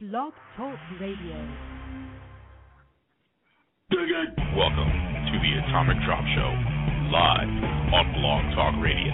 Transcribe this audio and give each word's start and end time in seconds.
Blog 0.00 0.32
Talk 0.56 0.80
Radio. 0.96 1.36
Welcome 4.56 4.88
to 5.28 5.36
the 5.44 5.52
Atomic 5.60 6.00
Drop 6.08 6.24
Show, 6.32 6.50
live 7.12 7.52
on 7.92 8.08
Blog 8.16 8.40
Talk 8.56 8.80
Radio, 8.80 9.12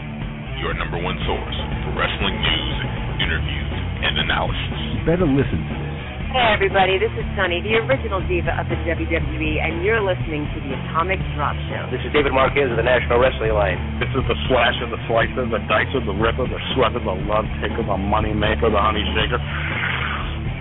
your 0.63 0.79
number 0.79 1.03
one 1.03 1.19
source 1.27 1.59
for 1.83 1.91
wrestling 1.99 2.39
news, 2.39 2.79
interviews, 3.19 3.75
and 4.07 4.31
analysis. 4.31 4.79
You 4.95 5.03
Better 5.03 5.27
listen 5.27 5.59
to 5.59 5.75
this. 5.75 5.97
Hey 6.31 6.55
everybody, 6.55 7.03
this 7.03 7.11
is 7.19 7.27
Sunny, 7.35 7.59
the 7.67 7.83
original 7.83 8.23
diva 8.23 8.55
of 8.55 8.71
the 8.71 8.79
WWE, 8.87 9.59
and 9.59 9.83
you're 9.83 10.05
listening 10.05 10.47
to 10.55 10.59
the 10.63 10.71
Atomic 10.87 11.19
Drop 11.35 11.59
Show. 11.67 11.91
This 11.91 12.05
is 12.07 12.15
David 12.15 12.31
Marquez 12.31 12.71
of 12.71 12.79
the 12.79 12.87
National 12.87 13.19
Wrestling 13.19 13.51
Alliance. 13.51 13.83
This 13.99 14.13
is 14.15 14.23
the 14.31 14.39
slasher, 14.47 14.87
the 14.87 15.03
slicer, 15.11 15.51
the 15.51 15.63
dicer, 15.67 15.99
the 16.05 16.15
ripper, 16.15 16.47
the 16.47 16.63
sweater, 16.79 17.03
the 17.03 17.17
love 17.27 17.49
taker, 17.59 17.83
the 17.83 17.99
money 17.99 18.37
maker, 18.37 18.71
the 18.71 18.79
honey 18.79 19.03
shaker. 19.19 19.43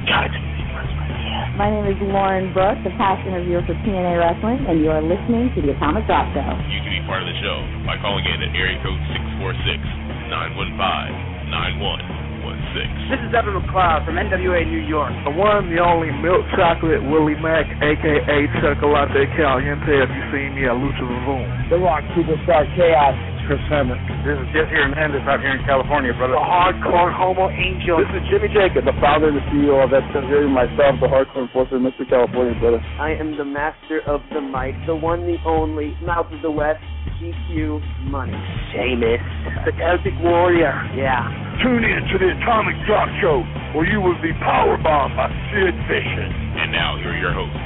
God, 0.05 0.29
it's 0.29 1.57
My 1.57 1.65
name 1.65 1.89
is 1.89 1.97
Lauren 2.13 2.53
Brooks, 2.53 2.77
a 2.85 2.93
passion 2.93 3.33
reviewer 3.33 3.65
for 3.65 3.73
TNA 3.81 4.21
Wrestling, 4.21 4.61
and 4.69 4.77
you 4.77 4.93
are 4.93 5.01
listening 5.01 5.49
to 5.57 5.65
the 5.65 5.73
Atomic 5.73 6.05
Drop 6.05 6.29
Show. 6.29 6.45
You 6.69 6.77
can 6.85 6.93
be 6.93 7.01
part 7.09 7.25
of 7.25 7.27
the 7.27 7.37
show 7.41 7.57
by 7.89 7.97
calling 7.97 8.21
in 8.21 8.37
at 8.45 8.53
area 8.53 8.77
code 8.85 9.01
646 9.41 9.81
915 10.29 11.49
9116. 11.49 13.09
This 13.09 13.21
is 13.25 13.33
Evan 13.33 13.57
McLeod 13.57 14.05
from 14.05 14.21
NWA 14.21 14.61
New 14.69 14.85
York. 14.85 15.09
The 15.25 15.33
one, 15.33 15.73
the 15.73 15.81
only 15.81 16.13
milk 16.21 16.45
chocolate 16.53 17.01
Willie 17.01 17.39
Mack, 17.41 17.65
aka 17.81 18.37
Chocolate 18.61 19.25
Caliente. 19.33 19.89
If 19.89 20.09
you 20.13 20.23
seen 20.29 20.53
me 20.53 20.69
at 20.69 20.77
Lucha 20.77 21.01
Vavoom. 21.01 21.49
The 21.73 21.81
Rock 21.81 22.05
Superstar 22.13 22.69
Chaos. 22.77 23.17
Chris 23.45 23.61
Hammond. 23.69 24.01
This 24.25 24.41
is 24.41 24.47
Jesse 24.57 24.73
Hernandez 24.73 25.21
out 25.29 25.37
here 25.37 25.53
in 25.53 25.61
California, 25.69 26.09
brother. 26.17 26.33
The 26.33 26.41
hardcore 26.41 27.13
homo 27.13 27.53
angel. 27.53 28.01
This 28.01 28.09
is 28.17 28.25
Jimmy 28.33 28.49
Jacob, 28.49 28.89
the 28.89 28.97
founder 28.97 29.29
and 29.29 29.37
the 29.37 29.45
CEO 29.53 29.85
of 29.85 29.93
Extended 29.93 30.49
myself, 30.49 30.97
the 30.97 31.05
hardcore 31.05 31.45
enforcer, 31.45 31.77
in 31.77 31.85
Mr. 31.85 32.09
California, 32.09 32.57
brother. 32.57 32.81
I 32.97 33.13
am 33.13 33.37
the 33.37 33.45
master 33.45 34.01
of 34.09 34.25
the 34.33 34.41
mic, 34.41 34.73
the 34.89 34.97
one, 34.97 35.29
the 35.29 35.37
only, 35.45 35.93
mouth 36.01 36.25
of 36.33 36.41
the 36.41 36.49
West, 36.49 36.81
GQ 37.21 37.77
Money. 38.09 38.33
Sheamus. 38.73 39.21
The 39.69 39.77
Celtic 39.77 40.17
Warrior. 40.25 40.73
Yeah. 40.97 41.29
Tune 41.61 41.85
in 41.85 42.01
to 42.01 42.15
the 42.17 42.33
Atomic 42.41 42.75
Drop 42.89 43.05
Show, 43.21 43.45
where 43.77 43.85
you 43.85 44.01
will 44.01 44.17
be 44.25 44.33
powerbombed 44.41 45.13
by 45.13 45.29
Sid 45.53 45.77
Vicious. 45.85 46.33
And 46.33 46.73
now 46.73 46.97
here 46.97 47.13
are 47.13 47.21
your 47.21 47.33
hosts, 47.37 47.61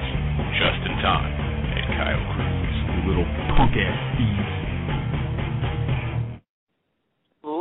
Justin 0.60 1.00
Time 1.00 1.32
and 1.72 1.88
Kyle 1.96 2.26
Cruz. 2.36 2.76
You 2.84 3.16
little 3.16 3.30
punk 3.56 3.80
ass 3.80 3.96
thieves. 4.20 4.59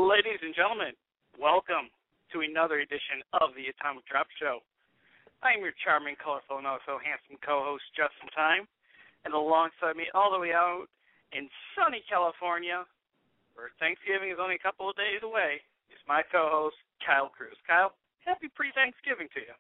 Ladies 0.08 0.40
and 0.40 0.56
gentlemen, 0.56 0.96
welcome 1.36 1.92
to 2.32 2.40
another 2.40 2.80
edition 2.80 3.20
of 3.44 3.52
the 3.52 3.68
Atomic 3.68 4.08
Drop 4.08 4.24
Show. 4.40 4.64
I 5.44 5.52
am 5.52 5.60
your 5.60 5.76
charming, 5.84 6.16
colorful, 6.16 6.56
and 6.56 6.64
also 6.64 6.96
handsome 6.96 7.36
co-host, 7.44 7.84
Justin 7.92 8.32
Time, 8.32 8.64
and 9.28 9.36
alongside 9.36 10.00
me, 10.00 10.08
all 10.16 10.32
the 10.32 10.40
way 10.40 10.56
out 10.56 10.88
in 11.36 11.44
sunny 11.76 12.00
California, 12.08 12.88
where 13.52 13.68
Thanksgiving 13.76 14.32
is 14.32 14.40
only 14.40 14.56
a 14.56 14.64
couple 14.64 14.88
of 14.88 14.96
days 14.96 15.20
away, 15.20 15.60
is 15.92 16.00
my 16.08 16.24
co-host, 16.32 16.80
Kyle 17.04 17.28
Cruz. 17.28 17.60
Kyle, 17.68 17.92
happy 18.24 18.48
pre-Thanksgiving 18.48 19.28
to 19.36 19.44
you. 19.44 19.52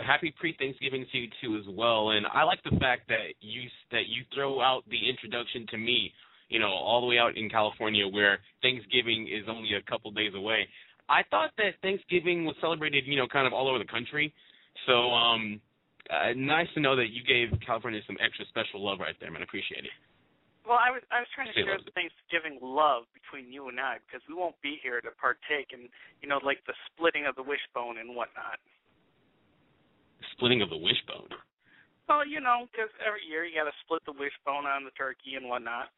Happy 0.00 0.32
pre-Thanksgiving 0.32 1.04
to 1.12 1.16
you 1.20 1.28
too 1.44 1.60
as 1.60 1.68
well, 1.68 2.16
and 2.16 2.24
I 2.24 2.48
like 2.48 2.64
the 2.64 2.80
fact 2.80 3.04
that 3.12 3.36
you 3.44 3.68
that 3.92 4.08
you 4.08 4.24
throw 4.32 4.64
out 4.64 4.88
the 4.88 5.12
introduction 5.12 5.68
to 5.76 5.76
me 5.76 6.08
you 6.50 6.58
know, 6.58 6.68
all 6.68 7.00
the 7.00 7.06
way 7.06 7.16
out 7.18 7.38
in 7.38 7.48
California 7.48 8.06
where 8.06 8.38
Thanksgiving 8.60 9.30
is 9.30 9.48
only 9.48 9.74
a 9.74 9.82
couple 9.90 10.10
days 10.10 10.34
away. 10.34 10.68
I 11.08 11.22
thought 11.30 11.50
that 11.58 11.78
Thanksgiving 11.80 12.44
was 12.44 12.54
celebrated, 12.60 13.06
you 13.06 13.16
know, 13.16 13.26
kind 13.26 13.46
of 13.46 13.52
all 13.52 13.68
over 13.68 13.78
the 13.78 13.88
country. 13.90 14.34
So, 14.86 15.10
um, 15.10 15.60
uh, 16.10 16.34
nice 16.36 16.66
to 16.74 16.80
know 16.80 16.94
that 16.96 17.10
you 17.10 17.22
gave 17.22 17.54
California 17.64 18.00
some 18.06 18.18
extra 18.22 18.44
special 18.50 18.82
love 18.82 18.98
right 18.98 19.14
there, 19.18 19.30
man. 19.30 19.42
I 19.42 19.44
appreciate 19.46 19.86
it. 19.86 19.94
Well, 20.66 20.78
I 20.78 20.90
was 20.94 21.02
I 21.10 21.18
was 21.18 21.30
trying 21.34 21.50
to 21.50 21.56
share 21.56 21.78
the 21.82 21.90
Thanksgiving 21.96 22.60
love 22.62 23.08
between 23.10 23.50
you 23.50 23.66
and 23.72 23.80
I 23.80 23.98
because 24.06 24.22
we 24.28 24.38
won't 24.38 24.54
be 24.62 24.78
here 24.82 25.00
to 25.00 25.10
partake 25.18 25.74
in, 25.74 25.90
you 26.22 26.28
know, 26.28 26.38
like 26.46 26.62
the 26.66 26.76
splitting 26.86 27.26
of 27.26 27.34
the 27.34 27.42
wishbone 27.42 27.98
and 27.98 28.14
whatnot. 28.14 28.60
Splitting 30.36 30.62
of 30.62 30.70
the 30.70 30.78
wishbone. 30.78 31.32
Well, 32.06 32.26
you 32.26 32.38
know, 32.38 32.70
because 32.70 32.90
every 33.02 33.22
year 33.26 33.46
you 33.46 33.54
got 33.54 33.70
to 33.70 33.76
split 33.82 34.02
the 34.06 34.14
wishbone 34.14 34.66
on 34.66 34.82
the 34.86 34.94
turkey 34.94 35.38
and 35.38 35.46
whatnot. 35.46 35.90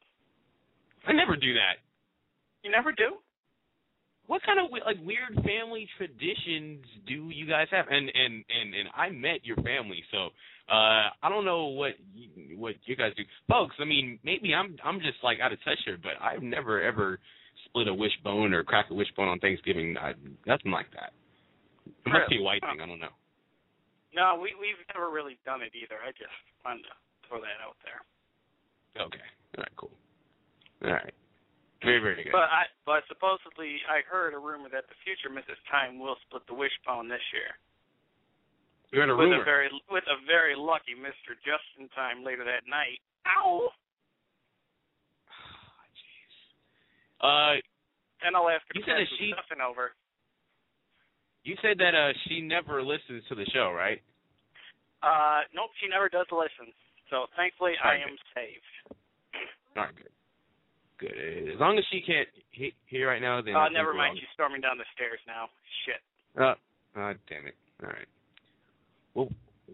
I 1.05 1.13
never 1.13 1.35
do 1.35 1.53
that. 1.53 1.83
You 2.63 2.71
never 2.71 2.91
do. 2.91 3.19
What 4.27 4.41
kind 4.45 4.59
of 4.59 4.71
like 4.71 4.97
weird 5.03 5.35
family 5.43 5.87
traditions 5.97 6.85
do 7.07 7.29
you 7.29 7.45
guys 7.45 7.67
have? 7.71 7.85
And 7.89 8.07
and 8.07 8.45
and 8.47 8.73
and 8.73 8.89
I 8.95 9.09
met 9.09 9.43
your 9.43 9.57
family, 9.57 10.01
so 10.11 10.27
uh 10.71 11.11
I 11.21 11.27
don't 11.27 11.43
know 11.43 11.67
what 11.67 11.99
you, 12.15 12.57
what 12.57 12.75
you 12.85 12.95
guys 12.95 13.11
do, 13.17 13.23
folks. 13.49 13.75
I 13.79 13.85
mean, 13.85 14.19
maybe 14.23 14.53
I'm 14.55 14.77
I'm 14.83 14.99
just 14.99 15.19
like 15.23 15.39
out 15.43 15.51
of 15.51 15.59
touch 15.65 15.79
here, 15.83 15.97
but 16.01 16.13
I've 16.23 16.41
never 16.41 16.81
ever 16.81 17.19
split 17.65 17.87
a 17.89 17.93
wishbone 17.93 18.53
or 18.53 18.63
crack 18.63 18.85
a 18.91 18.93
wishbone 18.93 19.27
on 19.27 19.39
Thanksgiving. 19.39 19.95
I, 19.99 20.13
nothing 20.47 20.71
like 20.71 20.89
that. 20.93 21.11
It 21.85 22.09
must 22.09 22.29
be 22.29 22.39
a 22.39 22.41
white 22.41 22.61
thing. 22.61 22.79
I 22.81 22.87
don't 22.87 22.99
know. 22.99 23.13
No, 24.15 24.39
we 24.39 24.55
we've 24.55 24.79
never 24.93 25.11
really 25.11 25.37
done 25.43 25.61
it 25.61 25.73
either. 25.75 25.99
I 25.99 26.11
just 26.11 26.31
wanted 26.63 26.83
to 26.83 26.95
throw 27.27 27.41
that 27.41 27.59
out 27.59 27.75
there. 27.83 27.99
Okay. 29.03 29.27
All 29.57 29.63
right. 29.63 29.75
Cool. 29.75 29.91
All 30.83 30.91
right. 30.91 31.13
Very 31.83 31.99
very 31.99 32.23
good. 32.23 32.31
But 32.31 32.47
I 32.47 32.63
but 32.85 33.03
supposedly 33.11 33.79
I 33.91 34.01
heard 34.07 34.33
a 34.33 34.39
rumor 34.39 34.69
that 34.71 34.87
the 34.87 34.95
future 35.03 35.27
Mrs. 35.31 35.59
Time 35.71 35.99
will 35.99 36.15
split 36.27 36.43
the 36.47 36.53
wishbone 36.55 37.07
this 37.11 37.23
year. 37.35 37.51
You 38.91 38.99
heard 39.01 39.09
a 39.11 39.15
with 39.15 39.27
rumor. 39.31 39.41
a 39.41 39.45
very 39.45 39.67
with 39.91 40.03
a 40.07 40.15
very 40.27 40.55
lucky 40.55 40.95
Mr. 40.95 41.35
Justin 41.43 41.89
Time 41.95 42.23
later 42.23 42.43
that 42.45 42.63
night. 42.69 42.99
Ow! 43.27 43.69
Uh, 47.23 47.55
And 48.23 48.35
I'll 48.35 48.49
ask 48.51 48.63
her 48.67 48.75
You 48.75 48.81
to 48.83 48.87
said 48.87 48.99
that 48.99 49.07
she- 49.19 49.31
stuffing 49.31 49.61
over. 49.63 49.91
you 51.43 51.55
said 51.61 51.77
that 51.79 51.95
uh 51.95 52.11
she 52.27 52.39
never 52.41 52.83
listens 52.83 53.23
to 53.27 53.35
the 53.35 53.45
show, 53.51 53.71
right? 53.71 54.01
Uh, 55.03 55.41
nope, 55.53 55.71
she 55.79 55.87
never 55.87 56.07
does 56.07 56.27
listen. 56.31 56.71
So 57.09 57.27
thankfully, 57.35 57.73
I 57.83 57.95
am 57.99 58.15
saved. 58.35 58.95
All 59.75 59.83
right. 59.83 59.95
Good. 59.95 60.11
Good. 61.03 61.51
As 61.53 61.59
long 61.59 61.77
as 61.77 61.83
she 61.91 61.99
can't 61.99 62.29
he- 62.51 62.73
hear 62.87 63.09
right 63.09 63.21
now, 63.21 63.41
then. 63.41 63.55
I 63.55 63.65
Uh, 63.65 63.69
never 63.69 63.93
mind, 63.93 64.11
all- 64.11 64.15
she's 64.19 64.29
storming 64.33 64.61
down 64.61 64.77
the 64.77 64.85
stairs 64.95 65.19
now. 65.27 65.49
Shit. 65.83 66.01
Uh, 66.39 66.55
uh, 66.95 67.13
damn 67.27 67.45
it. 67.47 67.55
All 67.83 67.89
right. 67.89 68.07
Well, 69.13 69.29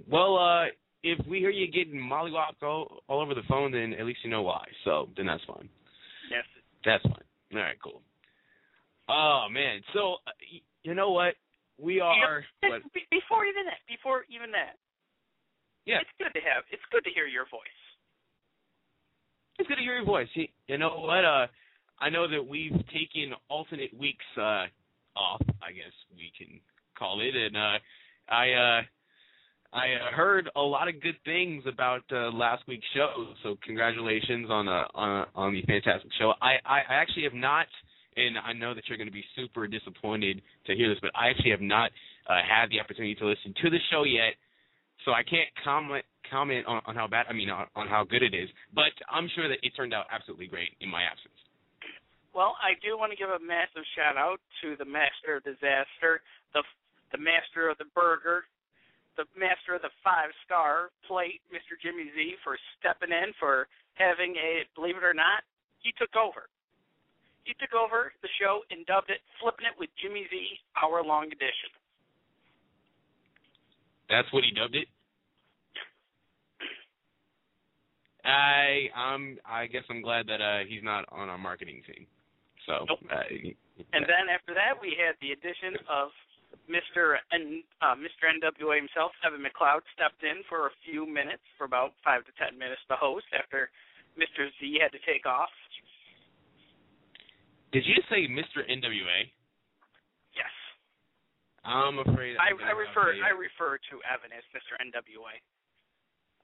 well, 0.08 0.38
uh, 0.38 0.66
if 1.04 1.20
we 1.28 1.38
hear 1.40 1.52
you 1.52 1.68
getting 1.68 2.00
mollywopped 2.02 2.64
all, 2.64 3.04
all 3.08 3.22
over 3.22 3.36
the 3.36 3.44
phone, 3.44 3.72
then 3.72 3.94
at 3.94 4.06
least 4.06 4.24
you 4.24 4.30
know 4.32 4.42
why. 4.42 4.66
So 4.84 5.10
then 5.16 5.28
that's 5.28 5.44
fine. 5.46 5.70
Yes. 6.32 6.46
That's 6.84 7.04
fine. 7.04 7.24
All 7.54 7.60
right, 7.60 7.80
cool. 7.82 8.02
Oh 9.08 9.48
man, 9.50 9.82
so 9.94 10.16
uh, 10.28 10.32
y- 10.52 10.62
you 10.84 10.94
know 10.94 11.12
what? 11.12 11.36
We 11.78 12.00
are. 12.00 12.46
You- 12.62 12.82
before 13.10 13.46
even 13.46 13.66
that, 13.66 13.80
before 13.88 14.26
even 14.30 14.52
that, 14.52 14.78
yeah, 15.86 16.02
it's 16.02 16.10
good 16.20 16.34
to 16.34 16.42
have. 16.46 16.64
It's 16.70 16.86
good 16.92 17.04
to 17.06 17.10
hear 17.12 17.26
your 17.26 17.46
voice. 17.50 17.79
It's 19.60 19.68
good 19.68 19.76
to 19.76 19.82
hear 19.82 19.98
your 19.98 20.06
voice. 20.06 20.28
You, 20.34 20.78
know 20.78 20.90
what? 20.90 21.26
Uh, 21.26 21.48
I 22.00 22.10
know 22.10 22.28
that 22.28 22.48
we've 22.48 22.72
taken 22.88 23.34
alternate 23.50 23.98
weeks 23.98 24.26
uh 24.38 24.66
off. 25.16 25.42
I 25.62 25.72
guess 25.76 25.92
we 26.16 26.32
can 26.38 26.60
call 26.98 27.22
it, 27.22 27.36
and 27.36 27.56
uh, 27.56 27.78
I 28.34 28.52
uh. 28.52 28.82
I 29.72 29.94
uh, 29.94 30.16
heard 30.16 30.50
a 30.56 30.62
lot 30.62 30.88
of 30.88 31.00
good 31.00 31.18
things 31.26 31.64
about 31.72 32.02
uh, 32.12 32.32
last 32.32 32.64
week's 32.68 32.88
show, 32.96 33.28
so 33.44 33.56
congratulations 33.64 34.50
on 34.50 34.68
uh, 34.68 34.86
on 34.96 35.28
on 35.36 35.54
the 35.54 35.62
fantastic 35.62 36.10
show. 36.18 36.34
I, 36.42 36.54
I 36.66 36.80
I 36.90 36.96
actually 36.96 37.22
have 37.26 37.36
not, 37.36 37.68
and 38.18 38.36
I 38.40 38.54
know 38.54 38.74
that 38.74 38.86
you're 38.88 38.98
going 38.98 39.10
to 39.10 39.14
be 39.14 39.24
super 39.36 39.68
disappointed 39.68 40.42
to 40.66 40.74
hear 40.74 40.90
this, 40.90 40.98
but 41.04 41.12
I 41.14 41.30
actually 41.30 41.52
have 41.52 41.62
not 41.62 41.92
uh, 42.28 42.42
had 42.42 42.72
the 42.72 42.80
opportunity 42.80 43.14
to 43.14 43.28
listen 43.28 43.54
to 43.62 43.70
the 43.70 43.78
show 43.92 44.06
yet, 44.06 44.34
so 45.06 45.12
I 45.12 45.24
can't 45.24 45.50
comment 45.64 46.06
comment 46.30 46.66
on, 46.68 46.82
on 46.86 46.96
how 46.96 47.08
bad 47.08 47.26
I 47.30 47.34
mean 47.34 47.50
on, 47.50 47.66
on 47.76 47.88
how 47.88 48.04
good 48.04 48.22
it 48.22 48.34
is. 48.34 48.50
But 48.74 48.94
I'm 49.10 49.30
sure 49.34 49.50
that 49.50 49.58
it 49.64 49.74
turned 49.76 49.94
out 49.94 50.06
absolutely 50.12 50.48
great 50.48 50.76
in 50.82 50.90
my 50.90 51.04
absence. 51.04 51.36
Well, 52.34 52.54
I 52.62 52.78
do 52.86 52.94
want 52.94 53.10
to 53.10 53.18
give 53.18 53.34
a 53.34 53.42
massive 53.42 53.82
shout 53.98 54.14
out 54.14 54.38
to 54.62 54.78
the 54.78 54.86
master 54.86 55.42
of 55.42 55.44
disaster, 55.44 56.22
the 56.54 56.62
the 57.12 57.18
master 57.18 57.70
of 57.70 57.78
the 57.82 57.90
burger, 57.98 58.46
the 59.18 59.26
master 59.34 59.74
of 59.74 59.82
the 59.82 59.92
five 60.06 60.30
star 60.46 60.94
plate, 61.10 61.42
Mr. 61.50 61.74
Jimmy 61.82 62.14
Z, 62.14 62.38
for 62.46 62.56
stepping 62.78 63.10
in 63.10 63.34
for 63.42 63.66
having 63.98 64.38
a 64.38 64.64
believe 64.78 64.96
it 64.96 65.04
or 65.04 65.18
not, 65.18 65.42
he 65.82 65.92
took 65.98 66.14
over. 66.16 66.48
He 67.44 67.58
took 67.58 67.74
over 67.74 68.14
the 68.22 68.30
show 68.38 68.62
and 68.70 68.86
dubbed 68.86 69.10
it 69.10 69.26
"Flipping 69.42 69.66
It 69.66 69.74
with 69.82 69.90
Jimmy 69.98 70.30
Z" 70.30 70.38
hour 70.78 71.02
long 71.02 71.34
edition. 71.34 71.74
That's 74.10 74.32
what 74.34 74.44
he 74.44 74.52
dubbed 74.52 74.76
it. 74.76 74.88
I 78.26 78.90
I'm 78.96 79.38
I 79.46 79.68
guess 79.68 79.84
I'm 79.90 80.02
glad 80.02 80.28
that 80.28 80.42
uh 80.42 80.68
he's 80.68 80.84
not 80.84 81.06
on 81.12 81.30
our 81.30 81.38
marketing 81.38 81.82
team. 81.88 82.06
So 82.66 82.86
Nope. 82.88 83.00
uh, 83.10 83.24
And 83.94 84.04
then 84.06 84.28
after 84.30 84.54
that, 84.54 84.76
we 84.82 84.94
had 85.00 85.16
the 85.22 85.32
addition 85.32 85.80
of 85.90 86.10
Mr. 86.70 87.18
N, 87.34 87.64
uh, 87.82 87.96
Mr. 87.96 88.30
NWA 88.30 88.78
himself, 88.78 89.12
Evan 89.26 89.42
McLeod, 89.42 89.82
stepped 89.96 90.22
in 90.22 90.44
for 90.50 90.68
a 90.68 90.74
few 90.86 91.06
minutes, 91.08 91.42
for 91.58 91.64
about 91.66 91.94
five 92.04 92.26
to 92.26 92.32
ten 92.38 92.58
minutes, 92.58 92.82
to 92.90 92.96
host 92.96 93.26
after 93.34 93.70
Mr. 94.18 94.50
Z 94.60 94.78
had 94.82 94.92
to 94.92 95.02
take 95.06 95.26
off. 95.26 95.50
Did 97.72 97.86
you 97.86 97.98
say 98.10 98.28
Mr. 98.28 98.66
NWA? 98.66 99.30
I'm 101.70 102.00
afraid 102.00 102.36
I, 102.42 102.50
I'm 102.52 102.78
refer. 102.78 103.14
I 103.22 103.30
refer 103.30 103.78
to 103.78 103.96
Evan 104.10 104.34
as 104.34 104.44
Mr. 104.54 104.74
NWA. 104.82 105.38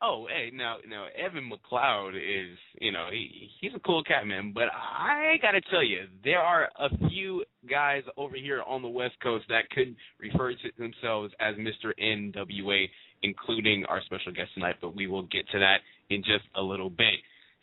Oh, 0.02 0.28
hey, 0.30 0.52
now, 0.54 0.78
now 0.88 1.08
Evan 1.18 1.50
McLeod 1.50 2.16
is, 2.16 2.58
you 2.82 2.92
know, 2.92 3.08
he 3.12 3.50
he's 3.62 3.72
a 3.76 3.80
cool 3.80 4.04
cat, 4.04 4.28
man. 4.28 4.52
But 4.54 4.66
I 4.74 5.36
gotta 5.42 5.62
tell 5.72 5.84
you, 5.84 6.02
there 6.24 6.40
are 6.42 6.70
a 6.80 6.90
few 7.10 7.44
guys 7.70 8.04
over 8.18 8.36
here 8.36 8.62
on 8.68 8.82
the 8.82 8.90
West 8.90 9.16
Coast 9.24 9.46
that 9.50 9.70
could 9.72 9.96
refer 10.20 10.52
to 10.52 10.70
themselves 10.78 11.34
as 11.40 11.56
Mr. 11.56 11.92
NWA, 12.02 12.86
including 13.24 13.86
our 13.88 14.02
special 14.06 14.34
guest 14.34 14.50
tonight. 14.54 14.76
But 14.82 14.96
we 14.96 15.08
will 15.08 15.24
get 15.24 15.48
to 15.54 15.60
that 15.60 15.78
in 16.10 16.22
just 16.22 16.44
a 16.56 16.62
little 16.62 16.90
bit. 16.90 17.16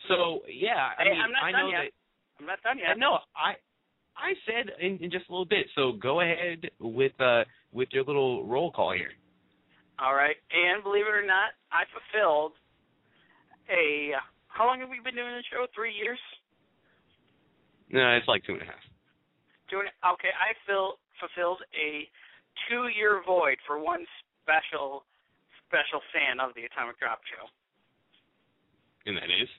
So, 0.07 0.41
yeah, 0.51 0.89
I 0.97 1.03
Hey, 1.03 1.09
mean, 1.11 1.21
I'm 1.21 1.31
not 1.31 1.43
I 1.43 1.51
done 1.51 1.61
know 1.61 1.69
yet. 1.69 1.77
that. 1.77 1.91
I'm 2.39 2.45
not 2.47 2.61
done 2.63 2.77
I 2.83 2.89
yet. 2.89 2.97
know. 2.97 3.19
I 3.37 3.53
I 4.17 4.33
said 4.45 4.71
in, 4.79 4.97
in 5.01 5.11
just 5.11 5.29
a 5.29 5.31
little 5.31 5.45
bit. 5.45 5.65
So 5.75 5.93
go 5.93 6.21
ahead 6.21 6.69
with 6.79 7.13
uh 7.19 7.43
with 7.71 7.89
your 7.91 8.03
little 8.03 8.45
roll 8.45 8.71
call 8.71 8.93
here. 8.93 9.11
All 9.99 10.15
right, 10.15 10.35
and 10.51 10.83
believe 10.83 11.05
it 11.05 11.13
or 11.13 11.25
not, 11.25 11.53
I 11.71 11.85
fulfilled 11.93 12.53
a. 13.69 14.11
How 14.47 14.65
long 14.65 14.79
have 14.81 14.89
we 14.89 15.01
been 15.01 15.15
doing 15.15 15.33
the 15.33 15.43
show? 15.49 15.65
Three 15.73 15.93
years. 15.93 16.19
No, 17.89 18.17
it's 18.17 18.27
like 18.27 18.43
two 18.45 18.53
and 18.53 18.61
a 18.61 18.65
half. 18.65 18.81
Doing 19.69 19.87
okay. 20.01 20.33
I 20.33 20.57
fill, 20.65 20.97
fulfilled 21.21 21.61
a 21.73 22.09
two-year 22.69 23.21
void 23.25 23.57
for 23.65 23.77
one 23.77 24.05
special 24.41 25.05
special 25.69 26.01
fan 26.13 26.37
of 26.37 26.53
the 26.53 26.69
Atomic 26.69 27.01
Drop 27.01 27.21
Show. 27.25 27.49
And 29.09 29.17
that 29.17 29.29
is. 29.29 29.49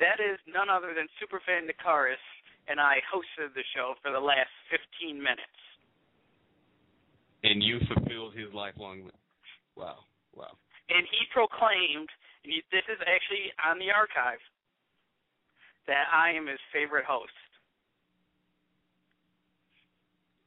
That 0.00 0.20
is 0.20 0.36
none 0.44 0.68
other 0.68 0.92
than 0.92 1.08
Superfan 1.16 1.64
Nicaris, 1.64 2.20
and 2.68 2.80
I 2.80 3.00
hosted 3.12 3.52
the 3.54 3.64
show 3.74 3.94
for 4.02 4.10
the 4.10 4.20
last 4.20 4.50
15 4.70 5.16
minutes. 5.18 5.58
And 7.44 7.62
you 7.62 7.78
fulfilled 7.92 8.32
his 8.34 8.48
lifelong. 8.54 9.10
Wow, 9.76 10.08
wow. 10.34 10.56
And 10.88 11.04
he 11.12 11.28
proclaimed, 11.32 12.08
and 12.44 12.48
he, 12.52 12.64
this 12.72 12.84
is 12.88 13.00
actually 13.04 13.52
on 13.60 13.76
the 13.78 13.92
archive, 13.92 14.40
that 15.86 16.08
I 16.08 16.32
am 16.32 16.48
his 16.48 16.60
favorite 16.72 17.04
host. 17.04 17.36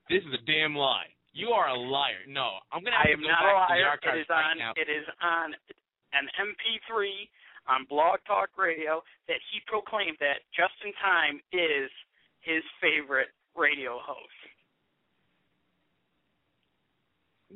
This 0.10 0.24
is 0.24 0.34
a 0.34 0.44
damn 0.50 0.74
lie. 0.74 1.12
You 1.38 1.54
are 1.54 1.70
a 1.70 1.78
liar. 1.78 2.26
No, 2.26 2.58
I'm 2.74 2.82
gonna 2.82 2.98
have 2.98 3.06
I 3.06 3.14
to 3.14 3.20
am 3.20 3.22
go 3.22 3.30
not 3.30 3.70
back 3.70 4.02
a 4.02 4.10
to 4.10 4.18
the 4.18 4.18
liar. 4.18 4.18
It 4.18 4.18
is 4.18 4.30
right 4.30 4.50
on. 4.50 4.58
now. 4.58 4.72
It 4.74 4.90
is 4.90 5.06
on 5.22 5.48
an 6.18 6.26
MP3 6.34 7.30
on 7.68 7.86
Blog 7.92 8.18
Talk 8.26 8.50
Radio 8.58 9.04
that 9.28 9.38
he 9.52 9.62
proclaimed 9.68 10.18
that 10.24 10.42
Justin 10.56 10.96
Time 11.04 11.38
is 11.52 11.92
his 12.42 12.64
favorite 12.82 13.30
radio 13.56 14.00
host. 14.02 14.34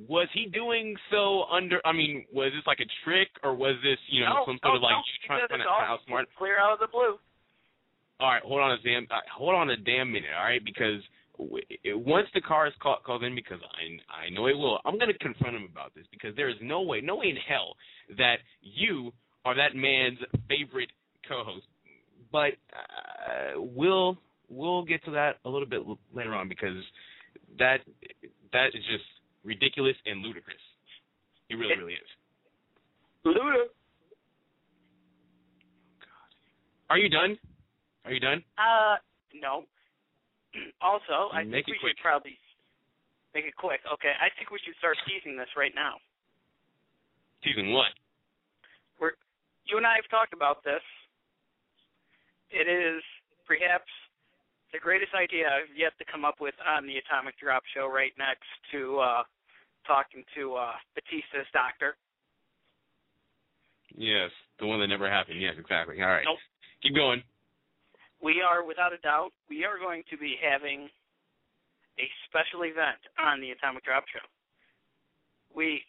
Was 0.08 0.28
he 0.34 0.46
doing 0.48 0.96
so 1.12 1.44
under? 1.52 1.82
I 1.84 1.92
mean, 1.92 2.26
was 2.32 2.52
this 2.56 2.66
like 2.66 2.80
a 2.80 2.88
trick, 3.04 3.28
or 3.44 3.54
was 3.54 3.76
this, 3.84 4.00
you 4.10 4.22
know, 4.22 4.34
no, 4.34 4.44
some 4.48 4.60
sort 4.64 4.74
no, 4.74 4.76
of 4.78 4.82
like 4.82 4.96
no. 4.96 5.04
you 5.04 5.14
He 5.22 5.28
trying, 5.28 5.48
trying 5.48 5.60
to 5.60 5.68
outsmart? 5.68 6.26
clear 6.38 6.58
out 6.58 6.74
of 6.74 6.80
the 6.80 6.88
blue. 6.88 7.20
All 8.20 8.30
right, 8.30 8.42
hold 8.44 8.62
on 8.62 8.72
a 8.72 8.78
damn, 8.84 9.04
uh, 9.12 9.20
hold 9.36 9.54
on 9.56 9.70
a 9.70 9.78
damn 9.78 10.12
minute, 10.12 10.30
all 10.38 10.46
right? 10.46 10.64
Because 10.64 11.02
once 12.06 12.28
the 12.34 12.42
car 12.42 12.68
is 12.68 12.74
call, 12.82 13.00
calls 13.06 13.24
in, 13.24 13.36
because 13.36 13.60
I 13.62 14.28
I 14.28 14.30
know 14.30 14.48
it 14.48 14.56
will, 14.56 14.80
I'm 14.86 14.98
gonna 14.98 15.14
confront 15.20 15.56
him 15.56 15.68
about 15.70 15.94
this 15.94 16.06
because 16.12 16.36
there 16.36 16.50
is 16.50 16.56
no 16.62 16.82
way, 16.82 17.02
no 17.02 17.18
way 17.18 17.30
in 17.30 17.36
hell 17.36 17.76
that 18.18 18.38
you 18.62 19.12
are 19.44 19.56
that 19.56 19.76
man's 19.76 20.20
favorite 20.48 20.92
co-host. 21.28 21.66
But 22.32 22.54
uh, 22.72 23.60
we'll 23.60 24.18
we'll 24.52 24.84
get 24.84 25.04
to 25.06 25.12
that 25.12 25.40
a 25.46 25.50
little 25.50 25.68
bit 25.68 25.82
later 26.14 26.36
on 26.36 26.50
because 26.50 26.76
that 27.58 27.78
that 28.52 28.68
is 28.76 28.84
just 28.92 29.08
ridiculous 29.44 29.96
and 30.06 30.22
ludicrous. 30.22 30.60
It 31.50 31.56
really, 31.56 31.76
really 31.76 31.94
is. 31.94 32.10
Luda. 33.26 33.68
God. 36.04 36.32
Are 36.90 36.98
you 36.98 37.10
done? 37.10 37.38
Are 38.06 38.12
you 38.12 38.20
done? 38.20 38.44
Uh, 38.58 38.96
no. 39.34 39.64
Also, 40.84 41.32
I 41.32 41.44
Make 41.48 41.64
think 41.64 41.80
we 41.80 41.80
quick. 41.80 41.96
should 41.96 42.04
probably 42.04 42.36
make 43.34 43.46
it 43.48 43.56
quick. 43.56 43.80
Okay, 43.88 44.12
I 44.20 44.28
think 44.36 44.52
we 44.52 44.60
should 44.68 44.76
start 44.84 45.00
teasing 45.08 45.38
this 45.40 45.48
right 45.56 45.72
now. 45.72 45.96
Season 47.40 47.72
what? 47.72 47.96
We're, 49.00 49.16
you 49.64 49.78
and 49.80 49.88
I 49.88 49.96
have 49.96 50.10
talked 50.12 50.34
about 50.36 50.60
this. 50.68 50.84
It 52.52 52.68
is 52.68 53.00
perhaps 53.48 53.88
the 54.74 54.80
greatest 54.80 55.12
idea 55.14 55.48
I've 55.48 55.72
yet 55.76 55.92
to 56.00 56.06
come 56.08 56.24
up 56.24 56.40
with 56.40 56.56
on 56.64 56.88
the 56.88 56.98
Atomic 56.98 57.38
Drop 57.40 57.64
Show, 57.76 57.88
right 57.92 58.12
next 58.18 58.48
to 58.72 59.00
uh, 59.00 59.24
talking 59.86 60.24
to 60.36 60.56
uh, 60.56 60.76
Batista's 60.96 61.48
doctor. 61.54 61.96
Yes, 63.96 64.32
the 64.60 64.68
one 64.68 64.80
that 64.80 64.88
never 64.88 65.10
happened. 65.10 65.42
Yes, 65.42 65.56
exactly. 65.60 66.02
All 66.02 66.08
right. 66.08 66.24
Nope. 66.24 66.40
Keep 66.82 66.96
going. 66.96 67.22
We 68.24 68.40
are, 68.40 68.64
without 68.64 68.94
a 68.94 69.02
doubt, 69.02 69.32
we 69.50 69.66
are 69.66 69.78
going 69.78 70.04
to 70.10 70.18
be 70.18 70.38
having 70.40 70.88
a 72.00 72.08
special 72.30 72.64
event 72.64 73.02
on 73.20 73.42
the 73.42 73.52
Atomic 73.52 73.84
Drop 73.84 74.06
Show. 74.08 74.24
We 75.52 75.84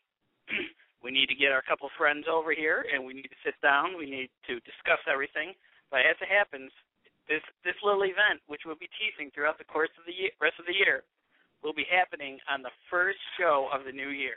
we 1.05 1.11
need 1.11 1.27
to 1.31 1.39
get 1.39 1.53
our 1.53 1.63
couple 1.63 1.89
friends 1.97 2.27
over 2.27 2.53
here, 2.53 2.85
and 2.91 3.05
we 3.05 3.15
need 3.15 3.31
to 3.31 3.43
sit 3.45 3.55
down. 3.63 3.95
We 3.97 4.11
need 4.11 4.31
to 4.51 4.59
discuss 4.67 4.99
everything. 5.07 5.55
But 5.91 6.03
as 6.09 6.17
it 6.19 6.29
happens, 6.29 6.73
this 7.29 7.43
this 7.65 7.77
little 7.85 8.03
event, 8.03 8.43
which 8.47 8.63
we'll 8.67 8.79
be 8.79 8.91
teasing 8.99 9.31
throughout 9.35 9.59
the 9.59 9.69
course 9.69 9.91
of 9.99 10.05
the 10.07 10.13
year, 10.13 10.31
rest 10.41 10.59
of 10.59 10.67
the 10.67 10.75
year, 10.75 11.03
will 11.63 11.75
be 11.75 11.87
happening 11.91 12.39
on 12.51 12.63
the 12.63 12.75
first 12.91 13.19
show 13.39 13.69
of 13.73 13.85
the 13.85 13.93
new 13.93 14.09
year. 14.09 14.37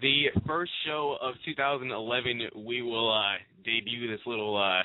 The 0.00 0.32
first 0.46 0.72
show 0.86 1.16
of 1.20 1.34
2011, 1.44 2.64
we 2.64 2.80
will 2.80 3.12
uh, 3.12 3.36
debut 3.64 4.10
this 4.10 4.20
little, 4.24 4.56
uh, 4.56 4.80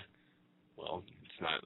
well, 0.77 1.03
it's 1.23 1.41
not 1.41 1.63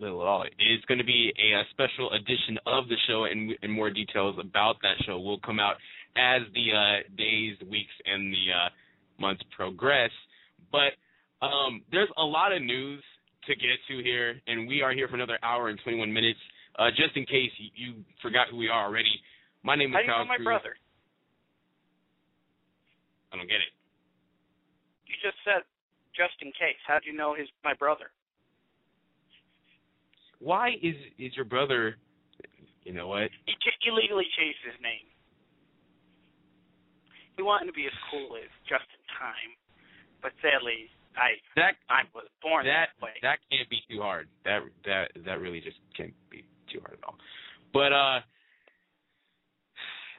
little 0.00 0.22
at 0.22 0.26
all. 0.26 0.44
It's 0.58 0.84
going 0.86 0.98
to 0.98 1.04
be 1.04 1.32
a, 1.36 1.62
special 1.70 2.10
edition 2.12 2.58
of 2.66 2.88
the 2.88 2.96
show, 3.06 3.24
and, 3.24 3.52
and 3.62 3.70
more 3.70 3.90
details 3.90 4.36
about 4.40 4.76
that 4.82 4.96
show 5.06 5.18
will 5.18 5.38
come 5.40 5.60
out 5.60 5.76
as 6.16 6.42
the 6.54 6.72
uh, 6.72 7.16
days, 7.16 7.56
weeks, 7.70 7.92
and 8.06 8.32
the 8.32 8.52
uh, 8.52 8.68
months 9.22 9.42
progress. 9.54 10.10
But 10.74 10.98
um, 11.44 11.82
there's 11.90 12.10
a 12.18 12.26
lot 12.26 12.52
of 12.52 12.60
news 12.60 13.02
to 13.46 13.54
get 13.54 13.78
to 13.88 14.02
here, 14.02 14.34
and 14.46 14.66
we 14.66 14.82
are 14.82 14.92
here 14.92 15.06
for 15.06 15.14
another 15.14 15.38
hour 15.42 15.68
and 15.68 15.78
21 15.82 16.12
minutes. 16.12 16.38
Uh, 16.78 16.90
just 16.90 17.16
in 17.16 17.24
case 17.24 17.50
you, 17.76 18.02
forgot 18.20 18.48
who 18.50 18.56
we 18.56 18.68
are 18.68 18.86
already, 18.86 19.12
my 19.62 19.76
name 19.76 19.90
is 19.90 19.94
How 19.94 20.00
do 20.00 20.06
you 20.06 20.18
know 20.18 20.24
my 20.26 20.36
Cruz. 20.36 20.44
brother? 20.44 20.74
I 23.32 23.36
don't 23.36 23.48
get 23.48 23.62
it. 23.62 23.72
You 25.06 25.14
just 25.22 25.38
said 25.44 25.62
just 26.16 26.36
in 26.40 26.48
case. 26.52 26.80
How 26.86 27.00
do 27.00 27.08
you 27.08 27.16
know 27.16 27.34
his 27.34 27.48
my 27.64 27.74
brother? 27.74 28.12
Why 30.40 30.76
is 30.82 30.96
is 31.18 31.32
your 31.36 31.44
brother? 31.44 31.96
You 32.84 32.92
know 32.92 33.08
what? 33.08 33.30
He 33.46 33.54
ch- 33.56 33.86
illegally 33.86 34.26
changed 34.36 34.58
his 34.64 34.76
name. 34.82 35.06
He 37.36 37.42
wanted 37.42 37.66
to 37.66 37.76
be 37.76 37.86
as 37.86 37.96
cool 38.10 38.36
as 38.36 38.50
just 38.68 38.84
in 38.92 39.01
time, 39.18 39.52
but 40.22 40.32
sadly, 40.42 40.88
I 41.16 41.36
That 41.56 41.74
I 41.90 42.02
was 42.14 42.24
born 42.40 42.64
that 42.66 42.88
that 42.96 43.04
way. 43.04 43.12
that 43.22 43.38
can't 43.50 43.68
be 43.68 43.80
too 43.90 44.00
hard. 44.00 44.28
That 44.44 44.60
that 44.84 45.10
that 45.26 45.40
really 45.40 45.60
just 45.60 45.76
can't 45.96 46.14
be 46.30 46.44
too 46.72 46.80
hard 46.80 46.98
at 46.98 47.04
all. 47.04 47.16
But 47.72 47.92
uh 47.92 48.20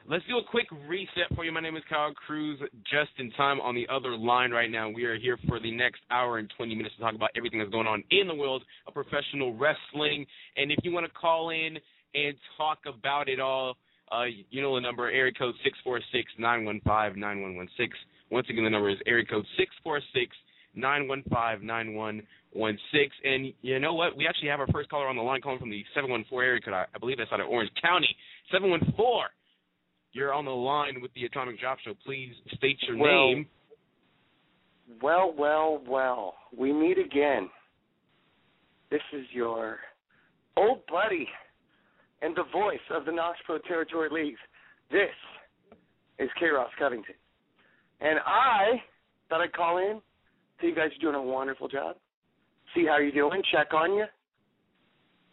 let's 0.06 0.24
do 0.28 0.38
a 0.38 0.44
quick 0.44 0.66
reset 0.88 1.34
for 1.34 1.44
you. 1.44 1.52
My 1.52 1.60
name 1.60 1.76
is 1.76 1.82
Kyle 1.88 2.12
Cruz, 2.14 2.60
just 2.84 3.10
in 3.18 3.30
time 3.32 3.60
on 3.60 3.74
the 3.74 3.88
other 3.90 4.16
line 4.16 4.50
right 4.50 4.70
now. 4.70 4.88
We 4.90 5.04
are 5.04 5.16
here 5.18 5.38
for 5.48 5.58
the 5.58 5.70
next 5.74 6.02
hour 6.10 6.38
and 6.38 6.52
20 6.56 6.74
minutes 6.74 6.94
to 6.96 7.02
talk 7.02 7.14
about 7.14 7.30
everything 7.36 7.58
that's 7.58 7.72
going 7.72 7.86
on 7.86 8.04
in 8.10 8.28
the 8.28 8.34
world 8.34 8.62
of 8.86 8.94
professional 8.94 9.56
wrestling. 9.56 10.26
And 10.56 10.70
if 10.70 10.78
you 10.84 10.92
want 10.92 11.06
to 11.06 11.12
call 11.12 11.50
in 11.50 11.78
and 12.14 12.34
talk 12.56 12.78
about 12.86 13.28
it 13.28 13.40
all, 13.40 13.76
uh, 14.12 14.24
you 14.50 14.60
know 14.62 14.74
the 14.74 14.80
number, 14.80 15.10
area 15.10 15.32
code 15.32 15.54
646-915-9116. 16.38 17.66
Once 18.34 18.48
again, 18.50 18.64
the 18.64 18.70
number 18.70 18.90
is 18.90 18.98
area 19.06 19.24
code 19.24 19.46
646-915-9116. 20.76 22.24
And 23.22 23.54
you 23.62 23.78
know 23.78 23.94
what? 23.94 24.16
We 24.16 24.26
actually 24.26 24.48
have 24.48 24.58
our 24.58 24.66
first 24.72 24.90
caller 24.90 25.06
on 25.06 25.14
the 25.14 25.22
line 25.22 25.40
calling 25.40 25.60
from 25.60 25.70
the 25.70 25.84
714 25.94 26.44
area 26.44 26.60
code. 26.60 26.74
I, 26.74 26.86
I 26.92 26.98
believe 26.98 27.18
that's 27.18 27.30
out 27.30 27.38
of 27.38 27.46
Orange 27.46 27.70
County. 27.80 28.08
714. 28.50 28.96
You're 30.10 30.34
on 30.34 30.44
the 30.44 30.50
line 30.50 31.00
with 31.00 31.14
the 31.14 31.26
Atomic 31.26 31.60
Drop 31.60 31.78
Show. 31.78 31.94
Please 32.04 32.32
state 32.54 32.76
your 32.88 32.98
Well, 32.98 33.28
name. 33.34 33.46
Well, 35.00 35.32
well, 35.38 35.80
well. 35.88 36.34
We 36.56 36.72
meet 36.72 36.98
again. 36.98 37.48
This 38.90 39.02
is 39.12 39.26
your 39.32 39.78
old 40.56 40.80
buddy 40.90 41.28
and 42.20 42.34
the 42.34 42.44
voice 42.52 42.78
of 42.90 43.04
the 43.04 43.12
Knox 43.12 43.38
Pro 43.46 43.58
Territory 43.58 44.08
Leagues. 44.10 44.40
This 44.90 45.14
is 46.18 46.28
K. 46.40 46.46
Ross 46.46 46.70
Covington. 46.80 47.14
And 48.00 48.18
I 48.26 48.82
thought 49.28 49.40
I'd 49.40 49.52
call 49.52 49.78
in, 49.78 50.00
see 50.60 50.68
you 50.68 50.74
guys 50.74 50.90
are 50.96 51.00
doing 51.00 51.14
a 51.14 51.22
wonderful 51.22 51.68
job. 51.68 51.96
See 52.74 52.86
how 52.86 52.98
you're 52.98 53.12
doing, 53.14 53.42
check 53.52 53.72
on 53.72 53.94
you. 53.94 54.06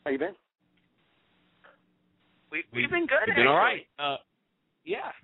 How 0.06 0.12
you 0.12 0.20
been? 0.20 0.36
We, 2.51 2.63
we've 2.74 2.91
been 2.91 3.08
good. 3.08 3.24
We've 3.27 3.36
been 3.36 3.48
all 3.48 3.56
right. 3.63 3.88
Uh, 3.98 4.18
yeah. 4.84 5.15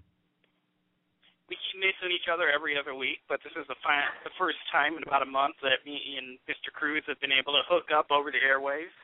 We 1.51 1.55
keep 1.55 1.79
missing 1.79 2.11
each 2.11 2.27
other 2.31 2.51
every 2.51 2.75
other 2.75 2.95
week, 2.95 3.23
but 3.27 3.39
this 3.43 3.55
is 3.55 3.63
the, 3.67 3.75
fi- 3.83 4.11
the 4.23 4.31
first 4.35 4.59
time 4.71 4.95
in 4.99 5.03
about 5.03 5.23
a 5.23 5.29
month 5.29 5.55
that 5.63 5.83
me 5.87 6.19
and 6.19 6.39
Mr. 6.47 6.71
Cruz 6.75 7.03
have 7.07 7.19
been 7.23 7.31
able 7.31 7.55
to 7.55 7.63
hook 7.67 7.87
up 7.91 8.11
over 8.11 8.31
the 8.31 8.39
airwaves 8.43 8.95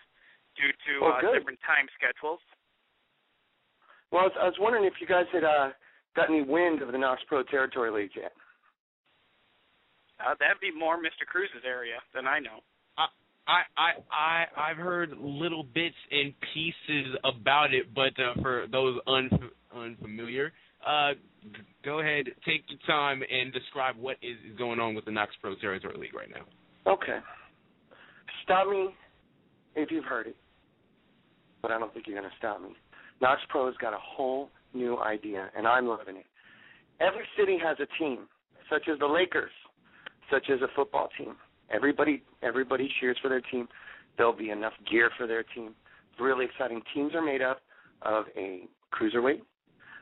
due 0.59 0.71
to 0.71 0.93
Oh, 1.03 1.15
uh, 1.15 1.31
different 1.31 1.59
time 1.63 1.87
schedules. 1.95 2.43
Well, 4.11 4.23
I 4.23 4.25
was, 4.27 4.35
I 4.39 4.45
was 4.47 4.59
wondering 4.59 4.83
if 4.85 4.99
you 4.99 5.07
guys 5.07 5.25
had 5.31 5.43
uh, 5.43 5.71
got 6.15 6.29
any 6.29 6.41
wind 6.41 6.81
of 6.81 6.91
the 6.91 6.97
Knox 6.97 7.21
Pro 7.27 7.43
Territory 7.43 7.91
League 7.91 8.11
yet. 8.15 8.31
Uh, 10.19 10.35
that'd 10.39 10.61
be 10.61 10.71
more 10.77 10.97
Mr. 10.97 11.25
Cruz's 11.27 11.63
area 11.65 11.95
than 12.13 12.27
I 12.27 12.39
know. 12.39 12.59
I 13.45 13.61
I 13.75 13.91
I 14.11 14.69
I've 14.69 14.77
heard 14.77 15.11
little 15.19 15.63
bits 15.63 15.95
and 16.11 16.33
pieces 16.53 17.15
about 17.25 17.73
it, 17.73 17.93
but 17.93 18.13
uh, 18.19 18.41
for 18.41 18.67
those 18.71 18.99
unf- 19.07 19.49
unfamiliar, 19.75 20.53
uh, 20.87 21.13
g- 21.43 21.49
go 21.83 21.99
ahead, 21.99 22.27
take 22.45 22.63
your 22.69 22.79
time 22.87 23.21
and 23.29 23.51
describe 23.51 23.97
what 23.97 24.15
is 24.21 24.37
is 24.49 24.57
going 24.57 24.79
on 24.79 24.95
with 24.95 25.05
the 25.05 25.11
Knox 25.11 25.33
Pro 25.41 25.55
Territory 25.55 25.95
League 25.97 26.13
right 26.13 26.29
now. 26.29 26.91
Okay. 26.91 27.19
Stop 28.43 28.69
me 28.69 28.89
if 29.75 29.91
you've 29.91 30.05
heard 30.05 30.27
it, 30.27 30.37
but 31.61 31.71
I 31.71 31.79
don't 31.79 31.93
think 31.93 32.07
you're 32.07 32.17
going 32.17 32.29
to 32.29 32.37
stop 32.37 32.61
me. 32.61 32.69
Knox 33.21 33.41
Pro's 33.49 33.75
got 33.81 33.93
a 33.93 33.99
whole 33.99 34.49
new 34.73 34.99
idea, 34.99 35.49
and 35.55 35.67
I'm 35.67 35.87
loving 35.87 36.17
it. 36.17 36.25
Every 36.99 37.25
city 37.37 37.57
has 37.63 37.77
a 37.79 37.87
team, 37.99 38.27
such 38.69 38.83
as 38.91 38.99
the 38.99 39.05
Lakers, 39.05 39.51
such 40.31 40.49
as 40.49 40.61
a 40.61 40.67
football 40.75 41.09
team. 41.17 41.35
Everybody, 41.71 42.23
everybody 42.41 42.89
cheers 42.99 43.17
for 43.21 43.29
their 43.29 43.41
team. 43.41 43.67
There'll 44.17 44.33
be 44.33 44.51
enough 44.51 44.73
gear 44.89 45.09
for 45.17 45.27
their 45.27 45.43
team. 45.43 45.73
It's 46.11 46.21
really 46.21 46.45
exciting. 46.45 46.81
Teams 46.93 47.15
are 47.15 47.21
made 47.21 47.41
up 47.41 47.61
of 48.03 48.25
a 48.37 48.67
cruiserweight, 48.93 49.41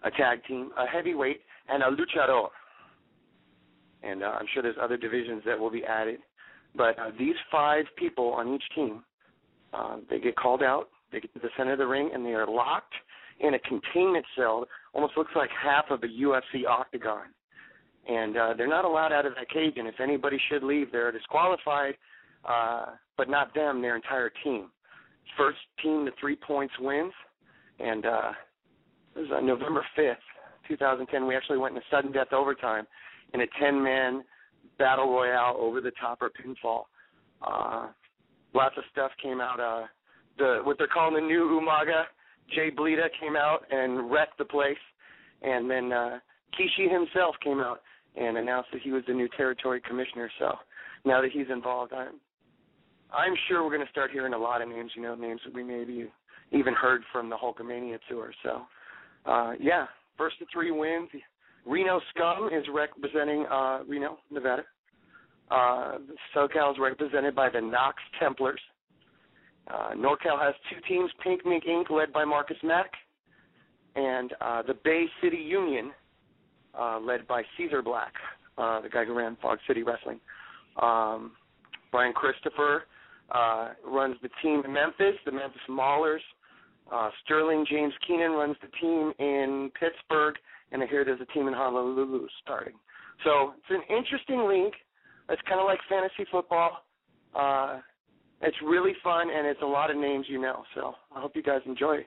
a 0.03 0.11
tag 0.11 0.43
team, 0.47 0.71
a 0.77 0.85
heavyweight, 0.85 1.41
and 1.69 1.83
a 1.83 1.87
luchador. 1.87 2.47
And 4.03 4.23
uh, 4.23 4.33
I'm 4.39 4.45
sure 4.53 4.63
there's 4.63 4.75
other 4.81 4.97
divisions 4.97 5.43
that 5.45 5.57
will 5.57 5.69
be 5.69 5.83
added. 5.85 6.19
But 6.75 6.97
uh, 6.99 7.11
these 7.17 7.35
five 7.51 7.85
people 7.97 8.33
on 8.33 8.53
each 8.53 8.63
team, 8.75 9.03
uh, 9.73 9.97
they 10.09 10.19
get 10.19 10.35
called 10.35 10.63
out. 10.63 10.89
They 11.11 11.19
get 11.19 11.33
to 11.33 11.39
the 11.39 11.49
center 11.57 11.73
of 11.73 11.77
the 11.77 11.87
ring, 11.87 12.11
and 12.13 12.25
they 12.25 12.33
are 12.33 12.47
locked 12.47 12.93
in 13.41 13.55
a 13.55 13.59
containment 13.59 14.25
cell. 14.37 14.65
Almost 14.93 15.17
looks 15.17 15.31
like 15.35 15.49
half 15.51 15.85
of 15.89 16.03
a 16.03 16.07
UFC 16.07 16.65
octagon. 16.67 17.25
And 18.07 18.37
uh, 18.37 18.53
they're 18.57 18.67
not 18.67 18.85
allowed 18.85 19.11
out 19.11 19.25
of 19.25 19.33
that 19.35 19.49
cage. 19.49 19.73
And 19.77 19.87
if 19.87 19.99
anybody 19.99 20.39
should 20.49 20.63
leave, 20.63 20.91
they're 20.91 21.11
disqualified. 21.11 21.95
Uh, 22.43 22.85
but 23.17 23.29
not 23.29 23.53
them, 23.53 23.81
their 23.81 23.95
entire 23.95 24.31
team. 24.43 24.69
First 25.37 25.59
team 25.83 26.05
to 26.05 26.11
three 26.19 26.35
points 26.35 26.73
wins. 26.79 27.13
And 27.79 28.05
uh, 28.05 28.31
it 29.15 29.19
was 29.19 29.29
on 29.33 29.45
November 29.45 29.85
5th, 29.97 30.15
2010. 30.67 31.27
We 31.27 31.35
actually 31.35 31.57
went 31.57 31.75
into 31.75 31.85
sudden 31.91 32.11
death 32.11 32.33
overtime 32.33 32.85
in 33.33 33.41
a 33.41 33.45
10 33.59 33.81
man 33.81 34.23
battle 34.77 35.11
royale 35.11 35.55
over 35.59 35.81
the 35.81 35.91
top 35.99 36.21
or 36.21 36.29
pinfall. 36.29 36.83
Uh, 37.45 37.87
lots 38.53 38.75
of 38.77 38.83
stuff 38.91 39.11
came 39.21 39.41
out. 39.41 39.59
Uh, 39.59 39.85
the 40.37 40.59
what 40.63 40.77
they're 40.77 40.87
calling 40.87 41.15
the 41.15 41.21
new 41.21 41.59
Umaga, 41.61 42.03
Jay 42.53 42.69
Blita 42.71 43.07
came 43.19 43.35
out 43.35 43.63
and 43.71 44.11
wrecked 44.11 44.37
the 44.37 44.45
place, 44.45 44.77
and 45.41 45.69
then 45.69 45.91
uh, 45.91 46.19
Kishi 46.57 46.91
himself 46.91 47.35
came 47.43 47.59
out 47.59 47.81
and 48.15 48.37
announced 48.37 48.69
that 48.73 48.81
he 48.81 48.91
was 48.91 49.03
the 49.07 49.13
new 49.13 49.29
territory 49.37 49.81
commissioner. 49.87 50.29
So 50.39 50.55
now 51.05 51.21
that 51.21 51.31
he's 51.31 51.47
involved, 51.51 51.93
I'm 51.93 52.19
I'm 53.13 53.33
sure 53.47 53.63
we're 53.63 53.75
going 53.75 53.85
to 53.85 53.91
start 53.91 54.11
hearing 54.11 54.33
a 54.33 54.37
lot 54.37 54.61
of 54.61 54.69
names. 54.69 54.91
You 54.95 55.01
know, 55.01 55.15
names 55.15 55.41
that 55.45 55.53
we 55.53 55.63
maybe 55.63 56.09
even 56.51 56.73
heard 56.73 57.01
from 57.11 57.29
the 57.29 57.35
Hulkamania 57.37 57.99
tour. 58.09 58.33
So 58.43 58.61
uh, 59.25 59.53
yeah, 59.59 59.85
first 60.17 60.39
to 60.39 60.45
three 60.51 60.71
wins. 60.71 61.09
Reno 61.65 62.01
Scum 62.09 62.49
is 62.51 62.65
representing 62.73 63.45
uh, 63.51 63.81
Reno, 63.87 64.17
Nevada. 64.31 64.63
Uh, 65.51 65.97
SoCal 66.35 66.71
is 66.71 66.77
represented 66.79 67.35
by 67.35 67.49
the 67.49 67.61
Knox 67.61 67.97
Templars. 68.19 68.59
Uh, 69.67 69.91
NorCal 69.95 70.39
has 70.39 70.53
two 70.69 70.79
teams, 70.87 71.11
Pink 71.23 71.45
Mink 71.45 71.65
Inc., 71.65 71.89
led 71.89 72.11
by 72.11 72.25
Marcus 72.25 72.57
Mack, 72.63 72.91
and 73.95 74.33
uh, 74.41 74.61
the 74.63 74.73
Bay 74.83 75.05
City 75.21 75.37
Union, 75.37 75.91
uh, 76.77 76.99
led 76.99 77.27
by 77.27 77.43
Caesar 77.57 77.81
Black, 77.81 78.13
uh, 78.57 78.81
the 78.81 78.89
guy 78.89 79.05
who 79.05 79.13
ran 79.13 79.37
Fog 79.41 79.59
City 79.67 79.83
Wrestling. 79.83 80.19
Um, 80.81 81.33
Brian 81.91 82.13
Christopher 82.13 82.85
uh, 83.31 83.69
runs 83.85 84.15
the 84.21 84.29
team 84.41 84.61
in 84.65 84.73
Memphis, 84.73 85.15
the 85.25 85.31
Memphis 85.31 85.61
Maulers. 85.69 86.21
Uh, 86.91 87.09
Sterling 87.23 87.65
James 87.69 87.93
Keenan 88.05 88.31
runs 88.31 88.55
the 88.61 88.67
team 88.79 89.13
in 89.19 89.71
Pittsburgh, 89.79 90.35
and 90.71 90.81
I 90.81 90.87
hear 90.87 91.05
there's 91.05 91.21
a 91.21 91.33
team 91.33 91.47
in 91.47 91.53
Honolulu 91.53 92.27
starting. 92.43 92.73
So 93.23 93.53
it's 93.57 93.69
an 93.69 93.95
interesting 93.95 94.47
league. 94.47 94.73
It's 95.29 95.41
kind 95.47 95.59
of 95.59 95.65
like 95.65 95.79
fantasy 95.87 96.25
football. 96.31 96.83
Uh, 97.33 97.79
it's 98.41 98.57
really 98.63 98.93
fun, 99.03 99.29
and 99.33 99.47
it's 99.47 99.61
a 99.61 99.65
lot 99.65 99.91
of 99.91 99.97
names 99.97 100.25
you 100.29 100.39
know. 100.39 100.63
So 100.75 100.93
I 101.15 101.21
hope 101.21 101.35
you 101.35 101.43
guys 101.43 101.61
enjoy. 101.65 102.05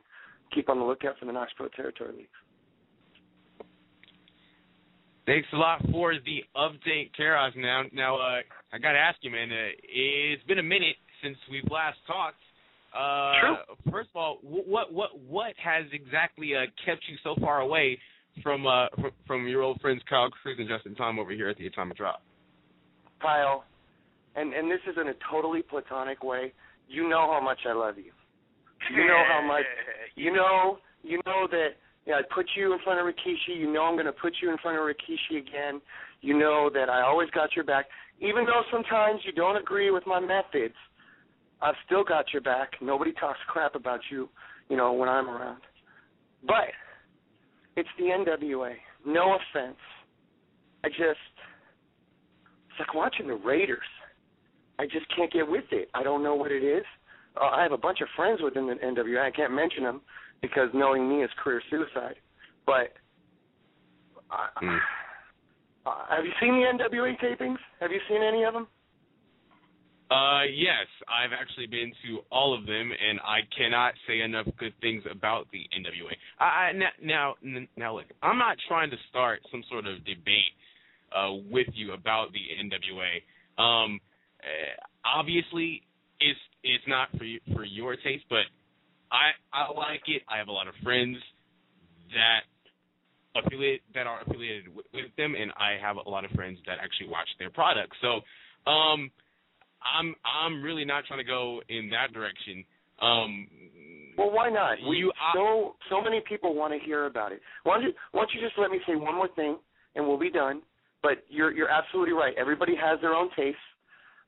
Keep 0.54 0.68
on 0.68 0.78
the 0.78 0.84
lookout 0.84 1.18
for 1.18 1.26
the 1.26 1.32
Knox 1.32 1.52
Pro 1.56 1.68
Territory 1.68 2.12
League. 2.16 2.28
Thanks 5.26 5.48
a 5.54 5.56
lot 5.56 5.80
for 5.90 6.12
the 6.14 6.44
update, 6.54 7.10
K. 7.16 7.24
Ross. 7.24 7.52
Now, 7.56 7.84
now, 7.94 8.16
uh, 8.16 8.40
I 8.72 8.78
got 8.78 8.92
to 8.92 8.98
ask 8.98 9.16
you, 9.22 9.30
man. 9.30 9.50
Uh, 9.50 9.72
it's 9.82 10.44
been 10.44 10.58
a 10.58 10.62
minute 10.62 10.96
since 11.22 11.36
we've 11.50 11.70
last 11.70 11.96
talked. 12.06 12.36
Uh, 12.94 13.40
True. 13.40 13.92
First 13.92 14.10
of 14.14 14.16
all, 14.16 14.38
wh- 14.42 14.68
what 14.68 14.92
what 14.92 15.18
what 15.18 15.54
has 15.62 15.86
exactly 15.92 16.54
uh, 16.54 16.66
kept 16.84 17.02
you 17.08 17.16
so 17.24 17.34
far 17.40 17.60
away 17.60 17.98
from 18.42 18.66
uh 18.66 18.86
from, 19.00 19.10
from 19.26 19.48
your 19.48 19.62
old 19.62 19.80
friends 19.80 20.02
Kyle 20.08 20.30
Cruz 20.30 20.56
and 20.58 20.68
Justin 20.68 20.94
Tom 20.94 21.18
over 21.18 21.32
here 21.32 21.48
at 21.48 21.56
the 21.56 21.66
Atomic 21.66 21.96
Drop? 21.96 22.22
Kyle, 23.20 23.64
and 24.36 24.52
and 24.52 24.70
this 24.70 24.80
is 24.90 24.96
in 25.00 25.08
a 25.08 25.14
totally 25.30 25.62
platonic 25.62 26.22
way. 26.22 26.52
You 26.88 27.08
know 27.08 27.32
how 27.32 27.40
much 27.42 27.58
I 27.68 27.72
love 27.72 27.96
you. 27.96 28.12
You 28.94 29.06
know 29.06 29.22
how 29.28 29.42
much. 29.46 29.64
You 30.16 30.32
know. 30.32 30.78
You 31.02 31.20
know 31.26 31.46
that. 31.50 31.68
Yeah, 32.06 32.14
I 32.14 32.22
put 32.34 32.46
you 32.54 32.72
in 32.74 32.78
front 32.84 33.00
of 33.00 33.06
Rikishi. 33.06 33.58
You 33.58 33.72
know 33.72 33.84
I'm 33.84 33.94
going 33.94 34.04
to 34.06 34.12
put 34.12 34.34
you 34.42 34.50
in 34.50 34.58
front 34.58 34.76
of 34.76 34.84
Rikishi 34.84 35.38
again. 35.38 35.80
You 36.20 36.38
know 36.38 36.70
that 36.72 36.90
I 36.90 37.00
always 37.02 37.30
got 37.30 37.56
your 37.56 37.64
back, 37.64 37.86
even 38.20 38.44
though 38.44 38.62
sometimes 38.70 39.20
you 39.24 39.32
don't 39.32 39.56
agree 39.56 39.90
with 39.90 40.06
my 40.06 40.20
methods. 40.20 40.74
I've 41.62 41.74
still 41.86 42.04
got 42.04 42.26
your 42.32 42.42
back. 42.42 42.72
Nobody 42.82 43.12
talks 43.12 43.38
crap 43.48 43.74
about 43.74 44.00
you, 44.10 44.28
you 44.68 44.76
know, 44.76 44.92
when 44.92 45.08
I'm 45.08 45.28
around. 45.30 45.62
But 46.46 46.72
it's 47.76 47.88
the 47.98 48.04
NWA. 48.04 48.74
No 49.06 49.36
offense. 49.36 49.78
I 50.84 50.88
just 50.88 51.00
it's 52.68 52.80
like 52.80 52.94
watching 52.94 53.28
the 53.28 53.34
Raiders. 53.34 53.78
I 54.78 54.84
just 54.86 55.06
can't 55.14 55.32
get 55.32 55.48
with 55.48 55.64
it. 55.70 55.88
I 55.94 56.02
don't 56.02 56.22
know 56.22 56.34
what 56.34 56.50
it 56.50 56.64
is. 56.64 56.84
Uh, 57.40 57.46
I 57.46 57.62
have 57.62 57.72
a 57.72 57.78
bunch 57.78 58.00
of 58.00 58.08
friends 58.16 58.40
within 58.42 58.66
the 58.66 58.74
NWA. 58.74 59.22
I 59.24 59.30
can't 59.30 59.52
mention 59.52 59.84
them 59.84 60.00
because 60.42 60.68
knowing 60.74 61.08
me 61.08 61.22
is 61.22 61.30
career 61.42 61.62
suicide. 61.70 62.16
But 62.66 62.94
I, 64.30 64.48
Mm. 64.62 64.78
uh, 65.86 66.06
have 66.10 66.24
you 66.24 66.32
seen 66.40 66.54
the 66.54 66.84
NWA 66.84 67.18
tapings? 67.20 67.58
Have 67.80 67.92
you 67.92 68.00
seen 68.08 68.22
any 68.22 68.44
of 68.44 68.54
them? 68.54 68.66
Uh, 70.10 70.42
yes, 70.44 70.86
I've 71.08 71.32
actually 71.32 71.66
been 71.66 71.90
to 72.06 72.20
all 72.30 72.56
of 72.56 72.66
them, 72.66 72.92
and 72.92 73.18
I 73.20 73.40
cannot 73.56 73.94
say 74.06 74.20
enough 74.20 74.46
good 74.58 74.74
things 74.80 75.02
about 75.10 75.46
the 75.50 75.66
NWA. 75.76 76.12
I, 76.38 76.44
I 76.44 76.72
now, 76.72 76.90
now, 77.02 77.34
now, 77.76 77.96
look, 77.96 78.06
I'm 78.22 78.38
not 78.38 78.56
trying 78.68 78.90
to 78.90 78.96
start 79.08 79.40
some 79.50 79.64
sort 79.70 79.86
of 79.86 80.04
debate 80.04 80.54
uh, 81.16 81.32
with 81.50 81.68
you 81.72 81.94
about 81.94 82.28
the 82.32 82.44
NWA. 82.62 83.62
Um, 83.62 83.98
obviously, 85.04 85.82
it's 86.20 86.40
it's 86.62 86.84
not 86.86 87.08
for 87.18 87.24
you, 87.24 87.40
for 87.54 87.64
your 87.64 87.96
taste, 87.96 88.24
but 88.28 88.44
I 89.10 89.32
I 89.52 89.70
like 89.72 90.02
it. 90.06 90.22
I 90.28 90.38
have 90.38 90.48
a 90.48 90.52
lot 90.52 90.68
of 90.68 90.74
friends 90.82 91.16
that 92.12 92.42
affiliate 93.36 93.82
that 93.94 94.06
are 94.06 94.20
affiliated 94.22 94.74
with, 94.74 94.86
with 94.94 95.06
them, 95.16 95.34
and 95.34 95.52
I 95.56 95.76
have 95.80 95.96
a 95.96 96.08
lot 96.08 96.24
of 96.24 96.30
friends 96.32 96.58
that 96.66 96.78
actually 96.82 97.08
watch 97.08 97.28
their 97.38 97.50
products. 97.50 97.96
So, 98.00 98.20
um, 98.70 99.10
I'm 99.82 100.14
I'm 100.24 100.62
really 100.62 100.84
not 100.84 101.04
trying 101.06 101.18
to 101.20 101.24
go 101.24 101.60
in 101.68 101.90
that 101.90 102.12
direction. 102.12 102.64
Um, 103.02 103.48
Well, 104.16 104.30
why 104.30 104.50
not? 104.50 104.80
You- 104.80 105.12
I- 105.20 105.32
so 105.34 105.76
so 105.90 106.00
many 106.00 106.20
people 106.28 106.54
want 106.54 106.72
to 106.72 106.78
hear 106.78 107.06
about 107.06 107.32
it. 107.32 107.40
Why 107.64 107.74
don't 107.76 107.84
you 107.84 107.94
Why 108.12 108.22
don't 108.22 108.34
you 108.34 108.40
just 108.40 108.58
let 108.58 108.70
me 108.70 108.80
say 108.86 108.94
one 108.94 109.14
more 109.14 109.28
thing, 109.28 109.58
and 109.94 110.06
we'll 110.06 110.18
be 110.18 110.30
done. 110.30 110.62
But 111.02 111.24
you're 111.28 111.52
you're 111.52 111.68
absolutely 111.68 112.14
right. 112.14 112.34
Everybody 112.36 112.74
has 112.76 113.00
their 113.00 113.14
own 113.14 113.30
taste. 113.36 113.58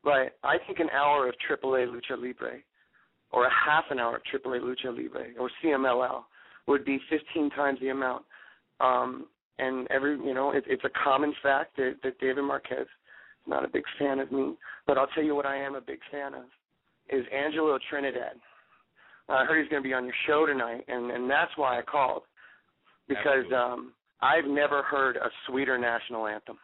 But 0.06 0.38
I 0.44 0.58
think 0.64 0.78
an 0.78 0.88
hour 0.90 1.28
of 1.28 1.34
AAA 1.50 1.88
Lucha 1.88 2.16
Libre 2.16 2.58
or 3.32 3.46
a 3.46 3.50
half 3.50 3.86
an 3.90 3.98
hour 3.98 4.14
of 4.14 4.22
AAA 4.22 4.60
Lucha 4.60 4.96
Libre 4.96 5.32
or 5.36 5.50
CMLL 5.60 6.22
would 6.68 6.84
be 6.84 7.00
15 7.10 7.50
times 7.50 7.80
the 7.80 7.88
amount. 7.88 8.24
Um, 8.78 9.26
and 9.58 9.88
every, 9.90 10.16
you 10.16 10.32
know, 10.32 10.52
it, 10.52 10.62
it's 10.68 10.84
a 10.84 10.90
common 11.02 11.34
fact 11.42 11.76
that, 11.78 11.96
that 12.04 12.20
David 12.20 12.42
Marquez 12.42 12.82
is 12.82 13.48
not 13.48 13.64
a 13.64 13.68
big 13.68 13.82
fan 13.98 14.20
of 14.20 14.30
me. 14.30 14.54
But 14.86 14.96
I'll 14.96 15.08
tell 15.08 15.24
you 15.24 15.34
what 15.34 15.44
I 15.44 15.56
am 15.56 15.74
a 15.74 15.80
big 15.80 15.98
fan 16.12 16.34
of 16.34 16.44
is 17.10 17.26
Angelo 17.36 17.76
Trinidad. 17.90 18.36
I 19.28 19.44
heard 19.44 19.60
he's 19.60 19.68
going 19.68 19.82
to 19.82 19.88
be 19.88 19.92
on 19.92 20.04
your 20.04 20.14
show 20.28 20.46
tonight, 20.46 20.84
and 20.86 21.10
and 21.10 21.28
that's 21.28 21.50
why 21.56 21.80
I 21.80 21.82
called 21.82 22.22
because 23.08 23.44
um 23.52 23.92
I've 24.22 24.48
never 24.48 24.84
heard 24.84 25.16
a 25.16 25.28
sweeter 25.48 25.78
national 25.78 26.28
anthem. 26.28 26.58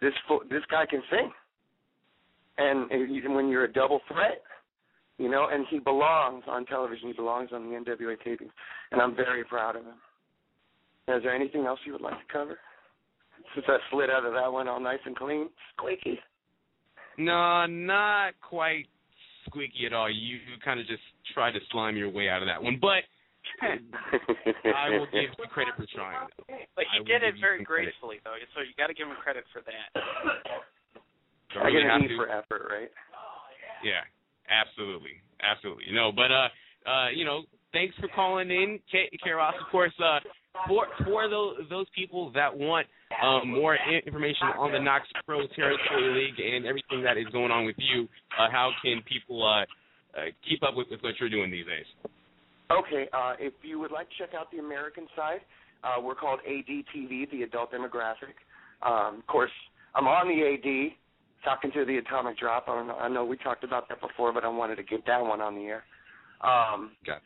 This 0.00 0.12
fo- 0.26 0.42
this 0.50 0.62
guy 0.68 0.84
can 0.84 1.00
sing, 1.08 1.30
and 2.58 3.10
even 3.10 3.34
when 3.34 3.48
you're 3.48 3.64
a 3.64 3.72
double 3.72 4.00
threat, 4.08 4.42
you 5.18 5.30
know, 5.30 5.48
and 5.50 5.66
he 5.70 5.78
belongs 5.78 6.44
on 6.46 6.66
television. 6.66 7.08
He 7.08 7.14
belongs 7.14 7.50
on 7.52 7.70
the 7.70 7.76
NWA 7.76 8.16
tapings, 8.26 8.50
and 8.92 9.00
I'm 9.00 9.16
very 9.16 9.44
proud 9.44 9.76
of 9.76 9.82
him. 9.82 9.94
Is 11.08 11.22
there 11.22 11.34
anything 11.34 11.64
else 11.64 11.78
you 11.86 11.92
would 11.92 12.02
like 12.02 12.18
to 12.18 12.32
cover? 12.32 12.58
Since 13.54 13.66
I 13.68 13.78
slid 13.90 14.10
out 14.10 14.24
of 14.24 14.32
that 14.32 14.52
one 14.52 14.68
all 14.68 14.80
nice 14.80 14.98
and 15.06 15.16
clean, 15.16 15.48
squeaky. 15.76 16.18
No, 17.16 17.64
not 17.66 18.34
quite 18.46 18.86
squeaky 19.46 19.86
at 19.86 19.92
all. 19.92 20.10
You 20.10 20.38
kind 20.64 20.80
of 20.80 20.86
just 20.86 21.02
tried 21.32 21.52
to 21.52 21.60
slime 21.70 21.96
your 21.96 22.10
way 22.10 22.28
out 22.28 22.42
of 22.42 22.48
that 22.48 22.62
one, 22.62 22.78
but 22.80 23.06
I 23.62 24.90
will 24.90 25.06
give 25.06 25.30
you 25.38 25.46
credit 25.48 25.74
for 25.76 25.86
trying. 25.94 26.26
But 26.74 26.84
he 26.92 27.00
I 27.00 27.04
did 27.06 27.22
it 27.22 27.34
very 27.40 27.58
some 27.58 27.64
credit. 27.64 27.94
gracefully, 27.94 28.20
though, 28.24 28.34
so 28.54 28.60
you 28.60 28.74
got 28.76 28.88
to 28.88 28.94
give 28.94 29.06
him 29.06 29.16
credit 29.22 29.44
for 29.52 29.62
that. 29.62 30.02
I 31.60 31.66
really 31.66 31.82
get 31.82 31.90
have 31.90 32.00
an 32.00 32.06
E 32.06 32.08
to. 32.08 32.16
for 32.16 32.28
effort, 32.28 32.68
right? 32.70 32.90
Yeah, 33.84 34.02
absolutely, 34.48 35.22
absolutely. 35.42 35.84
No, 35.92 36.12
but 36.12 36.30
uh, 36.32 36.48
uh, 36.88 37.08
you 37.14 37.24
know, 37.24 37.42
thanks 37.72 37.94
for 38.00 38.08
calling 38.08 38.50
in, 38.50 38.80
K- 38.90 39.10
K-Ross. 39.22 39.54
Of 39.60 39.70
course, 39.70 39.92
uh, 40.02 40.20
for 40.66 40.86
for 41.04 41.28
those 41.28 41.56
those 41.68 41.86
people 41.94 42.32
that 42.32 42.56
want 42.56 42.86
um, 43.22 43.50
more 43.50 43.76
information 43.76 44.48
on 44.58 44.72
the 44.72 44.78
Knox 44.80 45.06
Pro 45.24 45.46
Territory 45.54 46.14
League 46.14 46.40
and 46.40 46.66
everything 46.66 47.02
that 47.02 47.16
is 47.16 47.26
going 47.32 47.50
on 47.50 47.66
with 47.66 47.76
you, 47.78 48.08
uh, 48.38 48.48
how 48.50 48.70
can 48.82 49.02
people 49.06 49.44
uh, 49.44 49.62
uh, 50.18 50.24
keep 50.48 50.62
up 50.62 50.74
with, 50.74 50.88
with 50.90 51.02
what 51.02 51.14
you're 51.20 51.30
doing 51.30 51.50
these 51.50 51.66
days? 51.66 51.86
Okay, 52.70 53.06
uh, 53.12 53.34
if 53.38 53.52
you 53.62 53.78
would 53.78 53.92
like 53.92 54.08
to 54.08 54.14
check 54.18 54.34
out 54.34 54.50
the 54.50 54.58
American 54.58 55.06
side, 55.14 55.40
uh, 55.84 56.00
we're 56.02 56.16
called 56.16 56.40
ADTV, 56.48 57.30
the 57.30 57.42
Adult 57.42 57.70
Demographic. 57.70 58.34
Um, 58.82 59.18
of 59.18 59.26
course, 59.28 59.52
I'm 59.94 60.08
on 60.08 60.26
the 60.26 60.42
AD, 60.42 60.92
talking 61.44 61.70
to 61.72 61.84
the 61.84 61.98
Atomic 61.98 62.38
Drop. 62.38 62.64
I, 62.68 62.74
don't 62.74 62.88
know, 62.88 62.96
I 62.96 63.08
know 63.08 63.24
we 63.24 63.36
talked 63.36 63.64
about 63.64 63.88
that 63.88 64.00
before, 64.00 64.32
but 64.32 64.44
I 64.44 64.48
wanted 64.48 64.76
to 64.76 64.82
get 64.82 65.06
that 65.06 65.20
one 65.20 65.40
on 65.40 65.54
the 65.54 65.62
air. 65.62 65.84
Um, 66.42 66.92
Got 67.06 67.22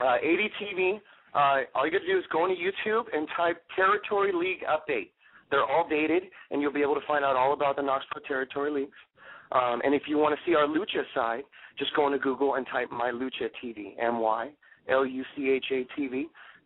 uh, 0.00 0.18
ADTV, 0.24 1.00
uh, 1.34 1.66
all 1.74 1.84
you 1.86 1.92
got 1.92 2.00
to 2.00 2.06
do 2.06 2.18
is 2.18 2.24
go 2.32 2.46
into 2.46 2.56
YouTube 2.56 3.04
and 3.12 3.28
type 3.36 3.62
Territory 3.76 4.32
League 4.34 4.64
Update. 4.68 5.10
They're 5.50 5.64
all 5.64 5.86
dated, 5.88 6.24
and 6.50 6.60
you'll 6.60 6.72
be 6.72 6.82
able 6.82 6.94
to 6.94 7.06
find 7.06 7.24
out 7.24 7.36
all 7.36 7.52
about 7.52 7.76
the 7.76 7.82
Knox 7.82 8.04
Pro 8.10 8.22
Territory 8.26 8.70
Leagues. 8.70 8.98
Um, 9.52 9.82
and 9.84 9.94
if 9.94 10.02
you 10.06 10.18
want 10.18 10.36
to 10.36 10.50
see 10.50 10.56
our 10.56 10.66
Lucha 10.66 11.02
side, 11.14 11.42
just 11.78 11.94
go 11.94 12.06
into 12.06 12.18
Google 12.18 12.54
and 12.54 12.66
type 12.72 12.90
My 12.90 13.10
Lucha 13.10 13.48
TV, 13.62 13.94
M 14.00 14.20
Y 14.20 14.50
L 14.88 15.06
U 15.06 15.24
C 15.36 15.50
H 15.50 15.66
A 15.70 16.00
TV, 16.00 16.24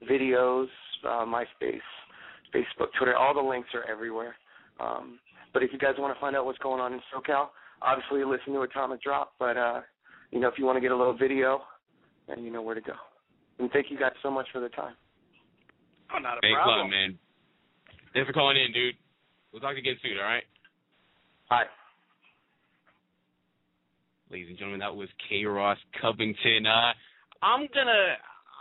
videos, 0.09 0.67
uh, 1.05 1.25
MySpace, 1.25 1.81
Facebook, 2.55 2.89
Twitter. 2.97 3.17
All 3.17 3.35
the 3.35 3.41
links 3.41 3.69
are 3.75 3.85
everywhere. 3.91 4.37
Um, 4.81 5.19
but 5.53 5.63
if 5.63 5.73
you 5.73 5.79
guys 5.79 5.95
want 5.99 6.15
to 6.15 6.21
find 6.21 6.37
out 6.37 6.45
what's 6.45 6.59
going 6.59 6.81
on 6.81 6.93
in 6.93 7.01
SoCal, 7.15 7.49
obviously 7.83 8.25
listen 8.25 8.53
to 8.55 8.63
Atomic 8.63 9.03
Drop. 9.03 9.33
But 9.39 9.57
uh, 9.57 9.81
you 10.31 10.41
know, 10.41 10.49
if 10.49 10.55
you 10.59 10.65
want 10.65 10.77
to 10.77 10.81
get 10.81 10.93
a 10.93 10.97
little 10.97 11.17
video, 11.17 11.63
then 12.29 12.45
you 12.45 12.51
know 12.51 12.63
where 12.63 12.75
to 12.75 12.81
go. 12.81 12.95
And 13.59 13.71
thank 13.73 13.91
you 13.91 13.99
guys 13.99 14.13
so 14.23 14.31
much 14.31 14.47
for 14.53 14.61
the 14.61 14.69
time. 14.69 14.95
Oh, 16.15 16.19
not 16.19 16.39
a 16.39 16.41
Thanks 16.41 16.55
problem. 16.55 16.87
lot, 16.87 16.91
man. 16.91 17.19
Thanks 18.15 18.27
for 18.27 18.33
calling 18.33 18.57
in, 18.57 18.73
dude. 18.73 18.95
We'll 19.53 19.61
talk 19.61 19.77
again 19.77 19.97
soon. 20.03 20.17
All 20.19 20.25
right. 20.25 20.45
Hi. 21.51 21.63
ladies 24.31 24.49
and 24.49 24.59
gentlemen, 24.59 24.81
that 24.81 24.95
was 24.95 25.09
K. 25.29 25.45
Ross 25.45 25.79
Covington. 26.01 26.67
Uh, 26.67 26.93
I'm 27.43 27.67
gonna, 27.73 28.15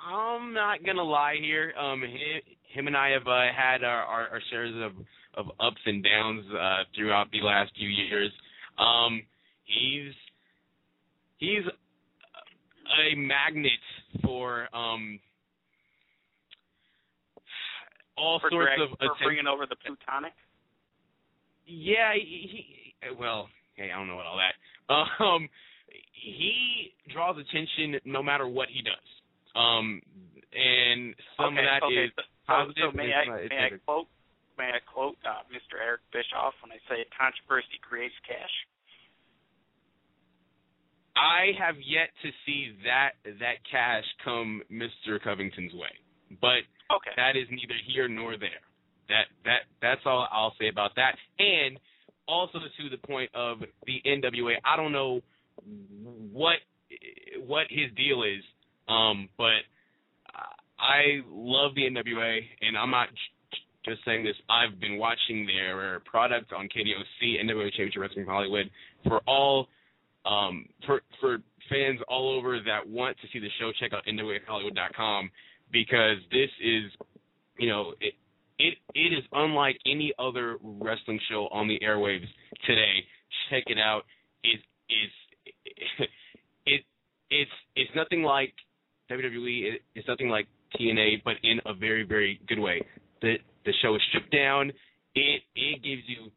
I'm 0.10 0.54
not 0.54 0.84
gonna 0.86 1.04
lie 1.04 1.36
here. 1.41 1.73
Um, 1.80 2.02
him, 2.02 2.41
him 2.73 2.88
and 2.88 2.95
I 2.95 3.10
have 3.10 3.28
uh, 3.28 3.52
had 3.56 3.84
our, 3.84 4.04
our, 4.04 4.28
our 4.30 4.41
shares 4.50 4.73
of 4.84 4.93
of 5.38 5.47
ups 5.60 5.82
and 5.86 6.04
downs 6.04 6.43
uh, 6.52 6.84
throughout 6.95 7.32
the 7.32 7.41
last 7.41 7.71
few 7.78 7.88
years. 7.88 8.32
Um, 8.78 9.21
he's 9.65 10.13
he's 11.38 11.63
a 11.67 13.15
magnet 13.15 13.71
for 14.23 14.67
um 14.76 15.19
all 18.17 18.39
for, 18.39 18.50
sorts 18.50 18.71
drag, 18.76 18.91
of 18.91 18.97
for 18.97 19.26
bringing 19.26 19.47
over 19.47 19.65
the 19.65 19.76
plutonic. 19.76 20.34
Yeah, 21.65 22.13
he, 22.15 22.50
he 22.52 23.15
well, 23.19 23.47
hey, 23.76 23.91
I 23.93 23.97
don't 23.97 24.08
know 24.08 24.15
about 24.15 24.26
all 24.26 24.39
that. 24.39 24.54
Um, 25.23 25.50
he 26.13 26.93
draws 27.13 27.38
attention 27.38 28.00
no 28.06 28.23
matter 28.23 28.47
what 28.47 28.69
he 28.69 28.82
does. 28.82 28.95
Um, 29.56 30.02
and 30.54 31.13
some 31.36 31.58
okay, 31.58 31.60
of 31.60 31.65
that 31.65 31.88
is 31.91 32.12
okay. 32.12 32.12
so, 32.15 32.23
positive. 32.47 32.91
So 32.91 32.97
may 32.97 33.12
I 33.13 33.47
may 33.50 33.58
I 33.58 33.78
quote 33.86 34.08
may 34.58 34.74
I 34.74 34.82
quote 34.86 35.17
uh, 35.26 35.46
Mr. 35.54 35.80
Eric 35.82 36.02
Bischoff 36.12 36.54
when 36.62 36.72
I 36.72 36.82
say 36.89 37.06
controversy 37.13 37.78
creates 37.82 38.15
cash? 38.28 38.56
I 41.15 41.54
have 41.58 41.76
yet 41.82 42.10
to 42.22 42.30
see 42.46 42.78
that 42.86 43.17
that 43.39 43.58
cash 43.70 44.04
come 44.24 44.62
Mr. 44.72 45.22
Covington's 45.22 45.74
way, 45.74 45.93
but 46.41 46.62
Okay. 46.93 47.12
that 47.17 47.36
is 47.36 47.48
neither 47.50 47.74
here 47.91 48.08
nor 48.08 48.38
there. 48.38 48.62
That 49.10 49.26
that 49.43 49.62
that's 49.82 50.02
all 50.06 50.28
I'll 50.32 50.54
say 50.60 50.70
about 50.70 50.91
that. 50.96 51.15
And 51.39 51.80
also 52.28 52.60
to 52.60 52.89
the 52.89 52.98
point 52.98 53.32
of 53.34 53.60
the 53.86 54.02
NWA, 54.06 54.56
I 54.63 54.78
don't 54.78 54.91
know 54.91 55.22
what 56.32 56.58
what 57.46 57.65
his 57.70 57.91
deal 57.96 58.24
is, 58.24 58.43
um, 58.88 59.30
but 59.38 59.65
I 60.80 61.22
love 61.28 61.74
the 61.76 61.84
NWA, 61.84 62.39
and 62.62 62.78
I'm 62.78 62.91
not 62.91 63.08
just 63.88 64.06
saying 64.06 64.23
this. 64.23 64.36
I've 64.50 64.80
been 64.80 64.97
watching 64.97 65.47
their 65.47 66.00
product 66.02 66.54
on 66.54 66.65
KDOC, 66.67 67.43
NWA 67.43 67.69
Championship 67.71 68.02
Wrestling 68.02 68.26
Hollywood, 68.26 68.69
for 69.08 69.21
all 69.28 69.67
um, 70.26 70.67
for 70.86 71.02
for 71.19 71.38
fans 71.69 72.00
all 72.08 72.38
over 72.38 72.60
that 72.65 72.88
want 72.88 73.17
to 73.21 73.28
see 73.32 73.39
the 73.39 73.50
show. 73.60 73.71
Check 73.80 73.93
out 73.93 74.04
NWAHollywood.com 74.06 75.30
because 75.71 76.17
this 76.32 76.50
is, 76.62 76.91
you 77.58 77.69
know, 77.69 77.93
it 78.02 78.13
it 78.60 78.78
it 78.93 79.13
is 79.13 79.23
unlike 79.32 79.78
any 79.86 80.13
other 80.19 80.58
wrestling 80.62 81.19
show 81.30 81.47
on 81.52 81.67
the 81.67 81.80
airwaves 81.80 82.28
today. 82.65 83.04
Check 83.50 83.63
it 83.67 83.78
out. 83.78 84.04
It 84.43 84.60
is 84.89 85.12
it 86.65 86.82
it's 87.30 87.52
it's 87.76 87.91
nothing 87.95 88.23
like 88.23 88.54
WWE. 89.12 89.73
It, 89.73 89.82
it's 89.95 90.08
nothing 90.08 90.30
like 90.30 90.47
TNA, 90.80 91.23
but 91.23 91.36
in 91.43 91.60
a 91.65 91.73
very 91.73 92.04
very 92.04 92.39
good 92.47 92.60
way. 92.60 92.82
The 93.21 93.36
the 93.67 93.73
show 93.84 93.93
is 93.93 94.01
stripped 94.10 94.32
down. 94.32 94.71
It 95.13 95.43
it 95.56 95.84
gives 95.84 96.08
you 96.08 96.32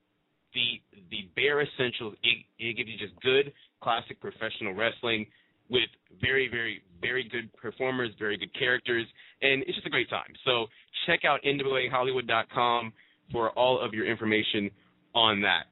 the 0.52 0.82
the 1.10 1.30
bare 1.36 1.62
essentials. 1.62 2.16
It 2.22 2.44
it 2.58 2.76
gives 2.76 2.90
you 2.90 2.98
just 2.98 3.18
good 3.22 3.54
classic 3.80 4.20
professional 4.20 4.74
wrestling 4.74 5.26
with 5.70 5.88
very 6.20 6.48
very 6.50 6.82
very 7.00 7.24
good 7.24 7.54
performers, 7.54 8.10
very 8.18 8.36
good 8.36 8.52
characters, 8.58 9.06
and 9.40 9.62
it's 9.62 9.74
just 9.76 9.86
a 9.86 9.90
great 9.90 10.10
time. 10.10 10.34
So 10.44 10.66
check 11.06 11.24
out 11.24 11.40
NWAHollywood.com 11.46 12.92
for 13.32 13.50
all 13.50 13.80
of 13.80 13.94
your 13.94 14.06
information 14.06 14.70
on 15.14 15.40
that. 15.42 15.70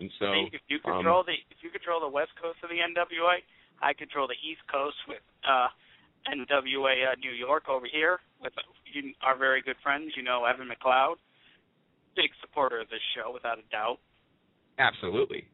And 0.00 0.10
so 0.18 0.32
if 0.50 0.62
you 0.68 0.80
um, 0.86 1.04
control 1.04 1.22
the 1.22 1.36
if 1.52 1.60
you 1.62 1.70
control 1.70 2.00
the 2.00 2.08
west 2.08 2.32
coast 2.40 2.58
of 2.64 2.70
the 2.70 2.80
NWA, 2.80 3.44
I 3.82 3.92
control 3.92 4.26
the 4.26 4.40
east 4.40 4.64
coast 4.72 4.96
with 5.06 5.20
uh 5.46 5.68
NWA 6.24 7.12
uh, 7.12 7.14
New 7.20 7.36
York 7.36 7.68
over 7.68 7.84
here 7.90 8.20
with 8.44 8.54
you, 8.92 9.12
our 9.24 9.36
very 9.36 9.62
good 9.62 9.76
friends. 9.82 10.12
You 10.16 10.22
know 10.22 10.44
Evan 10.44 10.68
McLeod, 10.68 11.16
big 12.16 12.30
supporter 12.40 12.80
of 12.80 12.88
this 12.90 13.02
show 13.16 13.32
without 13.32 13.58
a 13.58 13.66
doubt. 13.72 13.98
absolutely. 14.78 15.46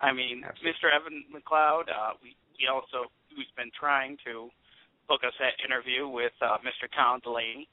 I 0.00 0.12
mean, 0.12 0.44
Absolutely. 0.44 0.76
Mr. 0.76 0.92
Evan 0.92 1.24
McLeod. 1.32 1.88
Uh, 1.88 2.20
we 2.22 2.36
we 2.60 2.68
also 2.68 3.08
who's 3.32 3.48
been 3.56 3.70
trying 3.78 4.16
to 4.28 4.48
book 5.08 5.20
us 5.24 5.32
that 5.40 5.56
interview 5.64 6.04
with 6.08 6.32
uh, 6.44 6.58
Mr. 6.60 6.84
Colin 6.92 7.20
Delaney. 7.24 7.68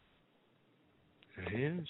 Yes. 1.52 1.84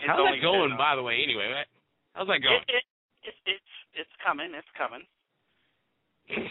It's 0.00 0.08
How's 0.08 0.24
that 0.24 0.40
going, 0.40 0.72
been, 0.72 0.80
uh, 0.80 0.80
by 0.80 0.96
the 0.96 1.02
way? 1.02 1.20
Anyway, 1.22 1.52
what- 1.52 1.68
how's 2.16 2.28
that 2.32 2.40
going? 2.40 2.64
It, 2.64 2.80
it, 2.80 2.84
it, 3.28 3.36
it's 3.58 3.72
it's 4.06 4.14
coming. 4.24 4.52
It's 4.56 4.72
coming. 4.76 5.04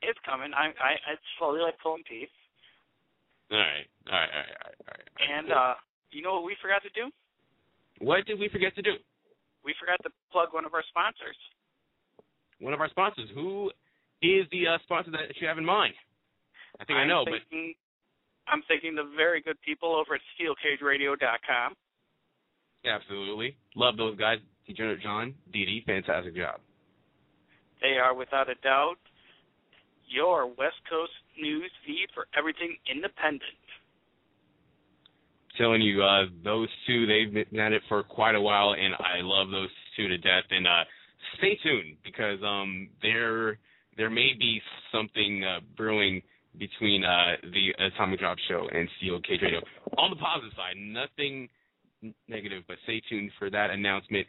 It's 0.00 0.18
coming. 0.24 0.54
I 0.54 0.70
I 0.78 0.94
it's 1.14 1.26
slowly 1.38 1.58
like 1.60 1.74
pulling 1.82 2.04
teeth. 2.08 2.30
All 3.50 3.58
right, 3.58 3.88
all 4.10 4.18
right, 4.18 4.30
all 4.32 4.44
right, 4.44 4.78
all 4.84 4.94
right. 4.94 5.08
And 5.18 5.52
uh 5.52 5.74
you 6.10 6.22
know 6.22 6.34
what 6.34 6.44
we 6.44 6.56
forgot 6.60 6.82
to 6.82 6.90
do? 6.90 7.10
what 8.00 8.24
did 8.26 8.38
we 8.38 8.48
forget 8.48 8.74
to 8.76 8.82
do? 8.82 8.94
We 9.64 9.74
forgot 9.78 9.98
to 10.04 10.10
plug 10.32 10.54
one 10.54 10.64
of 10.64 10.74
our 10.74 10.84
sponsors. 10.88 11.36
One 12.60 12.72
of 12.72 12.80
our 12.80 12.88
sponsors. 12.88 13.28
Who 13.34 13.70
is 14.22 14.46
the 14.50 14.66
uh, 14.66 14.78
sponsor 14.84 15.10
that 15.12 15.34
you 15.40 15.46
have 15.46 15.58
in 15.58 15.64
mind? 15.64 15.94
I 16.80 16.84
think 16.84 16.96
I'm 16.96 17.04
I 17.04 17.08
know, 17.08 17.24
thinking, 17.24 17.74
but 18.46 18.52
I'm 18.52 18.62
thinking 18.68 18.94
the 18.94 19.10
very 19.16 19.42
good 19.42 19.60
people 19.62 19.94
over 19.94 20.14
at 20.14 20.20
SteelCageRadio.com. 20.38 21.74
Absolutely. 22.86 23.56
Love 23.74 23.96
those 23.96 24.16
guys. 24.16 24.38
Degenerate 24.66 25.02
John, 25.02 25.34
Didi, 25.52 25.82
fantastic 25.86 26.36
job. 26.36 26.60
They 27.80 27.98
are 27.98 28.14
without 28.14 28.48
a 28.48 28.54
doubt 28.56 28.96
your 30.08 30.46
West 30.46 30.80
Coast 30.88 31.12
news 31.40 31.70
feed 31.86 32.08
for 32.14 32.26
everything 32.36 32.76
independent. 32.92 33.42
Telling 35.56 35.82
you, 35.82 36.02
uh, 36.02 36.26
those 36.44 36.68
two, 36.86 37.06
they've 37.06 37.32
been 37.32 37.58
at 37.58 37.72
it 37.72 37.82
for 37.88 38.02
quite 38.02 38.34
a 38.34 38.40
while, 38.40 38.74
and 38.74 38.94
I 38.94 39.20
love 39.22 39.50
those 39.50 39.70
two 39.96 40.06
to 40.08 40.16
death. 40.18 40.44
And 40.50 40.66
uh, 40.66 40.84
stay 41.38 41.58
tuned 41.62 41.96
because 42.04 42.38
um, 42.46 42.88
there 43.02 43.58
there 43.96 44.10
may 44.10 44.30
be 44.38 44.60
something 44.92 45.42
uh, 45.44 45.60
brewing 45.76 46.22
between 46.58 47.04
uh, 47.04 47.36
the 47.42 47.84
Atomic 47.86 48.20
Drop 48.20 48.38
Show 48.48 48.68
and 48.72 48.88
Steel 48.98 49.20
Cage 49.20 49.40
Radio. 49.42 49.60
On 49.98 50.10
the 50.10 50.16
positive 50.16 50.52
side, 50.56 50.76
nothing 50.76 51.48
negative, 52.28 52.62
but 52.68 52.76
stay 52.84 53.02
tuned 53.08 53.30
for 53.38 53.50
that 53.50 53.70
announcement. 53.70 54.26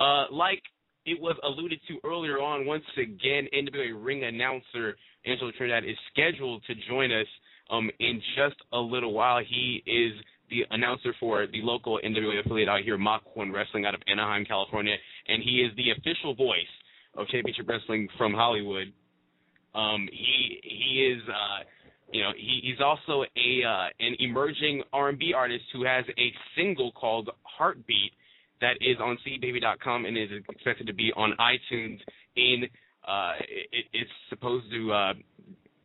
Uh, 0.00 0.24
like 0.30 0.62
it 1.04 1.20
was 1.20 1.36
alluded 1.42 1.80
to 1.88 1.98
earlier 2.04 2.38
on, 2.38 2.66
once 2.66 2.84
again, 2.96 3.48
NWA 3.52 3.92
ring 3.94 4.24
announcer 4.24 4.96
Angelo 5.26 5.50
Trinidad 5.56 5.84
is 5.84 5.96
scheduled 6.12 6.62
to 6.66 6.74
join 6.88 7.12
us 7.12 7.26
um, 7.70 7.90
in 8.00 8.20
just 8.36 8.56
a 8.72 8.78
little 8.78 9.12
while. 9.12 9.40
He 9.46 9.82
is 9.86 10.12
the 10.50 10.62
announcer 10.70 11.14
for 11.18 11.46
the 11.46 11.62
local 11.62 11.98
NWA 12.04 12.44
affiliate 12.44 12.68
out 12.68 12.82
here, 12.82 12.98
Mach 12.98 13.22
1 13.34 13.50
Wrestling 13.52 13.86
out 13.86 13.94
of 13.94 14.00
Anaheim, 14.06 14.44
California, 14.44 14.94
and 15.28 15.42
he 15.42 15.62
is 15.62 15.74
the 15.76 15.90
official 15.92 16.34
voice 16.34 16.60
of 17.16 17.26
Championship 17.28 17.68
Wrestling 17.68 18.08
from 18.18 18.34
Hollywood. 18.34 18.92
Um, 19.74 20.08
he 20.12 20.60
he 20.62 21.12
is 21.14 21.22
uh, 21.28 21.64
you 22.12 22.20
know 22.20 22.30
he, 22.36 22.60
he's 22.62 22.80
also 22.84 23.22
a 23.22 23.66
uh, 23.66 23.86
an 24.00 24.16
emerging 24.18 24.82
R&B 24.92 25.32
artist 25.34 25.64
who 25.72 25.84
has 25.84 26.04
a 26.18 26.32
single 26.56 26.92
called 26.92 27.30
Heartbeat 27.44 28.12
that 28.62 28.78
is 28.80 28.96
on 29.00 29.18
cdbaby.com 29.26 30.06
and 30.06 30.16
is 30.16 30.30
expected 30.48 30.86
to 30.86 30.94
be 30.94 31.12
on 31.14 31.34
iTunes 31.38 31.98
in 32.36 32.64
uh, 33.06 33.32
it, 33.72 33.84
it's 33.92 34.10
supposed 34.30 34.64
to 34.72 34.92
uh, 34.92 35.12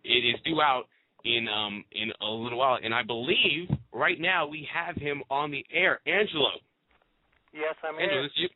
it 0.03 0.23
is 0.23 0.35
due 0.45 0.61
out 0.61 0.85
in 1.25 1.47
um 1.49 1.83
in 1.91 2.11
a 2.21 2.29
little 2.31 2.59
while 2.59 2.77
and 2.81 2.93
I 2.93 3.03
believe 3.03 3.67
right 3.91 4.19
now 4.19 4.47
we 4.47 4.67
have 4.73 4.95
him 4.95 5.21
on 5.29 5.51
the 5.51 5.65
air 5.73 5.99
Angelo 6.07 6.51
Yes, 7.53 7.75
I'm 7.83 7.95
Angelo 7.95 8.21
here. 8.21 8.23
this 8.23 8.31
is 8.31 8.37
you 8.37 8.49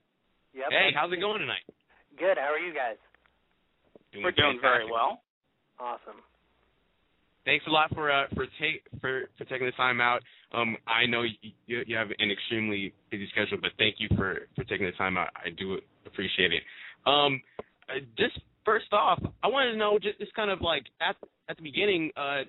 Yep, 0.54 0.68
hey 0.72 0.90
how's 0.96 1.12
it 1.12 1.20
going 1.20 1.40
tonight 1.42 1.66
Good. 2.18 2.38
How 2.38 2.52
are 2.54 2.60
you 2.60 2.74
guys? 2.74 2.98
Doing 4.12 4.26
We're 4.26 4.32
doing 4.32 4.60
very 4.62 4.86
well. 4.86 5.22
Awesome. 5.80 6.20
Thanks 7.46 7.66
a 7.68 7.72
lot 7.72 7.94
for 7.94 8.12
uh, 8.12 8.26
for 8.36 8.46
take 8.60 8.84
for 9.00 9.24
for 9.38 9.46
taking 9.46 9.66
the 9.66 9.72
time 9.74 10.02
out. 10.02 10.22
Um, 10.54 10.76
I 10.88 11.06
know 11.06 11.24
you, 11.24 11.84
you 11.88 11.96
have 11.96 12.08
an 12.20 12.32
extremely 12.32 12.94
busy 13.10 13.28
schedule, 13.32 13.58
but 13.62 13.72
thank 13.78 13.96
you 14.00 14.08
for 14.16 14.48
for 14.56 14.64
taking 14.66 14.86
the 14.86 14.92
time 14.94 15.18
out. 15.18 15.30
I 15.36 15.50
do 15.50 15.80
appreciate 16.06 16.52
it. 16.54 16.64
Um, 17.06 17.42
uh, 17.90 18.00
just 18.18 18.40
first 18.66 18.92
off, 18.94 19.20
I 19.44 19.48
wanted 19.48 19.72
to 19.72 19.78
know 19.78 19.98
just, 20.02 20.20
just 20.20 20.34
kind 20.34 20.52
of 20.52 20.62
like 20.62 20.84
at 21.02 21.16
at 21.50 21.58
the 21.58 21.64
beginning, 21.64 22.12
uh, 22.16 22.42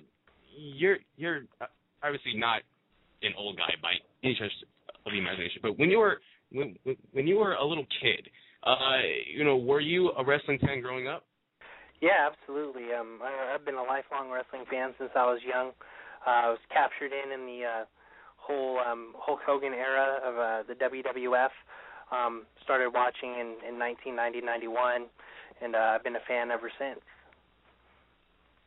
you're 0.57 0.97
you're 1.17 1.41
uh, 1.61 1.65
obviously 2.03 2.33
not 2.35 2.61
an 3.21 3.31
old 3.37 3.57
guy 3.57 3.73
by 3.81 3.93
any 4.23 4.35
stretch 4.35 4.51
of 5.05 5.11
the 5.11 5.17
imagination, 5.17 5.59
but 5.61 5.77
when 5.79 5.89
you 5.89 5.99
were 5.99 6.19
when- 6.51 6.77
when 7.13 7.25
you 7.25 7.37
were 7.37 7.53
a 7.55 7.65
little 7.65 7.87
kid, 7.99 8.29
uh, 8.63 8.99
you 9.27 9.43
know, 9.43 9.57
were 9.57 9.79
you 9.79 10.11
a 10.11 10.23
wrestling 10.23 10.59
fan 10.59 10.81
growing 10.81 11.07
up? 11.07 11.25
Yeah, 12.03 12.27
absolutely. 12.27 12.91
Um, 12.91 13.23
I, 13.23 13.55
I've 13.55 13.63
been 13.63 13.79
a 13.79 13.87
lifelong 13.87 14.27
wrestling 14.27 14.67
fan 14.69 14.91
since 14.99 15.11
I 15.15 15.23
was 15.23 15.39
young. 15.47 15.71
Uh, 16.27 16.29
I 16.29 16.49
was 16.51 16.59
captured 16.67 17.15
in 17.15 17.31
in 17.31 17.47
the 17.47 17.63
uh, 17.63 17.85
whole 18.35 18.79
um, 18.83 19.15
Hulk 19.15 19.39
Hogan 19.47 19.71
era 19.71 20.19
of 20.19 20.35
uh, 20.35 20.67
the 20.67 20.75
WWF. 20.75 21.55
Um, 22.11 22.43
started 22.61 22.91
watching 22.93 23.31
in, 23.39 23.55
in 23.63 23.79
1990, 23.79 24.41
91, 24.45 25.07
and 25.63 25.75
uh, 25.75 25.95
I've 25.95 26.03
been 26.03 26.17
a 26.17 26.25
fan 26.27 26.51
ever 26.51 26.69
since. 26.77 26.99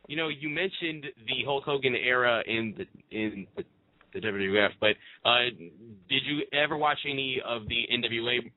you 0.08 0.16
know, 0.16 0.28
you 0.28 0.48
mentioned 0.48 1.06
the 1.26 1.44
Hulk 1.44 1.64
Hogan 1.64 1.94
era 1.94 2.42
in 2.46 2.74
the 2.76 2.86
in 3.16 3.46
the, 3.56 3.64
the 4.14 4.20
WWF, 4.20 4.70
but 4.80 4.96
uh, 5.24 5.50
did 6.08 6.22
you 6.24 6.42
ever 6.52 6.76
watch 6.76 6.98
any 7.04 7.40
of 7.46 7.68
the 7.68 7.86
NWA 7.92 8.50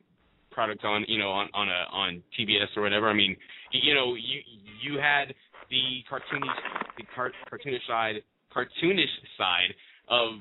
product 0.51 0.83
on 0.83 1.05
you 1.07 1.19
know 1.19 1.29
on 1.29 1.49
on 1.53 1.69
a 1.69 1.95
on 1.95 2.23
TBS 2.37 2.75
or 2.75 2.83
whatever? 2.83 3.09
I 3.09 3.13
mean, 3.13 3.35
you 3.71 3.93
know, 3.93 4.15
you 4.15 4.41
you 4.81 4.99
had 4.99 5.33
the 5.69 6.03
cartoonish 6.09 6.55
the 6.97 7.03
car, 7.15 7.31
cartoonish 7.51 7.85
side 7.87 8.15
cartoonish 8.55 9.05
side 9.37 9.73
of 10.09 10.33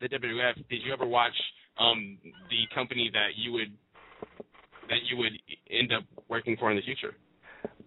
the 0.00 0.08
WWF. 0.08 0.56
Did 0.68 0.80
you 0.84 0.92
ever 0.92 1.06
watch 1.06 1.34
um 1.78 2.18
the 2.50 2.74
company 2.74 3.10
that 3.12 3.30
you 3.36 3.52
would 3.52 3.72
that 4.88 4.98
you 5.08 5.16
would 5.18 5.32
end 5.70 5.92
up 5.92 6.04
working 6.28 6.56
for 6.58 6.70
in 6.70 6.76
the 6.76 6.82
future? 6.82 7.14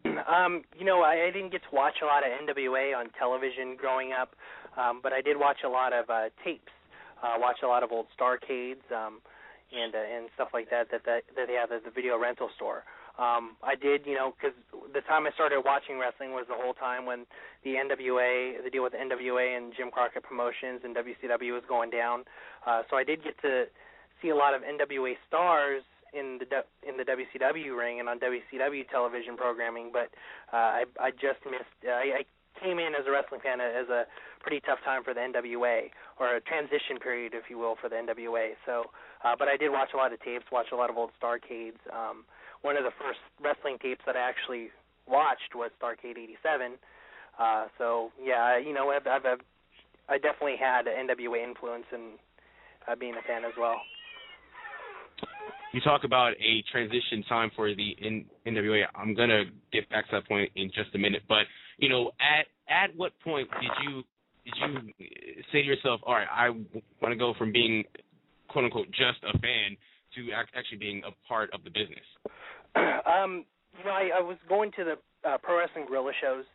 Um, 0.06 0.64
you 0.78 0.86
know, 0.86 1.02
I, 1.02 1.28
I 1.28 1.32
didn't 1.32 1.52
get 1.52 1.62
to 1.70 1.76
watch 1.76 1.96
a 2.02 2.06
lot 2.06 2.24
of 2.24 2.32
NWA 2.32 2.96
on 2.96 3.10
television 3.18 3.76
growing 3.78 4.12
up, 4.12 4.36
um, 4.78 5.00
but 5.02 5.14
I 5.14 5.22
did 5.22 5.38
watch 5.38 5.58
a 5.66 5.70
lot 5.70 5.94
of 5.94 6.10
uh, 6.10 6.30
tapes. 6.44 6.72
Uh, 7.22 7.36
watch 7.38 7.58
a 7.64 7.68
lot 7.68 7.84
of 7.84 7.92
old 7.92 8.08
Starcades 8.20 8.84
um, 8.92 9.22
and 9.74 9.96
uh, 9.96 9.98
and 9.98 10.30
stuff 10.36 10.50
like 10.54 10.70
that 10.70 10.92
that 10.92 11.04
that, 11.06 11.24
that 11.36 11.48
they 11.48 11.54
have 11.54 11.72
at 11.72 11.84
the 11.84 11.92
video 11.92 12.18
rental 12.18 12.50
store. 12.56 12.84
Um, 13.18 13.58
I 13.62 13.76
did, 13.76 14.08
you 14.08 14.16
know, 14.16 14.34
because 14.34 14.58
the 14.94 15.02
time 15.02 15.28
I 15.28 15.32
started 15.38 15.62
watching 15.62 16.00
wrestling 16.00 16.32
was 16.32 16.46
the 16.50 16.58
whole 16.58 16.74
time 16.74 17.06
when 17.06 17.26
the 17.64 17.78
NWA, 17.78 18.64
the 18.64 18.72
deal 18.72 18.82
with 18.82 18.94
the 18.94 18.98
NWA 18.98 19.56
and 19.56 19.72
Jim 19.78 19.92
Crockett 19.92 20.24
Promotions 20.24 20.82
and 20.84 20.96
WCW 20.98 21.54
was 21.54 21.62
going 21.70 21.92
down. 21.92 22.26
Uh, 22.66 22.82
so 22.90 22.98
I 22.98 23.04
did 23.04 23.24
get 23.24 23.40
to 23.44 23.66
see 24.20 24.30
a 24.30 24.36
lot 24.36 24.56
of 24.56 24.64
NWA 24.64 25.14
stars 25.28 25.84
in 26.14 26.40
the 26.40 26.66
in 26.88 26.98
the 26.98 27.06
WCW 27.06 27.78
ring 27.78 28.00
and 28.00 28.10
on 28.10 28.20
WCW 28.20 28.88
television 28.90 29.36
programming, 29.38 29.92
but 29.92 30.10
uh, 30.54 30.82
I 30.82 30.84
I 31.00 31.12
just 31.12 31.42
missed. 31.46 31.70
I, 31.86 32.22
I 32.22 32.26
came 32.62 32.80
in 32.80 32.94
as 32.94 33.06
a 33.08 33.12
wrestling 33.12 33.42
fan 33.42 33.62
as 33.62 33.90
a 33.90 34.06
pretty 34.42 34.60
tough 34.62 34.80
time 34.86 35.04
for 35.04 35.14
the 35.14 35.20
NWA 35.20 35.90
or 36.20 36.36
a 36.36 36.42
transition 36.42 37.00
period, 37.02 37.34
if 37.34 37.50
you 37.50 37.58
will, 37.58 37.76
for 37.80 37.90
the 37.90 37.96
NWA. 37.96 38.54
So, 38.66 38.92
uh, 39.24 39.36
but 39.38 39.48
I 39.48 39.58
did 39.58 39.72
watch 39.72 39.90
a 39.94 39.98
lot 39.98 40.14
of 40.14 40.22
tapes, 40.22 40.46
watch 40.52 40.68
a 40.72 40.76
lot 40.76 40.90
of 40.90 40.98
old 40.98 41.12
Starcades. 41.22 41.82
Um, 41.92 42.26
one 42.62 42.78
of 42.78 42.84
the 42.84 42.96
first 43.00 43.20
wrestling 43.42 43.78
tapes 43.82 44.02
that 44.06 44.16
I 44.16 44.22
actually 44.28 44.70
watched 45.08 45.56
was 45.56 45.72
Starcade 45.82 46.18
'87. 46.18 46.74
Uh, 47.40 47.66
so 47.78 48.12
yeah, 48.22 48.58
you 48.58 48.74
know, 48.74 48.90
I've, 48.90 49.08
I've, 49.08 49.26
I've 49.26 49.42
I 50.10 50.18
definitely 50.18 50.58
had 50.60 50.86
NWA 50.86 51.44
influence 51.44 51.86
in 51.92 52.12
uh, 52.88 52.96
being 52.96 53.16
a 53.16 53.28
fan 53.28 53.46
as 53.46 53.54
well. 53.58 53.82
you 55.74 55.82
talk 55.82 56.04
about 56.04 56.34
a 56.34 56.64
transition 56.72 57.24
time 57.28 57.50
for 57.56 57.74
the 57.74 57.96
N- 58.04 58.26
NWA. 58.46 58.84
I'm 58.96 59.16
gonna 59.16 59.46
get 59.72 59.90
back 59.90 60.10
to 60.10 60.18
that 60.18 60.28
point 60.28 60.52
in 60.56 60.68
just 60.68 60.94
a 60.94 60.98
minute, 60.98 61.24
but 61.28 61.44
you 61.84 61.90
know, 61.90 62.12
at 62.24 62.48
at 62.72 62.96
what 62.96 63.12
point 63.26 63.50
did 63.60 63.72
you 63.84 64.04
did 64.46 64.54
you 64.56 64.94
say 65.52 65.62
to 65.62 65.68
yourself, 65.68 66.00
all 66.08 66.16
right, 66.16 66.28
I 66.32 66.50
want 66.50 67.12
to 67.12 67.18
go 67.18 67.34
from 67.38 67.52
being 67.52 67.84
quote 68.48 68.64
unquote 68.64 68.88
just 68.88 69.20
a 69.28 69.38
fan 69.40 69.76
to 70.16 70.32
actually 70.56 70.78
being 70.78 71.02
a 71.04 71.12
part 71.28 71.50
of 71.54 71.66
the 71.66 71.70
business? 71.70 72.08
um, 72.76 73.44
you 73.78 73.84
know, 73.84 73.92
I, 73.92 74.20
I 74.20 74.22
was 74.22 74.38
going 74.48 74.72
to 74.80 74.96
the 74.96 74.96
uh, 75.28 75.38
Pro 75.44 75.60
Wrestling 75.60 75.86
Guerrilla 75.90 76.14
shows 76.22 76.46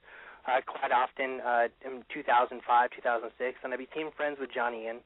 uh, 0.49 0.65
quite 0.65 0.93
often 0.93 1.45
uh, 1.45 1.69
in 1.85 2.05
2005, 2.09 2.57
2006, 2.97 3.59
and 3.63 3.75
I 3.75 3.77
became 3.77 4.09
friends 4.17 4.39
with 4.41 4.49
Johnny 4.55 4.89
Ian. 4.89 5.01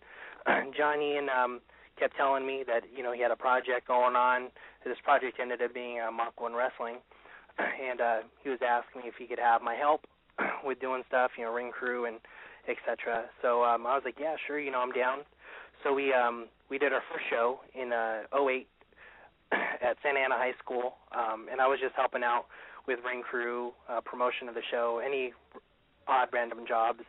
Johnny 0.78 1.14
Ian 1.14 1.26
um, 1.35 1.61
kept 1.98 2.16
telling 2.16 2.46
me 2.46 2.62
that 2.68 2.82
you 2.94 3.02
know 3.02 3.11
he 3.11 3.20
had 3.20 3.32
a 3.32 3.37
project 3.37 3.88
going 3.88 4.14
on. 4.14 4.54
This 4.87 5.02
project 5.02 5.38
ended 5.42 5.62
up 5.62 5.74
being 5.74 5.98
uh, 5.98 6.12
Mach 6.12 6.40
One 6.40 6.54
Wrestling, 6.54 7.02
and 7.58 8.00
uh, 8.00 8.18
he 8.44 8.50
was 8.50 8.61
asking 8.62 9.02
me 9.02 9.08
if 9.08 9.14
he 9.18 9.26
could 9.26 9.42
have 9.42 9.62
my 9.62 9.74
help 9.74 10.06
with 10.64 10.81
doing 10.81 11.03
stuff, 11.09 11.33
you 11.37 11.45
know, 11.45 11.53
ring 11.53 11.71
crew 11.71 12.07
and 12.07 12.16
etc. 12.68 13.25
So 13.40 13.64
um, 13.64 13.87
I 13.87 13.95
was 13.95 14.03
like, 14.05 14.16
yeah, 14.21 14.37
sure, 14.47 14.59
you 14.61 14.71
know, 14.71 14.81
I'm 14.81 14.92
down. 14.92 15.21
So 15.83 15.92
we 15.92 16.12
um, 16.12 16.47
we 16.71 16.79
did 16.79 16.92
our 16.92 17.03
first 17.12 17.25
show 17.31 17.61
in 17.75 17.92
uh, 17.92 18.23
08 18.37 18.68
at 19.53 19.97
Santa 20.03 20.21
Ana 20.21 20.37
High 20.37 20.55
School, 20.62 20.95
um, 21.12 21.47
and 21.51 21.61
I 21.61 21.66
was 21.66 21.79
just 21.81 21.95
helping 21.97 22.23
out 22.23 22.47
with 22.87 22.99
ring 23.05 23.23
crew, 23.23 23.73
uh, 23.88 24.01
promotion 24.01 24.49
of 24.49 24.55
the 24.55 24.62
show, 24.71 25.01
any 25.05 25.33
odd 26.09 26.29
random 26.33 26.61
jobs 26.66 27.01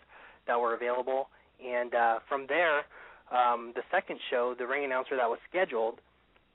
that 0.48 0.60
were 0.60 0.76
available. 0.76 1.30
And 1.64 1.94
uh, 1.96 2.20
from 2.28 2.46
there, 2.48 2.84
um, 3.32 3.74
the 3.76 3.82
second 3.90 4.20
show, 4.30 4.56
the 4.58 4.68
ring 4.68 4.86
announcer 4.86 5.16
that 5.16 5.30
was 5.30 5.40
scheduled 5.50 6.00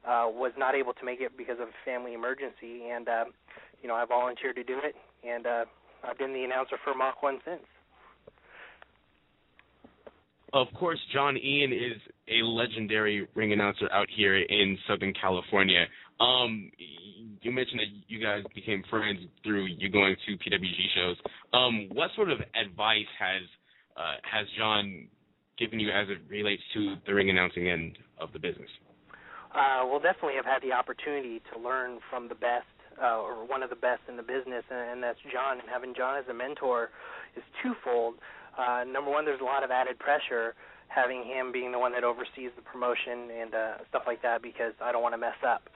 uh, 0.06 0.26
was 0.28 0.52
not 0.56 0.74
able 0.74 0.92
to 0.92 1.04
make 1.04 1.20
it 1.20 1.36
because 1.36 1.58
of 1.60 1.68
a 1.68 1.78
family 1.84 2.14
emergency, 2.14 2.88
and 2.90 3.08
uh, 3.08 3.24
you 3.82 3.88
know 3.88 3.94
I 3.94 4.04
volunteered 4.04 4.56
to 4.56 4.64
do 4.64 4.78
it, 4.82 4.94
and 5.26 5.46
uh, 5.46 5.64
I've 6.04 6.18
been 6.18 6.32
the 6.32 6.44
announcer 6.44 6.76
for 6.84 6.94
Mach 6.94 7.22
One 7.22 7.38
since. 7.44 7.62
Of 10.52 10.68
course, 10.74 10.98
John 11.12 11.36
Ian 11.36 11.72
is 11.72 12.00
a 12.28 12.44
legendary 12.44 13.28
ring 13.34 13.52
announcer 13.52 13.90
out 13.92 14.08
here 14.14 14.36
in 14.36 14.78
Southern 14.88 15.12
California. 15.20 15.84
Um, 16.20 16.70
you 17.42 17.52
mentioned 17.52 17.80
that 17.80 17.92
you 18.08 18.22
guys 18.22 18.42
became 18.54 18.82
friends 18.88 19.20
through 19.44 19.66
you 19.66 19.90
going 19.90 20.16
to 20.26 20.32
PWG 20.32 20.80
shows. 20.94 21.16
Um, 21.52 21.88
what 21.92 22.10
sort 22.16 22.30
of 22.30 22.38
advice 22.60 23.06
has 23.18 23.42
uh, 23.96 24.16
has 24.30 24.46
John 24.56 25.08
given 25.58 25.80
you 25.80 25.90
as 25.90 26.08
it 26.08 26.18
relates 26.30 26.62
to 26.74 26.94
the 27.06 27.14
ring 27.14 27.30
announcing 27.30 27.68
end 27.68 27.98
of 28.20 28.32
the 28.32 28.38
business? 28.38 28.70
Uh, 29.54 29.84
well, 29.84 30.00
definitely, 30.00 30.38
I've 30.38 30.44
had 30.44 30.62
the 30.62 30.72
opportunity 30.72 31.40
to 31.52 31.60
learn 31.60 31.98
from 32.10 32.28
the 32.28 32.34
best, 32.34 32.66
uh, 33.02 33.18
or 33.18 33.46
one 33.46 33.62
of 33.62 33.70
the 33.70 33.76
best 33.76 34.02
in 34.08 34.16
the 34.16 34.22
business, 34.22 34.64
and, 34.70 34.90
and 34.90 35.02
that's 35.02 35.18
John. 35.32 35.60
And 35.60 35.68
having 35.68 35.94
John 35.94 36.18
as 36.18 36.24
a 36.28 36.34
mentor 36.34 36.90
is 37.36 37.42
twofold. 37.62 38.14
Uh, 38.58 38.84
number 38.84 39.10
one, 39.10 39.24
there's 39.24 39.40
a 39.40 39.44
lot 39.44 39.62
of 39.62 39.70
added 39.70 39.98
pressure 39.98 40.54
having 40.88 41.22
him 41.22 41.52
being 41.52 41.70
the 41.70 41.78
one 41.78 41.92
that 41.92 42.02
oversees 42.02 42.50
the 42.56 42.62
promotion 42.62 43.28
and 43.30 43.54
uh, 43.54 43.74
stuff 43.88 44.02
like 44.06 44.22
that 44.22 44.42
because 44.42 44.72
I 44.82 44.90
don't 44.90 45.02
want 45.02 45.14
to 45.14 45.20
mess 45.20 45.36
up, 45.46 45.68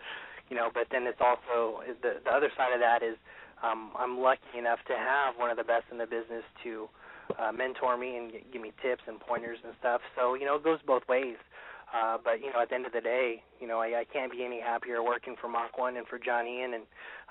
you 0.48 0.56
know. 0.56 0.70
But 0.72 0.88
then 0.90 1.04
it's 1.06 1.20
also 1.20 1.84
the 2.02 2.20
the 2.24 2.30
other 2.30 2.50
side 2.56 2.72
of 2.72 2.80
that 2.80 3.02
is 3.02 3.16
um, 3.62 3.92
I'm 3.96 4.18
lucky 4.18 4.58
enough 4.58 4.80
to 4.88 4.94
have 4.96 5.36
one 5.36 5.50
of 5.50 5.56
the 5.56 5.64
best 5.64 5.84
in 5.92 5.98
the 5.98 6.06
business 6.06 6.42
to 6.64 6.88
uh, 7.38 7.52
mentor 7.52 7.96
me 7.96 8.16
and 8.16 8.32
give 8.52 8.60
me 8.60 8.72
tips 8.82 9.02
and 9.06 9.20
pointers 9.20 9.58
and 9.64 9.74
stuff. 9.78 10.00
So 10.16 10.34
you 10.34 10.44
know 10.44 10.56
it 10.56 10.64
goes 10.64 10.80
both 10.86 11.06
ways. 11.08 11.36
Uh, 11.92 12.16
but 12.24 12.40
you 12.40 12.52
know, 12.52 12.62
at 12.62 12.70
the 12.70 12.74
end 12.74 12.86
of 12.86 12.92
the 12.92 13.00
day, 13.00 13.42
you 13.60 13.68
know, 13.68 13.80
I, 13.80 14.00
I 14.00 14.04
can't 14.10 14.32
be 14.32 14.44
any 14.44 14.60
happier 14.60 15.02
working 15.02 15.36
for 15.40 15.48
Mach 15.48 15.76
One 15.76 15.96
and 15.96 16.06
for 16.06 16.18
John 16.18 16.46
Ian, 16.46 16.74
and 16.74 16.84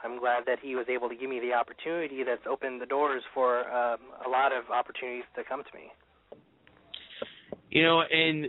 I'm 0.04 0.20
glad 0.20 0.44
that 0.46 0.60
he 0.62 0.76
was 0.76 0.86
able 0.88 1.10
to 1.10 1.16
give 1.16 1.30
me 1.30 1.40
the 1.40 1.54
opportunity 1.54 2.24
that's 2.24 2.46
opened 2.50 2.80
the 2.80 2.86
doors 2.86 3.24
for 3.34 3.66
um, 3.72 3.98
a 4.26 4.30
lot 4.30 4.52
of 4.52 4.70
opportunities 4.70 5.26
to 5.36 5.44
come 5.44 5.64
to 5.64 5.78
me. 5.78 5.92
You 7.72 7.84
know, 7.84 8.02
and 8.02 8.48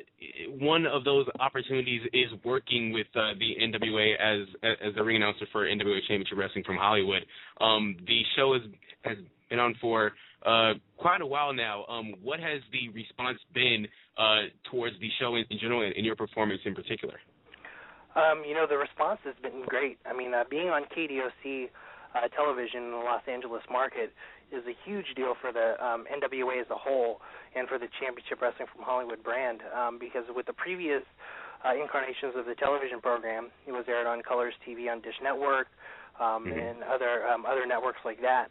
one 0.61 0.85
of 0.85 1.05
those 1.05 1.27
opportunities 1.38 2.03
is 2.12 2.27
working 2.44 2.92
with 2.92 3.07
uh, 3.14 3.33
the 3.38 3.55
NWA 3.62 4.14
as 4.18 4.48
as 4.64 4.94
the 4.94 5.03
ring 5.03 5.16
announcer 5.16 5.46
for 5.53 5.64
NWA 5.64 6.01
Championship 6.09 6.37
Wrestling 6.37 6.64
from 6.64 6.77
Hollywood. 6.77 7.25
Um, 7.61 7.96
the 8.07 8.20
show 8.37 8.53
has 8.53 8.62
has 9.05 9.16
been 9.48 9.61
on 9.61 9.77
for 9.81 10.12
uh, 10.46 10.74
quite 10.96 11.20
a 11.20 11.26
while 11.26 11.52
now. 11.52 11.85
Um, 11.87 12.14
what 12.22 12.40
has 12.40 12.61
the 12.72 12.88
response 12.90 13.38
been 13.55 13.87
uh, 14.18 14.50
towards 14.70 14.98
the 15.00 15.09
show 15.20 15.37
in, 15.37 15.44
in 15.50 15.59
general 15.59 15.83
and, 15.83 15.94
and 15.94 16.05
your 16.05 16.16
performance 16.16 16.61
in 16.64 16.74
particular? 16.74 17.14
Um, 18.14 18.42
you 18.46 18.55
know, 18.55 18.66
the 18.68 18.76
response 18.76 19.20
has 19.24 19.35
been 19.42 19.64
great. 19.66 19.98
I 20.05 20.12
mean, 20.12 20.35
uh, 20.35 20.44
being 20.50 20.68
on 20.68 20.85
KDOC 20.85 21.70
uh, 22.14 22.28
television 22.37 22.85
in 22.85 22.90
the 22.90 22.98
Los 22.98 23.22
Angeles 23.26 23.62
market 23.70 24.12
is 24.52 24.62
a 24.68 24.76
huge 24.85 25.07
deal 25.16 25.33
for 25.40 25.50
the 25.50 25.81
um, 25.83 26.05
NWA 26.12 26.61
as 26.61 26.68
a 26.70 26.76
whole 26.76 27.20
and 27.57 27.66
for 27.68 27.78
the 27.78 27.88
Championship 28.00 28.42
Wrestling 28.42 28.68
from 28.68 28.85
Hollywood 28.85 29.24
brand 29.24 29.61
um, 29.72 29.98
because 29.98 30.24
with 30.28 30.44
the 30.44 30.52
previous 30.52 31.02
uh, 31.64 31.72
incarnations 31.72 32.37
of 32.37 32.44
the 32.44 32.55
television 32.55 33.00
program, 33.00 33.48
it 33.66 33.72
was 33.72 33.85
aired 33.88 34.07
on 34.07 34.20
Colors 34.20 34.52
TV 34.61 34.92
on 34.92 35.00
Dish 35.00 35.16
Network 35.22 35.68
um, 36.20 36.44
mm-hmm. 36.44 36.59
and 36.59 36.83
other 36.85 37.27
um, 37.27 37.46
other 37.46 37.66
networks 37.66 38.01
like 38.05 38.20
that. 38.22 38.48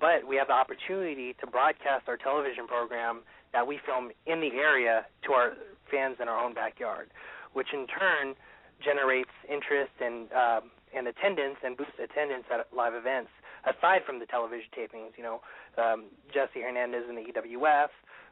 But 0.00 0.26
we 0.26 0.36
have 0.36 0.48
the 0.48 0.54
opportunity 0.54 1.34
to 1.40 1.46
broadcast 1.46 2.08
our 2.08 2.16
television 2.16 2.66
program 2.66 3.22
that 3.52 3.66
we 3.66 3.78
film 3.86 4.10
in 4.26 4.40
the 4.40 4.52
area 4.58 5.06
to 5.26 5.32
our 5.32 5.52
fans 5.90 6.16
in 6.20 6.28
our 6.28 6.38
own 6.38 6.54
backyard, 6.54 7.10
which 7.52 7.68
in 7.72 7.86
turn 7.86 8.34
generates 8.82 9.30
interest 9.48 9.92
and 10.00 10.32
uh, 10.32 10.60
and 10.94 11.08
attendance 11.08 11.56
and 11.64 11.76
boosts 11.76 11.98
attendance 12.02 12.44
at 12.52 12.66
live 12.74 12.94
events. 12.94 13.30
Aside 13.64 14.04
from 14.04 14.18
the 14.18 14.26
television 14.26 14.68
tapings, 14.76 15.16
you 15.16 15.24
know, 15.24 15.40
um, 15.80 16.12
Jesse 16.28 16.60
Hernandez 16.60 17.08
in 17.08 17.16
the 17.16 17.24
EWF, 17.32 17.88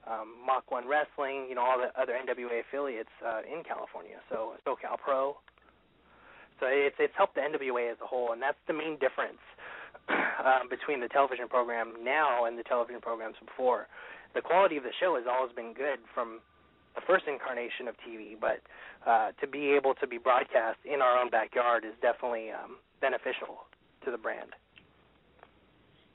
um, 0.06 0.36
Mach 0.44 0.70
One 0.70 0.86
Wrestling, 0.86 1.46
you 1.48 1.54
know, 1.54 1.62
all 1.62 1.78
the 1.78 1.88
other 2.00 2.12
NWA 2.12 2.60
affiliates 2.60 3.12
uh, 3.24 3.40
in 3.48 3.64
California. 3.64 4.20
So 4.28 4.52
SoCal 4.66 4.98
Pro. 4.98 5.38
So 6.62 6.70
it's 6.70 6.94
it's 7.00 7.12
helped 7.18 7.34
the 7.34 7.42
NWA 7.42 7.90
as 7.90 7.98
a 7.98 8.06
whole, 8.06 8.30
and 8.30 8.40
that's 8.40 8.62
the 8.68 8.72
main 8.72 8.94
difference 9.02 9.42
um, 10.08 10.70
between 10.70 11.00
the 11.00 11.08
television 11.08 11.48
program 11.48 11.94
now 12.04 12.46
and 12.46 12.56
the 12.56 12.62
television 12.62 13.00
programs 13.00 13.34
before. 13.44 13.88
The 14.38 14.42
quality 14.42 14.76
of 14.76 14.84
the 14.84 14.94
show 15.02 15.18
has 15.18 15.26
always 15.26 15.50
been 15.58 15.74
good 15.74 15.98
from 16.14 16.38
the 16.94 17.02
first 17.04 17.24
incarnation 17.26 17.88
of 17.88 17.96
TV, 18.06 18.38
but 18.38 18.62
uh, 19.10 19.32
to 19.40 19.46
be 19.48 19.74
able 19.74 19.94
to 19.94 20.06
be 20.06 20.18
broadcast 20.18 20.78
in 20.86 21.02
our 21.02 21.18
own 21.18 21.30
backyard 21.30 21.84
is 21.84 21.98
definitely 22.00 22.54
um, 22.54 22.78
beneficial 23.00 23.66
to 24.04 24.12
the 24.12 24.18
brand. 24.18 24.54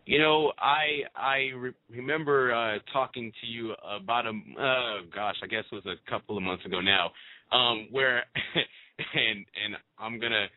You 0.06 0.20
know, 0.20 0.54
I 0.58 1.04
I 1.14 1.38
re- 1.60 1.76
remember 1.92 2.56
uh, 2.56 2.80
talking 2.94 3.34
to 3.42 3.48
you 3.48 3.74
about 3.84 4.26
a 4.26 4.30
uh, 4.32 5.04
gosh, 5.14 5.36
I 5.44 5.48
guess 5.48 5.66
it 5.70 5.76
was 5.76 5.86
a 5.86 6.00
couple 6.10 6.38
of 6.38 6.44
months 6.44 6.66
ago 6.66 6.80
now, 6.80 7.12
um, 7.52 7.90
where 7.92 8.24
and 9.00 9.46
and 9.64 9.76
I'm 10.00 10.20
gonna 10.20 10.48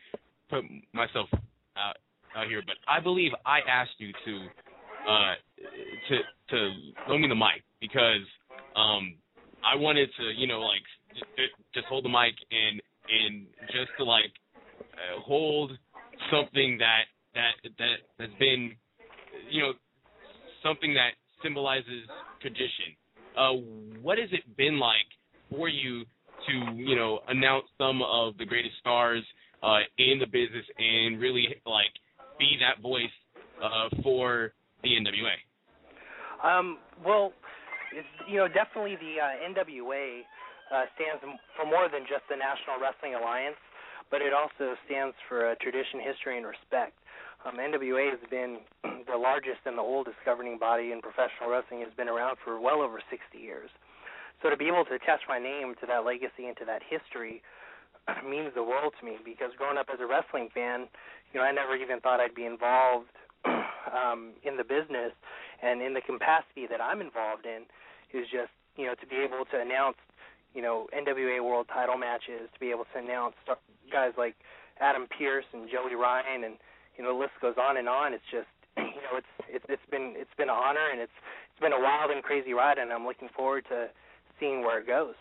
put 0.49 0.63
myself 0.93 1.27
out 1.77 1.97
out 2.35 2.47
here, 2.47 2.61
but 2.65 2.75
I 2.87 2.99
believe 2.99 3.31
I 3.45 3.59
asked 3.69 3.97
you 3.97 4.11
to 4.25 4.35
uh, 5.07 5.33
to 6.09 6.17
to 6.49 6.71
loan 7.09 7.21
me 7.21 7.27
the 7.27 7.35
mic 7.35 7.63
because 7.79 8.25
um, 8.75 9.15
I 9.63 9.75
wanted 9.75 10.09
to, 10.17 10.23
you 10.35 10.47
know, 10.47 10.61
like 10.61 10.81
just, 11.13 11.53
just 11.73 11.85
hold 11.87 12.05
the 12.05 12.09
mic 12.09 12.35
and 12.51 12.81
and 13.09 13.45
just 13.67 13.91
to 13.97 14.03
like 14.03 14.31
uh, 14.93 15.21
hold 15.21 15.71
something 16.31 16.77
that 16.79 17.05
that 17.33 17.69
that 17.77 17.97
has 18.19 18.29
been, 18.39 18.75
you 19.49 19.61
know, 19.61 19.73
something 20.63 20.93
that 20.93 21.11
symbolizes 21.43 22.07
tradition. 22.41 22.95
Uh, 23.37 23.53
what 24.01 24.17
has 24.17 24.29
it 24.31 24.43
been 24.57 24.77
like 24.77 25.07
for 25.49 25.69
you 25.69 26.03
to, 26.47 26.75
you 26.75 26.95
know, 26.95 27.19
announce 27.27 27.65
some 27.77 28.01
of 28.01 28.37
the 28.37 28.45
greatest 28.45 28.75
stars 28.79 29.23
uh, 29.63 29.79
in 29.97 30.19
the 30.19 30.25
business 30.25 30.65
and 30.77 31.19
really 31.19 31.47
like 31.65 31.93
be 32.39 32.57
that 32.59 32.81
voice 32.81 33.13
uh, 33.61 33.89
for 34.03 34.53
the 34.83 34.89
NWA? 34.89 35.37
Um, 36.41 36.79
well, 37.05 37.33
it's 37.93 38.07
you 38.27 38.37
know 38.37 38.47
definitely 38.47 38.97
the 38.97 39.21
uh, 39.21 39.49
NWA 39.53 40.25
uh, 40.73 40.85
stands 40.95 41.21
for 41.55 41.65
more 41.65 41.85
than 41.91 42.01
just 42.09 42.25
the 42.29 42.35
National 42.39 42.81
Wrestling 42.81 43.13
Alliance, 43.13 43.59
but 44.09 44.21
it 44.21 44.33
also 44.33 44.73
stands 44.87 45.13
for 45.29 45.53
tradition, 45.61 46.01
history, 46.01 46.37
and 46.37 46.47
respect. 46.47 46.97
Um, 47.45 47.57
NWA 47.57 48.09
has 48.09 48.21
been 48.29 48.61
the 49.09 49.17
largest 49.17 49.61
and 49.65 49.77
the 49.77 49.85
oldest 49.85 50.17
governing 50.25 50.57
body 50.57 50.91
in 50.91 51.01
professional 51.01 51.49
wrestling. 51.49 51.81
has 51.81 51.93
been 51.93 52.09
around 52.09 52.37
for 52.43 52.59
well 52.59 52.81
over 52.81 53.01
60 53.09 53.37
years. 53.37 53.69
So 54.41 54.49
to 54.49 54.57
be 54.57 54.67
able 54.67 54.85
to 54.85 54.95
attach 54.97 55.21
my 55.29 55.37
name 55.37 55.75
to 55.81 55.85
that 55.85 56.03
legacy 56.05 56.49
and 56.49 56.57
to 56.57 56.65
that 56.65 56.81
history 56.81 57.41
means 58.27 58.51
the 58.55 58.63
world 58.63 58.93
to 58.99 59.05
me 59.05 59.17
because 59.23 59.53
growing 59.57 59.77
up 59.77 59.87
as 59.93 59.99
a 60.01 60.07
wrestling 60.07 60.49
fan, 60.53 60.89
you 61.31 61.39
know, 61.39 61.45
I 61.45 61.51
never 61.51 61.75
even 61.75 61.99
thought 62.01 62.19
I'd 62.19 62.35
be 62.35 62.45
involved 62.45 63.13
um, 63.45 64.33
in 64.43 64.57
the 64.57 64.65
business 64.65 65.13
and 65.61 65.81
in 65.81 65.93
the 65.93 66.01
capacity 66.01 66.65
that 66.69 66.81
I'm 66.81 67.01
involved 67.01 67.45
in 67.45 67.69
is 68.17 68.27
just 68.27 68.51
you 68.75 68.85
know 68.85 68.95
to 68.95 69.05
be 69.07 69.17
able 69.21 69.45
to 69.51 69.57
announce 69.59 69.97
you 70.53 70.61
know 70.61 70.87
NWA 70.89 71.43
World 71.43 71.67
Title 71.71 71.97
matches, 71.97 72.49
to 72.53 72.59
be 72.59 72.71
able 72.71 72.85
to 72.93 72.97
announce 72.99 73.35
guys 73.91 74.13
like 74.17 74.35
Adam 74.79 75.07
Pearce 75.07 75.45
and 75.53 75.69
Joey 75.69 75.95
Ryan, 75.95 76.43
and 76.43 76.55
you 76.97 77.03
know 77.03 77.13
the 77.13 77.19
list 77.19 77.37
goes 77.41 77.55
on 77.61 77.77
and 77.77 77.87
on. 77.87 78.13
It's 78.13 78.29
just 78.31 78.49
you 78.77 79.01
know 79.05 79.17
it's 79.17 79.33
it's 79.49 79.65
it's 79.69 79.87
been 79.89 80.13
it's 80.17 80.33
been 80.37 80.49
an 80.49 80.57
honor 80.57 80.89
and 80.91 80.99
it's 80.99 81.13
it's 81.53 81.61
been 81.61 81.73
a 81.73 81.79
wild 81.79 82.11
and 82.11 82.23
crazy 82.23 82.53
ride, 82.53 82.77
and 82.77 82.91
I'm 82.91 83.05
looking 83.05 83.29
forward 83.35 83.65
to 83.69 83.89
seeing 84.41 84.61
where 84.61 84.79
it 84.79 84.87
goes. 84.87 85.13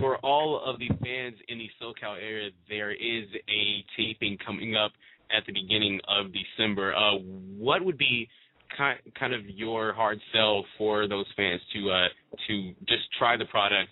For 0.00 0.16
all 0.18 0.60
of 0.64 0.80
the 0.80 0.88
fans 0.88 1.36
in 1.48 1.58
the 1.58 1.68
SoCal 1.80 2.16
area, 2.20 2.50
there 2.68 2.90
is 2.90 3.28
a 3.48 3.84
taping 3.96 4.36
coming 4.44 4.74
up 4.74 4.90
at 5.30 5.46
the 5.46 5.52
beginning 5.52 6.00
of 6.08 6.26
December. 6.32 6.94
Uh, 6.94 7.18
what 7.56 7.84
would 7.84 7.96
be 7.96 8.28
kind 8.76 8.98
kind 9.18 9.32
of 9.32 9.48
your 9.48 9.92
hard 9.92 10.18
sell 10.32 10.64
for 10.76 11.06
those 11.06 11.26
fans 11.36 11.60
to 11.72 11.90
uh, 11.90 12.08
to 12.48 12.72
just 12.88 13.04
try 13.18 13.36
the 13.36 13.44
product 13.46 13.90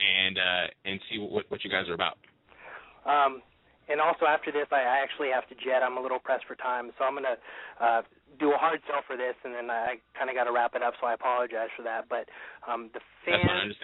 and 0.00 0.38
uh, 0.38 0.66
and 0.84 1.00
see 1.10 1.18
what 1.18 1.44
what 1.48 1.64
you 1.64 1.70
guys 1.70 1.88
are 1.88 1.94
about. 1.94 2.18
Um, 3.04 3.42
and 3.92 4.00
also 4.00 4.24
after 4.24 4.50
this, 4.50 4.66
I, 4.72 4.80
I 4.80 5.04
actually 5.04 5.28
have 5.28 5.44
to 5.52 5.54
jet. 5.54 5.84
I'm 5.84 6.00
a 6.00 6.02
little 6.02 6.18
pressed 6.18 6.48
for 6.48 6.56
time, 6.56 6.90
so 6.96 7.04
I'm 7.04 7.14
gonna 7.14 7.36
uh, 7.76 8.02
do 8.40 8.52
a 8.52 8.58
hard 8.58 8.80
sell 8.88 9.04
for 9.06 9.16
this, 9.16 9.36
and 9.44 9.52
then 9.52 9.68
I 9.68 10.00
kind 10.16 10.32
of 10.32 10.34
got 10.34 10.48
to 10.48 10.52
wrap 10.52 10.74
it 10.74 10.82
up. 10.82 10.94
So 11.00 11.06
I 11.06 11.14
apologize 11.14 11.68
for 11.76 11.84
that. 11.84 12.08
But 12.08 12.32
um, 12.64 12.88
the 12.96 13.04
fans, 13.28 13.76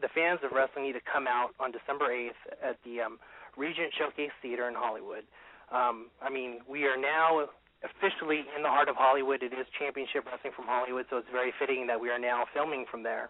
the 0.00 0.08
fans 0.14 0.38
of 0.46 0.54
wrestling 0.54 0.86
need 0.86 0.94
to 0.94 1.04
come 1.04 1.26
out 1.26 1.50
on 1.58 1.74
December 1.74 2.14
8th 2.14 2.42
at 2.62 2.78
the 2.86 3.02
um, 3.02 3.18
Regent 3.58 3.90
Showcase 3.98 4.34
Theater 4.40 4.68
in 4.68 4.74
Hollywood. 4.78 5.26
Um, 5.74 6.14
I 6.22 6.30
mean, 6.30 6.62
we 6.70 6.84
are 6.86 6.96
now 6.96 7.50
officially 7.82 8.46
in 8.54 8.62
the 8.62 8.70
heart 8.70 8.88
of 8.88 8.94
Hollywood. 8.94 9.42
It 9.42 9.52
is 9.52 9.66
Championship 9.78 10.24
Wrestling 10.24 10.54
from 10.54 10.66
Hollywood, 10.70 11.06
so 11.10 11.18
it's 11.18 11.32
very 11.32 11.52
fitting 11.58 11.86
that 11.88 11.98
we 12.00 12.08
are 12.08 12.18
now 12.18 12.44
filming 12.54 12.86
from 12.90 13.02
there. 13.02 13.28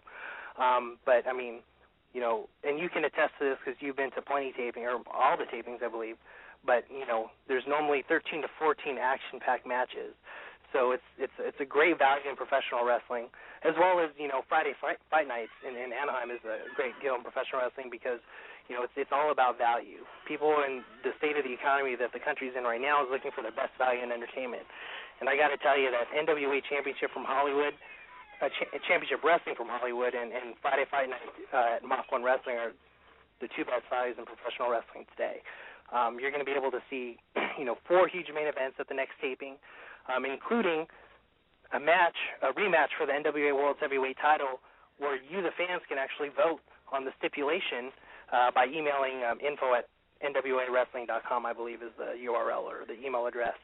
Um, 0.61 0.97
but 1.05 1.25
I 1.27 1.33
mean, 1.33 1.65
you 2.13 2.21
know, 2.21 2.49
and 2.63 2.79
you 2.79 2.89
can 2.89 3.05
attest 3.05 3.35
to 3.39 3.45
this 3.45 3.57
because 3.63 3.77
you've 3.81 3.97
been 3.97 4.11
to 4.11 4.21
plenty 4.21 4.53
taping 4.55 4.83
or 4.83 4.99
all 5.11 5.37
the 5.37 5.45
tapings, 5.45 5.83
I 5.83 5.89
believe. 5.89 6.15
But 6.65 6.85
you 6.89 7.05
know, 7.05 7.29
there's 7.47 7.63
normally 7.67 8.03
13 8.07 8.41
to 8.41 8.49
14 8.59 8.97
action-packed 8.97 9.67
matches, 9.67 10.17
so 10.73 10.91
it's 10.91 11.05
it's 11.17 11.37
it's 11.39 11.59
a 11.61 11.67
great 11.67 11.97
value 11.97 12.27
in 12.27 12.35
professional 12.35 12.83
wrestling, 12.83 13.29
as 13.63 13.77
well 13.79 14.01
as 14.01 14.09
you 14.17 14.27
know 14.27 14.41
Friday 14.49 14.73
fight, 14.81 14.97
fight 15.09 15.27
nights 15.27 15.53
in, 15.63 15.77
in 15.77 15.93
Anaheim 15.93 16.33
is 16.33 16.41
a 16.43 16.65
great 16.75 16.97
deal 16.99 17.15
in 17.15 17.21
professional 17.21 17.61
wrestling 17.61 17.87
because 17.87 18.19
you 18.67 18.75
know, 18.75 18.83
it's 18.83 18.95
it's 18.99 19.11
all 19.15 19.31
about 19.31 19.57
value. 19.57 20.03
People 20.27 20.51
in 20.67 20.83
the 21.03 21.15
state 21.17 21.39
of 21.39 21.47
the 21.47 21.55
economy 21.55 21.95
that 21.95 22.11
the 22.11 22.19
country's 22.19 22.51
in 22.55 22.67
right 22.67 22.83
now 22.83 23.03
is 23.03 23.09
looking 23.11 23.31
for 23.31 23.41
the 23.43 23.51
best 23.55 23.71
value 23.79 24.03
in 24.03 24.11
entertainment. 24.11 24.67
And 25.19 25.31
I 25.31 25.39
got 25.39 25.49
to 25.49 25.59
tell 25.63 25.79
you 25.79 25.89
that 25.89 26.11
NWA 26.11 26.59
Championship 26.67 27.09
from 27.15 27.23
Hollywood, 27.23 27.73
uh, 28.41 28.49
cha- 28.49 28.71
Championship 28.87 29.23
Wrestling 29.23 29.55
from 29.55 29.67
Hollywood, 29.69 30.13
and, 30.13 30.31
and 30.31 30.53
Friday 30.61 30.85
Fight 30.89 31.09
Night 31.09 31.25
uh, 31.53 31.77
at 31.77 31.83
Mach 31.83 32.11
1 32.11 32.23
Wrestling 32.23 32.57
are 32.57 32.71
the 33.41 33.49
two 33.53 33.65
best 33.65 33.85
values 33.89 34.17
in 34.17 34.25
professional 34.25 34.69
wrestling 34.69 35.05
today. 35.13 35.41
Um, 35.93 36.17
you're 36.19 36.33
going 36.33 36.43
to 36.43 36.49
be 36.49 36.57
able 36.57 36.71
to 36.73 36.83
see, 36.89 37.17
you 37.59 37.65
know, 37.65 37.77
four 37.87 38.07
huge 38.07 38.27
main 38.33 38.47
events 38.49 38.77
at 38.79 38.89
the 38.89 38.97
next 38.97 39.15
taping, 39.21 39.55
um, 40.09 40.25
including 40.25 40.85
a 41.73 41.79
match, 41.79 42.15
a 42.43 42.51
rematch 42.53 42.91
for 42.97 43.05
the 43.05 43.13
NWA 43.13 43.53
World 43.55 43.77
Heavyweight 43.79 44.17
Title, 44.19 44.59
where 44.97 45.15
you, 45.15 45.41
the 45.41 45.53
fans, 45.55 45.81
can 45.87 45.97
actually 45.97 46.29
vote 46.29 46.59
on 46.91 47.05
the 47.05 47.11
stipulation 47.19 47.91
uh, 48.31 48.51
by 48.51 48.65
emailing 48.65 49.23
um, 49.23 49.39
info 49.39 49.75
at 49.75 49.87
nwawrestling.com, 50.23 51.45
I 51.45 51.53
believe 51.53 51.83
is 51.83 51.93
the 51.97 52.17
URL 52.25 52.65
or 52.65 52.83
the 52.87 52.97
email 52.97 53.27
address. 53.27 53.55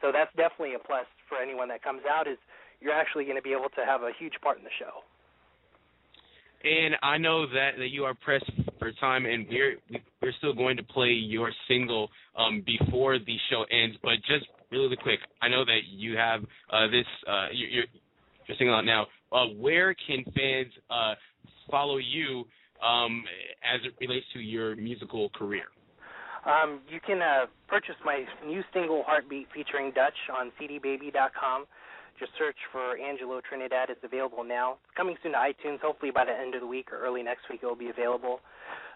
So 0.00 0.12
that's 0.12 0.30
definitely 0.36 0.74
a 0.74 0.78
plus 0.78 1.08
for 1.28 1.40
anyone 1.40 1.68
that 1.68 1.82
comes 1.82 2.02
out 2.04 2.28
is 2.28 2.38
you're 2.80 2.92
actually 2.92 3.24
going 3.24 3.36
to 3.36 3.42
be 3.42 3.52
able 3.52 3.70
to 3.76 3.84
have 3.84 4.02
a 4.02 4.10
huge 4.18 4.34
part 4.42 4.58
in 4.58 4.64
the 4.64 4.70
show. 4.78 5.02
And 6.64 6.96
I 7.02 7.18
know 7.18 7.46
that, 7.46 7.72
that 7.78 7.88
you 7.88 8.04
are 8.04 8.14
pressed 8.14 8.50
for 8.78 8.90
time, 8.92 9.26
and 9.26 9.46
we're 9.48 9.76
we're 10.20 10.32
still 10.38 10.54
going 10.54 10.76
to 10.78 10.82
play 10.82 11.10
your 11.10 11.52
single 11.68 12.08
um, 12.36 12.64
before 12.66 13.18
the 13.18 13.36
show 13.50 13.64
ends. 13.70 13.96
But 14.02 14.14
just 14.26 14.46
really 14.70 14.96
quick, 14.96 15.20
I 15.42 15.48
know 15.48 15.64
that 15.64 15.80
you 15.88 16.16
have 16.16 16.40
uh, 16.72 16.86
this 16.86 17.06
uh, 17.28 17.48
you're, 17.52 17.84
you're 18.48 18.56
single 18.58 18.74
out 18.74 18.84
now. 18.84 19.06
Uh, 19.30 19.46
where 19.58 19.94
can 19.94 20.24
fans 20.34 20.72
uh, 20.90 21.14
follow 21.70 21.98
you 21.98 22.44
um, 22.84 23.24
as 23.62 23.80
it 23.84 23.94
relates 24.00 24.26
to 24.32 24.40
your 24.40 24.76
musical 24.76 25.28
career? 25.30 25.64
Um, 26.46 26.80
you 26.88 27.00
can 27.04 27.20
uh, 27.22 27.46
purchase 27.68 27.96
my 28.04 28.24
new 28.46 28.62
single 28.72 29.02
"Heartbeat" 29.06 29.48
featuring 29.54 29.92
Dutch 29.92 30.14
on 30.36 30.52
CDBaby.com. 30.60 31.66
Just 32.18 32.32
search 32.38 32.56
for 32.72 32.96
Angelo 32.96 33.40
Trinidad. 33.46 33.90
It's 33.90 34.00
available 34.02 34.44
now. 34.44 34.78
It's 34.84 34.96
coming 34.96 35.16
soon 35.22 35.32
to 35.32 35.38
iTunes. 35.38 35.80
Hopefully 35.80 36.10
by 36.10 36.24
the 36.24 36.32
end 36.32 36.54
of 36.54 36.60
the 36.62 36.66
week 36.66 36.92
or 36.92 36.98
early 37.04 37.22
next 37.22 37.48
week 37.50 37.60
it 37.62 37.66
will 37.66 37.76
be 37.76 37.90
available. 37.90 38.40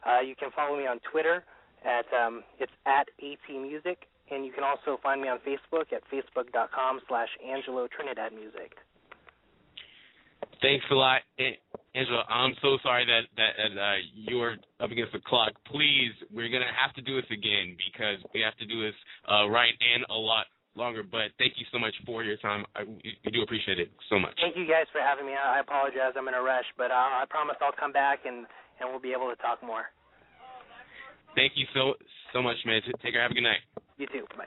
Uh, 0.07 0.21
you 0.21 0.35
can 0.35 0.51
follow 0.57 0.77
me 0.77 0.87
on 0.87 1.01
Twitter 1.11 1.45
at 1.85 2.07
um, 2.17 2.43
it's 2.59 2.73
at 2.87 3.09
AT 3.21 3.47
Music, 3.49 4.09
and 4.31 4.45
you 4.45 4.53
can 4.53 4.65
also 4.65 4.99
find 5.03 5.21
me 5.21 5.29
on 5.29 5.39
Facebook 5.41 5.93
at 5.93 6.03
facebook.com 6.13 7.01
slash 7.09 7.29
Angelo 7.45 7.89
Trinidad 7.89 8.33
Music. 8.33 8.73
Thanks 10.63 10.85
a 10.91 10.95
lot, 10.95 11.21
Angelo. 11.95 12.23
I'm 12.29 12.53
so 12.61 12.77
sorry 12.83 13.07
that 13.07 13.29
that, 13.37 13.81
uh, 13.81 13.97
you're 14.15 14.57
up 14.81 14.91
against 14.91 15.13
the 15.13 15.21
clock. 15.21 15.53
Please, 15.67 16.13
we're 16.33 16.49
gonna 16.49 16.73
have 16.77 16.95
to 16.97 17.03
do 17.03 17.17
this 17.17 17.31
again 17.31 17.77
because 17.77 18.21
we 18.35 18.41
have 18.41 18.57
to 18.57 18.67
do 18.67 18.81
this 18.81 18.95
uh, 19.29 19.49
right 19.49 19.73
and 19.95 20.05
a 20.11 20.15
lot 20.15 20.47
longer. 20.75 21.03
But 21.03 21.35
thank 21.39 21.55
you 21.57 21.67
so 21.73 21.79
much 21.79 21.95
for 22.07 22.23
your 22.25 22.37
time. 22.39 22.65
I, 22.77 22.85
we 22.85 23.31
do 23.33 23.43
appreciate 23.43 23.79
it 23.79 23.91
so 24.09 24.19
much. 24.19 24.35
Thank 24.41 24.57
you 24.57 24.67
guys 24.67 24.87
for 24.93 25.01
having 25.01 25.27
me. 25.27 25.33
I 25.35 25.61
apologize. 25.61 26.15
I'm 26.17 26.29
in 26.29 26.35
a 26.35 26.43
rush, 26.43 26.67
but 26.77 26.91
I, 26.91 27.23
I 27.23 27.25
promise 27.29 27.57
I'll 27.61 27.77
come 27.79 27.93
back 27.93 28.21
and 28.27 28.47
and 28.81 28.89
we'll 28.89 29.01
be 29.01 29.13
able 29.13 29.29
to 29.29 29.37
talk 29.37 29.63
more. 29.63 29.93
Thank 31.35 31.53
you 31.55 31.67
so 31.75 31.95
so 32.33 32.43
much, 32.43 32.57
man. 32.65 32.81
Take 33.03 33.13
care. 33.13 33.23
Have 33.23 33.31
a 33.31 33.35
good 33.35 33.43
night. 33.43 33.63
You 33.99 34.07
too. 34.07 34.25
Bye. 34.37 34.47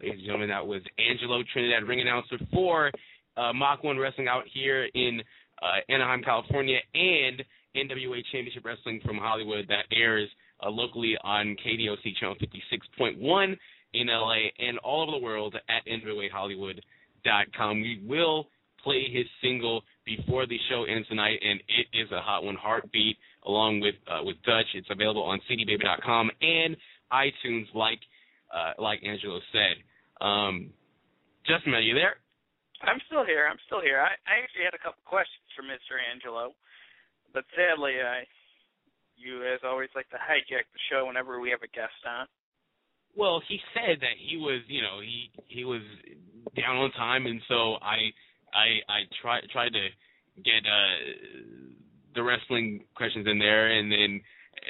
Ladies 0.00 0.18
and 0.18 0.26
gentlemen, 0.26 0.48
that 0.50 0.64
was 0.64 0.80
Angelo 0.96 1.42
Trinidad, 1.52 1.82
ring 1.82 2.00
announcer 2.00 2.38
for 2.52 2.92
uh, 3.36 3.52
Mach 3.52 3.82
1 3.82 3.98
Wrestling 3.98 4.28
out 4.28 4.44
here 4.52 4.86
in 4.94 5.20
uh, 5.60 5.92
Anaheim, 5.92 6.22
California, 6.22 6.78
and 6.94 7.42
NWA 7.76 8.22
Championship 8.30 8.64
Wrestling 8.64 9.00
from 9.04 9.18
Hollywood 9.18 9.66
that 9.68 9.86
airs 9.92 10.28
uh, 10.64 10.70
locally 10.70 11.16
on 11.22 11.56
KDOC 11.64 12.16
Channel 12.18 12.36
56.1 12.36 13.56
in 13.94 14.06
LA 14.08 14.34
and 14.58 14.78
all 14.78 15.02
over 15.02 15.12
the 15.18 15.24
world 15.24 15.54
at 15.54 15.86
NWAHollywood.com. 15.86 17.80
We 17.80 18.02
will 18.06 18.48
play 18.82 19.06
his 19.12 19.26
single 19.42 19.82
before 20.04 20.46
the 20.46 20.58
show 20.70 20.84
ends 20.84 21.08
tonight, 21.08 21.38
and 21.42 21.60
it 21.68 21.86
is 21.96 22.10
a 22.12 22.20
hot 22.20 22.44
one, 22.44 22.56
Heartbeat, 22.56 23.16
along 23.46 23.80
with 23.80 23.94
uh, 24.06 24.22
with 24.22 24.36
Dutch. 24.44 24.66
It's 24.74 24.88
available 24.90 25.22
on 25.22 25.40
CDBaby.com 25.50 26.30
and 26.40 26.76
iTunes, 27.12 27.66
like 27.74 28.00
uh, 28.54 28.80
like 28.80 29.00
Angelo 29.04 29.40
said. 29.52 30.24
Um, 30.24 30.70
Justin, 31.46 31.74
are 31.74 31.80
you 31.80 31.94
there? 31.94 32.16
I'm 32.82 33.00
still 33.06 33.24
here. 33.24 33.48
I'm 33.50 33.58
still 33.66 33.80
here. 33.82 33.98
I, 33.98 34.14
I 34.28 34.38
actually 34.42 34.64
had 34.64 34.74
a 34.74 34.82
couple 34.82 35.02
questions 35.04 35.42
for 35.56 35.66
Mr. 35.66 35.98
Angelo, 35.98 36.54
but 37.34 37.44
sadly, 37.56 37.98
I 37.98 38.22
you 39.18 39.44
as 39.44 39.60
always 39.64 39.90
like 39.94 40.08
to 40.10 40.16
hijack 40.16 40.66
the 40.72 40.82
show 40.90 41.06
whenever 41.06 41.40
we 41.40 41.50
have 41.50 41.62
a 41.62 41.68
guest 41.68 41.98
on. 42.06 42.26
Well, 43.16 43.42
he 43.48 43.58
said 43.74 43.98
that 44.00 44.16
he 44.18 44.36
was, 44.36 44.62
you 44.68 44.82
know, 44.82 45.00
he 45.00 45.30
he 45.48 45.64
was 45.64 45.82
down 46.56 46.76
on 46.76 46.90
time, 46.92 47.26
and 47.26 47.40
so 47.48 47.74
I 47.82 48.12
I 48.54 48.78
I 48.88 48.98
tried 49.20 49.42
tried 49.52 49.72
to 49.72 49.88
get 50.44 50.62
uh 50.64 51.74
the 52.14 52.22
wrestling 52.22 52.84
questions 52.94 53.26
in 53.26 53.38
there, 53.38 53.72
and 53.78 53.90
then 53.90 54.20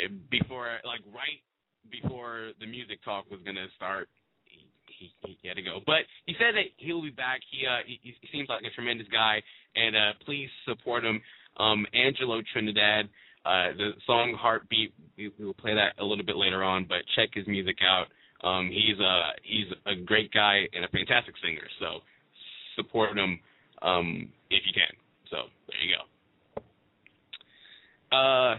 uh, 0.04 0.08
before 0.30 0.68
like 0.84 1.00
right 1.12 1.42
before 1.90 2.52
the 2.60 2.66
music 2.66 3.02
talk 3.04 3.30
was 3.30 3.40
gonna 3.44 3.66
start, 3.76 4.08
he, 4.44 5.12
he, 5.24 5.38
he 5.42 5.48
had 5.48 5.56
to 5.56 5.62
go. 5.62 5.80
But 5.84 6.08
he 6.26 6.34
said 6.38 6.54
that 6.54 6.72
he'll 6.76 7.02
be 7.02 7.10
back. 7.10 7.40
He 7.50 7.66
uh 7.66 7.84
he, 7.86 8.00
he 8.02 8.28
seems 8.32 8.48
like 8.48 8.62
a 8.64 8.74
tremendous 8.74 9.08
guy, 9.08 9.42
and 9.76 9.96
uh 9.96 10.12
please 10.24 10.48
support 10.66 11.04
him. 11.04 11.20
Um, 11.58 11.86
Angelo 11.92 12.40
Trinidad. 12.52 13.08
Uh, 13.44 13.72
the 13.76 13.90
song 14.06 14.36
"Heartbeat" 14.38 14.92
we, 15.16 15.32
we 15.38 15.44
will 15.44 15.54
play 15.54 15.74
that 15.74 16.00
a 16.00 16.04
little 16.04 16.24
bit 16.24 16.36
later 16.36 16.62
on, 16.62 16.86
but 16.88 16.98
check 17.16 17.30
his 17.32 17.46
music 17.46 17.76
out. 17.82 18.06
Um, 18.46 18.70
he's 18.70 18.98
a 18.98 19.30
he's 19.42 19.66
a 19.86 19.96
great 20.04 20.32
guy 20.32 20.62
and 20.72 20.84
a 20.84 20.88
fantastic 20.88 21.34
singer. 21.44 21.66
So 21.80 22.00
support 22.76 23.16
him 23.16 23.40
um, 23.82 24.28
if 24.50 24.62
you 24.66 24.72
can. 24.72 24.94
So 25.30 25.36
there 25.68 25.82
you 25.82 25.96
go. 25.96 26.04
Uh, 28.16 28.56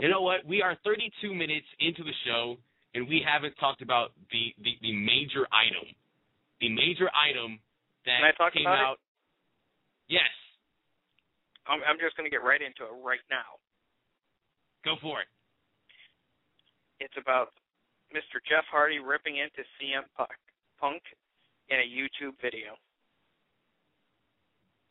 you 0.00 0.08
know 0.08 0.22
what? 0.22 0.46
We 0.46 0.62
are 0.62 0.76
32 0.84 1.34
minutes 1.34 1.66
into 1.80 2.02
the 2.02 2.14
show, 2.26 2.56
and 2.94 3.08
we 3.08 3.22
haven't 3.24 3.54
talked 3.60 3.82
about 3.82 4.12
the 4.32 4.54
the, 4.62 4.72
the 4.82 4.92
major 4.92 5.46
item, 5.52 5.86
the 6.60 6.70
major 6.70 7.10
item 7.12 7.60
that 8.06 8.18
Can 8.20 8.24
I 8.24 8.32
talk 8.32 8.52
came 8.54 8.62
about 8.62 8.96
out. 8.96 8.98
Yes, 10.08 10.32
I'm, 11.68 11.84
I'm 11.84 12.00
just 12.00 12.16
going 12.16 12.24
to 12.24 12.32
get 12.32 12.40
right 12.42 12.60
into 12.64 12.88
it 12.88 12.94
right 13.04 13.20
now. 13.28 13.60
Go 14.84 14.96
for 15.00 15.20
it. 15.20 15.30
It's 17.00 17.14
about 17.20 17.54
Mr. 18.10 18.42
Jeff 18.48 18.64
Hardy 18.70 18.98
ripping 18.98 19.36
into 19.38 19.62
CM 19.78 20.02
Punk, 20.16 20.34
Punk 20.80 21.02
in 21.68 21.78
a 21.78 21.86
YouTube 21.86 22.34
video. 22.42 22.74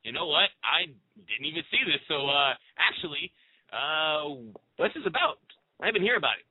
You 0.04 0.14
know 0.14 0.28
what? 0.28 0.48
I 0.64 0.88
didn't 1.28 1.48
even 1.48 1.64
see 1.68 1.84
this. 1.84 2.00
So 2.08 2.30
uh, 2.30 2.56
actually, 2.80 3.28
uh, 3.76 4.56
what's 4.78 4.94
this 4.96 5.04
about? 5.04 5.42
I 5.82 5.88
haven't 5.88 6.06
heard 6.06 6.18
about 6.18 6.40
it. 6.40 6.48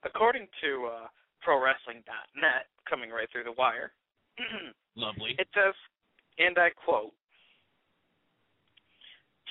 According 0.00 0.48
to 0.64 0.88
uh, 0.88 1.06
ProWrestling.net, 1.44 2.64
coming 2.88 3.10
right 3.12 3.28
through 3.28 3.44
the 3.44 3.52
wire, 3.52 3.92
Lovely. 4.96 5.36
it 5.36 5.48
says, 5.52 5.76
and 6.40 6.56
I 6.56 6.72
quote, 6.72 7.12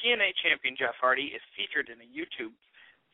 TNA 0.02 0.34
champion 0.42 0.74
Jeff 0.80 0.98
Hardy 0.98 1.36
is 1.36 1.44
featured 1.54 1.92
in 1.94 2.02
a 2.02 2.08
YouTube 2.10 2.56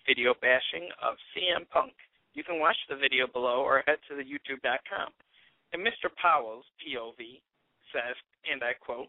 video 0.05 0.33
bashing 0.41 0.89
of 1.01 1.15
CM 1.33 1.67
Punk. 1.69 1.93
You 2.33 2.43
can 2.43 2.59
watch 2.59 2.77
the 2.89 2.95
video 2.95 3.27
below 3.27 3.61
or 3.63 3.83
head 3.87 3.97
to 4.09 4.15
the 4.15 4.23
youtube.com. 4.23 5.09
And 5.73 5.81
Mr. 5.81 6.11
Powell's 6.21 6.65
POV 6.83 7.41
says, 7.91 8.15
and 8.51 8.63
I 8.63 8.73
quote, 8.79 9.07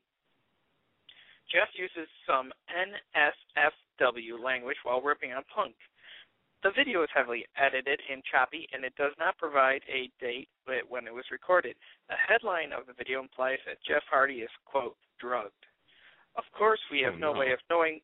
Jeff 1.52 1.68
uses 1.78 2.08
some 2.26 2.50
NSFW 2.70 4.42
language 4.42 4.76
while 4.82 5.00
ripping 5.00 5.32
on 5.32 5.42
Punk. 5.54 5.74
The 6.62 6.72
video 6.74 7.02
is 7.04 7.10
heavily 7.14 7.44
edited 7.54 8.00
and 8.10 8.22
choppy, 8.24 8.66
and 8.72 8.82
it 8.82 8.94
does 8.96 9.12
not 9.18 9.38
provide 9.38 9.82
a 9.86 10.10
date 10.20 10.48
when 10.88 11.06
it 11.06 11.14
was 11.14 11.24
recorded. 11.30 11.76
The 12.08 12.16
headline 12.18 12.72
of 12.72 12.86
the 12.86 12.94
video 12.98 13.20
implies 13.20 13.58
that 13.66 13.78
Jeff 13.86 14.02
Hardy 14.10 14.42
is, 14.42 14.50
quote, 14.64 14.96
drugged. 15.20 15.52
Of 16.36 16.44
course, 16.56 16.80
we 16.90 17.00
have 17.02 17.14
Oh, 17.14 17.18
no 17.18 17.32
no. 17.32 17.38
way 17.38 17.52
of 17.52 17.60
knowing 17.70 18.00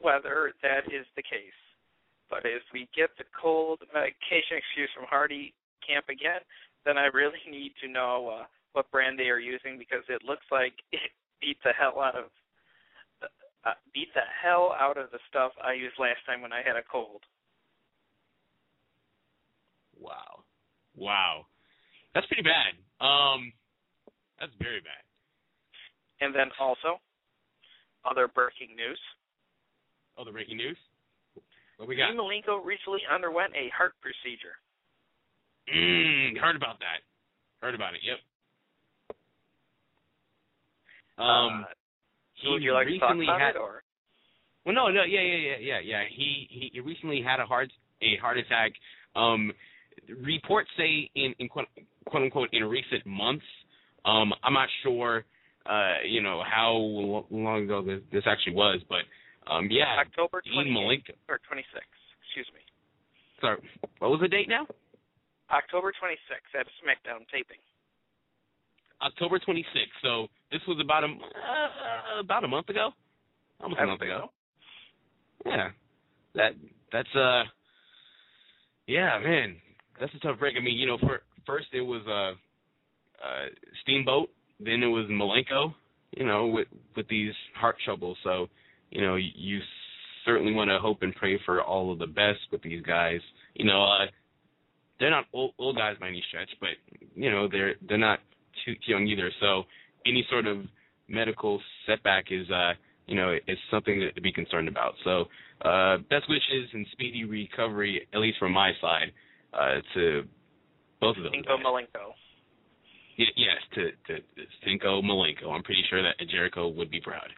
whether 0.00 0.52
that 0.62 0.90
is 0.92 1.06
the 1.14 1.22
case. 1.22 1.54
But 2.32 2.48
if 2.48 2.64
we 2.72 2.88
get 2.96 3.10
the 3.18 3.28
cold 3.36 3.84
medication 3.92 4.56
excuse 4.56 4.88
from 4.96 5.04
Hardy 5.04 5.52
camp 5.86 6.08
again, 6.08 6.40
then 6.88 6.96
I 6.96 7.12
really 7.12 7.44
need 7.50 7.76
to 7.84 7.92
know 7.92 8.40
uh, 8.40 8.44
what 8.72 8.90
brand 8.90 9.18
they 9.18 9.28
are 9.28 9.38
using 9.38 9.76
because 9.76 10.00
it 10.08 10.24
looks 10.24 10.48
like 10.50 10.72
it 10.92 11.12
beat 11.42 11.58
the 11.62 11.76
hell 11.78 12.00
out 12.00 12.16
of 12.16 12.32
uh, 13.64 13.76
beat 13.92 14.08
the 14.14 14.24
hell 14.42 14.74
out 14.80 14.96
of 14.96 15.10
the 15.12 15.20
stuff 15.28 15.52
I 15.62 15.74
used 15.74 15.94
last 16.00 16.24
time 16.26 16.40
when 16.40 16.52
I 16.52 16.62
had 16.66 16.74
a 16.74 16.82
cold. 16.90 17.20
Wow. 20.00 20.42
Wow. 20.96 21.46
That's 22.14 22.26
pretty 22.26 22.42
bad. 22.42 22.74
Um, 22.98 23.52
that's 24.40 24.50
very 24.58 24.80
bad. 24.80 25.04
And 26.20 26.34
then 26.34 26.50
also, 26.58 26.98
other 28.04 28.26
breaking 28.26 28.74
news. 28.74 28.98
Oh, 30.18 30.24
the 30.24 30.32
breaking 30.32 30.56
news. 30.56 30.76
What 31.76 31.88
we 31.88 31.96
got? 31.96 32.14
Malenko 32.14 32.64
recently 32.64 33.00
underwent 33.12 33.52
a 33.54 33.70
heart 33.76 33.92
procedure. 34.00 34.56
Mm, 35.72 36.38
heard 36.38 36.56
about 36.56 36.78
that. 36.80 37.02
Heard 37.60 37.74
about 37.74 37.94
it. 37.94 38.00
Yep. 38.02 38.18
Um, 41.18 41.64
uh, 41.64 41.72
he 42.34 42.50
would 42.50 42.62
you 42.62 42.72
like 42.74 42.86
to 42.86 42.98
talk 42.98 43.10
recently 43.10 43.26
about 43.26 43.40
had. 43.40 43.56
it, 43.56 43.58
or 43.58 43.82
Well, 44.64 44.74
no, 44.74 44.88
no, 44.88 45.04
yeah, 45.04 45.20
yeah, 45.20 45.36
yeah, 45.36 45.56
yeah, 45.60 45.80
yeah. 45.84 46.02
He 46.10 46.70
he 46.72 46.80
recently 46.80 47.22
had 47.22 47.40
a 47.40 47.46
heart 47.46 47.70
a 48.00 48.16
heart 48.20 48.38
attack. 48.38 48.72
Um, 49.14 49.52
reports 50.22 50.70
say 50.76 51.10
in 51.14 51.34
in 51.38 51.48
quote, 51.48 51.66
quote 52.06 52.22
unquote 52.22 52.48
in 52.52 52.64
recent 52.64 53.06
months. 53.06 53.44
Um, 54.04 54.32
I'm 54.42 54.54
not 54.54 54.68
sure, 54.82 55.24
uh, 55.66 55.98
you 56.04 56.22
know, 56.22 56.42
how 56.44 56.72
long 57.30 57.62
ago 57.62 57.82
this, 57.82 58.00
this 58.10 58.24
actually 58.26 58.54
was, 58.54 58.80
but 58.88 59.02
um, 59.50 59.68
yeah, 59.70 59.96
October 60.00 60.42
Dean 60.44 60.66
28th 60.66 60.76
Malenko. 60.76 61.14
or 61.28 61.38
26th? 61.50 61.94
Excuse 62.26 62.46
me. 62.54 62.60
Sorry, 63.40 63.58
what 63.98 64.10
was 64.10 64.20
the 64.20 64.28
date 64.28 64.48
now? 64.48 64.66
October 65.50 65.92
26th 65.92 66.58
at 66.58 66.66
a 66.66 66.70
SmackDown 66.80 67.26
taping. 67.32 67.58
October 69.02 69.38
26th. 69.38 69.64
So 70.00 70.28
this 70.50 70.60
was 70.68 70.78
about 70.82 71.04
a 71.04 71.08
uh, 71.08 72.20
about 72.20 72.44
a 72.44 72.48
month 72.48 72.68
ago, 72.68 72.90
almost 73.60 73.80
a 73.80 73.86
month 73.86 74.00
ago. 74.00 74.30
Yeah, 75.44 75.70
that 76.36 76.52
that's 76.92 77.14
uh, 77.16 77.42
yeah, 78.86 79.18
man, 79.22 79.56
that's 80.00 80.12
a 80.14 80.18
tough 80.20 80.38
break. 80.38 80.54
I 80.56 80.60
mean, 80.60 80.78
you 80.78 80.86
know, 80.86 80.98
for 80.98 81.20
first 81.46 81.66
it 81.72 81.80
was 81.80 82.02
uh, 82.06 82.32
uh, 83.26 83.46
Steamboat, 83.82 84.28
then 84.60 84.82
it 84.82 84.86
was 84.86 85.06
Malenko. 85.10 85.74
You 86.16 86.26
know, 86.26 86.46
with 86.46 86.68
with 86.96 87.08
these 87.08 87.32
heart 87.58 87.76
troubles. 87.84 88.16
So, 88.22 88.48
you 88.92 89.00
know, 89.00 89.16
you, 89.16 89.58
certainly 90.24 90.52
want 90.52 90.70
to 90.70 90.78
hope 90.78 91.02
and 91.02 91.12
pray 91.16 91.36
for 91.44 91.60
all 91.60 91.92
of 91.92 91.98
the 91.98 92.06
best 92.06 92.38
with 92.52 92.62
these 92.62 92.80
guys. 92.82 93.18
You 93.54 93.64
know, 93.64 93.82
uh, 93.82 94.06
they're 95.00 95.10
not 95.10 95.24
old, 95.32 95.52
old 95.58 95.76
guys 95.76 95.96
by 95.98 96.08
any 96.08 96.22
stretch, 96.28 96.50
but 96.60 96.70
you 97.16 97.30
know, 97.30 97.48
they're 97.50 97.74
they're 97.88 97.98
not 97.98 98.20
too 98.64 98.74
young 98.86 99.06
either. 99.08 99.32
So, 99.40 99.64
any 100.06 100.24
sort 100.30 100.46
of 100.46 100.58
medical 101.08 101.60
setback 101.86 102.26
is 102.30 102.48
uh 102.50 102.72
you 103.06 103.16
know 103.16 103.36
is 103.48 103.58
something 103.70 104.08
to 104.14 104.20
be 104.20 104.32
concerned 104.32 104.68
about. 104.68 104.94
So 105.04 105.24
uh 105.64 105.98
best 106.08 106.28
wishes 106.28 106.70
and 106.72 106.86
speedy 106.92 107.24
recovery, 107.24 108.06
at 108.14 108.20
least 108.20 108.38
from 108.38 108.52
my 108.52 108.72
side, 108.80 109.12
uh 109.52 109.80
to 109.94 110.22
both 111.00 111.16
of 111.16 111.24
those. 111.24 111.32
Inko 111.32 111.56
guys. 111.56 111.66
Malenko. 111.66 112.14
Y- 113.18 113.26
yes, 113.36 113.58
to 113.74 113.90
to 114.06 114.20
to 114.20 114.42
Stinko 114.62 115.02
Malenko. 115.02 115.50
I'm 115.50 115.62
pretty 115.62 115.82
sure 115.90 116.02
that 116.02 116.14
Jericho 116.30 116.68
would 116.68 116.90
be 116.90 117.00
proud. 117.00 117.28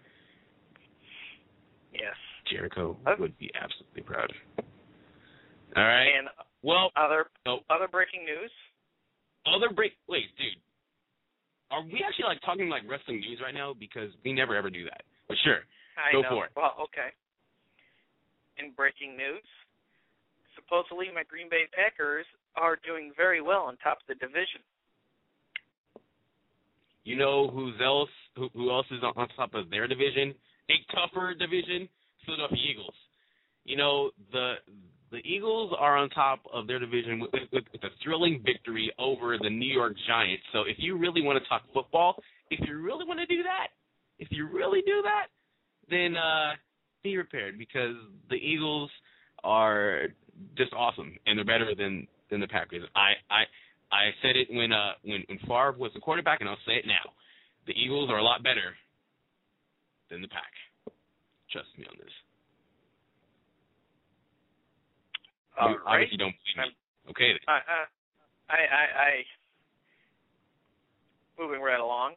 Yes. 1.95 2.15
Jericho 2.51 2.97
Oh. 3.07 3.15
would 3.19 3.39
be 3.39 3.51
absolutely 3.55 4.03
proud. 4.03 4.33
All 5.77 5.83
right. 5.85 6.11
And 6.19 6.29
well, 6.63 6.91
other 6.97 7.27
oh, 7.47 7.61
other 7.71 7.89
breaking 7.89 8.25
news. 8.25 8.51
other 9.47 9.71
break. 9.71 9.93
Wait, 10.09 10.27
dude. 10.37 10.61
Are 11.71 11.83
we 11.83 12.05
actually 12.07 12.27
like 12.27 12.41
talking 12.45 12.69
like 12.69 12.83
wrestling 12.89 13.21
news 13.21 13.41
right 13.43 13.55
now? 13.55 13.75
Because 13.75 14.11
we 14.25 14.33
never 14.33 14.55
ever 14.57 14.71
do 14.71 14.85
that. 14.85 15.03
But 15.29 15.37
sure. 15.45 15.61
I 15.97 16.13
Go 16.13 16.23
know. 16.23 16.29
for 16.31 16.45
it. 16.47 16.51
Well, 16.57 16.75
okay. 16.85 17.11
In 18.59 18.73
breaking 18.77 19.17
news, 19.17 19.43
supposedly 20.55 21.07
my 21.15 21.23
Green 21.25 21.49
Bay 21.49 21.65
Packers 21.75 22.27
are 22.57 22.79
doing 22.87 23.13
very 23.17 23.41
well 23.41 23.63
on 23.63 23.77
top 23.79 23.99
of 24.03 24.07
the 24.09 24.15
division. 24.15 24.63
You 27.05 27.17
know 27.17 27.49
who's 27.49 27.75
else? 27.85 28.09
Who, 28.37 28.49
who 28.55 28.71
else 28.71 28.87
is 28.91 29.03
on, 29.03 29.13
on 29.17 29.29
top 29.37 29.55
of 29.55 29.71
their 29.71 29.87
division? 29.87 30.35
A 30.71 30.75
tougher 30.95 31.35
division, 31.35 31.89
Philadelphia 32.25 32.59
Eagles. 32.71 32.95
You 33.65 33.77
know 33.77 34.11
the 34.33 34.55
the 35.11 35.19
Eagles 35.19 35.73
are 35.79 35.97
on 35.97 36.11
top 36.11 36.41
of 36.53 36.67
their 36.67 36.81
division 36.81 37.21
with, 37.21 37.31
with, 37.53 37.65
with 37.73 37.85
a 37.85 37.89
thrilling 38.03 38.43
victory 38.45 38.93
over 38.99 39.39
the 39.39 39.49
New 39.49 39.73
York 39.73 39.95
Giants. 40.09 40.43
So 40.53 40.63
if 40.63 40.77
you 40.79 40.99
really 40.99 41.23
want 41.23 41.41
to 41.41 41.49
talk 41.49 41.63
football, 41.73 42.21
if 42.51 42.67
you 42.67 42.81
really 42.81 43.07
want 43.07 43.21
to 43.21 43.27
do 43.27 43.43
that, 43.45 43.69
if 44.19 44.29
you 44.33 44.49
really 44.49 44.83
do 44.85 45.03
that, 45.03 45.27
then 45.89 46.17
uh, 46.17 46.55
be 47.05 47.15
prepared 47.15 47.59
because 47.59 47.95
the 48.29 48.37
Eagles 48.37 48.91
are 49.45 50.09
just 50.57 50.73
awesome 50.73 51.17
and 51.27 51.39
they're 51.39 51.45
better 51.45 51.75
than 51.77 52.09
than 52.31 52.41
the 52.41 52.49
Packers. 52.49 52.83
I 52.97 53.13
I 53.31 53.43
I 53.93 54.11
said 54.23 54.37
it 54.37 54.49
when 54.51 54.73
uh 54.73 54.93
when 55.05 55.23
when 55.29 55.39
Favre 55.47 55.77
was 55.79 55.93
the 55.95 56.01
quarterback, 56.01 56.41
and 56.41 56.49
I'll 56.49 56.57
say 56.67 56.75
it 56.75 56.87
now. 56.87 57.13
The 57.67 57.73
Eagles 57.73 58.11
are 58.11 58.19
a 58.19 58.23
lot 58.23 58.43
better 58.43 58.75
than 60.11 60.23
the 60.23 60.29
Pack. 60.29 60.53
Trust 61.51 61.69
me 61.79 61.85
on 61.89 61.97
this. 61.99 62.13
All 65.61 65.71
you 65.71 65.77
right. 65.87 65.95
obviously 65.95 66.19
don't 66.19 66.35
believe 66.35 66.69
me. 66.69 67.11
Okay 67.11 67.31
then. 67.33 67.45
I, 67.49 67.53
I, 67.53 67.85
I, 68.51 68.59
I, 68.59 68.85
I, 69.07 69.13
moving 71.39 71.61
right 71.61 71.81
along. 71.81 72.15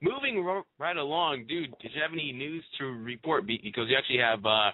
Moving 0.00 0.44
ro- 0.44 0.66
right 0.78 0.96
along, 0.96 1.46
dude. 1.48 1.74
Did 1.80 1.92
you 1.94 2.02
have 2.02 2.12
any 2.12 2.32
news 2.32 2.64
to 2.78 2.84
report? 2.84 3.46
Because 3.46 3.88
you 3.88 3.96
actually 3.96 4.18
have 4.18 4.44
uh 4.44 4.70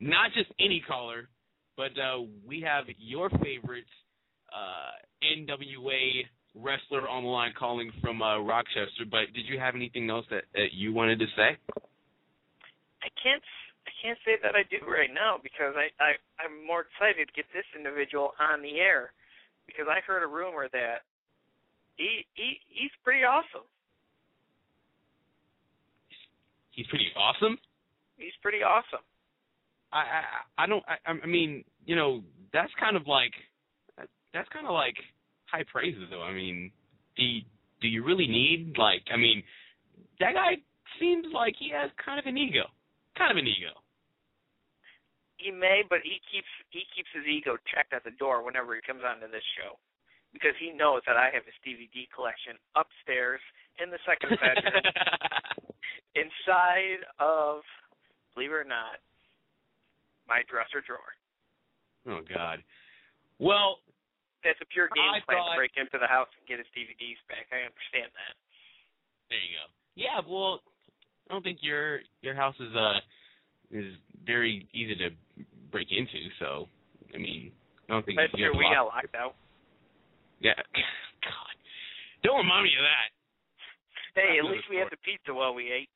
not 0.00 0.32
just 0.34 0.50
any 0.60 0.82
caller, 0.86 1.28
but 1.76 1.90
uh 1.98 2.22
we 2.46 2.60
have 2.60 2.84
your 2.98 3.28
favorite 3.30 3.90
uh 4.54 4.92
NWA 5.36 6.24
wrestler 6.54 7.08
on 7.08 7.24
the 7.24 7.28
line 7.28 7.52
calling 7.58 7.90
from 8.00 8.22
uh 8.22 8.38
Rochester. 8.40 9.08
But 9.10 9.32
did 9.34 9.46
you 9.46 9.58
have 9.58 9.74
anything 9.74 10.10
else 10.10 10.26
that, 10.30 10.44
that 10.54 10.72
you 10.72 10.92
wanted 10.92 11.18
to 11.20 11.26
say? 11.36 11.56
I 13.02 13.10
can't, 13.18 13.42
I 13.86 13.90
can't 14.00 14.18
say 14.24 14.38
that 14.42 14.54
I 14.54 14.62
do 14.70 14.78
right 14.86 15.10
now 15.12 15.38
because 15.42 15.74
I, 15.74 15.90
I, 15.98 16.14
I'm 16.38 16.64
more 16.64 16.86
excited 16.86 17.26
to 17.26 17.34
get 17.34 17.46
this 17.52 17.66
individual 17.74 18.30
on 18.38 18.62
the 18.62 18.78
air 18.78 19.10
because 19.66 19.86
I 19.90 19.98
heard 20.06 20.22
a 20.22 20.30
rumor 20.30 20.68
that 20.72 21.02
he, 21.96 22.24
he, 22.34 22.60
he's 22.68 22.94
pretty 23.02 23.24
awesome. 23.24 23.66
He's 26.70 26.86
pretty 26.86 27.10
awesome. 27.16 27.58
He's 28.16 28.32
pretty 28.40 28.62
awesome. 28.62 29.04
I 29.92 29.98
I 29.98 30.64
I 30.64 30.66
don't 30.66 30.82
I 30.88 31.10
I 31.10 31.26
mean 31.26 31.64
you 31.84 31.96
know 31.96 32.22
that's 32.52 32.72
kind 32.80 32.96
of 32.96 33.06
like 33.06 33.32
that's 34.32 34.48
kind 34.48 34.66
of 34.66 34.72
like 34.72 34.96
high 35.52 35.64
praises 35.70 36.08
though. 36.10 36.22
I 36.22 36.32
mean, 36.32 36.72
do 37.16 37.22
you, 37.22 37.40
do 37.80 37.88
you 37.88 38.02
really 38.02 38.26
need 38.26 38.74
like 38.78 39.04
I 39.12 39.16
mean 39.16 39.42
that 40.18 40.32
guy 40.32 40.56
seems 40.98 41.26
like 41.32 41.54
he 41.58 41.70
has 41.70 41.90
kind 42.00 42.18
of 42.18 42.24
an 42.24 42.38
ego, 42.40 42.64
kind 43.16 43.30
of 43.30 43.36
an 43.36 43.46
ego. 43.46 43.76
He 45.36 45.50
may, 45.50 45.82
but 45.84 46.00
he 46.02 46.22
keeps 46.32 46.48
he 46.70 46.88
keeps 46.94 47.10
his 47.12 47.26
ego 47.28 47.60
checked 47.68 47.92
at 47.92 48.04
the 48.04 48.16
door 48.16 48.40
whenever 48.40 48.74
he 48.74 48.80
comes 48.80 49.02
onto 49.04 49.28
this 49.28 49.44
show, 49.58 49.76
because 50.32 50.56
he 50.56 50.72
knows 50.72 51.02
that 51.04 51.20
I 51.20 51.28
have 51.34 51.44
his 51.44 51.58
DVD 51.60 52.08
collection 52.14 52.56
upstairs 52.72 53.42
in 53.82 53.90
the 53.90 53.98
second 54.06 54.38
bedroom, 54.38 54.86
inside 56.14 57.02
of, 57.18 57.66
believe 58.34 58.54
it 58.54 58.62
or 58.62 58.68
not, 58.68 59.02
my 60.28 60.46
dresser 60.46 60.78
drawer. 60.86 61.12
Oh 62.06 62.22
God. 62.22 62.62
Well, 63.42 63.82
That's 64.44 64.58
a 64.60 64.66
pure 64.66 64.90
game 64.94 65.06
I 65.14 65.20
plan 65.22 65.38
thought- 65.38 65.54
to 65.54 65.58
break 65.58 65.74
into 65.78 65.98
the 65.98 66.06
house 66.10 66.28
and 66.38 66.42
get 66.46 66.58
his 66.58 66.66
DVDs 66.74 67.18
back. 67.30 67.46
I 67.54 67.62
understand 67.66 68.10
that. 68.14 68.34
there 69.30 69.38
you 69.38 69.54
go. 69.56 69.66
Yeah, 69.94 70.18
well, 70.26 70.60
I 71.30 71.34
don't 71.34 71.42
think 71.42 71.62
your 71.62 72.00
your 72.22 72.34
house 72.34 72.56
is 72.58 72.74
uh 72.74 72.98
is 73.70 73.94
very 74.26 74.66
easy 74.74 74.94
to 74.96 75.10
break 75.70 75.88
into. 75.92 76.28
So 76.38 76.66
I 77.14 77.18
mean, 77.18 77.52
I 77.88 77.92
don't 77.96 78.04
think 78.04 78.18
That's 78.18 78.32
you 78.34 78.50
true. 78.50 78.58
We 78.58 78.64
got 78.74 78.86
locked- 78.90 79.14
out. 79.14 79.34
Yeah. 80.40 80.56
God, 81.22 81.54
don't 82.24 82.42
remind 82.42 82.64
me 82.64 82.74
of 82.76 82.82
that. 82.84 83.08
Hey, 84.20 84.38
at 84.38 84.44
least 84.44 84.68
we 84.68 84.76
had 84.76 84.90
the 84.90 84.98
pizza 85.06 85.32
while 85.32 85.54
we 85.54 85.70
ate. 85.72 85.88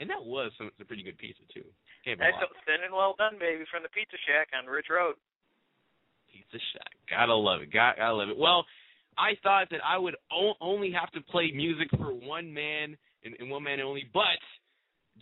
And 0.00 0.10
that 0.10 0.18
was 0.20 0.50
some, 0.58 0.68
some 0.76 0.86
pretty 0.86 1.02
good 1.06 1.16
pizza 1.16 1.40
too. 1.54 1.64
That's 2.04 2.34
thin 2.66 2.82
and 2.82 2.90
well 2.92 3.14
done, 3.16 3.38
baby, 3.38 3.62
from 3.70 3.86
the 3.86 3.92
Pizza 3.94 4.18
Shack 4.26 4.50
on 4.50 4.66
Ridge 4.66 4.90
Road. 4.90 5.14
Pizza 6.32 6.58
Shack. 6.72 6.92
Gotta 7.10 7.34
love 7.34 7.62
it. 7.62 7.72
Got, 7.72 7.96
gotta 7.96 8.14
love 8.14 8.28
it. 8.30 8.38
Well, 8.38 8.64
I 9.18 9.32
thought 9.42 9.68
that 9.70 9.80
I 9.84 9.98
would 9.98 10.16
o- 10.32 10.54
only 10.60 10.90
have 10.92 11.10
to 11.12 11.20
play 11.20 11.52
music 11.54 11.88
for 11.98 12.12
one 12.14 12.52
man 12.52 12.96
and, 13.24 13.34
and 13.38 13.50
one 13.50 13.62
man 13.62 13.80
only, 13.80 14.08
but 14.12 14.40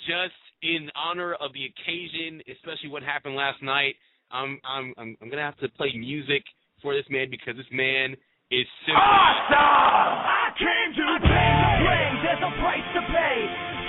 just 0.07 0.39
in 0.63 0.89
honor 0.95 1.35
of 1.35 1.53
the 1.53 1.67
occasion, 1.67 2.41
especially 2.49 2.89
what 2.89 3.03
happened 3.03 3.35
last 3.35 3.63
night, 3.63 3.97
I'm 4.31 4.61
I'm 4.65 4.95
I'm, 4.97 5.17
I'm 5.21 5.29
gonna 5.29 5.43
have 5.43 5.59
to 5.59 5.69
play 5.71 5.91
music 5.99 6.45
for 6.83 6.95
this 6.95 7.05
man 7.11 7.29
because 7.31 7.57
this 7.57 7.67
man 7.73 8.15
is 8.51 8.67
simply 8.87 9.03
I 9.03 10.55
came 10.55 10.91
to 10.95 11.07
play. 11.27 12.03
There's 12.23 12.43
a 12.47 12.53
price 12.63 12.87
to 12.95 13.03
pay. 13.11 13.37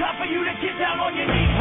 Time 0.02 0.18
for 0.18 0.26
you 0.26 0.42
to 0.42 0.54
get 0.66 0.76
down 0.82 0.98
on 0.98 1.14
your 1.14 1.30
knees 1.30 1.54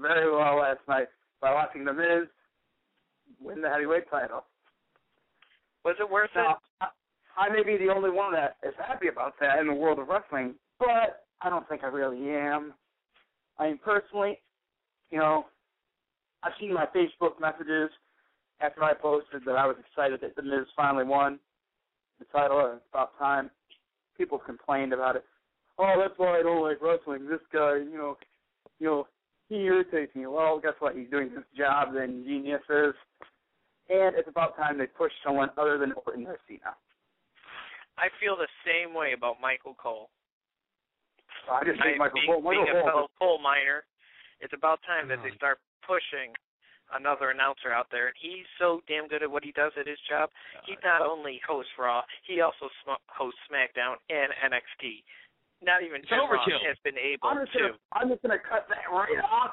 very 0.00 0.30
well 0.30 0.58
last 0.58 0.80
night 0.88 1.08
by 1.40 1.52
watching 1.52 1.84
The 1.84 1.92
Miz 1.92 2.28
win 3.40 3.60
the 3.60 3.68
heavyweight 3.68 4.10
title. 4.10 4.44
Was 5.84 5.96
it 6.00 6.10
worth 6.10 6.30
it? 6.34 6.38
Now, 6.38 6.58
I, 6.80 6.88
I 7.36 7.48
may 7.48 7.62
be 7.62 7.76
the 7.76 7.92
only 7.92 8.10
one 8.10 8.32
that 8.32 8.56
is 8.66 8.74
happy 8.78 9.08
about 9.08 9.34
that 9.40 9.58
in 9.58 9.66
the 9.66 9.74
world 9.74 9.98
of 9.98 10.08
wrestling, 10.08 10.54
but 10.78 11.24
I 11.40 11.50
don't 11.50 11.68
think 11.68 11.84
I 11.84 11.88
really 11.88 12.30
am. 12.30 12.74
I 13.58 13.68
mean, 13.68 13.78
personally, 13.84 14.40
you 15.10 15.18
know, 15.18 15.46
I've 16.42 16.52
seen 16.60 16.72
my 16.72 16.86
Facebook 16.86 17.40
messages 17.40 17.90
after 18.60 18.82
I 18.82 18.94
posted 18.94 19.42
that 19.46 19.56
I 19.56 19.66
was 19.66 19.76
excited 19.78 20.20
that 20.20 20.36
The 20.36 20.42
Miz 20.42 20.66
finally 20.76 21.04
won 21.04 21.38
the 22.18 22.24
title 22.26 22.60
and 22.66 22.76
it's 22.76 22.84
about 22.92 23.16
time. 23.18 23.50
People 24.16 24.38
complained 24.38 24.92
about 24.92 25.16
it. 25.16 25.24
Oh, 25.78 25.94
that's 25.96 26.18
why 26.18 26.38
I 26.38 26.42
don't 26.42 26.62
like 26.62 26.82
wrestling. 26.82 27.28
This 27.28 27.40
guy, 27.52 27.76
you 27.76 27.96
know, 27.96 28.16
you 28.80 28.86
know, 28.86 29.06
he 29.48 29.56
irritates 29.64 30.14
me. 30.14 30.26
Well, 30.26 30.60
guess 30.60 30.74
what? 30.78 30.94
He's 30.94 31.10
doing 31.10 31.30
his 31.30 31.44
job 31.56 31.94
than 31.94 32.24
Genius 32.24 32.62
is. 32.68 32.94
And 33.88 34.16
it's 34.16 34.28
about 34.28 34.56
time 34.56 34.76
they 34.76 34.86
push 34.86 35.12
someone 35.24 35.48
other 35.56 35.78
than 35.78 35.92
Orton 36.04 36.26
or 36.26 36.38
Cena. 36.46 36.76
I 37.96 38.12
feel 38.20 38.36
the 38.36 38.50
same 38.62 38.94
way 38.94 39.14
about 39.16 39.40
Michael 39.40 39.74
Cole. 39.74 40.10
Oh, 41.50 41.56
I 41.56 41.64
just 41.64 41.80
I, 41.80 41.96
think 41.96 41.98
Michael 41.98 42.20
being, 42.20 42.28
Cole. 42.28 42.42
Michael 42.44 42.64
being 42.68 42.76
a 42.76 42.84
fellow 42.84 43.08
coal 43.18 43.40
miner, 43.40 43.88
it's 44.40 44.52
about 44.52 44.80
time 44.84 45.08
that 45.08 45.24
they 45.24 45.34
start 45.34 45.58
pushing 45.82 46.36
another 46.92 47.32
announcer 47.32 47.72
out 47.72 47.88
there. 47.90 48.12
And 48.12 48.16
he's 48.20 48.44
so 48.60 48.80
damn 48.88 49.08
good 49.08 49.24
at 49.24 49.30
what 49.30 49.44
he 49.44 49.52
does 49.52 49.72
at 49.80 49.88
his 49.88 49.98
job. 50.08 50.28
He 50.68 50.76
not 50.84 51.00
only 51.00 51.40
hosts 51.44 51.72
Raw, 51.80 52.04
he 52.28 52.40
also 52.40 52.68
sm- 52.84 53.02
hosts 53.08 53.40
SmackDown 53.48 53.96
and 54.12 54.28
NXT. 54.52 55.04
Not 55.62 55.82
even 55.82 56.00
It's 56.00 56.08
Jim 56.08 56.20
overkill. 56.20 56.62
has 56.66 56.76
been 56.84 56.98
able 56.98 57.28
I'm 57.28 57.42
just 57.44 57.52
to. 57.52 57.58
gonna, 57.58 57.74
I'm 57.92 58.08
just 58.08 58.22
gonna 58.22 58.38
cut 58.38 58.66
that 58.70 58.86
right 58.94 59.18
off, 59.26 59.52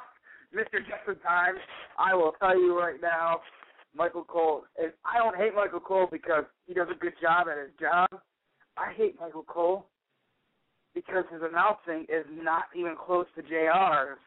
Mr. 0.54 0.80
Justin 0.86 1.18
Time. 1.26 1.56
I 1.98 2.14
will 2.14 2.34
tell 2.40 2.58
you 2.60 2.78
right 2.78 3.02
now, 3.02 3.42
Michael 3.96 4.24
Cole. 4.24 4.66
And 4.78 4.92
I 5.04 5.18
don't 5.18 5.36
hate 5.36 5.56
Michael 5.56 5.80
Cole 5.80 6.08
because 6.12 6.44
he 6.68 6.74
does 6.74 6.88
a 6.94 6.98
good 7.00 7.14
job 7.22 7.48
at 7.50 7.58
his 7.58 7.72
job. 7.80 8.08
I 8.78 8.94
hate 8.94 9.16
Michael 9.20 9.44
Cole 9.48 9.88
because 10.94 11.24
his 11.32 11.42
announcing 11.42 12.06
is 12.08 12.26
not 12.30 12.66
even 12.76 12.96
close 12.96 13.26
to 13.36 13.42
JR's. 13.42 14.20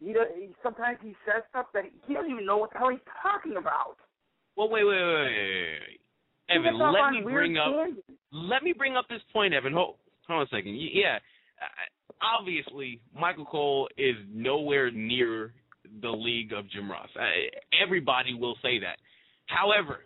He, 0.00 0.12
does, 0.12 0.26
he 0.36 0.48
sometimes 0.62 0.98
he 1.00 1.14
says 1.24 1.42
stuff 1.50 1.66
that 1.74 1.84
he 2.06 2.14
doesn't 2.14 2.30
even 2.30 2.44
know 2.44 2.56
what 2.58 2.72
the 2.72 2.78
hell 2.78 2.90
he's 2.90 2.98
talking 3.22 3.56
about. 3.56 3.96
Well, 4.56 4.68
wait, 4.68 4.84
wait, 4.84 4.94
wait, 5.00 5.14
wait, 5.14 5.30
wait, 5.30 5.78
wait. 5.80 6.00
Evan, 6.50 6.76
let 6.78 7.10
me 7.12 7.22
weird 7.22 7.54
bring 7.54 7.56
up 7.56 7.72
tangents. 7.72 8.02
let 8.32 8.62
me 8.62 8.72
bring 8.76 8.96
up 8.96 9.08
this 9.08 9.22
point, 9.32 9.54
Evan. 9.54 9.72
Hold, 9.72 9.96
hold 10.32 10.48
on 10.52 10.58
a 10.58 10.60
second. 10.62 10.76
Yeah, 10.76 11.18
obviously, 12.20 13.00
Michael 13.18 13.44
Cole 13.44 13.88
is 13.96 14.16
nowhere 14.32 14.90
near 14.90 15.52
the 16.00 16.10
league 16.10 16.52
of 16.52 16.70
Jim 16.70 16.90
Ross. 16.90 17.08
Everybody 17.82 18.34
will 18.34 18.56
say 18.62 18.78
that. 18.80 18.96
However, 19.46 20.00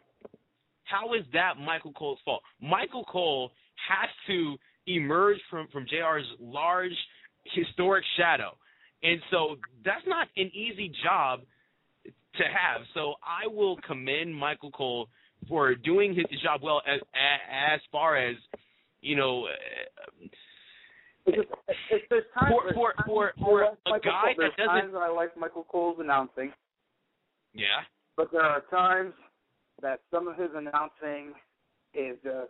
how 0.84 1.14
is 1.14 1.24
that 1.32 1.54
Michael 1.58 1.92
Cole's 1.92 2.18
fault? 2.24 2.42
Michael 2.60 3.04
Cole 3.04 3.50
has 3.88 4.08
to 4.26 4.56
emerge 4.86 5.38
from 5.50 5.68
from 5.72 5.84
JR's 5.84 6.26
large 6.40 6.92
historic 7.54 8.04
shadow, 8.16 8.56
and 9.02 9.20
so 9.30 9.56
that's 9.84 10.06
not 10.06 10.28
an 10.36 10.50
easy 10.54 10.92
job 11.04 11.40
to 12.04 12.42
have. 12.44 12.82
So 12.94 13.14
I 13.22 13.46
will 13.46 13.76
commend 13.86 14.34
Michael 14.34 14.70
Cole 14.70 15.08
for 15.48 15.74
doing 15.74 16.14
his 16.14 16.26
job 16.42 16.60
well 16.62 16.82
as 16.86 17.00
as 17.14 17.80
far 17.92 18.16
as 18.16 18.36
you 19.06 19.16
know 19.16 19.46
uh, 19.46 20.26
It's 21.26 21.36
just, 21.36 21.48
it's, 21.90 22.04
there's 22.10 22.24
times, 22.38 22.54
For- 22.74 22.74
for- 22.74 22.94
for- 23.06 23.32
I 23.34 23.40
for 23.42 23.60
like 23.86 24.04
a 24.04 24.08
Michael 24.08 24.10
guy 24.10 24.22
Cole, 24.22 24.34
that 24.34 24.36
there's 24.38 24.56
doesn't- 24.56 24.80
times 24.82 24.92
that 24.92 25.02
I 25.02 25.08
like 25.10 25.36
Michael 25.36 25.66
Cole's 25.70 25.98
announcing, 26.00 26.52
yeah 27.54 27.82
but 28.16 28.30
there 28.32 28.42
are 28.42 28.62
times 28.70 29.12
that 29.82 30.00
some 30.10 30.26
of 30.26 30.36
his 30.36 30.50
announcing 30.54 31.34
is 31.94 32.16
uh, 32.24 32.46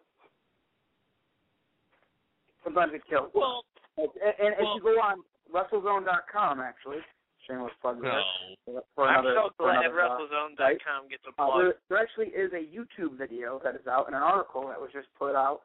sometimes 2.64 2.92
it 2.94 3.02
kills. 3.08 3.30
well 3.34 3.64
And, 3.98 4.08
and 4.38 4.54
if 4.58 4.66
you 4.76 4.82
go 4.82 4.94
on 5.00 5.22
WrestleZone.com, 5.52 6.60
actually, 6.60 6.98
shameless 7.46 7.72
plug 7.80 8.02
there. 8.02 8.12
no 8.68 8.82
For 8.94 9.08
I'm 9.08 9.24
so 9.24 9.50
glad 9.58 9.84
another, 9.86 10.00
uh, 10.02 10.18
WrestleZone.com 10.18 11.08
gets 11.10 11.22
a 11.26 11.30
uh, 11.30 11.46
plug. 11.46 11.60
there, 11.62 11.74
there 11.88 11.98
actually 11.98 12.28
is 12.28 12.52
a 12.52 12.62
YouTube 12.62 13.16
video 13.18 13.60
that 13.64 13.74
is 13.74 13.86
out 13.86 14.06
and 14.06 14.14
an 14.16 14.22
article 14.22 14.66
that 14.68 14.80
was 14.80 14.90
just 14.92 15.08
put 15.18 15.34
out 15.34 15.62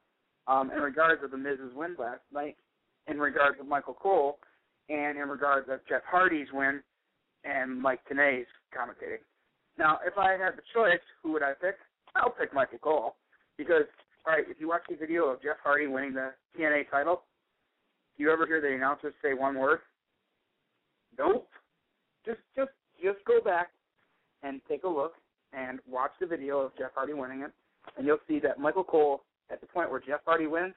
um, 0.51 0.69
in 0.71 0.81
regards 0.81 1.23
of 1.23 1.31
the 1.31 1.37
Miz's 1.37 1.73
win 1.73 1.95
last 1.97 2.21
night, 2.33 2.57
in 3.07 3.19
regards 3.19 3.57
of 3.59 3.67
Michael 3.67 3.93
Cole, 3.93 4.37
and 4.89 5.17
in 5.17 5.29
regards 5.29 5.69
of 5.69 5.79
Jeff 5.87 6.01
Hardy's 6.05 6.47
win 6.53 6.81
and 7.45 7.81
Mike 7.81 8.01
Tenay's 8.09 8.45
commentating. 8.75 9.23
Now, 9.77 9.99
if 10.05 10.17
I 10.17 10.31
had 10.33 10.57
the 10.57 10.63
choice, 10.73 10.99
who 11.23 11.31
would 11.31 11.43
I 11.43 11.53
pick? 11.53 11.75
I'll 12.15 12.31
pick 12.31 12.53
Michael 12.53 12.79
Cole 12.79 13.15
because, 13.57 13.85
all 14.27 14.33
right, 14.33 14.43
if 14.49 14.59
you 14.59 14.67
watch 14.67 14.81
the 14.89 14.97
video 14.97 15.25
of 15.25 15.41
Jeff 15.41 15.55
Hardy 15.63 15.87
winning 15.87 16.13
the 16.13 16.33
TNA 16.59 16.89
title, 16.91 17.23
do 18.17 18.23
you 18.23 18.31
ever 18.31 18.45
hear 18.45 18.59
the 18.59 18.75
announcers 18.75 19.13
say 19.23 19.33
one 19.33 19.57
word? 19.57 19.79
Nope. 21.17 21.47
Just, 22.25 22.39
just, 22.55 22.71
just 23.01 23.17
go 23.25 23.39
back 23.39 23.69
and 24.43 24.59
take 24.67 24.83
a 24.83 24.89
look 24.89 25.13
and 25.53 25.79
watch 25.89 26.11
the 26.19 26.27
video 26.27 26.59
of 26.59 26.71
Jeff 26.77 26.91
Hardy 26.93 27.13
winning 27.13 27.41
it, 27.41 27.51
and 27.97 28.05
you'll 28.05 28.19
see 28.27 28.39
that 28.39 28.59
Michael 28.59 28.83
Cole, 28.83 29.23
at 29.51 29.61
the 29.61 29.67
point 29.67 29.91
where 29.91 29.99
Jeff 29.99 30.21
Hardy 30.25 30.47
wins, 30.47 30.73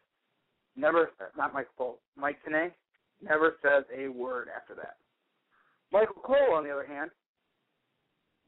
never, 0.76 1.10
not 1.36 1.54
Michael 1.54 1.72
Cole, 1.76 1.98
Mike 2.16 2.38
Tenay, 2.46 2.72
never 3.22 3.56
says 3.62 3.84
a 3.96 4.08
word 4.08 4.48
after 4.54 4.74
that. 4.74 4.96
Michael 5.92 6.22
Cole, 6.22 6.54
on 6.54 6.64
the 6.64 6.70
other 6.70 6.86
hand, 6.86 7.10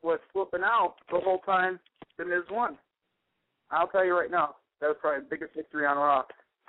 was 0.02 0.18
flipping 0.32 0.62
out 0.62 0.94
the 1.10 1.20
whole 1.20 1.38
time 1.38 1.78
the 2.18 2.24
Miz 2.24 2.42
won. 2.50 2.76
I'll 3.70 3.88
tell 3.88 4.04
you 4.04 4.16
right 4.16 4.30
now, 4.30 4.56
that 4.80 4.88
was 4.88 4.96
probably 5.00 5.20
the 5.20 5.30
biggest 5.30 5.54
victory 5.54 5.86
on 5.86 5.96
Raw 5.96 6.22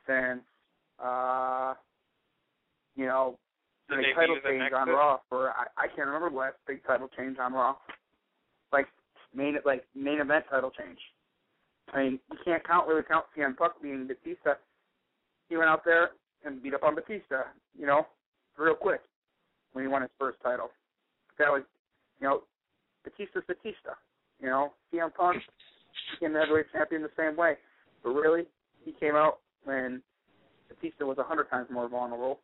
since, 0.08 0.42
uh, 1.04 1.74
you 2.96 3.06
know, 3.06 3.38
The 3.90 3.96
debut 3.98 4.16
title 4.16 4.38
change 4.44 4.74
on 4.74 4.90
Raw 4.90 5.20
for 5.30 5.52
I, 5.52 5.66
I 5.78 5.88
can't 5.88 6.08
remember 6.08 6.30
the 6.30 6.36
last 6.36 6.56
big 6.68 6.84
title 6.86 7.10
change 7.18 7.38
on 7.40 7.54
Raw. 7.54 7.76
Like 8.74 8.88
main 9.34 9.58
like 9.66 9.86
main 9.96 10.20
event 10.20 10.46
title 10.50 10.72
change. 10.72 11.00
I 11.94 12.04
mean, 12.04 12.20
you 12.32 12.38
can't 12.44 12.66
count 12.66 12.88
really 12.88 13.04
count 13.04 13.26
CM 13.38 13.56
Punk 13.56 13.74
being 13.82 14.08
Batista. 14.08 14.56
He 15.50 15.58
went 15.58 15.70
out 15.70 15.86
there 15.86 16.12
and 16.46 16.62
beat 16.62 16.74
up 16.74 16.84
on 16.84 16.96
Batista, 16.96 17.44
you 17.78 17.86
know, 17.86 18.06
real 18.58 18.76
quick 18.76 19.02
when 19.74 19.86
he 19.86 19.88
won 19.88 20.02
his 20.02 20.12
first 20.20 20.38
title. 20.44 20.70
That 21.40 21.50
was, 21.50 21.64
you 22.20 22.28
know, 22.28 22.42
Batista's 23.04 23.44
Batista. 23.48 23.96
You 24.40 24.48
know, 24.48 24.74
CM 24.94 25.14
Punk 25.14 25.38
became 26.14 26.34
the 26.34 26.40
heavyweight 26.40 26.72
champion 26.72 27.02
the 27.02 27.10
same 27.18 27.36
way, 27.36 27.56
but 28.04 28.12
really, 28.12 28.46
he 28.84 28.92
came 28.92 29.16
out 29.16 29.40
when 29.64 30.02
Batista 30.70 31.06
was 31.06 31.18
a 31.18 31.24
hundred 31.24 31.50
times 31.50 31.68
more 31.72 31.88
vulnerable. 31.88 32.40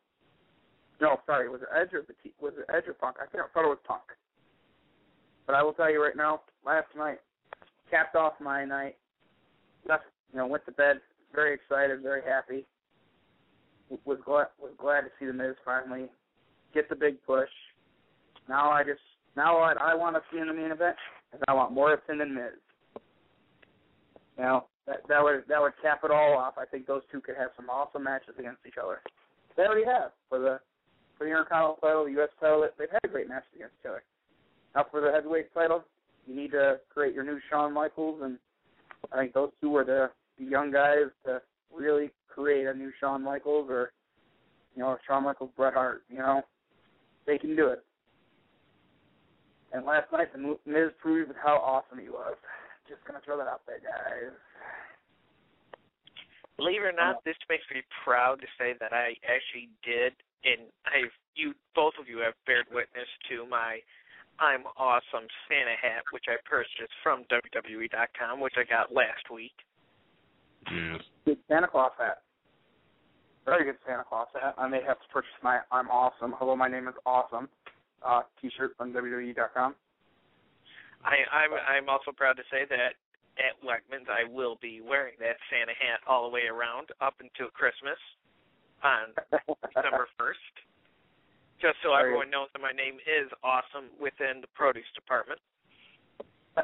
No, 1.00 1.18
sorry, 1.26 1.48
was 1.48 1.62
it 1.62 1.68
Edge 1.74 1.92
or 1.92 2.02
Batista? 2.02 2.30
Was 2.40 2.54
it 2.56 2.66
Edge 2.74 2.84
or 2.88 2.94
Punk? 2.94 3.16
I 3.20 3.26
think 3.26 3.44
I 3.44 3.46
thought 3.52 3.64
it 3.64 3.68
was 3.68 3.78
Punk. 3.86 4.02
But 5.46 5.54
I 5.54 5.62
will 5.62 5.72
tell 5.72 5.90
you 5.90 6.02
right 6.02 6.16
now, 6.16 6.40
last 6.64 6.88
night 6.96 7.18
capped 7.90 8.16
off 8.16 8.34
my 8.40 8.64
night. 8.64 8.96
You 9.88 10.38
know, 10.38 10.46
went 10.46 10.64
to 10.66 10.72
bed 10.72 11.00
very 11.34 11.54
excited, 11.54 12.00
very 12.02 12.22
happy. 12.22 12.64
Was 14.04 14.18
glad 14.24 14.46
was 14.58 14.72
glad 14.78 15.02
to 15.02 15.08
see 15.18 15.26
the 15.26 15.32
Miz 15.32 15.54
finally 15.64 16.06
get 16.72 16.88
the 16.88 16.96
big 16.96 17.22
push. 17.26 17.50
Now 18.48 18.70
I 18.70 18.82
just 18.82 19.00
now 19.36 19.60
what 19.60 19.80
I 19.80 19.94
want 19.94 20.16
to 20.16 20.22
see 20.32 20.40
in 20.40 20.48
the 20.48 20.54
main 20.54 20.70
event 20.70 20.96
is 21.34 21.40
I 21.48 21.52
want 21.52 21.72
Morrison 21.72 22.20
and 22.20 22.34
Miz. 22.34 22.58
Now 24.38 24.66
that 24.86 25.06
that 25.08 25.22
would 25.22 25.44
that 25.48 25.60
would 25.60 25.74
cap 25.82 26.00
it 26.02 26.10
all 26.10 26.36
off. 26.36 26.54
I 26.56 26.64
think 26.64 26.86
those 26.86 27.02
two 27.12 27.20
could 27.20 27.36
have 27.36 27.50
some 27.56 27.68
awesome 27.68 28.04
matches 28.04 28.34
against 28.38 28.60
each 28.66 28.78
other. 28.82 29.00
They 29.56 29.64
already 29.64 29.84
have 29.86 30.12
for 30.28 30.38
the 30.38 30.60
for 31.18 31.24
the 31.24 31.30
Intercontinental 31.30 31.78
title, 31.80 32.04
the 32.04 32.12
U.S. 32.12 32.30
title. 32.40 32.66
They've 32.78 32.90
had 32.90 33.00
a 33.04 33.08
great 33.08 33.28
matches 33.28 33.50
against 33.54 33.74
each 33.80 33.86
other. 33.86 34.02
Now 34.74 34.86
for 34.90 35.00
the 35.00 35.12
heavyweight 35.12 35.54
title, 35.54 35.84
you 36.26 36.34
need 36.34 36.50
to 36.52 36.80
create 36.92 37.14
your 37.14 37.22
new 37.22 37.38
Shawn 37.50 37.72
Michaels, 37.72 38.22
and 38.24 38.38
I 39.12 39.18
think 39.18 39.34
those 39.34 39.50
two 39.60 39.74
are 39.76 39.84
the, 39.84 40.10
the 40.38 40.44
young 40.44 40.70
guys 40.70 41.10
to 41.26 41.40
really 41.72 42.10
create 42.28 42.66
a 42.66 42.74
new 42.74 42.90
Shawn 43.00 43.22
Michaels 43.22 43.68
or 43.70 43.92
you 44.74 44.82
know 44.82 44.96
Shawn 45.06 45.24
Michaels, 45.24 45.50
Bret 45.56 45.74
Hart. 45.74 46.02
You 46.08 46.18
know 46.18 46.42
they 47.26 47.38
can 47.38 47.56
do 47.56 47.68
it. 47.68 47.84
And 49.72 49.84
last 49.84 50.12
night, 50.12 50.32
the 50.32 50.56
Miz 50.66 50.90
proved 51.00 51.32
how 51.42 51.56
awesome 51.56 51.98
he 51.98 52.08
was. 52.08 52.36
Just 52.88 53.04
gonna 53.06 53.20
throw 53.24 53.38
that 53.38 53.48
out 53.48 53.62
there, 53.66 53.80
guys. 53.80 54.32
Believe 56.56 56.82
it 56.82 56.86
or 56.86 56.92
not, 56.92 57.16
uh, 57.16 57.20
this 57.24 57.34
makes 57.48 57.64
me 57.74 57.82
proud 58.04 58.40
to 58.40 58.46
say 58.58 58.74
that 58.78 58.92
I 58.92 59.16
actually 59.26 59.70
did 59.82 60.14
and 60.44 60.68
I've 60.86 61.12
you 61.34 61.56
both 61.74 61.94
of 61.98 62.06
you 62.06 62.20
have 62.22 62.36
bared 62.46 62.68
witness 62.70 63.08
to 63.32 63.48
my 63.48 63.80
I'm 64.40 64.64
awesome 64.76 65.28
Santa 65.48 65.76
hat, 65.80 66.02
which 66.10 66.24
I 66.28 66.36
purchased 66.48 66.92
from 67.02 67.24
WWE.com, 67.30 68.40
which 68.40 68.54
I 68.56 68.64
got 68.64 68.92
last 68.92 69.30
week. 69.32 69.54
Yes. 70.70 71.02
Good 71.24 71.38
Santa 71.48 71.68
Claus 71.68 71.92
hat. 71.98 72.22
Very 73.44 73.64
good 73.64 73.76
Santa 73.86 74.04
Claus 74.08 74.28
hat. 74.32 74.54
I 74.56 74.68
may 74.68 74.82
have 74.82 74.98
to 75.00 75.08
purchase 75.12 75.36
my 75.42 75.60
I'm 75.70 75.88
awesome. 75.88 76.34
Hello, 76.38 76.56
my 76.56 76.68
name 76.68 76.88
is 76.88 76.94
awesome. 77.04 77.48
Uh, 78.04 78.22
T-shirt 78.40 78.74
from 78.76 78.92
WWE.com. 78.92 79.74
I, 81.04 81.16
I'm 81.28 81.52
I'm 81.52 81.88
also 81.88 82.12
proud 82.16 82.36
to 82.40 82.42
say 82.50 82.64
that 82.68 82.96
at 83.36 83.54
Wegmans 83.60 84.08
I 84.08 84.24
will 84.24 84.56
be 84.60 84.80
wearing 84.80 85.14
that 85.20 85.36
Santa 85.52 85.76
hat 85.76 86.00
all 86.08 86.24
the 86.24 86.32
way 86.32 86.48
around 86.48 86.88
up 87.00 87.20
until 87.20 87.52
Christmas 87.52 88.00
on 88.82 89.12
December 89.68 90.08
first. 90.18 90.40
Just 91.64 91.80
so 91.80 91.96
Very 91.96 92.12
everyone 92.12 92.28
knows 92.28 92.52
that 92.52 92.60
my 92.60 92.76
name 92.76 93.00
is 93.08 93.32
awesome 93.40 93.88
within 93.96 94.44
the 94.44 94.50
produce 94.52 94.84
department. 94.94 95.40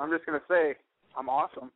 I'm 0.00 0.08
just 0.08 0.24
gonna 0.24 0.40
say 0.48 0.72
I'm 1.12 1.28
awesome. 1.28 1.70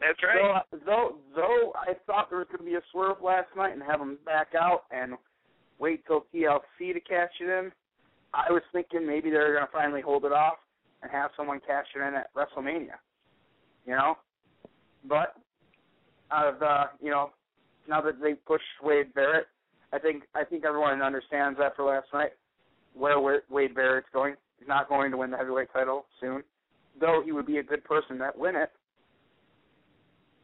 That's 0.00 0.16
right. 0.22 0.64
Though, 0.72 0.78
though, 0.86 1.16
though 1.36 1.72
I 1.76 1.92
thought 2.06 2.30
there 2.30 2.38
was 2.38 2.48
going 2.48 2.64
to 2.64 2.64
be 2.64 2.76
a 2.76 2.80
swerve 2.92 3.16
last 3.20 3.48
night 3.56 3.72
and 3.72 3.82
have 3.82 4.00
him 4.00 4.16
back 4.24 4.54
out 4.58 4.84
and 4.92 5.14
wait 5.80 6.06
till 6.06 6.24
TLC 6.32 6.94
to 6.94 7.00
cash 7.00 7.32
it 7.40 7.48
in, 7.50 7.72
I 8.32 8.50
was 8.52 8.62
thinking 8.72 9.04
maybe 9.04 9.28
they're 9.28 9.54
going 9.54 9.66
to 9.66 9.72
finally 9.72 10.00
hold 10.00 10.24
it 10.24 10.30
off 10.30 10.58
and 11.02 11.10
have 11.10 11.32
someone 11.36 11.60
cash 11.66 11.86
it 11.96 11.98
in 11.98 12.14
at 12.14 12.32
WrestleMania. 12.32 12.94
You 13.86 13.96
know, 13.96 14.14
but 15.04 15.34
out 16.30 16.46
of 16.46 16.60
the, 16.60 16.84
you 17.00 17.10
know, 17.10 17.30
now 17.88 18.00
that 18.02 18.20
they 18.22 18.34
pushed 18.34 18.62
Wade 18.82 19.12
Barrett, 19.14 19.48
I 19.92 19.98
think 19.98 20.24
I 20.34 20.44
think 20.44 20.64
everyone 20.64 21.00
understands 21.02 21.58
after 21.62 21.82
last 21.82 22.06
night 22.12 22.32
where 22.94 23.42
Wade 23.48 23.74
Barrett's 23.74 24.08
going. 24.12 24.34
He's 24.58 24.68
not 24.68 24.88
going 24.88 25.10
to 25.12 25.16
win 25.16 25.30
the 25.30 25.36
heavyweight 25.36 25.72
title 25.72 26.06
soon, 26.20 26.42
though 27.00 27.22
he 27.24 27.32
would 27.32 27.46
be 27.46 27.58
a 27.58 27.62
good 27.62 27.84
person 27.84 28.18
that 28.18 28.36
win 28.36 28.56
it. 28.56 28.70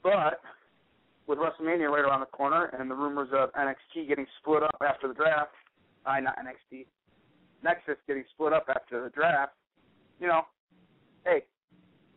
But 0.02 0.40
with 1.26 1.38
WrestleMania 1.38 1.90
right 1.90 2.04
around 2.04 2.20
the 2.20 2.26
corner 2.26 2.66
and 2.78 2.90
the 2.90 2.94
rumors 2.94 3.28
of 3.32 3.50
NXT 3.54 4.08
getting 4.08 4.26
split 4.40 4.62
up 4.62 4.76
after 4.86 5.08
the 5.08 5.14
draft, 5.14 5.50
I 6.06 6.20
not 6.20 6.36
NXT, 6.36 6.86
Nexus 7.62 7.96
getting 8.06 8.24
split 8.34 8.52
up 8.52 8.66
after 8.68 9.02
the 9.02 9.10
draft, 9.10 9.54
you 10.20 10.26
know, 10.26 10.42
hey, 11.24 11.42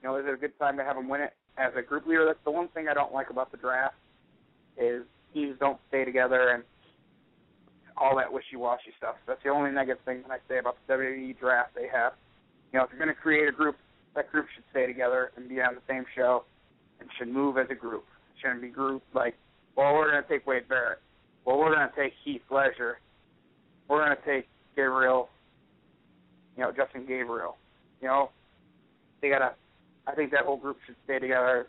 you 0.01 0.09
know, 0.09 0.17
is 0.17 0.25
it 0.27 0.33
a 0.33 0.37
good 0.37 0.57
time 0.59 0.77
to 0.77 0.83
have 0.83 0.97
him 0.97 1.07
win 1.07 1.21
it 1.21 1.33
as 1.57 1.71
a 1.77 1.81
group 1.81 2.05
leader? 2.05 2.25
That's 2.25 2.39
the 2.43 2.51
one 2.51 2.67
thing 2.69 2.87
I 2.89 2.93
don't 2.93 3.13
like 3.13 3.29
about 3.29 3.51
the 3.51 3.57
draft 3.57 3.95
is 4.77 5.03
teams 5.33 5.55
don't 5.59 5.79
stay 5.87 6.05
together 6.05 6.49
and 6.49 6.63
all 7.97 8.15
that 8.17 8.31
wishy-washy 8.31 8.93
stuff. 8.97 9.15
That's 9.27 9.41
the 9.43 9.49
only 9.49 9.71
negative 9.71 10.03
thing 10.05 10.23
that 10.27 10.31
I 10.31 10.37
say 10.47 10.59
about 10.59 10.77
the 10.87 10.93
WWE 10.93 11.39
draft 11.39 11.75
they 11.75 11.87
have. 11.91 12.13
You 12.71 12.79
know, 12.79 12.85
if 12.85 12.91
you're 12.91 12.99
going 12.99 13.13
to 13.13 13.19
create 13.19 13.47
a 13.47 13.51
group, 13.51 13.75
that 14.15 14.31
group 14.31 14.45
should 14.53 14.63
stay 14.71 14.85
together 14.85 15.31
and 15.35 15.47
be 15.49 15.61
on 15.61 15.75
the 15.75 15.81
same 15.87 16.05
show 16.15 16.43
and 16.99 17.09
should 17.17 17.27
move 17.27 17.57
as 17.57 17.67
a 17.69 17.75
group. 17.75 18.05
It 18.35 18.41
shouldn't 18.41 18.61
be 18.61 18.69
grouped 18.69 19.13
like, 19.15 19.35
well, 19.75 19.93
we're 19.93 20.11
going 20.11 20.23
to 20.23 20.29
take 20.29 20.45
Wade 20.47 20.67
Barrett. 20.67 20.99
Well, 21.45 21.57
we're 21.57 21.73
going 21.73 21.87
to 21.87 21.95
take 21.95 22.13
Heath 22.23 22.41
Ledger. 22.49 22.99
We're 23.87 24.03
going 24.03 24.17
to 24.17 24.25
take 24.25 24.47
Gabriel, 24.75 25.29
you 26.55 26.63
know, 26.63 26.71
Justin 26.71 27.05
Gabriel. 27.07 27.57
You 28.01 28.07
know, 28.07 28.29
they 29.21 29.29
got 29.29 29.39
to, 29.39 29.53
I 30.07 30.13
think 30.13 30.31
that 30.31 30.45
whole 30.45 30.57
group 30.57 30.77
should 30.85 30.95
stay 31.05 31.19
together. 31.19 31.67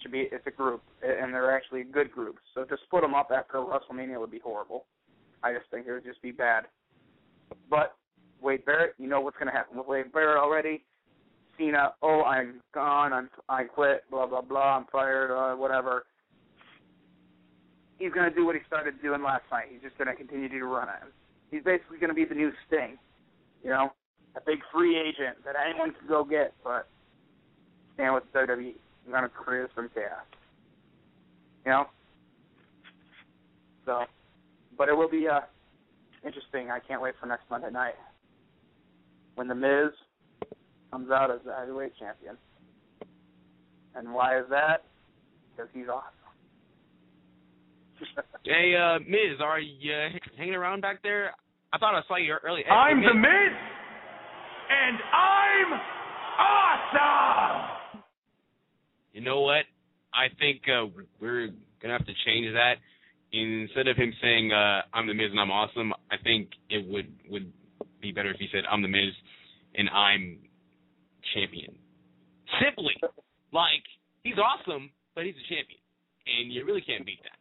Should 0.00 0.12
be, 0.12 0.28
it's 0.32 0.46
a 0.46 0.50
group, 0.50 0.82
and 1.02 1.32
they're 1.34 1.54
actually 1.54 1.84
good 1.84 2.10
groups. 2.10 2.40
So 2.54 2.64
to 2.64 2.76
split 2.86 3.02
them 3.02 3.14
up 3.14 3.30
after 3.34 3.58
WrestleMania 3.58 4.18
would 4.18 4.30
be 4.30 4.40
horrible. 4.40 4.84
I 5.44 5.52
just 5.52 5.70
think 5.70 5.86
it 5.86 5.92
would 5.92 6.04
just 6.04 6.22
be 6.22 6.32
bad. 6.32 6.64
But 7.68 7.94
Wade 8.40 8.64
Barrett, 8.64 8.94
you 8.98 9.06
know 9.06 9.20
what's 9.20 9.36
going 9.36 9.46
to 9.46 9.52
happen 9.52 9.76
with 9.76 9.86
Wade 9.86 10.10
Barrett 10.12 10.38
already. 10.38 10.82
Cena, 11.58 11.92
oh, 12.02 12.22
I'm 12.22 12.60
gone, 12.74 13.12
I'm 13.12 13.30
I 13.48 13.64
quit, 13.64 14.04
blah 14.10 14.26
blah 14.26 14.40
blah, 14.40 14.78
I'm 14.78 14.86
fired, 14.90 15.30
uh, 15.30 15.54
whatever. 15.56 16.04
He's 17.98 18.10
going 18.12 18.28
to 18.28 18.34
do 18.34 18.44
what 18.44 18.56
he 18.56 18.62
started 18.66 19.00
doing 19.02 19.22
last 19.22 19.44
night. 19.52 19.66
He's 19.70 19.82
just 19.82 19.96
going 19.96 20.08
to 20.08 20.16
continue 20.16 20.48
to 20.48 20.64
run 20.64 20.88
it. 20.88 21.12
He's 21.50 21.62
basically 21.62 21.98
going 21.98 22.08
to 22.08 22.14
be 22.14 22.24
the 22.24 22.34
new 22.34 22.50
Sting, 22.66 22.98
you 23.62 23.70
know, 23.70 23.92
a 24.36 24.40
big 24.44 24.58
free 24.72 24.98
agent 24.98 25.36
that 25.44 25.54
anyone 25.54 25.92
can 25.92 26.08
go 26.08 26.24
get, 26.24 26.54
but 26.64 26.88
stand 27.94 28.14
with 28.14 28.24
WWE. 28.34 28.74
I'm 29.06 29.12
going 29.12 29.22
to 29.22 29.28
create 29.28 29.68
some 29.76 29.88
chaos, 29.94 30.26
you 31.64 31.70
know. 31.70 31.84
So, 33.86 34.04
but 34.76 34.88
it 34.88 34.96
will 34.96 35.08
be 35.10 35.28
uh 35.28 35.40
interesting. 36.24 36.70
I 36.70 36.78
can't 36.80 37.02
wait 37.02 37.14
for 37.20 37.26
next 37.26 37.44
Monday 37.50 37.70
night 37.70 37.94
when 39.34 39.48
the 39.48 39.54
Miz 39.54 39.92
comes 40.90 41.10
out 41.10 41.30
as 41.30 41.40
the 41.44 41.52
heavyweight 41.54 41.92
champion. 41.98 42.36
And 43.94 44.12
why 44.12 44.38
is 44.38 44.46
that? 44.50 44.84
Because 45.56 45.70
he's 45.74 45.86
awesome. 45.88 46.10
Hey, 48.44 48.74
uh, 48.76 48.98
Miz, 49.08 49.40
are 49.40 49.58
you 49.58 49.90
uh, 49.90 50.08
hanging 50.36 50.54
around 50.54 50.82
back 50.82 51.02
there? 51.02 51.30
I 51.72 51.78
thought 51.78 51.94
I 51.94 52.02
saw 52.06 52.16
you 52.16 52.34
earlier. 52.44 52.64
Hey, 52.68 52.74
I'm 52.74 53.00
Miz. 53.00 53.08
the 53.08 53.14
Miz, 53.14 53.54
and 54.68 54.98
I'm 55.14 55.80
awesome. 56.38 58.02
You 59.14 59.22
know 59.22 59.40
what? 59.40 59.64
I 60.12 60.26
think 60.38 60.60
uh, 60.68 60.86
we're 61.20 61.48
gonna 61.80 61.94
have 61.96 62.04
to 62.04 62.12
change 62.26 62.52
that. 62.52 62.74
Instead 63.34 63.88
of 63.88 63.96
him 63.96 64.12
saying 64.22 64.52
uh, 64.52 64.82
"I'm 64.92 65.08
the 65.08 65.14
Miz 65.14 65.30
and 65.30 65.40
I'm 65.40 65.50
awesome," 65.50 65.92
I 66.10 66.16
think 66.22 66.50
it 66.70 66.86
would 66.88 67.12
would 67.28 67.52
be 68.00 68.12
better 68.12 68.30
if 68.30 68.38
he 68.38 68.46
said 68.52 68.62
"I'm 68.70 68.80
the 68.80 68.88
Miz 68.88 69.10
and 69.74 69.88
I'm 69.90 70.38
champion." 71.34 71.74
Simply, 72.62 72.94
like 73.52 73.82
he's 74.22 74.38
awesome, 74.38 74.90
but 75.16 75.24
he's 75.24 75.34
a 75.34 75.48
champion, 75.52 75.80
and 76.26 76.52
you 76.52 76.64
really 76.64 76.82
can't 76.82 77.04
beat 77.04 77.18
that. 77.24 77.38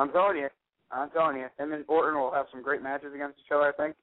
I'm 0.00 0.12
telling 0.12 0.36
you, 0.36 0.48
I'm 0.92 1.10
telling 1.10 1.38
you, 1.38 1.46
him 1.58 1.72
and 1.72 1.84
Orton 1.88 2.20
will 2.20 2.32
have 2.32 2.46
some 2.52 2.62
great 2.62 2.82
matches 2.82 3.12
against 3.14 3.38
each 3.44 3.50
other. 3.50 3.64
I 3.66 3.72
think. 3.72 3.96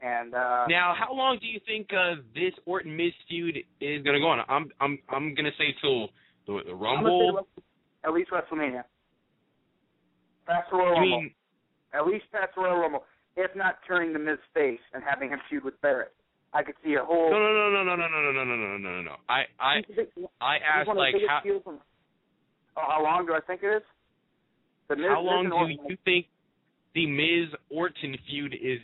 And 0.00 0.32
uh 0.34 0.66
Now, 0.68 0.94
how 0.98 1.12
long 1.12 1.38
do 1.40 1.46
you 1.46 1.60
think 1.66 1.88
uh, 1.92 2.22
this 2.34 2.54
Orton 2.66 2.96
Miz 2.96 3.12
feud 3.28 3.58
is 3.80 4.02
gonna 4.04 4.20
go 4.20 4.28
on? 4.28 4.40
I'm 4.48 4.70
I'm 4.80 4.98
I'm 5.10 5.34
gonna 5.34 5.54
say 5.58 5.74
till 5.82 6.08
the, 6.46 6.62
the 6.64 6.74
Rumble. 6.74 7.46
at 8.04 8.12
least 8.12 8.30
WrestleMania. 8.30 8.84
Past 10.48 10.70
the 10.70 10.76
Royal 10.78 10.94
You 10.94 11.00
Rumble. 11.00 11.20
mean 11.22 11.34
At 11.94 12.06
least 12.06 12.24
past 12.32 12.54
the 12.56 12.62
Royal 12.62 12.78
Rumble. 12.80 13.04
If 13.36 13.54
not 13.54 13.78
turning 13.86 14.12
the 14.12 14.18
Miz 14.18 14.38
face 14.54 14.80
and 14.94 15.02
having 15.04 15.28
him 15.30 15.38
feud 15.48 15.62
with 15.64 15.80
Barrett. 15.80 16.12
I 16.54 16.62
could 16.62 16.74
see 16.82 16.94
a 16.94 17.04
whole 17.04 17.30
no 17.30 17.38
no 17.38 17.52
no 17.52 17.84
no 17.84 17.94
no 17.94 18.08
no 18.08 18.08
no 18.08 18.32
no 18.32 18.44
no 18.44 18.56
no 18.56 18.56
no 18.56 18.78
no 18.78 19.02
no. 19.02 19.16
I 19.28 19.42
I 19.60 19.82
I 20.40 20.56
asked 20.56 20.88
one 20.88 20.96
of 20.96 21.04
the 21.12 21.18
like 21.18 21.28
how 21.28 21.40
in- 21.44 21.60
Oh, 22.76 22.84
how 22.88 23.02
long 23.04 23.26
do 23.26 23.34
I 23.34 23.40
think 23.40 23.62
it 23.62 23.66
is? 23.76 23.82
The 24.88 24.96
Miz, 24.96 25.06
how 25.10 25.20
long 25.20 25.44
and 25.44 25.50
do 25.50 25.56
Orton- 25.56 25.78
you 25.88 25.96
think 26.06 26.26
the 26.94 27.06
Miz 27.06 27.50
Orton 27.70 28.16
feud 28.26 28.54
is 28.54 28.80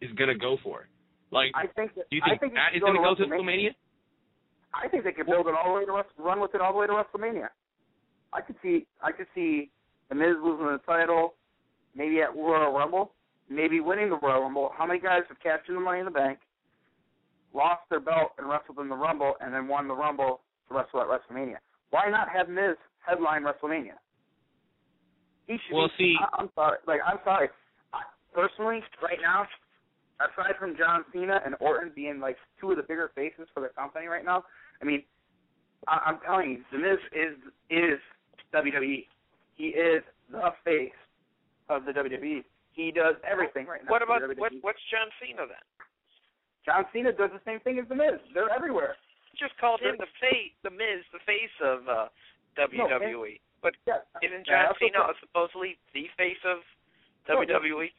is 0.00 0.10
gonna 0.16 0.34
go 0.34 0.56
for? 0.64 0.88
Like, 1.30 1.52
I 1.54 1.66
think 1.68 1.94
that, 1.94 2.10
do 2.10 2.16
you 2.16 2.22
I 2.24 2.30
think, 2.30 2.40
think 2.40 2.52
it 2.52 2.56
that 2.56 2.74
is 2.74 2.80
go 2.80 2.86
gonna 2.86 2.98
go 3.02 3.14
to 3.14 3.24
WrestleMania. 3.30 3.70
I 4.74 4.88
think 4.88 5.04
they 5.04 5.12
could 5.12 5.26
build 5.26 5.46
it 5.46 5.54
all 5.54 5.72
the 5.74 5.78
way 5.80 5.84
to 5.86 6.02
run 6.18 6.40
with 6.40 6.54
it 6.54 6.60
all 6.60 6.72
the 6.72 6.78
way 6.80 6.86
to 6.88 6.92
WrestleMania. 6.94 7.48
I 8.32 8.40
could 8.40 8.56
see 8.60 8.86
I 9.02 9.12
could 9.12 9.26
see 9.36 9.70
the 10.08 10.14
Miz 10.14 10.36
losing 10.42 10.66
the 10.66 10.80
title, 10.86 11.34
maybe 11.94 12.20
at 12.20 12.34
Royal 12.34 12.72
Rumble, 12.72 13.12
maybe 13.48 13.80
winning 13.80 14.10
the 14.10 14.18
Royal 14.18 14.42
Rumble. 14.42 14.72
How 14.76 14.86
many 14.86 15.00
guys 15.00 15.22
have 15.28 15.40
cashed 15.40 15.68
in 15.68 15.74
the 15.74 15.80
Money 15.80 16.00
in 16.00 16.04
the 16.04 16.10
Bank, 16.10 16.38
lost 17.52 17.82
their 17.90 18.00
belt 18.00 18.32
and 18.38 18.48
wrestled 18.48 18.78
in 18.78 18.88
the 18.88 18.96
Rumble, 18.96 19.34
and 19.40 19.52
then 19.54 19.68
won 19.68 19.88
the 19.88 19.94
Rumble 19.94 20.40
to 20.68 20.74
wrestle 20.74 21.00
at 21.00 21.06
WrestleMania? 21.08 21.56
Why 21.90 22.10
not 22.10 22.28
have 22.28 22.48
Miz 22.48 22.76
headline 23.06 23.42
WrestleMania? 23.44 23.94
He 25.46 25.56
should. 25.68 25.74
Well, 25.76 25.88
be, 25.98 26.14
see- 26.14 26.16
I, 26.20 26.40
I'm 26.40 26.50
sorry. 26.54 26.78
Like 26.86 27.00
I'm 27.06 27.18
sorry. 27.24 27.48
I, 27.92 28.00
personally, 28.32 28.80
right 29.02 29.18
now, 29.22 29.46
aside 30.20 30.54
from 30.58 30.76
John 30.76 31.04
Cena 31.12 31.40
and 31.44 31.54
Orton 31.60 31.92
being 31.94 32.18
like 32.20 32.36
two 32.60 32.70
of 32.70 32.76
the 32.76 32.82
bigger 32.82 33.10
faces 33.14 33.46
for 33.52 33.60
the 33.60 33.68
company 33.68 34.06
right 34.06 34.24
now, 34.24 34.44
I 34.80 34.84
mean, 34.84 35.02
I, 35.86 36.00
I'm 36.06 36.18
telling 36.24 36.50
you, 36.50 36.58
The 36.72 36.78
Miz 36.78 36.98
is 37.12 37.36
is 37.70 38.00
WWE. 38.54 39.06
He 39.56 39.68
is 39.74 40.02
the 40.30 40.50
face 40.64 40.92
of 41.68 41.84
the 41.84 41.92
WWE. 41.92 42.42
He 42.72 42.90
does 42.90 43.14
everything 43.22 43.66
right 43.66 43.80
now. 43.84 43.90
What 43.90 44.02
about 44.02 44.22
what? 44.36 44.52
What's 44.62 44.82
John 44.90 45.08
Cena 45.22 45.46
then? 45.46 45.64
John 46.66 46.84
Cena 46.92 47.12
does 47.12 47.30
the 47.30 47.40
same 47.46 47.60
thing 47.60 47.78
as 47.78 47.86
The 47.88 47.94
Miz. 47.94 48.18
They're 48.32 48.50
everywhere. 48.50 48.96
Just 49.38 49.56
called 49.58 49.80
him 49.80 49.96
the 49.98 50.10
face, 50.20 50.54
the 50.62 50.70
Miz, 50.70 51.04
the 51.12 51.20
face 51.26 51.52
of 51.62 51.86
uh, 51.88 52.06
WWE. 52.58 53.38
but 53.62 53.74
Yeah, 53.86 53.98
isn't 54.22 54.46
John 54.46 54.74
Cena 54.80 55.10
okay. 55.10 55.18
supposedly 55.20 55.76
the 55.92 56.06
face 56.16 56.40
of 56.46 56.58
No, 57.28 57.42
WWE? 57.42 57.90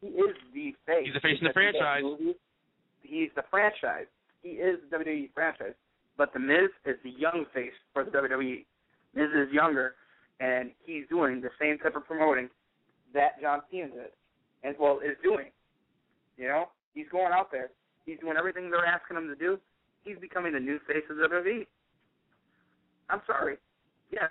He 0.00 0.06
is 0.08 0.36
the 0.54 0.74
face. 0.86 1.04
He's 1.06 1.14
the 1.14 1.20
face 1.20 1.38
in 1.40 1.46
the 1.46 1.52
Because 1.54 1.66
he 1.66 1.72
does 1.72 1.80
franchise. 1.80 2.02
movies. 2.02 2.36
He's 3.02 3.30
the 3.36 3.44
franchise. 3.50 4.06
He 4.42 4.50
is 4.60 4.78
the 4.90 4.96
WWE 4.98 5.30
franchise. 5.34 5.74
But 6.16 6.32
the 6.32 6.38
Miz 6.40 6.70
is 6.86 6.96
the 7.02 7.10
young 7.10 7.44
face 7.52 7.74
for 7.92 8.04
the 8.04 8.10
WWE. 8.10 8.64
Miz 9.14 9.30
is 9.34 9.52
younger, 9.52 9.94
and 10.40 10.70
he's 10.84 11.04
doing 11.08 11.40
the 11.40 11.50
same 11.60 11.78
type 11.78 11.96
of 11.96 12.06
promoting 12.06 12.48
that 13.12 13.40
John 13.40 13.60
Cena 13.70 13.88
did, 13.88 14.12
and 14.62 14.74
well 14.78 15.00
is 15.04 15.16
doing. 15.22 15.46
You 16.36 16.48
know, 16.48 16.64
he's 16.94 17.06
going 17.10 17.32
out 17.32 17.50
there. 17.52 17.70
He's 18.06 18.18
doing 18.20 18.36
everything 18.36 18.70
they're 18.70 18.84
asking 18.84 19.16
him 19.16 19.28
to 19.28 19.36
do. 19.36 19.58
He's 20.02 20.18
becoming 20.18 20.52
the 20.52 20.60
new 20.60 20.78
face 20.86 21.04
of 21.08 21.16
WWE. 21.16 21.66
I'm 23.08 23.20
sorry. 23.26 23.56
Yes, 24.10 24.30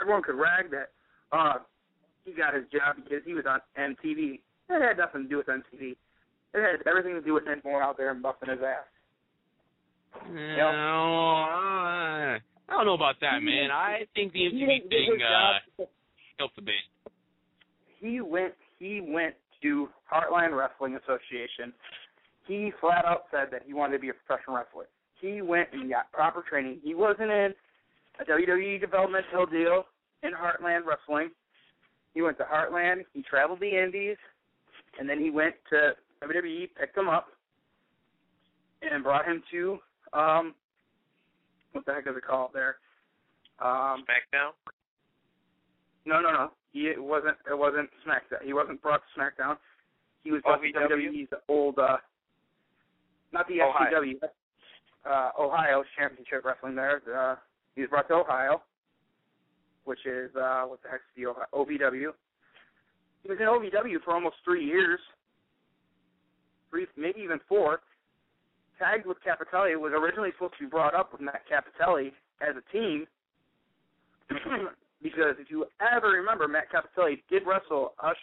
everyone 0.00 0.22
could 0.22 0.36
rag 0.36 0.70
that 0.70 0.90
uh, 1.32 1.58
he 2.24 2.32
got 2.32 2.54
his 2.54 2.64
job 2.72 2.96
because 2.96 3.22
he 3.24 3.34
was 3.34 3.44
on 3.46 3.60
MTV. 3.78 4.40
It 4.70 4.82
had 4.82 4.98
nothing 4.98 5.24
to 5.24 5.28
do 5.28 5.36
with 5.36 5.46
MTV. 5.46 5.96
It 6.54 6.60
had 6.60 6.86
everything 6.86 7.14
to 7.14 7.20
do 7.20 7.34
with 7.34 7.46
him 7.46 7.60
going 7.62 7.82
out 7.82 7.96
there 7.96 8.10
and 8.10 8.22
busting 8.22 8.50
his 8.50 8.60
ass. 8.60 8.86
No, 10.32 10.68
uh, 11.44 12.38
I 12.68 12.72
don't 12.72 12.86
know 12.86 12.94
about 12.94 13.16
that, 13.20 13.40
man. 13.42 13.70
I 13.70 14.06
think 14.14 14.32
the 14.32 14.40
MTV 14.40 14.88
thing 14.88 15.18
uh, 15.20 15.84
helped 16.38 16.58
a 16.58 16.62
bit. 16.62 16.74
He 18.00 18.20
went. 18.20 18.54
He 18.78 19.00
went 19.00 19.34
to 19.62 19.88
Heartland 20.12 20.56
Wrestling 20.56 20.96
Association. 20.96 21.72
He 22.46 22.72
flat 22.80 23.04
out 23.04 23.24
said 23.30 23.48
that 23.52 23.62
he 23.66 23.72
wanted 23.72 23.94
to 23.94 23.98
be 23.98 24.10
a 24.10 24.14
professional 24.14 24.56
wrestler. 24.56 24.86
He 25.20 25.40
went 25.40 25.68
and 25.72 25.88
got 25.88 26.12
proper 26.12 26.44
training. 26.48 26.80
He 26.82 26.94
wasn't 26.94 27.30
in 27.30 27.54
a 28.20 28.24
WWE 28.24 28.80
developmental 28.80 29.46
deal 29.46 29.84
in 30.22 30.32
Heartland 30.32 30.84
Wrestling. 30.84 31.30
He 32.12 32.22
went 32.22 32.38
to 32.38 32.44
Heartland. 32.44 33.04
He 33.12 33.22
traveled 33.22 33.60
the 33.60 33.70
Indies, 33.70 34.16
and 34.98 35.08
then 35.08 35.18
he 35.18 35.30
went 35.30 35.54
to 35.70 35.92
WWE, 36.22 36.68
picked 36.78 36.96
him 36.96 37.08
up, 37.08 37.28
and 38.82 39.02
brought 39.02 39.26
him 39.26 39.42
to 39.50 39.78
um, 40.12 40.54
what 41.74 41.84
the 41.86 41.92
heck 41.92 42.06
is 42.06 42.16
it 42.16 42.24
called 42.24 42.50
there? 42.54 42.76
Um, 43.60 44.04
SmackDown. 44.06 44.52
No, 46.06 46.20
no, 46.20 46.30
no. 46.32 46.50
He 46.72 46.88
it 46.88 47.02
wasn't. 47.02 47.36
It 47.50 47.56
wasn't 47.56 47.88
SmackDown. 48.06 48.44
He 48.44 48.52
wasn't 48.52 48.82
brought 48.82 49.02
to 49.02 49.20
SmackDown. 49.20 49.56
He 50.22 50.30
was 50.30 50.42
brought 50.42 50.62
to 50.62 50.68
OVW? 50.68 50.88
WWE's 50.88 51.28
old, 51.48 51.78
uh, 51.78 51.98
not 53.32 53.46
the 53.46 53.60
Ohio. 53.60 54.00
FCW, 54.02 54.14
uh, 55.08 55.30
Ohio 55.38 55.84
Championship 55.96 56.44
Wrestling. 56.44 56.74
There, 56.74 57.02
uh, 57.14 57.36
he 57.74 57.82
was 57.82 57.90
brought 57.90 58.08
to 58.08 58.14
Ohio, 58.14 58.62
which 59.84 60.04
is 60.06 60.34
uh, 60.34 60.62
what 60.64 60.82
the 60.82 60.88
heck's 60.88 61.04
the 61.16 61.26
Ohio, 61.26 61.46
OVW. 61.52 62.08
He 63.22 63.28
was 63.28 63.38
in 63.38 63.46
OVW 63.46 64.02
for 64.02 64.14
almost 64.14 64.36
three 64.44 64.64
years, 64.64 65.00
three, 66.70 66.86
maybe 66.96 67.20
even 67.20 67.38
four. 67.48 67.80
Tagged 68.78 69.06
with 69.06 69.18
Cappotelli 69.24 69.78
was 69.78 69.92
originally 69.94 70.30
supposed 70.34 70.54
to 70.58 70.64
be 70.64 70.70
brought 70.70 70.94
up 70.94 71.12
with 71.12 71.20
Matt 71.20 71.42
Cappotelli 71.50 72.12
as 72.40 72.56
a 72.56 72.72
team, 72.72 73.06
because 75.02 75.36
if 75.38 75.50
you 75.50 75.66
ever 75.80 76.08
remember, 76.08 76.48
Matt 76.48 76.72
Cappotelli 76.72 77.22
did 77.30 77.42
wrestle 77.46 77.94
Ush 78.02 78.16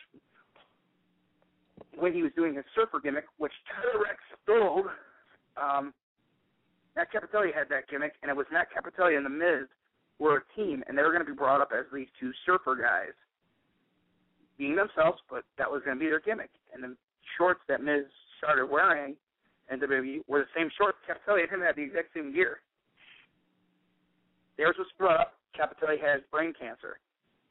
when 1.95 2.14
he 2.14 2.22
was 2.22 2.32
doing 2.36 2.56
his 2.56 2.66
surfer 2.76 2.99
gimmick, 2.99 3.26
which 3.38 3.54
T-Rex 3.68 4.18
stole. 4.43 4.86
Um, 5.56 5.93
Matt 6.95 7.08
Cappotelli 7.14 7.54
had 7.54 7.70
that 7.70 7.88
gimmick, 7.89 8.14
and 8.22 8.30
it 8.30 8.36
was 8.36 8.45
Matt 8.52 8.68
Cappotelli 8.72 9.16
and 9.16 9.26
The 9.26 9.30
Miz 9.30 9.68
were 10.20 10.38
a 10.38 10.56
team, 10.56 10.84
and 10.88 10.97
they 10.97 11.02
were 11.02 11.12
going 11.12 11.26
to 11.26 11.32
be 11.32 11.36
brought 11.38 11.62
up 11.62 11.72
as 11.78 11.86
these 11.93 12.08
two 12.20 12.32
surfer 12.45 12.76
guys, 12.76 13.16
being 14.58 14.76
themselves, 14.76 15.20
but 15.30 15.43
that 15.58 15.72
was 15.72 15.82
going 15.86 15.97
to 15.97 15.99
be 15.99 16.10
their 16.10 16.20
gimmick. 16.20 16.52
And 16.74 16.84
the 16.84 16.95
shorts 17.38 17.62
that 17.68 17.82
Miz 17.82 18.04
started 18.38 18.68
wearing 18.68 19.16
in 19.72 19.80
WWE 19.80 20.22
were 20.28 20.39
the 20.39 20.51
same 20.55 20.69
shorts. 20.78 20.97
Cappotelli 21.07 21.43
and 21.43 21.51
him 21.51 21.61
had 21.61 21.76
the 21.76 21.84
exact 21.84 22.13
same 22.13 22.34
gear. 22.34 22.59
Theirs 24.57 24.76
was 24.78 24.88
brought 24.97 25.19
up. 25.19 25.34
Cappotelli 25.57 25.99
has 26.01 26.22
brain 26.32 26.53
cancer. 26.59 26.99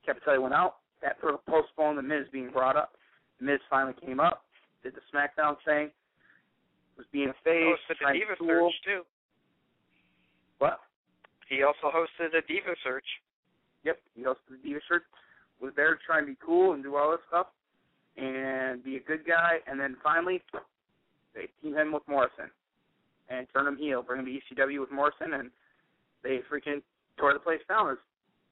Cappotelli 0.06 0.40
went 0.40 0.54
out. 0.54 0.76
That 1.02 1.16
sort 1.20 1.34
of 1.34 1.44
postponed 1.46 1.98
the 1.98 2.02
Miz 2.02 2.26
being 2.32 2.50
brought 2.50 2.76
up. 2.76 2.92
The 3.38 3.46
Miz 3.46 3.60
finally 3.70 3.94
came 4.04 4.20
up, 4.20 4.44
did 4.82 4.92
the 4.94 5.00
SmackDown 5.12 5.56
thing, 5.64 5.90
was 6.96 7.06
being 7.10 7.30
a 7.30 7.36
face, 7.42 7.64
hosted 7.64 7.88
the 7.88 7.94
trying 7.94 8.20
Diva 8.20 8.36
to. 8.36 8.44
Search 8.46 8.74
too. 8.84 9.02
What? 10.58 10.80
He 11.48 11.62
also 11.62 11.88
hosted 11.88 12.36
a 12.36 12.46
Diva 12.46 12.76
Search. 12.84 13.06
Yep, 13.84 13.98
he 14.14 14.22
hosted 14.22 14.50
the 14.50 14.68
Diva 14.68 14.80
Search, 14.86 15.04
was 15.60 15.72
there 15.74 15.94
to 15.94 16.00
try 16.04 16.18
and 16.18 16.26
be 16.26 16.36
cool 16.44 16.74
and 16.74 16.82
do 16.82 16.96
all 16.96 17.10
this 17.12 17.20
stuff 17.28 17.46
and 18.16 18.84
be 18.84 18.96
a 18.96 19.00
good 19.00 19.26
guy, 19.26 19.58
and 19.66 19.80
then 19.80 19.96
finally 20.02 20.42
they 21.34 21.48
team 21.62 21.74
him 21.76 21.92
with 21.92 22.06
Morrison 22.08 22.50
and 23.28 23.46
turn 23.52 23.66
him 23.66 23.76
heel, 23.76 24.02
bring 24.02 24.20
him 24.20 24.26
to 24.26 24.54
ECW 24.54 24.80
with 24.80 24.90
Morrison, 24.90 25.34
and 25.34 25.50
they 26.22 26.40
freaking 26.50 26.82
tore 27.16 27.32
the 27.32 27.38
place 27.38 27.60
down 27.68 27.90
as 27.90 27.98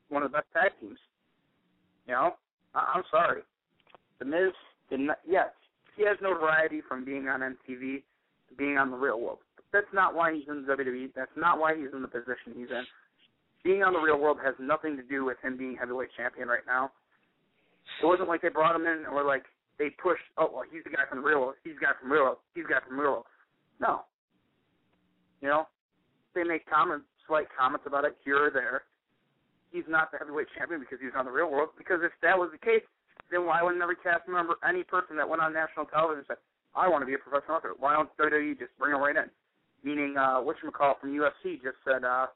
one 0.08 0.22
of 0.22 0.30
the 0.30 0.38
best 0.38 0.46
tag 0.52 0.72
teams. 0.80 0.98
You 2.06 2.14
know, 2.14 2.36
I- 2.74 2.92
I'm 2.94 3.04
sorry. 3.10 3.42
The 4.18 4.24
Miz 4.24 4.52
did 4.90 5.00
not. 5.00 5.20
Yes, 5.26 5.50
he 5.96 6.02
has 6.04 6.16
notoriety 6.20 6.80
from 6.80 7.04
being 7.04 7.28
on 7.28 7.42
MTV, 7.42 8.02
to 8.48 8.54
being 8.56 8.78
on 8.78 8.90
the 8.90 8.96
Real 8.96 9.20
World. 9.20 9.38
But 9.56 9.64
that's 9.72 9.92
not 9.92 10.14
why 10.14 10.34
he's 10.34 10.48
in 10.48 10.64
WWE. 10.64 11.12
That's 11.14 11.36
not 11.36 11.58
why 11.58 11.76
he's 11.76 11.92
in 11.92 12.02
the 12.02 12.08
position 12.08 12.54
he's 12.54 12.70
in. 12.70 12.86
Being 13.64 13.82
on 13.82 13.92
the 13.92 14.00
Real 14.00 14.18
World 14.18 14.38
has 14.42 14.54
nothing 14.58 14.96
to 14.96 15.02
do 15.02 15.24
with 15.24 15.38
him 15.40 15.56
being 15.56 15.76
heavyweight 15.76 16.10
champion 16.16 16.48
right 16.48 16.64
now. 16.66 16.92
It 18.02 18.06
wasn't 18.06 18.28
like 18.28 18.40
they 18.42 18.48
brought 18.48 18.76
him 18.76 18.86
in 18.86 19.04
or 19.06 19.24
like 19.24 19.44
they 19.78 19.90
pushed. 19.90 20.26
Oh, 20.36 20.50
well, 20.52 20.64
he's 20.70 20.82
the 20.84 20.90
guy 20.90 21.06
from 21.08 21.24
Real. 21.24 21.54
He's 21.62 21.74
the 21.78 21.86
guy 21.86 21.94
from 22.00 22.10
Real. 22.10 22.38
He's 22.54 22.64
the 22.66 22.74
guy 22.74 22.82
from 22.86 22.98
Real 22.98 23.24
No. 23.80 24.02
You 25.40 25.48
know, 25.48 25.68
they 26.34 26.42
make 26.42 26.68
comments, 26.68 27.06
slight 27.26 27.46
comments 27.54 27.86
about 27.86 28.04
it 28.04 28.18
here 28.24 28.46
or 28.46 28.50
there. 28.50 28.82
He's 29.70 29.86
not 29.86 30.10
the 30.10 30.18
heavyweight 30.18 30.48
champion 30.58 30.80
because 30.80 30.98
he's 31.00 31.14
on 31.14 31.26
the 31.26 31.30
Real 31.30 31.50
World. 31.50 31.70
Because 31.78 32.00
if 32.02 32.10
that 32.22 32.36
was 32.36 32.50
the 32.50 32.58
case, 32.58 32.82
then 33.30 33.46
why 33.46 33.62
wouldn't 33.62 33.82
every 33.82 33.96
cast 34.02 34.26
member, 34.26 34.58
any 34.66 34.82
person 34.82 35.16
that 35.16 35.28
went 35.28 35.42
on 35.42 35.52
national 35.52 35.86
television 35.86 36.24
said, 36.26 36.38
"I 36.74 36.88
want 36.88 37.02
to 37.02 37.06
be 37.06 37.14
a 37.14 37.18
professional 37.18 37.62
wrestler"? 37.62 37.78
Why 37.78 37.94
don't 37.94 38.10
WWE 38.18 38.58
just 38.58 38.76
bring 38.78 38.94
him 38.94 39.00
right 39.00 39.14
in? 39.14 39.30
Meaning, 39.84 40.16
uh, 40.16 40.42
whatchamacallit 40.42 40.98
from 40.98 41.14
UFC 41.14 41.62
just 41.62 41.78
said, 41.84 42.02
uh, 42.02 42.26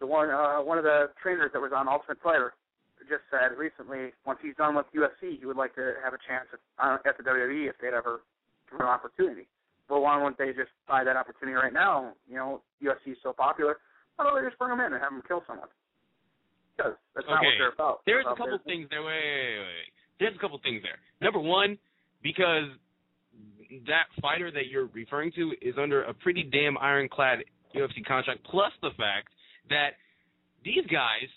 the 0.00 0.06
one, 0.06 0.30
uh, 0.30 0.62
one 0.62 0.78
of 0.78 0.84
the 0.84 1.10
trainers 1.20 1.50
that 1.52 1.60
was 1.60 1.72
on 1.74 1.88
Ultimate 1.88 2.22
Fighter 2.22 2.54
just 3.08 3.24
said 3.32 3.56
recently, 3.56 4.12
once 4.26 4.38
he's 4.42 4.54
done 4.56 4.76
with 4.76 4.86
UFC, 4.94 5.38
he 5.40 5.46
would 5.46 5.56
like 5.56 5.74
to 5.74 5.94
have 6.04 6.12
a 6.12 6.20
chance 6.28 6.46
at, 6.52 6.60
uh, 6.78 6.98
at 7.08 7.16
the 7.16 7.24
WWE 7.24 7.68
if 7.68 7.76
they'd 7.80 7.96
ever 7.96 8.20
give 8.70 8.78
him 8.78 8.86
an 8.86 8.92
opportunity. 8.92 9.48
Well, 9.88 10.02
why 10.02 10.16
wouldn't 10.20 10.36
they 10.36 10.52
just 10.52 10.70
buy 10.86 11.02
that 11.04 11.16
opportunity 11.16 11.56
right 11.56 11.72
now? 11.72 12.12
You 12.28 12.36
know, 12.36 12.62
UFC 12.84 13.12
is 13.12 13.18
so 13.22 13.32
popular. 13.32 13.78
Why 14.16 14.24
don't 14.26 14.36
they 14.36 14.46
just 14.46 14.58
bring 14.58 14.72
him 14.72 14.80
in 14.80 14.92
and 14.92 15.00
have 15.00 15.12
him 15.12 15.22
kill 15.26 15.42
someone? 15.46 15.68
Because 16.76 16.94
that's 17.14 17.26
not 17.26 17.40
what 17.42 17.54
they're 17.58 17.72
about. 17.72 18.00
There's 18.04 18.24
They're 18.24 18.32
a 18.32 18.36
couple 18.36 18.58
business. 18.58 18.66
things 18.68 18.86
there. 18.90 19.02
Wait, 19.02 19.16
wait, 19.16 19.58
wait, 19.58 19.66
wait. 19.66 19.90
There's 20.20 20.36
a 20.36 20.38
couple 20.38 20.60
things 20.62 20.82
there. 20.82 21.00
Number 21.24 21.40
one, 21.40 21.78
because 22.22 22.68
that 23.86 24.06
fighter 24.20 24.50
that 24.50 24.68
you're 24.70 24.86
referring 24.92 25.32
to 25.32 25.52
is 25.62 25.74
under 25.80 26.04
a 26.04 26.14
pretty 26.14 26.42
damn 26.42 26.76
ironclad 26.78 27.40
UFC 27.74 28.04
contract, 28.06 28.44
plus 28.50 28.72
the 28.82 28.90
fact 28.96 29.32
that 29.70 29.96
these 30.64 30.84
guys 30.90 31.28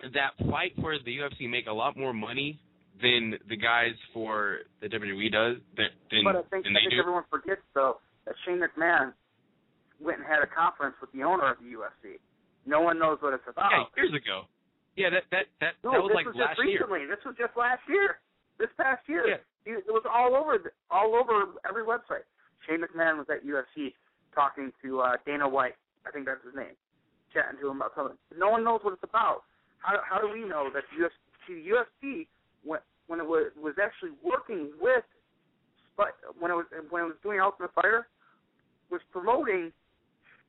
that 0.00 0.32
fight 0.50 0.72
for 0.80 0.96
the 0.98 1.12
UFC 1.18 1.48
make 1.48 1.66
a 1.66 1.72
lot 1.72 1.96
more 1.96 2.12
money 2.12 2.60
than 3.02 3.34
the 3.48 3.56
guys 3.56 3.92
for 4.12 4.58
the 4.80 4.88
WWE 4.88 5.30
does 5.32 5.56
than 5.76 5.88
than, 6.10 6.24
But 6.24 6.36
I 6.36 6.42
think, 6.48 6.64
than 6.64 6.76
I 6.76 6.80
think 6.80 6.92
do. 6.92 7.00
everyone 7.00 7.24
forgets 7.30 7.62
though 7.74 7.98
that 8.24 8.34
Shane 8.44 8.60
McMahon 8.60 9.12
went 10.00 10.18
and 10.18 10.26
had 10.26 10.40
a 10.42 10.46
conference 10.48 10.96
with 11.00 11.12
the 11.12 11.22
owner 11.22 11.50
of 11.50 11.58
the 11.60 11.72
UFC. 11.76 12.18
No 12.66 12.80
one 12.80 12.98
knows 12.98 13.18
what 13.20 13.32
it's 13.34 13.46
about. 13.48 13.72
Okay, 13.72 14.00
years 14.02 14.12
ago. 14.14 14.44
Yeah, 14.96 15.10
that 15.10 15.24
that 15.30 15.46
that, 15.60 15.72
No, 15.84 15.92
that 15.92 16.02
was 16.02 16.10
this 16.10 16.16
like 16.16 16.26
was 16.26 16.36
last 16.36 16.56
just 16.56 16.68
year. 16.68 16.80
recently. 16.84 17.04
This 17.06 17.22
was 17.24 17.34
just 17.38 17.52
last 17.56 17.84
year. 17.88 18.18
This 18.58 18.72
past 18.80 19.04
year. 19.08 19.24
Yeah. 19.28 19.40
It 19.68 19.84
it 19.88 19.92
was 19.92 20.04
all 20.08 20.32
over 20.36 20.56
the, 20.58 20.70
all 20.90 21.14
over 21.16 21.52
every 21.68 21.84
website. 21.84 22.24
Shane 22.64 22.80
McMahon 22.80 23.18
was 23.20 23.28
at 23.28 23.44
UFC 23.44 23.92
talking 24.34 24.72
to 24.82 25.00
uh 25.00 25.16
Dana 25.24 25.48
White. 25.48 25.76
I 26.08 26.10
think 26.12 26.24
that's 26.26 26.42
his 26.44 26.54
name. 26.56 26.72
Chatting 27.34 27.60
to 27.60 27.68
him 27.70 27.76
about 27.76 27.92
something. 27.94 28.16
No 28.36 28.48
one 28.48 28.64
knows 28.64 28.80
what 28.82 28.94
it's 28.94 29.04
about. 29.04 29.44
How 29.86 30.02
how 30.02 30.18
do 30.18 30.28
we 30.32 30.40
know 30.42 30.68
that 30.74 30.82
UFC 30.98 31.62
UFC 31.62 32.26
when 32.64 32.80
when 33.06 33.20
it 33.20 33.26
was 33.26 33.52
was 33.56 33.74
actually 33.80 34.10
working 34.22 34.72
with 34.80 35.04
when 35.96 36.50
it 36.50 36.54
was 36.54 36.66
when 36.90 37.02
it 37.02 37.06
was 37.06 37.16
doing 37.22 37.40
Ultimate 37.40 37.72
Fighter 37.72 38.08
was 38.90 39.00
promoting 39.12 39.72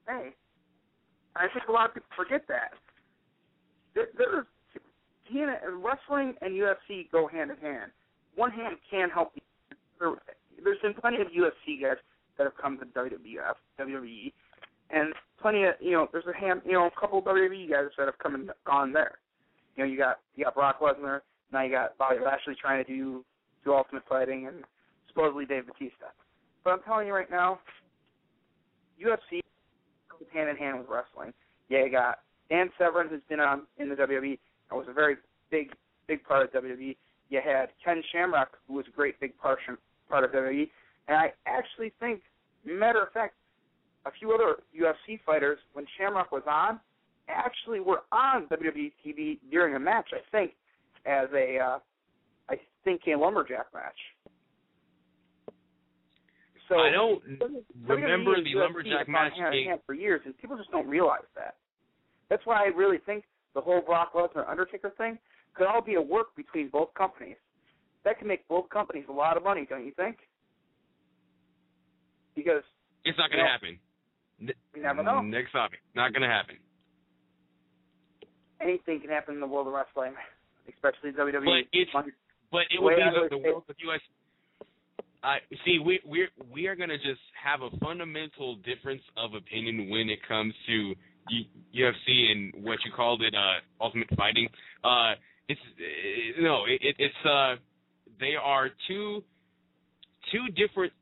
hey 0.08 0.34
I 1.36 1.48
think 1.54 1.70
a 1.70 1.72
lot 1.72 1.90
of 1.90 1.94
people 1.94 2.10
forget 2.18 2.42
that. 2.48 2.74
There, 3.94 4.08
there 4.18 4.40
is 4.40 4.46
wrestling 5.84 6.34
and 6.42 6.54
UFC 6.54 7.12
go 7.12 7.28
hand 7.28 7.52
in 7.52 7.58
hand. 7.58 7.92
One 8.36 8.50
hand 8.50 8.78
can 8.90 9.10
help. 9.10 9.34
there, 10.00 10.14
There's 10.64 10.80
been 10.82 10.96
plenty 10.96 11.22
of 11.22 11.28
UFC 11.28 11.82
guys 11.82 11.98
that 12.38 12.46
have 12.46 12.58
come 12.60 12.80
to 12.80 12.86
WWF, 12.86 13.56
WWE, 13.80 14.34
and 14.90 15.14
plenty 15.42 15.64
of 15.64 15.76
you 15.80 15.92
know. 15.92 16.08
There's 16.12 16.26
a 16.26 16.38
hand, 16.38 16.62
you 16.66 16.74
know, 16.74 16.88
a 16.88 17.00
couple 17.00 17.20
of 17.20 17.26
WWE 17.26 17.70
guys 17.70 17.90
that 17.98 18.06
have 18.06 18.18
come 18.20 18.36
and 18.36 18.50
gone 18.66 18.94
there. 18.94 19.18
You 19.78 19.84
know, 19.84 19.90
you 19.90 19.98
got 19.98 20.20
you 20.36 20.44
got 20.44 20.56
Brock 20.56 20.80
Lesnar. 20.82 21.22
Now 21.54 21.64
you 21.64 21.72
got 21.72 21.98
Bobby 21.98 22.18
Lashley 22.24 22.56
trying 22.60 22.84
to 22.84 22.92
do 22.92 23.24
do 23.64 23.74
Ultimate 23.74 24.04
Fighting, 24.10 24.48
and 24.48 24.64
supposedly 25.08 25.46
Dave 25.46 25.68
Batista. 25.68 26.08
But 26.64 26.72
I'm 26.72 26.82
telling 26.82 27.08
you 27.08 27.14
right 27.14 27.30
now, 27.30 27.60
UFC 29.02 29.42
goes 30.10 30.28
hand 30.34 30.50
in 30.50 30.58
hand 30.58 30.80
with 30.80 30.88
wrestling. 30.90 31.34
Yeah, 31.70 31.86
you 31.86 31.92
got 31.92 32.20
Dan 32.50 32.70
Severn, 32.78 33.08
who's 33.08 33.22
been 33.30 33.40
on 33.40 33.64
in 33.78 33.90
the 33.90 33.96
WWE 33.96 34.40
and 34.70 34.78
was 34.78 34.88
a 34.90 34.94
very 34.94 35.18
big 35.52 35.72
big 36.08 36.24
part 36.24 36.44
of 36.44 36.64
WWE. 36.64 36.98
You 37.30 37.42
had 37.44 37.68
Ken 37.84 38.02
Shamrock, 38.12 38.58
who 38.68 38.76
was 38.76 38.86
a 38.88 38.96
great 38.96 39.20
big 39.20 39.38
part 39.38 39.60
part 40.10 40.24
of 40.24 40.32
WWE, 40.32 40.70
and 41.08 41.18
I 41.18 41.34
actually 41.46 41.94
think, 42.00 42.22
matter 42.66 43.02
of 43.04 43.12
fact, 43.12 43.36
a 44.06 44.12
few 44.12 44.32
other 44.32 44.56
UFC 44.74 45.20
fighters 45.26 45.60
when 45.74 45.86
Shamrock 45.98 46.32
was 46.32 46.44
on, 46.48 46.80
actually 47.28 47.80
were 47.80 48.04
on 48.12 48.48
WWE 48.48 48.92
TV 49.06 49.40
during 49.52 49.76
a 49.76 49.80
match. 49.80 50.10
I 50.14 50.20
think 50.32 50.54
as 51.06 51.28
a 51.34 51.58
uh, 51.60 51.80
I 52.50 52.56
think 52.84 53.02
a 53.08 53.18
lumberjack 53.18 53.68
match. 53.74 53.98
So 56.70 56.76
I 56.76 56.92
don't 56.92 57.22
remember 57.88 58.36
the 58.44 58.56
lumberjack 58.56 59.08
match 59.08 59.32
being- 59.52 59.78
for 59.86 59.94
years, 59.94 60.22
and 60.26 60.38
people 60.38 60.58
just 60.58 60.70
don't 60.72 60.88
realize 60.88 61.28
that. 61.36 61.56
That's 62.30 62.46
why 62.46 62.64
I 62.64 62.68
really 62.68 62.98
think 63.06 63.24
the 63.54 63.62
whole 63.62 63.82
Brock 63.82 64.14
Lesnar 64.14 64.48
Undertaker 64.50 64.92
thing 64.98 65.18
could 65.54 65.66
all 65.66 65.82
be 65.82 65.96
a 65.96 66.02
work 66.02 66.36
between 66.36 66.68
both 66.70 66.94
companies. 66.94 67.38
That 68.04 68.20
can 68.20 68.28
make 68.28 68.48
both 68.48 68.70
companies 68.70 69.06
a 69.10 69.14
lot 69.14 69.38
of 69.38 69.44
money, 69.44 69.66
don't 69.70 69.86
you 69.86 69.92
think? 69.94 70.18
Because 72.36 72.64
It's 73.06 73.18
not 73.18 73.32
going 73.32 73.40
to 73.40 73.46
know, 73.46 73.50
happen. 73.50 73.80
You 74.76 74.82
never 74.84 75.04
know. 75.04 75.22
Next 75.22 75.52
topic. 75.54 75.80
Not 75.96 76.14
going 76.14 76.22
to 76.22 76.28
happen. 76.28 76.58
Anything 78.62 79.02
can 79.02 79.10
happen 79.10 79.36
in 79.36 79.42
the 79.42 79.48
world 79.48 79.68
of 79.68 79.74
wrestling, 79.74 80.14
especially 80.68 81.12
WWE. 81.12 81.46
But 81.46 81.70
it's 81.74 81.92
but 82.52 82.62
it 82.72 82.82
would 82.82 82.96
be 82.96 83.02
the, 83.02 83.28
the 83.30 83.38
world 83.38 83.64
of 83.70 83.76
US. 83.80 84.00
I 85.24 85.38
see. 85.66 85.80
We 85.84 86.00
we 86.08 86.28
we 86.52 86.68
are 86.68 86.76
going 86.76 86.90
to 86.90 86.98
just 86.98 87.22
have 87.44 87.62
a 87.62 87.76
fundamental 87.78 88.56
difference 88.58 89.02
of 89.18 89.34
opinion 89.34 89.90
when 89.90 90.10
it 90.10 90.20
comes 90.28 90.54
to 90.68 90.94
U- 91.30 91.46
UFC 91.76 92.32
and 92.32 92.64
what 92.64 92.80
you 92.86 92.92
called 92.96 93.22
it, 93.22 93.34
uh, 93.36 93.84
Ultimate 93.84 94.10
Fighting. 94.16 94.48
Uh, 94.84 95.14
it's 95.50 95.60
uh, 95.60 96.42
no, 96.42 96.66
it, 96.66 96.80
it, 96.82 96.96
it's 97.00 97.26
uh, 97.26 97.56
they 98.20 98.36
are 98.42 98.70
two 98.88 99.24
two 100.32 100.48
different 100.56 100.94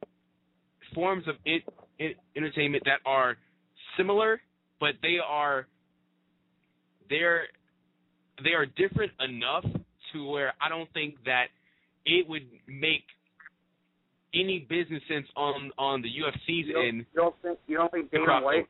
forms 0.93 1.27
of 1.27 1.35
it, 1.45 1.63
it, 1.99 2.17
entertainment 2.35 2.83
that 2.85 2.99
are 3.05 3.37
similar, 3.97 4.39
but 4.79 4.95
they 5.01 5.17
are 5.25 5.67
they're 7.09 7.43
they 8.43 8.51
are 8.51 8.65
different 8.65 9.11
enough 9.19 9.65
to 10.13 10.29
where 10.29 10.53
I 10.61 10.69
don't 10.69 10.91
think 10.93 11.15
that 11.25 11.45
it 12.05 12.27
would 12.27 12.47
make 12.67 13.03
any 14.33 14.59
business 14.69 15.01
sense 15.07 15.27
on 15.35 15.71
on 15.77 16.01
the 16.01 16.09
UFC's 16.09 16.67
You 16.67 16.79
end. 16.81 16.97
you 17.13 17.21
don't 17.21 17.35
think 17.41 17.59
you 17.67 17.77
don't 17.77 17.91
think 17.91 18.11
Dana. 18.11 18.41
White 18.41 18.67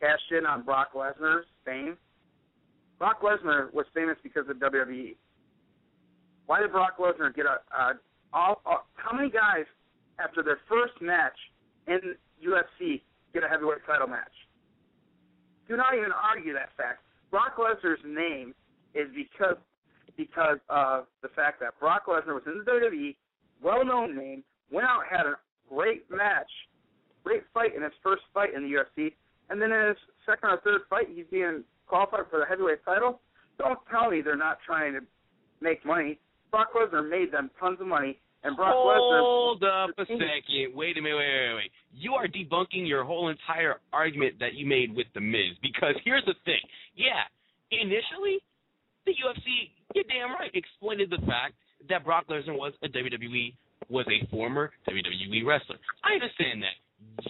cashed 0.00 0.32
in 0.36 0.46
on 0.46 0.62
Brock 0.62 0.88
Lesnar's 0.94 1.46
fame? 1.64 1.96
Brock 2.98 3.20
Lesnar 3.20 3.72
was 3.74 3.84
famous 3.94 4.16
because 4.22 4.48
of 4.48 4.56
WWE. 4.56 5.16
Why 6.46 6.60
did 6.60 6.72
Brock 6.72 6.96
Lesnar 6.98 7.34
get 7.34 7.44
a, 7.44 7.58
a 7.76 7.92
all, 8.32 8.62
all? 8.64 8.86
How 8.94 9.14
many 9.16 9.28
guys 9.30 9.64
after 10.18 10.42
their 10.42 10.58
first 10.68 10.94
match 11.02 11.36
in 11.88 12.14
UFC 12.40 13.02
get 13.34 13.44
a 13.44 13.48
heavyweight 13.48 13.84
title 13.86 14.06
match? 14.06 14.32
Do 15.68 15.76
not 15.76 15.94
even 15.94 16.10
argue 16.12 16.54
that 16.54 16.70
fact. 16.76 17.00
Brock 17.36 17.58
Lesnar's 17.58 18.00
name 18.06 18.54
is 18.94 19.08
because 19.14 19.58
because 20.16 20.56
of 20.70 21.04
the 21.20 21.28
fact 21.36 21.60
that 21.60 21.78
Brock 21.78 22.06
Lesnar 22.08 22.32
was 22.32 22.42
in 22.46 22.64
the 22.64 22.64
WWE, 22.64 23.14
well-known 23.62 24.16
name, 24.16 24.42
went 24.72 24.86
out 24.86 25.02
had 25.06 25.26
a 25.26 25.34
great 25.68 26.10
match, 26.10 26.48
great 27.24 27.42
fight 27.52 27.76
in 27.76 27.82
his 27.82 27.92
first 28.02 28.22
fight 28.32 28.54
in 28.54 28.62
the 28.62 28.70
UFC, 28.70 29.12
and 29.50 29.60
then 29.60 29.70
in 29.70 29.88
his 29.88 29.98
second 30.24 30.48
or 30.48 30.60
third 30.64 30.80
fight 30.88 31.08
he's 31.14 31.26
being 31.30 31.62
qualified 31.86 32.24
for 32.30 32.40
the 32.40 32.46
heavyweight 32.46 32.82
title. 32.86 33.20
Don't 33.58 33.78
tell 33.90 34.10
me 34.10 34.22
they're 34.22 34.34
not 34.34 34.56
trying 34.64 34.94
to 34.94 35.00
make 35.60 35.84
money. 35.84 36.18
Brock 36.50 36.68
Lesnar 36.74 37.06
made 37.06 37.32
them 37.32 37.50
tons 37.60 37.82
of 37.82 37.86
money, 37.86 38.18
and 38.44 38.56
Brock 38.56 38.74
Lesnar. 38.74 39.20
Hold 39.20 39.62
up 39.64 39.90
a 39.98 40.04
second. 40.06 40.74
Wait 40.74 40.96
a 40.96 41.02
minute. 41.02 41.16
Wait, 41.16 41.48
wait, 41.48 41.54
wait. 41.54 41.70
You 41.92 42.14
are 42.14 42.26
debunking 42.28 42.86
your 42.86 43.04
whole 43.04 43.28
entire 43.28 43.80
argument 43.92 44.34
that 44.40 44.54
you 44.54 44.66
made 44.66 44.94
with 44.94 45.06
the 45.14 45.20
Miz 45.20 45.56
because 45.62 45.94
here's 46.04 46.24
the 46.26 46.34
thing. 46.44 46.60
Yeah, 46.94 47.24
initially 47.70 48.38
the 49.06 49.12
UFC, 49.12 49.70
you're 49.94 50.04
damn 50.04 50.34
right, 50.34 50.50
exploited 50.54 51.10
the 51.10 51.24
fact 51.26 51.54
that 51.88 52.04
Brock 52.04 52.26
Lesnar 52.28 52.58
was 52.58 52.72
a 52.82 52.88
WWE 52.88 53.54
was 53.88 54.06
a 54.08 54.26
former 54.30 54.72
WWE 54.88 55.46
wrestler. 55.46 55.76
I 56.04 56.14
understand 56.14 56.62
that. 56.62 56.76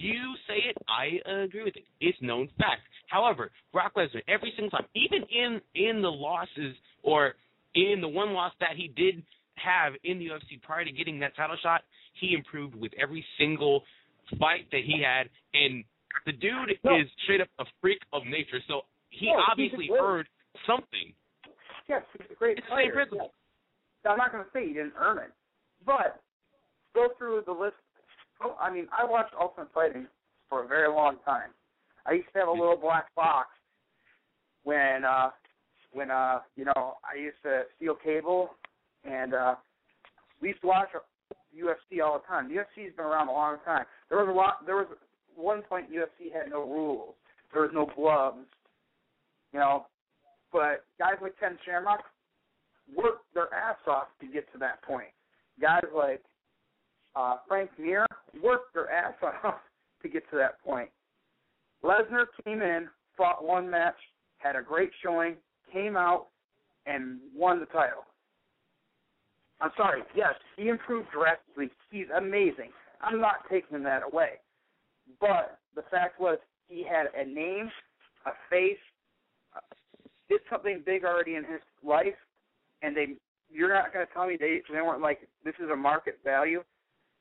You 0.00 0.34
say 0.48 0.70
it, 0.70 0.76
I 0.88 1.18
agree 1.44 1.64
with 1.64 1.76
it. 1.76 1.84
It's 2.00 2.16
known 2.22 2.48
fact. 2.58 2.82
However, 3.08 3.50
Brock 3.72 3.92
Lesnar, 3.96 4.22
every 4.28 4.52
single 4.56 4.70
time, 4.70 4.86
even 4.94 5.22
in 5.30 5.60
in 5.74 6.02
the 6.02 6.10
losses 6.10 6.74
or 7.02 7.34
in 7.74 8.00
the 8.00 8.08
one 8.08 8.32
loss 8.32 8.52
that 8.60 8.76
he 8.76 8.88
did 8.88 9.22
have 9.56 9.94
in 10.04 10.18
the 10.18 10.26
UFC 10.26 10.60
prior 10.62 10.84
to 10.84 10.92
getting 10.92 11.18
that 11.20 11.34
title 11.36 11.56
shot, 11.62 11.82
he 12.20 12.34
improved 12.34 12.74
with 12.74 12.92
every 13.00 13.24
single 13.38 13.82
fight 14.38 14.66
that 14.72 14.82
he 14.84 15.02
had. 15.02 15.28
And 15.54 15.84
the 16.24 16.32
dude 16.32 16.78
No. 16.84 16.96
is 16.98 17.06
straight 17.24 17.40
up 17.40 17.48
a 17.58 17.64
freak 17.80 18.00
of 18.12 18.24
nature. 18.26 18.60
So 18.68 18.82
he 19.10 19.32
No, 19.32 19.42
obviously 19.50 19.90
earned 19.90 20.28
something. 20.66 21.14
Yes, 21.88 22.02
he's 22.18 22.30
a 22.30 22.34
great 22.34 22.58
It's 22.58 22.66
the 22.66 22.70
same 22.70 22.76
player. 22.76 22.92
principle. 22.92 23.32
yes. 24.04 24.10
I'm 24.12 24.18
not 24.18 24.32
going 24.32 24.44
to 24.44 24.50
say 24.52 24.66
he 24.66 24.72
didn't 24.74 24.94
earn 24.96 25.18
it, 25.18 25.32
but 25.84 26.20
go 26.94 27.08
through 27.18 27.42
the 27.46 27.52
list. 27.52 27.76
Oh, 28.40 28.56
I 28.60 28.70
mean, 28.70 28.88
I 28.92 29.04
watched 29.04 29.34
Ultimate 29.40 29.72
Fighting 29.72 30.06
for 30.48 30.62
a 30.64 30.66
very 30.66 30.88
long 30.88 31.18
time. 31.24 31.50
I 32.06 32.12
used 32.12 32.28
to 32.34 32.38
have 32.40 32.48
a 32.48 32.52
little 32.52 32.76
black 32.76 33.12
box 33.14 33.48
when, 34.64 35.04
uh, 35.04 35.30
when 35.92 36.10
uh, 36.10 36.40
you 36.56 36.64
know, 36.64 36.96
I 37.04 37.16
used 37.18 37.42
to 37.42 37.64
steal 37.76 37.94
cable, 37.94 38.50
and 39.06 39.34
uh, 39.34 39.54
we 40.40 40.48
used 40.48 40.60
to 40.60 40.66
watch 40.66 40.88
UFC 41.54 42.02
all 42.04 42.18
the 42.18 42.26
time. 42.26 42.50
UFC's 42.50 42.94
been 42.96 43.06
around 43.06 43.28
a 43.28 43.32
long 43.32 43.56
time. 43.64 43.84
There 44.08 44.18
was 44.18 44.28
a 44.28 44.36
lot. 44.36 44.66
There 44.66 44.76
was 44.76 44.86
one 45.34 45.62
point 45.62 45.90
UFC 45.90 46.32
had 46.32 46.50
no 46.50 46.62
rules. 46.62 47.14
There 47.52 47.62
was 47.62 47.70
no 47.72 47.88
gloves. 47.94 48.46
You 49.52 49.60
know, 49.60 49.86
but 50.52 50.84
guys 50.98 51.14
like 51.22 51.38
Ken 51.38 51.58
Shamrock 51.64 52.00
worked 52.94 53.24
their 53.34 53.52
ass 53.54 53.76
off 53.86 54.08
to 54.20 54.26
get 54.26 54.50
to 54.52 54.58
that 54.58 54.82
point. 54.82 55.08
Guys 55.60 55.84
like 55.94 56.22
uh, 57.14 57.36
Frank 57.48 57.70
Mir 57.78 58.06
worked 58.42 58.74
their 58.74 58.90
ass 58.90 59.14
off 59.44 59.54
to 60.02 60.08
get 60.08 60.28
to 60.30 60.36
that 60.36 60.62
point. 60.62 60.90
Lesnar 61.82 62.26
came 62.44 62.62
in, 62.62 62.88
fought 63.16 63.44
one 63.44 63.70
match, 63.70 63.96
had 64.38 64.56
a 64.56 64.62
great 64.62 64.90
showing, 65.02 65.36
came 65.72 65.96
out, 65.96 66.26
and 66.86 67.18
won 67.34 67.60
the 67.60 67.66
title. 67.66 68.04
I'm 69.60 69.70
sorry, 69.76 70.02
yes, 70.14 70.34
he 70.56 70.68
improved 70.68 71.08
drastically. 71.12 71.70
He's 71.90 72.06
amazing. 72.16 72.70
I'm 73.00 73.20
not 73.20 73.36
taking 73.50 73.82
that 73.84 74.02
away. 74.02 74.40
But 75.20 75.58
the 75.74 75.82
fact 75.90 76.20
was, 76.20 76.38
he 76.68 76.84
had 76.84 77.06
a 77.16 77.24
name, 77.26 77.70
a 78.26 78.30
face, 78.50 78.76
uh, 79.54 79.60
did 80.28 80.40
something 80.50 80.82
big 80.84 81.04
already 81.04 81.36
in 81.36 81.44
his 81.44 81.60
life, 81.84 82.16
and 82.82 82.96
they 82.96 83.14
you're 83.50 83.72
not 83.72 83.92
going 83.92 84.04
to 84.04 84.12
tell 84.12 84.26
me 84.26 84.36
they 84.38 84.60
they 84.72 84.80
weren't 84.80 85.00
like 85.00 85.20
this 85.44 85.54
is 85.62 85.70
a 85.70 85.76
market 85.76 86.18
value. 86.24 86.62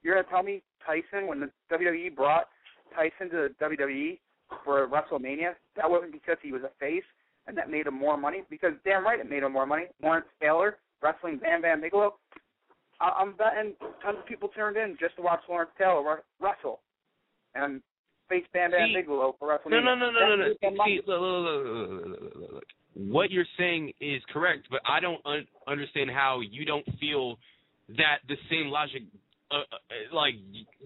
You're 0.02 0.16
going 0.16 0.26
to 0.26 0.32
tell 0.32 0.44
me 0.44 0.64
Tyson 0.86 1.28
when 1.28 1.40
the 1.40 1.50
WWE 1.72 2.16
brought 2.16 2.48
Tyson 2.96 3.30
to 3.30 3.50
the 3.50 3.66
WWE 3.66 4.20
for 4.64 4.88
WrestleMania 4.88 5.54
that 5.76 5.90
wasn't 5.90 6.12
because 6.12 6.38
he 6.42 6.52
was 6.52 6.62
a 6.64 6.72
face 6.80 7.04
and 7.48 7.58
that 7.58 7.70
made 7.70 7.88
him 7.88 7.96
more 7.96 8.18
money 8.18 8.44
because 8.50 8.72
damn 8.84 9.04
right 9.04 9.20
it 9.20 9.30
made 9.30 9.44
him 9.44 9.54
more 9.54 9.66
money. 9.66 9.86
Lawrence 10.02 10.28
Taylor 10.42 10.78
Wrestling 11.06 11.38
Bam 11.38 11.62
Bam 11.62 11.82
Bigelow. 11.82 12.16
I'm 13.00 13.36
betting 13.36 13.74
tons 14.02 14.18
of 14.20 14.26
people 14.26 14.50
turned 14.50 14.78
in 14.78 14.98
just 15.00 15.16
to 15.18 15.22
watch 15.22 15.42
Lawrence 15.48 15.72
Taylor 15.78 16.24
wrestle 16.40 16.80
and 17.54 17.82
face 18.30 18.46
Bam 18.54 18.72
Bam 18.72 18.94
Bigelow 18.94 19.36
for 19.38 19.50
WrestleMania. 19.50 19.84
No, 19.84 19.96
no, 19.96 19.96
no, 19.96 20.12
no, 20.12 20.36
no, 20.36 20.36
no. 20.36 20.86
See, 20.86 21.02
look, 21.06 21.22
look, 21.22 22.22
look, 22.22 22.34
look, 22.34 22.54
look. 22.54 22.64
What 22.96 23.30
you're 23.30 23.46
saying 23.60 23.92
is 24.00 24.22
correct, 24.32 24.68
but 24.72 24.80
I 24.88 25.00
don't 25.00 25.20
un- 25.26 25.46
understand 25.68 26.10
how 26.10 26.40
you 26.40 26.66
don't 26.66 26.86
feel 27.00 27.38
that 27.90 28.20
the 28.28 28.38
same 28.50 28.68
logic, 28.68 29.04
uh, 29.52 29.58
uh, 29.58 30.16
like 30.16 30.36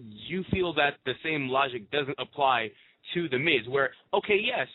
you 0.04 0.44
feel 0.50 0.74
that 0.74 0.94
the 1.06 1.14
same 1.24 1.48
logic 1.48 1.90
doesn't 1.90 2.18
apply 2.18 2.68
to 3.14 3.28
the 3.28 3.38
Miz. 3.38 3.68
Where 3.68 3.90
okay, 4.12 4.38
yes, 4.42 4.66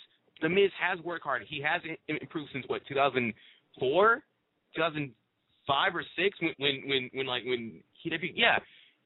the 0.42 0.50
Miz 0.50 0.72
has 0.82 1.04
worked 1.04 1.26
hard. 1.26 1.44
He 1.48 1.62
hasn't 1.62 2.00
improved 2.08 2.50
since 2.54 2.64
what 2.68 2.82
2004, 2.88 4.24
2000 4.76 5.12
2005 5.68 5.96
or 5.96 6.04
six 6.16 6.38
when 6.42 6.54
when 6.58 6.76
when, 6.90 7.10
when 7.14 7.26
like 7.26 7.44
when 7.46 7.82
he 8.02 8.10
debuted. 8.10 8.34
Yeah, 8.36 8.58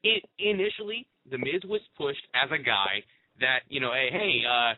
it 0.04 0.24
initially 0.38 1.06
the 1.30 1.38
Miz 1.38 1.62
was 1.64 1.80
pushed 1.96 2.22
as 2.34 2.50
a 2.52 2.58
guy 2.62 3.02
that 3.40 3.60
you 3.68 3.80
know, 3.80 3.92
hey, 3.92 4.08
hey, 4.10 4.40
uh, 4.46 4.74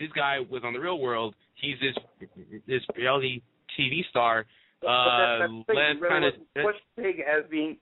this 0.00 0.10
guy 0.14 0.38
was 0.50 0.62
on 0.64 0.72
the 0.72 0.80
real 0.80 0.98
world. 0.98 1.34
He's 1.54 1.76
this 1.80 1.96
this 2.66 2.82
reality 2.96 3.42
TV 3.78 4.00
star. 4.10 4.46
Uh, 4.82 4.86
that- 4.86 5.38
that's 5.40 5.52
the 5.66 5.74
let's 5.74 6.00
kind 6.08 6.24
of 6.24 6.32
pushed 6.62 6.84
big 6.96 7.20
as 7.20 7.44
being 7.50 7.76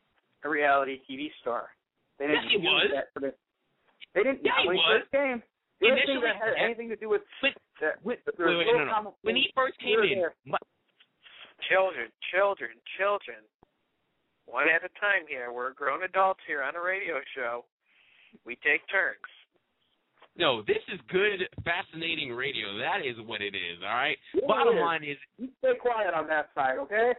a 0.44 0.48
reality 0.48 1.00
TV 1.10 1.30
star. 1.40 1.70
They 2.18 2.26
didn't 2.28 2.44
Yes, 2.44 2.52
he 2.52 2.58
was. 2.58 2.90
that 2.94 3.12
for 3.12 3.20
the- 3.20 3.34
They 4.14 4.22
didn't. 4.22 4.44
Yeah, 4.44 4.52
he 4.62 4.68
when 4.68 4.76
was. 4.76 5.00
first 5.02 5.10
came. 5.10 5.42
The 5.80 5.90
only 5.90 6.00
thing 6.06 6.16
Initially, 6.16 6.32
that 6.32 6.36
had 6.36 6.54
anything 6.64 6.88
to 6.90 6.96
do 6.96 7.08
with 7.08 7.22
But 7.42 7.50
that. 7.80 7.98
wait, 8.04 8.20
was 8.24 8.34
wait, 8.38 8.66
no 8.70 8.78
no, 8.78 8.84
no. 9.02 9.16
When 9.22 9.34
he 9.34 9.50
first 9.56 9.76
came 9.80 9.98
in, 10.00 10.22
my, 10.46 10.56
children, 11.70 12.08
children, 12.32 12.70
children. 12.98 13.42
One 14.46 14.68
at 14.68 14.84
a 14.84 14.92
time 15.00 15.24
here. 15.28 15.52
We're 15.52 15.72
grown 15.72 16.04
adults 16.04 16.40
here 16.46 16.62
on 16.62 16.76
a 16.76 16.82
radio 16.82 17.20
show. 17.34 17.64
We 18.44 18.56
take 18.60 18.84
turns. 18.92 19.24
No, 20.36 20.62
this 20.66 20.82
is 20.92 20.98
good, 21.08 21.46
fascinating 21.62 22.34
radio. 22.34 22.76
That 22.76 23.06
is 23.06 23.14
what 23.24 23.40
it 23.40 23.54
is. 23.54 23.78
All 23.80 23.94
right. 23.94 24.18
It 24.34 24.42
Bottom 24.46 24.74
is. 24.76 24.82
line 24.82 25.04
is, 25.06 25.16
You 25.38 25.48
stay 25.62 25.78
quiet 25.80 26.12
on 26.12 26.26
that 26.26 26.50
side, 26.58 26.76
okay? 26.82 27.14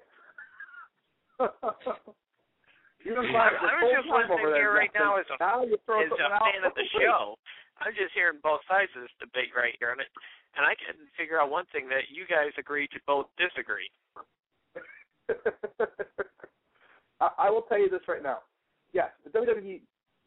you 3.04 3.16
don't 3.16 3.32
I, 3.32 3.34
find 3.34 3.56
I 3.56 3.84
was 3.84 4.04
just 4.04 4.10
listening 4.12 4.52
here 4.60 4.76
right 4.76 4.92
now 4.94 5.16
as 5.16 5.26
a, 5.32 5.38
now 5.40 5.64
you 5.64 5.80
throw 5.88 6.04
as 6.04 6.12
a 6.12 6.18
something 6.20 6.28
out. 6.36 6.44
fan 6.44 6.62
of 6.68 6.76
the 6.76 6.88
show. 7.00 7.40
I'm 7.80 7.96
just 7.96 8.12
hearing 8.16 8.40
both 8.44 8.64
sides 8.68 8.92
of 8.96 9.04
this 9.08 9.16
debate 9.20 9.52
right 9.56 9.76
here, 9.80 9.92
and 9.96 10.00
it, 10.04 10.08
and 10.56 10.64
I 10.68 10.76
can 10.80 10.96
figure 11.20 11.40
out 11.40 11.52
one 11.52 11.68
thing 11.72 11.88
that 11.92 12.08
you 12.12 12.24
guys 12.28 12.52
agree 12.60 12.88
to 12.96 13.00
both 13.08 13.28
disagree. 13.40 13.88
I, 17.22 17.30
I 17.38 17.50
will 17.50 17.64
tell 17.64 17.80
you 17.80 17.90
this 17.90 18.02
right 18.08 18.24
now. 18.24 18.40
Yes, 18.94 19.10
the 19.24 19.30
WWE 19.32 19.82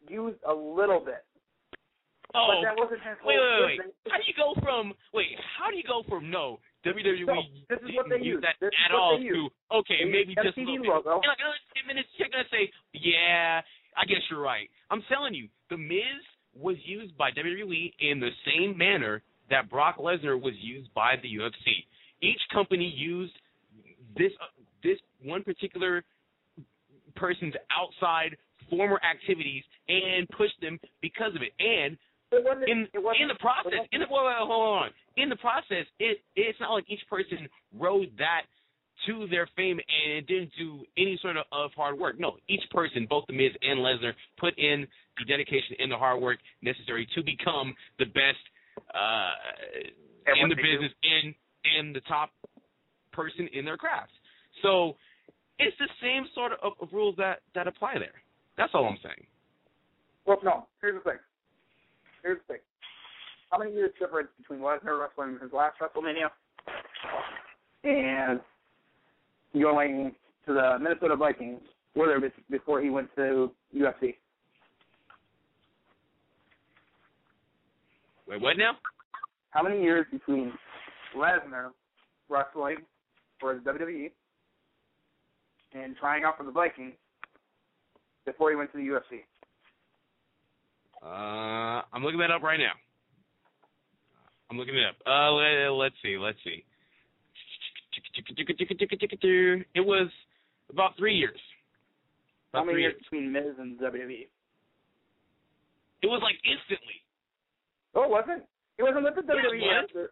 used 0.07 0.37
a 0.47 0.53
little 0.53 0.99
bit, 0.99 1.25
oh, 2.35 2.53
but 2.53 2.61
that 2.63 2.77
wasn't 2.77 3.01
his 3.01 3.17
wait, 3.25 3.37
wait, 3.37 3.79
wait. 3.79 3.93
How 4.09 4.17
do 4.17 4.23
you 4.27 4.33
go 4.37 4.53
from 4.61 4.93
wait? 5.13 5.33
How 5.57 5.71
do 5.71 5.77
you 5.77 5.83
go 5.83 6.03
from 6.07 6.29
no 6.29 6.59
WWE 6.85 7.25
No, 7.25 7.41
this 7.69 7.79
is 7.79 7.95
what 7.95 8.07
didn't 8.09 8.21
they 8.21 8.25
use 8.25 8.41
that 8.41 8.55
This 8.61 8.71
at 8.85 8.95
all 8.95 9.19
to 9.19 9.49
okay, 9.79 10.05
They 10.05 10.11
maybe 10.11 10.35
just 10.35 10.57
a 10.57 10.61
little 10.61 10.79
bit. 10.79 10.89
logo. 10.89 11.19
You're 11.23 11.31
like, 11.33 11.43
oh, 11.43 11.53
ten 11.75 11.87
minutes. 11.87 12.07
You're 12.17 12.29
gonna 12.29 12.47
say, 12.51 12.71
yeah, 12.93 13.61
I 13.97 14.05
guess 14.05 14.21
you're 14.29 14.41
right. 14.41 14.69
I'm 14.89 15.03
telling 15.09 15.33
you, 15.33 15.49
the 15.69 15.77
Miz 15.77 16.21
was 16.55 16.77
used 16.85 17.17
by 17.17 17.31
WWE 17.31 17.93
in 17.99 18.19
the 18.19 18.31
same 18.45 18.77
manner 18.77 19.21
that 19.49 19.69
Brock 19.69 19.97
Lesnar 19.97 20.39
was 20.39 20.53
used 20.61 20.93
by 20.93 21.15
the 21.21 21.27
UFC. 21.27 21.83
Each 22.21 22.39
company 22.53 22.85
used 22.95 23.33
this 24.17 24.31
one 25.23 25.43
particular 25.43 26.03
person's 27.15 27.53
outside 27.71 28.37
former 28.69 28.99
activities 29.03 29.63
and 29.87 30.27
push 30.29 30.51
them 30.61 30.79
because 31.01 31.35
of 31.35 31.41
it. 31.41 31.53
And 31.59 31.97
It 32.31 32.69
in 32.69 32.87
it 32.93 33.21
in 33.21 33.27
the 33.27 33.39
process, 33.39 33.73
in 33.91 34.01
the 34.01 34.05
wait, 34.09 34.25
wait, 34.25 34.35
hold 34.39 34.83
on. 34.83 34.89
In 35.17 35.29
the 35.29 35.35
process, 35.37 35.85
it 35.99 36.19
it's 36.35 36.59
not 36.59 36.73
like 36.73 36.85
each 36.87 37.01
person 37.09 37.49
rode 37.77 38.11
that 38.17 38.43
to 39.07 39.27
their 39.27 39.47
fame 39.55 39.79
and 39.79 40.27
didn't 40.27 40.51
do 40.59 40.83
any 40.97 41.17
sort 41.21 41.37
of, 41.37 41.45
of 41.51 41.71
hard 41.75 41.97
work. 41.97 42.19
No, 42.19 42.35
each 42.49 42.63
person, 42.71 43.07
both 43.09 43.25
the 43.27 43.33
Miz 43.33 43.51
and 43.61 43.79
Lesnar, 43.79 44.11
put 44.37 44.57
in 44.59 44.85
the 45.17 45.25
dedication 45.25 45.75
and 45.79 45.91
the 45.91 45.97
hard 45.97 46.21
work 46.21 46.37
necessary 46.61 47.07
to 47.15 47.23
become 47.23 47.73
the 47.97 48.05
best 48.05 48.43
uh, 48.93 49.31
in 50.41 50.49
the 50.49 50.55
they 50.55 50.61
do. 50.61 50.67
business 50.73 50.91
and 51.03 51.33
and 51.77 51.95
the 51.95 52.01
top 52.01 52.31
person 53.11 53.49
in 53.53 53.65
their 53.65 53.77
craft. 53.77 54.11
So 54.61 54.95
it's 55.59 55.77
the 55.77 55.89
same 56.01 56.25
sort 56.33 56.53
of, 56.53 56.73
of 56.81 56.89
rules 56.91 57.15
that 57.17 57.41
that 57.53 57.67
apply 57.67 57.95
there. 57.99 58.15
That's 58.57 58.71
all 58.73 58.85
I'm 58.85 58.97
saying. 59.03 59.25
Well, 60.25 60.39
no. 60.43 60.67
Here's 60.81 60.95
the 60.95 61.09
thing. 61.09 61.19
Here's 62.23 62.39
the 62.47 62.53
thing. 62.53 62.61
How 63.51 63.57
many 63.57 63.73
years 63.73 63.91
difference 63.99 64.29
between 64.37 64.59
Lesnar 64.59 64.99
wrestling 64.99 65.37
his 65.41 65.51
last 65.51 65.77
WrestleMania 65.79 66.29
and 67.83 68.39
going 69.53 70.13
to 70.45 70.53
the 70.53 70.77
Minnesota 70.79 71.15
Vikings? 71.15 71.61
Were 71.95 72.07
there 72.07 72.31
before 72.49 72.81
he 72.81 72.89
went 72.89 73.09
to 73.15 73.51
UFC? 73.75 74.15
Wait, 78.27 78.41
what 78.41 78.57
now? 78.57 78.73
How 79.49 79.63
many 79.63 79.81
years 79.81 80.05
between 80.11 80.53
Lesnar 81.17 81.69
wrestling 82.29 82.77
for 83.39 83.55
the 83.55 83.71
WWE 83.71 84.11
and 85.73 85.95
trying 85.97 86.23
out 86.23 86.37
for 86.37 86.43
the 86.43 86.51
Vikings 86.51 86.93
before 88.25 88.49
he 88.49 88.55
went 88.55 88.71
to 88.71 88.77
the 88.77 88.83
UFC? 88.83 89.23
Uh, 91.01 91.81
I'm 91.93 92.03
looking 92.03 92.19
that 92.19 92.31
up 92.31 92.41
right 92.43 92.59
now. 92.59 92.73
I'm 94.51 94.57
looking 94.57 94.75
it 94.75 94.83
up. 94.83 94.95
Uh, 95.05 95.31
let, 95.31 95.69
let's 95.71 95.95
see, 96.03 96.17
let's 96.17 96.37
see. 96.43 96.63
It 99.75 99.81
was 99.85 100.09
about 100.69 100.97
three 100.97 101.15
years. 101.15 101.39
How 102.53 102.63
many 102.63 102.81
years 102.81 102.95
between 102.97 103.31
Miz 103.31 103.55
and 103.59 103.79
WWE? 103.79 104.27
It 106.01 106.07
was 106.07 106.21
like 106.23 106.35
instantly. 106.43 107.03
Oh, 107.93 108.03
it 108.03 108.09
wasn't. 108.09 108.43
It 108.77 108.83
wasn't 108.83 109.03
with 109.03 109.15
the 109.15 109.23
Yeah, 109.27 109.41
WWE 109.43 109.61
was. 109.61 109.83
after. 109.85 110.11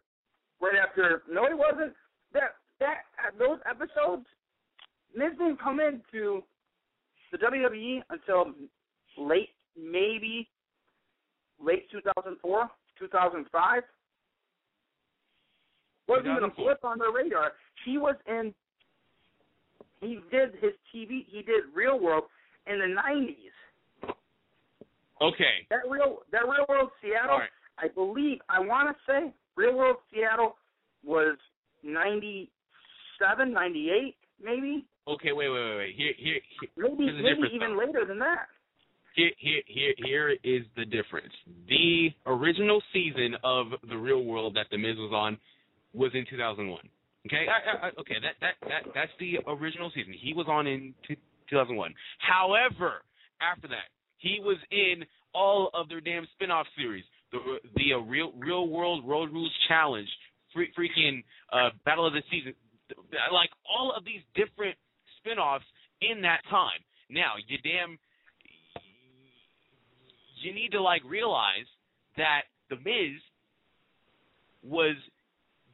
Right 0.62 0.76
after. 0.76 1.24
No, 1.32 1.45
it 1.45 1.58
wasn't. 1.58 1.93
That 2.34 2.55
that 2.80 2.97
those 3.39 3.60
episodes. 3.70 4.26
Miz 5.16 5.32
didn't 5.38 5.62
come 5.62 5.80
into 5.80 6.43
the 7.32 7.38
WWE 7.38 8.01
until 8.10 8.53
late, 9.18 9.49
maybe 9.76 10.47
late 11.64 11.89
2004, 11.91 12.70
2005. 12.99 13.84
Wasn't 16.08 16.26
even 16.26 16.38
a 16.38 16.49
2004. 16.49 16.66
flip 16.66 16.80
on 16.84 16.99
the 16.99 17.12
radar. 17.14 17.53
He 17.86 17.97
was 17.97 18.16
in. 18.28 18.53
He 20.01 20.20
did 20.32 20.51
his 20.62 20.74
TV. 20.93 21.26
He 21.28 21.41
did 21.41 21.64
Real 21.76 21.99
World 21.99 22.26
in 22.68 22.80
the 22.80 22.86
90s. 22.86 24.14
Okay. 25.22 25.66
That 25.70 25.89
real 25.89 26.20
that 26.32 26.43
Real 26.43 26.66
World 26.70 26.89
Seattle. 27.01 27.39
Right. 27.39 27.49
I 27.80 27.88
believe 27.89 28.39
I 28.49 28.60
want 28.60 28.95
to 28.95 29.12
say 29.12 29.34
Real 29.55 29.76
World 29.76 29.97
Seattle 30.14 30.55
was 31.03 31.38
97, 31.84 33.53
98, 33.53 34.16
maybe, 34.43 34.86
Okay, 35.08 35.32
wait, 35.32 35.47
wait, 35.49 35.64
wait, 35.64 35.78
wait. 35.78 35.95
Here, 35.95 36.14
here, 36.18 36.39
here 36.60 36.70
maybe 36.76 37.12
maybe 37.24 37.55
even 37.55 37.78
later 37.78 38.03
than 38.05 38.20
that. 38.20 38.47
here, 39.16 39.32
here, 39.38 39.62
here, 39.68 39.93
here 40.03 40.30
is 40.43 40.64
the 40.76 40.84
difference. 40.86 41.34
The 41.70 42.10
original 42.26 42.82
season 42.91 43.36
of 43.43 43.68
the 43.89 43.97
Real 43.97 44.24
World 44.26 44.55
that 44.55 44.68
the 44.70 44.78
Miz 44.78 44.97
was 44.97 45.14
on 45.14 45.38
was 45.93 46.12
in 46.14 46.26
2001. 46.30 46.82
Okay, 47.26 47.45
I, 47.47 47.88
I, 47.88 47.89
okay, 47.99 48.16
that 48.22 48.36
that 48.41 48.55
that 48.68 48.91
that's 48.93 49.12
the 49.20 49.39
original 49.47 49.91
season. 49.95 50.14
He 50.14 50.34
was 50.34 50.45
on 50.49 50.68
in 50.68 50.93
two, 51.08 51.16
2001. 51.49 51.93
However, 52.20 53.03
after 53.41 53.68
that, 53.70 53.91
he 54.18 54.39
was 54.41 54.58
in 54.72 55.05
all 55.34 55.70
of 55.74 55.89
their 55.89 56.01
damn 56.01 56.28
spin-off 56.36 56.68
series. 56.78 57.03
The 57.32 57.39
the 57.76 57.93
uh, 57.95 57.99
real 57.99 58.34
real 58.38 58.68
world 58.68 59.03
road 59.08 59.32
rules 59.32 59.51
challenge, 59.68 60.08
free, 60.53 60.72
freaking 60.78 61.24
uh, 61.51 61.70
battle 61.86 62.05
of 62.05 62.14
the 62.14 62.24
season, 62.32 62.53
like 63.34 63.49
all 63.68 63.93
of 63.95 64.05
these 64.05 64.22
different 64.36 64.76
spin-offs 65.28 65.65
in 66.01 66.21
that 66.21 66.41
time. 66.49 66.80
Now, 67.09 67.34
you 67.47 67.57
damn 67.59 67.99
you 70.41 70.53
need 70.53 70.71
to 70.71 70.82
like 70.82 71.01
realize 71.03 71.65
that 72.15 72.41
the 72.69 72.75
Miz 72.78 73.19
was 74.63 74.95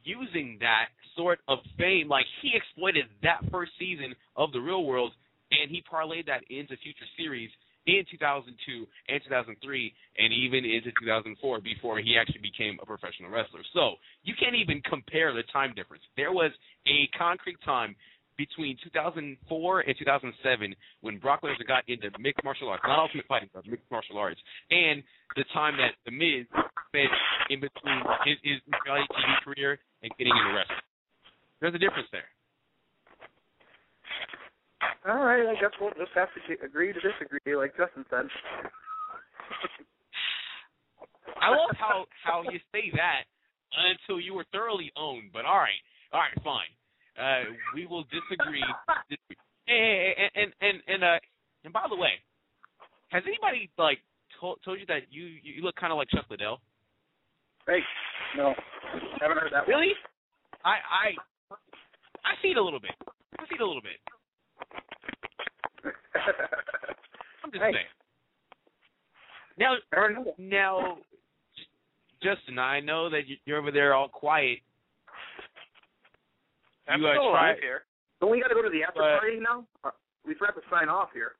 using 0.04 0.58
that 0.60 0.88
sort 1.16 1.40
of 1.48 1.58
fame, 1.78 2.08
like 2.08 2.24
he 2.42 2.52
exploited 2.54 3.04
that 3.22 3.40
first 3.50 3.72
season 3.78 4.14
of 4.36 4.52
the 4.52 4.60
Real 4.60 4.84
World, 4.84 5.12
and 5.50 5.70
he 5.70 5.82
parlayed 5.90 6.26
that 6.26 6.42
into 6.50 6.76
future 6.82 7.08
series 7.16 7.50
in 7.86 8.02
2002 8.10 8.86
and 9.08 9.20
2003, 9.24 9.94
and 10.18 10.32
even 10.32 10.64
into 10.64 10.90
2004 10.98 11.60
before 11.60 11.98
he 12.00 12.16
actually 12.18 12.40
became 12.40 12.78
a 12.80 12.86
professional 12.86 13.30
wrestler. 13.30 13.60
So 13.74 14.00
you 14.22 14.34
can't 14.40 14.56
even 14.56 14.80
compare 14.88 15.32
the 15.32 15.44
time 15.52 15.74
difference. 15.76 16.02
There 16.16 16.32
was 16.32 16.52
a 16.88 17.08
concrete 17.16 17.60
time 17.64 17.94
between 18.36 18.76
2004 18.82 19.80
and 19.80 19.94
2007 19.98 20.74
when 21.00 21.18
Brock 21.18 21.42
Lesnar 21.42 21.66
got 21.66 21.84
into 21.88 22.10
mixed 22.18 22.42
martial 22.44 22.68
arts, 22.68 22.82
not 22.86 22.98
ultimate 22.98 23.26
fighting, 23.26 23.48
but 23.54 23.66
mixed 23.66 23.90
martial 23.90 24.18
arts, 24.18 24.40
and 24.70 25.02
the 25.36 25.44
time 25.52 25.76
that 25.76 25.94
The 26.04 26.12
Miz 26.12 26.46
spent 26.88 27.10
in 27.50 27.60
between 27.60 28.02
his, 28.24 28.38
his 28.42 28.58
reality 28.84 29.06
TV 29.10 29.30
career 29.44 29.78
and 30.02 30.10
getting 30.18 30.32
into 30.32 30.54
wrestling. 30.54 30.84
There's 31.60 31.74
a 31.74 31.78
difference 31.78 32.08
there. 32.12 32.28
All 35.06 35.24
right, 35.24 35.44
I 35.44 35.54
guess 35.60 35.72
we'll 35.80 35.90
just 35.90 36.12
have 36.14 36.28
to 36.32 36.40
agree 36.64 36.92
to 36.92 37.00
disagree, 37.00 37.56
like 37.56 37.76
Justin 37.76 38.04
said. 38.08 38.24
I 41.40 41.50
love 41.50 41.76
how 41.76 42.06
how 42.24 42.42
you 42.50 42.58
say 42.72 42.88
that 42.96 43.28
until 43.76 44.20
you 44.20 44.34
were 44.34 44.46
thoroughly 44.52 44.92
owned. 44.96 45.30
But 45.32 45.44
all 45.44 45.58
right, 45.58 45.80
all 46.12 46.20
right, 46.20 46.32
fine. 46.42 46.72
Uh, 47.20 47.44
we 47.74 47.86
will 47.86 48.04
disagree. 48.04 48.64
And 49.68 50.30
and 50.34 50.52
and 50.60 50.82
and 50.88 51.04
uh, 51.04 51.18
and 51.64 51.72
by 51.72 51.86
the 51.88 51.96
way, 51.96 52.20
has 53.10 53.22
anybody 53.26 53.70
like 53.78 53.98
told 54.40 54.58
told 54.64 54.78
you 54.80 54.86
that 54.86 55.02
you 55.10 55.24
you 55.42 55.62
look 55.62 55.76
kind 55.76 55.92
of 55.92 55.96
like 55.96 56.08
Chuck 56.10 56.26
Liddell? 56.28 56.60
Hey, 57.66 57.80
no, 58.36 58.52
haven't 59.20 59.38
heard 59.38 59.52
that. 59.52 59.66
one. 59.66 59.68
Really? 59.68 59.92
I 60.64 60.70
I 60.70 61.14
I 62.24 62.34
see 62.42 62.48
it 62.48 62.56
a 62.56 62.62
little 62.62 62.80
bit. 62.80 62.92
I 63.38 63.44
see 63.48 63.54
it 63.54 63.60
a 63.60 63.66
little 63.66 63.80
bit. 63.82 64.00
I'm 67.44 67.50
just 67.52 67.62
Hey. 67.62 67.72
saying. 67.72 67.86
Now, 69.56 69.76
now, 70.36 70.98
Justin, 72.22 72.58
I 72.58 72.80
know 72.80 73.08
that 73.10 73.22
you're 73.44 73.58
over 73.58 73.70
there 73.70 73.94
all 73.94 74.08
quiet. 74.08 74.58
I'm 76.88 77.00
You, 77.00 77.08
still 77.12 77.30
try- 77.32 77.50
alive 77.54 77.58
here. 77.60 77.84
Don't 78.20 78.30
we 78.30 78.40
got 78.40 78.48
to 78.48 78.54
go 78.54 78.62
to 78.62 78.70
the 78.70 78.82
after 78.84 79.00
But- 79.00 79.20
party 79.20 79.40
now? 79.40 79.66
Uh, 79.84 79.90
We 80.24 80.34
forgot 80.34 80.54
to 80.56 80.64
sign 80.70 80.88
off 80.88 81.12
here. 81.12 81.36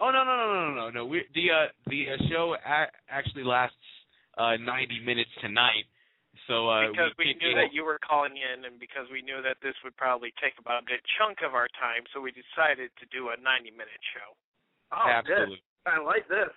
Oh 0.00 0.10
no 0.10 0.24
no 0.24 0.32
no 0.36 0.46
no 0.48 0.58
no 0.64 0.72
no 0.74 0.86
no. 0.90 1.02
We, 1.04 1.26
the 1.34 1.50
uh, 1.50 1.66
the 1.90 2.00
uh, 2.14 2.16
show 2.30 2.54
a- 2.56 2.90
actually 3.10 3.44
lasts 3.44 3.76
uh, 4.38 4.56
90 4.56 5.00
minutes 5.04 5.28
tonight. 5.42 5.84
So 6.48 6.70
uh, 6.70 6.88
because 6.88 7.12
we, 7.18 7.26
we, 7.26 7.34
knew 7.36 7.52
that 7.58 7.74
you 7.76 7.84
were 7.84 7.98
calling 8.00 8.32
in, 8.38 8.64
and 8.64 8.80
because 8.80 9.04
we 9.12 9.20
knew 9.20 9.42
that 9.44 9.58
this 9.60 9.74
would 9.84 9.92
probably 10.00 10.32
take 10.40 10.56
about 10.58 10.82
a 10.82 10.86
good 10.86 11.02
chunk 11.20 11.42
of 11.44 11.52
our 11.52 11.68
time, 11.76 12.06
so 12.14 12.20
we 12.22 12.32
decided 12.32 12.88
to 12.96 13.04
do 13.12 13.28
a 13.28 13.36
90-minute 13.44 14.02
show. 14.16 14.32
Oh, 14.94 15.04
Absolutely. 15.04 15.60
good. 15.60 15.92
I 15.92 16.00
like 16.00 16.24
this. 16.32 16.48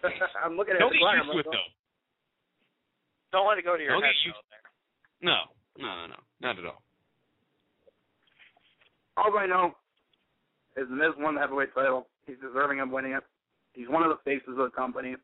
I'm 0.42 0.56
looking 0.56 0.74
at 0.74 0.80
Don't 0.80 0.94
the 0.96 1.02
get 1.02 1.04
used 1.04 1.20
I'm 1.20 1.34
to 1.36 1.38
it 1.42 1.46
though. 1.52 1.70
Don't 3.34 3.46
let 3.50 3.58
it 3.60 3.66
go 3.68 3.76
to 3.76 3.82
your 3.82 3.92
Don't 3.92 4.02
head. 4.06 4.14
get 4.16 4.24
used- 4.32 4.48
there. 4.48 4.64
No 5.20 5.52
no 5.78 5.86
no 5.86 6.06
no 6.06 6.16
not 6.40 6.58
at 6.58 6.64
all. 6.64 6.82
All 9.16 9.38
I 9.38 9.46
know 9.46 9.74
is 10.76 10.86
Miz 10.90 11.16
won 11.18 11.34
the 11.34 11.40
heavyweight 11.40 11.74
title. 11.74 12.06
He's 12.26 12.36
deserving 12.40 12.80
of 12.80 12.90
winning 12.90 13.12
it. 13.12 13.24
He's 13.72 13.88
one 13.88 14.02
of 14.02 14.10
the 14.10 14.18
faces 14.24 14.50
of 14.50 14.56
the 14.56 14.70
company. 14.70 15.16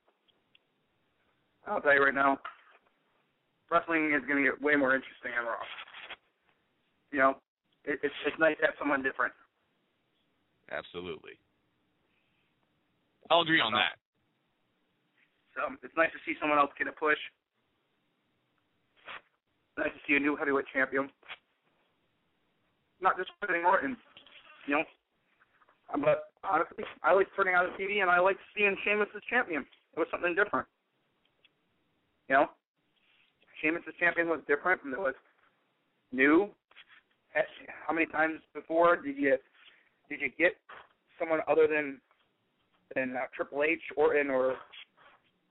I'll 1.66 1.80
tell 1.80 1.94
you 1.94 2.04
right 2.04 2.14
now, 2.14 2.38
wrestling 3.70 4.12
is 4.14 4.26
going 4.26 4.42
to 4.42 4.50
get 4.50 4.60
way 4.62 4.76
more 4.76 4.94
interesting 4.94 5.32
on 5.38 5.46
Raw. 5.46 5.62
You 7.12 7.18
know, 7.18 7.30
it, 7.84 8.00
it's 8.02 8.14
it's 8.26 8.38
nice 8.38 8.56
to 8.60 8.66
have 8.66 8.74
someone 8.78 9.02
different. 9.02 9.32
Absolutely. 10.70 11.32
I'll 13.30 13.42
agree 13.42 13.60
on 13.60 13.72
that. 13.72 14.00
So 15.54 15.68
it's 15.82 15.96
nice 15.96 16.10
to 16.12 16.20
see 16.24 16.36
someone 16.40 16.58
else 16.58 16.70
get 16.78 16.88
a 16.88 16.92
push. 16.92 17.18
Nice 19.78 19.88
to 19.88 20.00
see 20.06 20.16
a 20.16 20.20
new 20.20 20.36
heavyweight 20.36 20.66
champion. 20.72 21.08
Not 23.00 23.16
just 23.16 23.30
Randy 23.48 23.64
Orton, 23.66 23.96
you 24.66 24.76
know. 24.76 24.84
But 26.04 26.30
honestly, 26.44 26.84
I 27.02 27.14
like 27.14 27.26
turning 27.36 27.54
on 27.54 27.66
the 27.66 27.82
TV 27.82 28.00
and 28.00 28.10
I 28.10 28.20
like 28.20 28.36
seeing 28.56 28.76
Sheamus 28.84 29.08
as 29.14 29.22
champion. 29.28 29.66
It 29.96 29.98
was 29.98 30.08
something 30.10 30.34
different. 30.34 30.66
You 32.28 32.36
know, 32.36 32.46
Sheamus 33.60 33.82
as 33.88 33.94
champion 33.98 34.28
was 34.28 34.40
different 34.46 34.82
and 34.84 34.92
it 34.92 34.98
was 34.98 35.14
new. 36.12 36.48
How 37.86 37.94
many 37.94 38.06
times 38.06 38.40
before 38.54 38.96
did 38.96 39.16
you 39.16 39.36
did 40.08 40.20
you 40.20 40.30
get 40.38 40.52
someone 41.18 41.40
other 41.48 41.66
than 41.66 41.98
than 42.94 43.16
uh, 43.16 43.20
Triple 43.34 43.62
H, 43.62 43.80
Orton, 43.96 44.30
or 44.30 44.56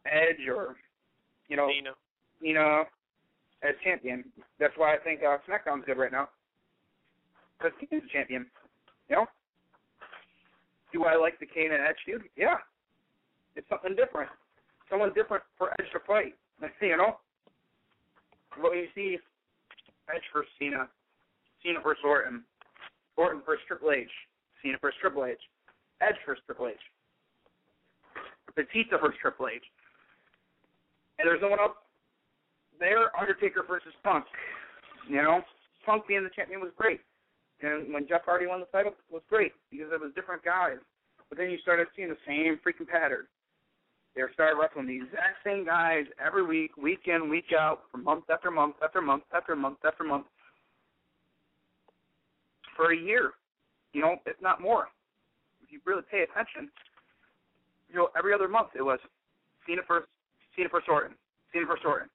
Edge, 0.05 0.47
or 0.47 0.75
you 1.47 1.57
know, 1.57 1.69
Cena. 1.73 1.91
Cena 2.41 2.83
as 3.63 3.75
champion? 3.83 4.23
That's 4.59 4.73
why 4.77 4.95
I 4.95 4.97
think 4.97 5.21
uh, 5.23 5.37
SmackDown's 5.47 5.85
good 5.85 5.97
right 5.97 6.11
now 6.11 6.29
because 7.61 7.77
a 7.91 8.13
champion. 8.13 8.45
You 9.09 9.17
know, 9.17 9.25
do 10.93 11.03
I 11.03 11.15
like 11.15 11.39
the 11.39 11.45
Kane 11.45 11.71
and 11.71 11.81
Edge 11.81 11.97
feud? 12.05 12.23
Yeah, 12.35 12.57
it's 13.55 13.67
something 13.69 13.95
different. 13.95 14.29
Someone 14.89 15.13
different 15.13 15.43
for 15.57 15.71
Edge 15.79 15.87
to 15.93 15.99
fight. 16.05 16.35
You 16.79 16.95
know, 16.95 17.17
But 18.61 18.69
when 18.69 18.79
you 18.79 18.87
see 18.93 19.17
Edge 20.13 20.21
versus 20.31 20.51
Cena, 20.59 20.87
Cena 21.63 21.79
versus 21.81 22.03
Orton, 22.05 22.43
Orton 23.17 23.41
versus 23.43 23.63
Triple 23.67 23.91
H, 23.91 24.07
Cena 24.61 24.77
versus 24.79 24.97
Triple 25.01 25.25
H, 25.25 25.41
Edge 26.01 26.15
versus 26.25 26.43
Triple 26.45 26.67
H, 26.67 26.77
Batista 28.55 28.99
versus 29.01 29.17
Triple 29.19 29.47
H, 29.47 29.63
and 31.17 31.27
there's 31.27 31.41
no 31.41 31.49
one 31.49 31.59
else 31.59 31.77
there. 32.81 33.13
Undertaker 33.15 33.63
versus 33.63 33.93
Punk. 34.03 34.25
You 35.07 35.21
know, 35.21 35.41
Punk 35.85 36.07
being 36.07 36.23
the 36.23 36.33
champion 36.35 36.59
was 36.59 36.71
great, 36.75 36.99
and 37.61 37.93
when 37.93 38.07
Jeff 38.07 38.25
Hardy 38.25 38.47
won 38.47 38.59
the 38.59 38.65
title 38.73 38.91
it 38.91 39.13
was 39.13 39.23
great 39.29 39.53
because 39.69 39.87
it 39.93 40.01
was 40.01 40.11
different 40.15 40.43
guys. 40.43 40.81
But 41.29 41.37
then 41.37 41.49
you 41.49 41.57
started 41.61 41.87
seeing 41.95 42.09
the 42.09 42.19
same 42.27 42.59
freaking 42.59 42.87
pattern. 42.89 43.25
They 44.15 44.21
started 44.33 44.59
wrestling 44.59 44.87
the 44.87 44.97
exact 44.97 45.39
same 45.45 45.65
guys 45.65 46.03
every 46.19 46.45
week, 46.45 46.75
week 46.75 47.07
in, 47.07 47.29
week 47.29 47.53
out, 47.57 47.83
for 47.89 47.97
month 47.97 48.25
after 48.29 48.51
month 48.51 48.75
after 48.83 49.01
month 49.01 49.23
after 49.33 49.55
month 49.55 49.77
after 49.85 50.03
month 50.03 50.25
for 52.75 52.91
a 52.91 52.97
year. 52.97 53.31
You 53.93 54.01
know, 54.01 54.15
if 54.25 54.35
not 54.41 54.61
more. 54.61 54.89
If 55.63 55.71
you 55.71 55.79
really 55.85 56.03
pay 56.11 56.23
attention, 56.23 56.69
you 57.89 57.95
know, 57.95 58.09
every 58.17 58.33
other 58.33 58.49
month 58.49 58.69
it 58.75 58.81
was 58.81 58.99
Cena 59.65 59.81
first, 59.87 60.07
Cena 60.55 60.67
first 60.69 60.89
Orton, 60.89 61.15
Cena 61.53 61.65
first 61.65 61.85
Orton, 61.85 62.09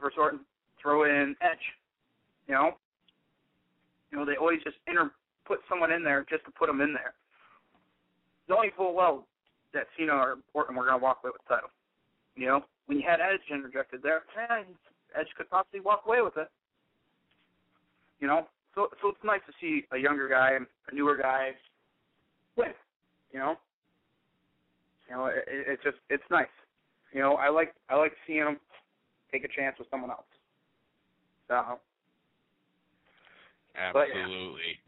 First 0.00 0.18
Orton, 0.18 0.40
throw 0.80 1.04
in 1.04 1.34
Edge. 1.40 1.58
You 2.46 2.54
know, 2.54 2.70
you 4.10 4.18
know 4.18 4.24
they 4.24 4.36
always 4.36 4.62
just 4.62 4.76
inter 4.86 5.10
put 5.46 5.60
someone 5.68 5.92
in 5.92 6.02
there 6.02 6.26
just 6.28 6.44
to 6.44 6.50
put 6.50 6.66
them 6.66 6.80
in 6.80 6.92
there, 6.92 7.14
knowing 8.48 8.70
full 8.76 8.94
well 8.94 9.26
that 9.72 9.86
Cena 9.96 10.12
or 10.12 10.36
Orton 10.52 10.76
were 10.76 10.84
going 10.84 10.98
to 10.98 11.02
walk 11.02 11.20
away 11.22 11.32
with 11.32 11.42
the 11.48 11.54
title. 11.54 11.70
You 12.36 12.46
know, 12.46 12.64
when 12.86 12.98
you 12.98 13.04
had 13.06 13.20
Edge 13.20 13.40
interjected 13.50 14.02
there, 14.02 14.22
Edge 15.18 15.26
could 15.36 15.48
possibly 15.50 15.80
walk 15.80 16.02
away 16.06 16.20
with 16.22 16.36
it. 16.36 16.48
You 18.20 18.26
know, 18.26 18.46
so 18.74 18.88
so 19.00 19.08
it's 19.08 19.24
nice 19.24 19.40
to 19.46 19.52
see 19.60 19.84
a 19.92 19.98
younger 19.98 20.28
guy, 20.28 20.58
a 20.90 20.94
newer 20.94 21.16
guy 21.16 21.50
win. 22.56 22.72
You 23.32 23.38
know, 23.38 23.56
you 25.08 25.16
know, 25.16 25.26
it, 25.26 25.44
it, 25.46 25.66
it's 25.68 25.82
just 25.82 25.96
it's 26.10 26.22
nice. 26.30 26.46
You 27.12 27.20
know, 27.20 27.34
I 27.34 27.48
like 27.48 27.74
I 27.88 27.96
like 27.96 28.12
seeing 28.26 28.40
him 28.40 28.58
take 29.34 29.44
a 29.44 29.48
chance 29.48 29.74
with 29.78 29.88
someone 29.90 30.10
else. 30.10 30.30
So, 31.48 31.60
But, 33.92 34.06
yeah. 34.14 34.22
Absolutely. 34.22 34.78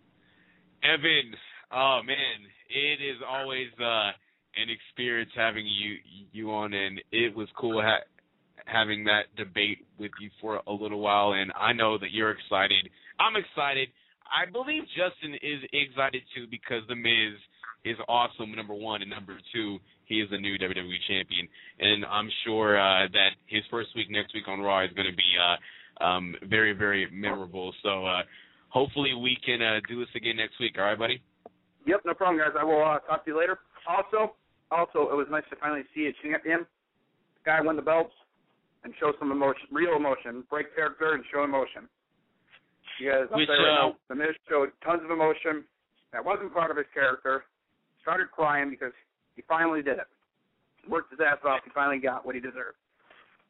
Evan, 0.85 1.35
oh 1.73 2.01
man, 2.07 2.47
it 2.71 3.03
is 3.03 3.19
always 3.29 3.69
uh 3.81 4.15
an 4.57 4.71
experience 4.71 5.31
having 5.35 5.67
you 5.67 5.97
you 6.33 6.51
on 6.53 6.73
and 6.73 7.01
it 7.11 7.35
was 7.35 7.49
cool 7.59 7.83
ha- 7.83 8.07
having 8.65 9.05
that 9.05 9.35
debate 9.37 9.85
with 9.99 10.13
you 10.21 10.31
for 10.41 10.63
a 10.67 10.73
little 10.73 11.01
while 11.01 11.33
and 11.33 11.53
I 11.59 11.73
know 11.73 11.99
that 11.99 12.13
you're 12.13 12.31
excited. 12.31 12.89
I'm 13.19 13.35
excited. 13.37 13.89
I 14.27 14.51
believe 14.51 14.83
Justin 14.97 15.35
is 15.35 15.61
excited 15.73 16.23
too 16.35 16.47
because 16.51 16.83
the 16.89 16.97
Miz 16.97 17.35
is 17.85 17.97
awesome 18.09 18.55
number 18.55 18.75
1 18.75 19.03
and 19.03 19.11
number 19.11 19.39
2 19.53 19.79
he 20.07 20.21
is 20.21 20.31
the 20.31 20.39
new 20.39 20.59
WWE 20.59 21.01
champion 21.07 21.47
and 21.79 22.05
I'm 22.07 22.31
sure 22.45 22.79
uh 22.81 23.07
that 23.13 23.31
his 23.47 23.63
first 23.71 23.91
week 23.95 24.11
next 24.11 24.35
week 24.35 24.49
on 24.49 24.61
Raw 24.61 24.85
is 24.85 24.93
going 24.95 25.11
to 25.11 25.17
be 25.17 25.31
uh 25.39 26.05
um 26.05 26.35
very 26.49 26.73
very 26.73 27.09
memorable. 27.13 27.73
So 27.83 28.07
uh 28.07 28.23
hopefully 28.69 29.15
we 29.15 29.37
can 29.45 29.63
uh 29.63 29.81
do 29.89 30.01
this 30.01 30.09
again 30.15 30.37
next 30.37 30.59
week. 30.61 30.75
All 30.79 30.85
right, 30.85 30.99
buddy? 30.99 31.23
Yep, 31.87 32.03
no 32.05 32.15
problem, 32.15 32.39
guys. 32.39 32.55
I 32.59 32.65
will 32.65 32.83
uh, 32.83 32.99
talk 33.07 33.25
to 33.25 33.31
you 33.31 33.39
later. 33.39 33.59
Also, 33.87 34.35
also, 34.71 35.07
it 35.11 35.15
was 35.15 35.29
nice 35.31 35.47
to 35.51 35.57
finally 35.57 35.87
see 35.95 36.11
a 36.11 36.15
champion, 36.19 36.67
guy 37.45 37.61
win 37.61 37.77
the 37.77 37.83
belts, 37.83 38.13
and 38.83 38.93
show 38.99 39.13
some 39.19 39.31
emotion, 39.31 39.71
real 39.71 39.95
emotion, 39.95 40.43
break 40.51 40.75
character 40.75 41.15
and 41.15 41.23
show 41.33 41.45
emotion. 41.45 41.89
Because 42.99 43.29
Which, 43.31 43.49
right 43.49 43.63
uh, 43.63 43.95
now, 43.95 43.97
the 44.09 44.17
Miz 44.17 44.35
showed 44.49 44.71
tons 44.83 45.03
of 45.05 45.11
emotion. 45.11 45.63
That 46.13 46.25
wasn't 46.25 46.53
part 46.53 46.71
of 46.71 46.77
his 46.77 46.87
character. 46.93 47.45
Started 48.03 48.31
crying 48.33 48.71
because 48.71 48.93
he 49.37 49.43
finally 49.47 49.83
did 49.83 49.99
it. 49.99 50.09
Worked 50.89 51.11
his 51.13 51.21
ass 51.21 51.39
off. 51.45 51.61
He 51.65 51.71
finally 51.71 51.99
got 51.99 52.25
what 52.25 52.35
he 52.35 52.41
deserved. 52.41 52.79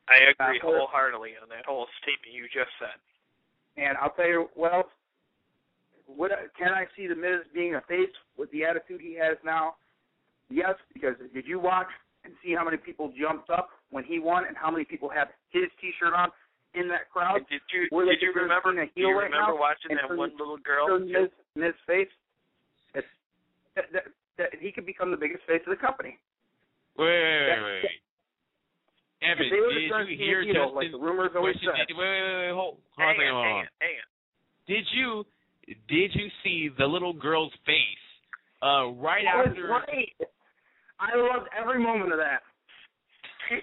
I 0.09 0.31
agree 0.31 0.59
Uh, 0.59 0.63
wholeheartedly 0.63 1.33
on 1.43 1.49
that 1.49 1.65
whole 1.67 1.87
statement 2.03 2.35
you 2.35 2.45
just 2.45 2.71
said. 2.79 2.99
And 3.77 3.97
I'll 3.99 4.11
tell 4.11 4.27
you 4.29 4.49
what 4.55 4.73
else. 4.73 4.87
Would 6.09 6.31
I, 6.33 6.47
can 6.57 6.73
I 6.73 6.87
see 6.97 7.09
the 7.09 7.17
Miz 7.17 7.43
being 7.53 7.75
a 7.75 7.81
face 7.83 8.15
with 8.39 8.51
the 8.53 8.65
attitude 8.65 9.01
he 9.01 9.15
has 9.19 9.37
now? 9.45 9.75
Yes, 10.49 10.75
because 10.95 11.15
did 11.35 11.47
you 11.47 11.59
watch 11.59 11.89
and 12.25 12.33
see 12.45 12.55
how 12.55 12.65
many 12.65 12.77
people 12.77 13.13
jumped 13.19 13.51
up 13.51 13.71
when 13.91 14.05
he 14.05 14.19
won, 14.21 14.47
and 14.47 14.57
how 14.57 14.71
many 14.71 14.85
people 14.85 15.09
had 15.09 15.29
his 15.51 15.65
T-shirt 15.81 16.15
on 16.15 16.31
in 16.75 16.87
that 16.89 17.11
crowd? 17.11 17.43
Did 17.51 17.61
you 17.75 17.89
Were 17.91 18.05
did 18.05 18.23
you 18.23 18.33
remember 18.35 18.73
do 18.73 18.87
you 18.95 19.09
right 19.11 19.27
remember 19.27 19.55
now? 19.55 19.59
watching 19.59 19.91
And 19.91 19.99
that 19.99 20.17
one 20.17 20.31
little 20.39 20.59
girl? 20.59 20.99
Miz, 21.01 21.31
Miz 21.57 21.75
face? 21.87 22.09
It's, 22.95 23.07
that, 23.75 23.87
that, 23.93 24.05
that 24.39 24.51
he 24.61 24.73
could 24.73 24.87
become 24.87 25.11
the 25.11 25.17
biggest 25.17 25.45
face 25.47 25.63
of 25.67 25.71
the 25.71 25.81
company. 25.81 26.19
Wait, 26.99 27.07
wait, 27.07 27.47
wait, 27.47 27.63
wait. 27.63 27.83
wait. 27.85 28.01
Evan, 29.25 29.47
If 29.47 29.53
they 29.53 29.61
would've 29.61 30.09
did 30.09 30.09
you 30.13 30.17
hear 30.21 30.45
Justin? 30.45 30.75
like 30.77 30.93
the 30.93 30.99
rumors 31.01 31.31
always 31.35 31.57
said. 31.65 31.73
Did, 31.89 31.97
wait, 31.97 32.05
wait, 32.05 32.37
wait, 32.47 32.53
hold, 32.53 32.77
hold 32.97 33.17
Hang 33.17 33.17
on, 33.33 33.35
on, 33.35 33.45
hang 33.45 33.57
on. 33.57 33.67
hang 33.81 33.97
on. 33.97 34.09
Did 34.69 34.85
you 34.93 35.25
did 35.89 36.11
you 36.15 36.29
see 36.45 36.69
the 36.79 36.87
little 36.87 37.13
girl's 37.13 37.53
face 37.65 38.05
uh 38.63 38.89
right 39.01 39.25
That 39.25 39.51
was 39.51 39.57
after. 39.57 39.73
I 41.01 41.17
loved 41.17 41.49
every 41.59 41.79
moment 41.83 42.13
of 42.13 42.19
that. 42.19 42.41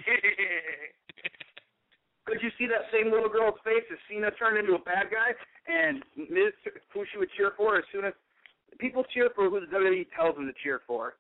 Could 2.26 2.40
you 2.41 2.50
see 2.58 2.66
that 2.68 2.88
same 2.91 3.12
little 3.12 3.28
girl's 3.30 3.60
face 3.66 3.84
as 3.91 3.98
Cena 4.10 4.32
turned 4.40 4.58
into 4.58 4.74
a 4.76 4.80
bad 4.80 5.12
guy 5.12 5.36
and 5.68 6.02
Miz 6.32 6.54
who 6.94 7.04
she 7.12 7.18
would 7.20 7.30
cheer 7.36 7.52
for 7.58 7.76
as 7.78 7.84
soon 7.91 8.06
as 8.06 8.14
people 8.80 9.04
cheer 9.14 9.30
for 9.36 9.50
who 9.50 9.60
the 9.60 9.68
WWE 9.68 10.08
tells 10.16 10.36
them 10.36 10.45
to 10.48 10.54
cheer 10.64 10.82
for. 10.88 11.16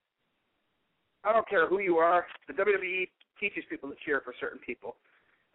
I 1.23 1.31
don't 1.31 1.47
care 1.47 1.67
who 1.67 1.79
you 1.79 1.97
are. 1.97 2.25
The 2.47 2.53
WWE 2.53 3.07
teaches 3.39 3.63
people 3.69 3.89
to 3.89 3.95
cheer 4.05 4.21
for 4.23 4.33
certain 4.39 4.59
people. 4.59 4.95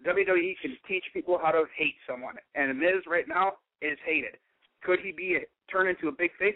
The 0.03 0.11
WWE 0.11 0.55
can 0.62 0.77
teach 0.87 1.05
people 1.12 1.39
how 1.43 1.51
to 1.51 1.65
hate 1.77 1.97
someone, 2.09 2.37
and 2.55 2.79
Miz 2.79 3.03
right 3.07 3.27
now 3.27 3.55
is 3.83 3.99
hated. 4.07 4.39
Could 4.83 5.01
he 5.03 5.12
be 5.12 5.37
a, 5.37 5.41
turn 5.70 5.89
into 5.89 6.09
a 6.09 6.12
big 6.12 6.31
face? 6.39 6.55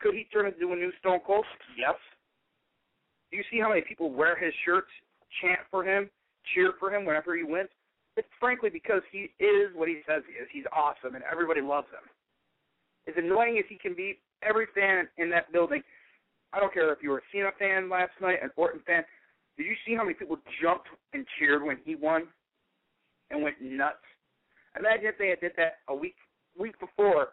Could 0.00 0.14
he 0.14 0.26
turn 0.32 0.46
into 0.46 0.72
a 0.72 0.76
new 0.76 0.92
Stone 1.00 1.20
Cold? 1.26 1.44
Yes. 1.76 1.96
Do 3.30 3.36
you 3.36 3.44
see 3.50 3.58
how 3.58 3.70
many 3.70 3.82
people 3.82 4.12
wear 4.12 4.36
his 4.36 4.52
shirts, 4.64 4.90
chant 5.40 5.60
for 5.70 5.82
him, 5.82 6.08
cheer 6.54 6.74
for 6.78 6.94
him 6.94 7.04
whenever 7.04 7.36
he 7.36 7.42
wins? 7.42 7.68
It's 8.16 8.28
frankly 8.40 8.70
because 8.70 9.02
he 9.10 9.32
is 9.42 9.74
what 9.74 9.88
he 9.88 10.00
says 10.06 10.22
he 10.26 10.34
is. 10.34 10.48
He's 10.52 10.64
awesome, 10.72 11.16
and 11.16 11.24
everybody 11.30 11.60
loves 11.60 11.88
him. 11.88 12.06
As 13.08 13.14
annoying 13.16 13.58
as 13.58 13.64
he 13.68 13.76
can 13.76 13.94
be, 13.94 14.18
every 14.42 14.66
fan 14.74 15.08
in 15.18 15.30
that 15.30 15.52
building, 15.52 15.82
I 16.52 16.60
don't 16.60 16.72
care 16.72 16.92
if 16.92 16.98
you 17.02 17.10
were 17.10 17.18
a 17.18 17.28
Cena 17.32 17.50
fan 17.58 17.88
last 17.88 18.12
night, 18.20 18.38
an 18.42 18.50
Orton 18.56 18.80
fan, 18.86 19.04
did 19.56 19.66
you 19.66 19.74
see 19.86 19.94
how 19.94 20.02
many 20.02 20.14
people 20.14 20.38
jumped 20.62 20.88
and 21.12 21.26
cheered 21.38 21.62
when 21.62 21.78
he 21.84 21.94
won 21.94 22.24
and 23.30 23.42
went 23.42 23.56
nuts? 23.60 23.96
Imagine 24.78 25.06
if 25.06 25.18
they 25.18 25.28
had 25.28 25.40
did 25.40 25.52
that 25.56 25.76
a 25.88 25.94
week 25.94 26.16
week 26.58 26.78
before 26.78 27.28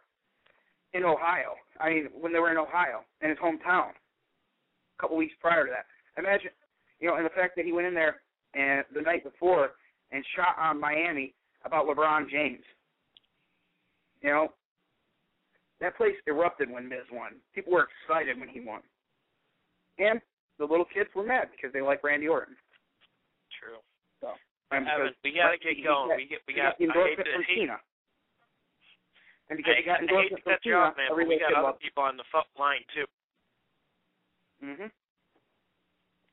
in 0.93 1.03
Ohio. 1.03 1.55
I 1.79 1.89
mean, 1.89 2.07
when 2.19 2.33
they 2.33 2.39
were 2.39 2.51
in 2.51 2.57
Ohio, 2.57 3.01
in 3.21 3.29
his 3.29 3.39
hometown, 3.39 3.89
a 3.89 5.01
couple 5.01 5.17
weeks 5.17 5.33
prior 5.39 5.65
to 5.65 5.71
that. 5.71 5.85
Imagine, 6.21 6.51
you 6.99 7.07
know, 7.07 7.15
and 7.15 7.25
the 7.25 7.29
fact 7.29 7.55
that 7.55 7.65
he 7.65 7.71
went 7.71 7.87
in 7.87 7.93
there 7.93 8.21
and 8.53 8.83
the 8.93 9.01
night 9.01 9.23
before 9.23 9.71
and 10.11 10.23
shot 10.35 10.55
on 10.59 10.79
Miami 10.79 11.33
about 11.65 11.87
LeBron 11.87 12.29
James. 12.29 12.63
You 14.21 14.29
know, 14.29 14.47
that 15.83 15.99
place 15.99 16.15
erupted 16.25 16.71
when 16.71 16.87
Miz 16.87 17.03
won. 17.11 17.35
People 17.51 17.75
were 17.75 17.91
excited 17.91 18.39
when 18.39 18.47
he 18.47 18.63
won, 18.63 18.79
and 19.99 20.23
the 20.55 20.63
little 20.63 20.87
kids 20.87 21.11
were 21.11 21.27
mad 21.27 21.51
because 21.51 21.75
they 21.75 21.83
like 21.83 21.99
Randy 22.07 22.31
Orton. 22.31 22.55
True. 23.59 23.83
So, 24.23 24.31
and 24.71 24.87
Evan, 24.87 25.11
we 25.27 25.35
gotta 25.35 25.59
get 25.59 25.75
going. 25.83 26.15
we 26.15 26.23
get 26.23 26.39
we 26.47 26.55
got, 26.55 26.79
got 26.79 26.87
endorsement 26.87 27.27
from 27.27 27.43
Cena. 27.51 27.77
And 29.51 29.59
because 29.59 29.75
I, 29.75 29.79
he 29.79 29.83
got 29.83 29.99
hate 29.99 30.07
endorsement 30.07 30.39
to 30.39 30.47
from 30.47 30.63
Cena, 30.63 30.79
off, 30.79 30.95
man, 30.95 31.11
but 31.11 31.19
we 31.19 31.35
got 31.35 31.51
other 31.51 31.75
people 31.83 32.07
on 32.07 32.15
the 32.15 32.25
line 32.55 32.87
too. 32.95 33.07
Mhm. 34.63 34.87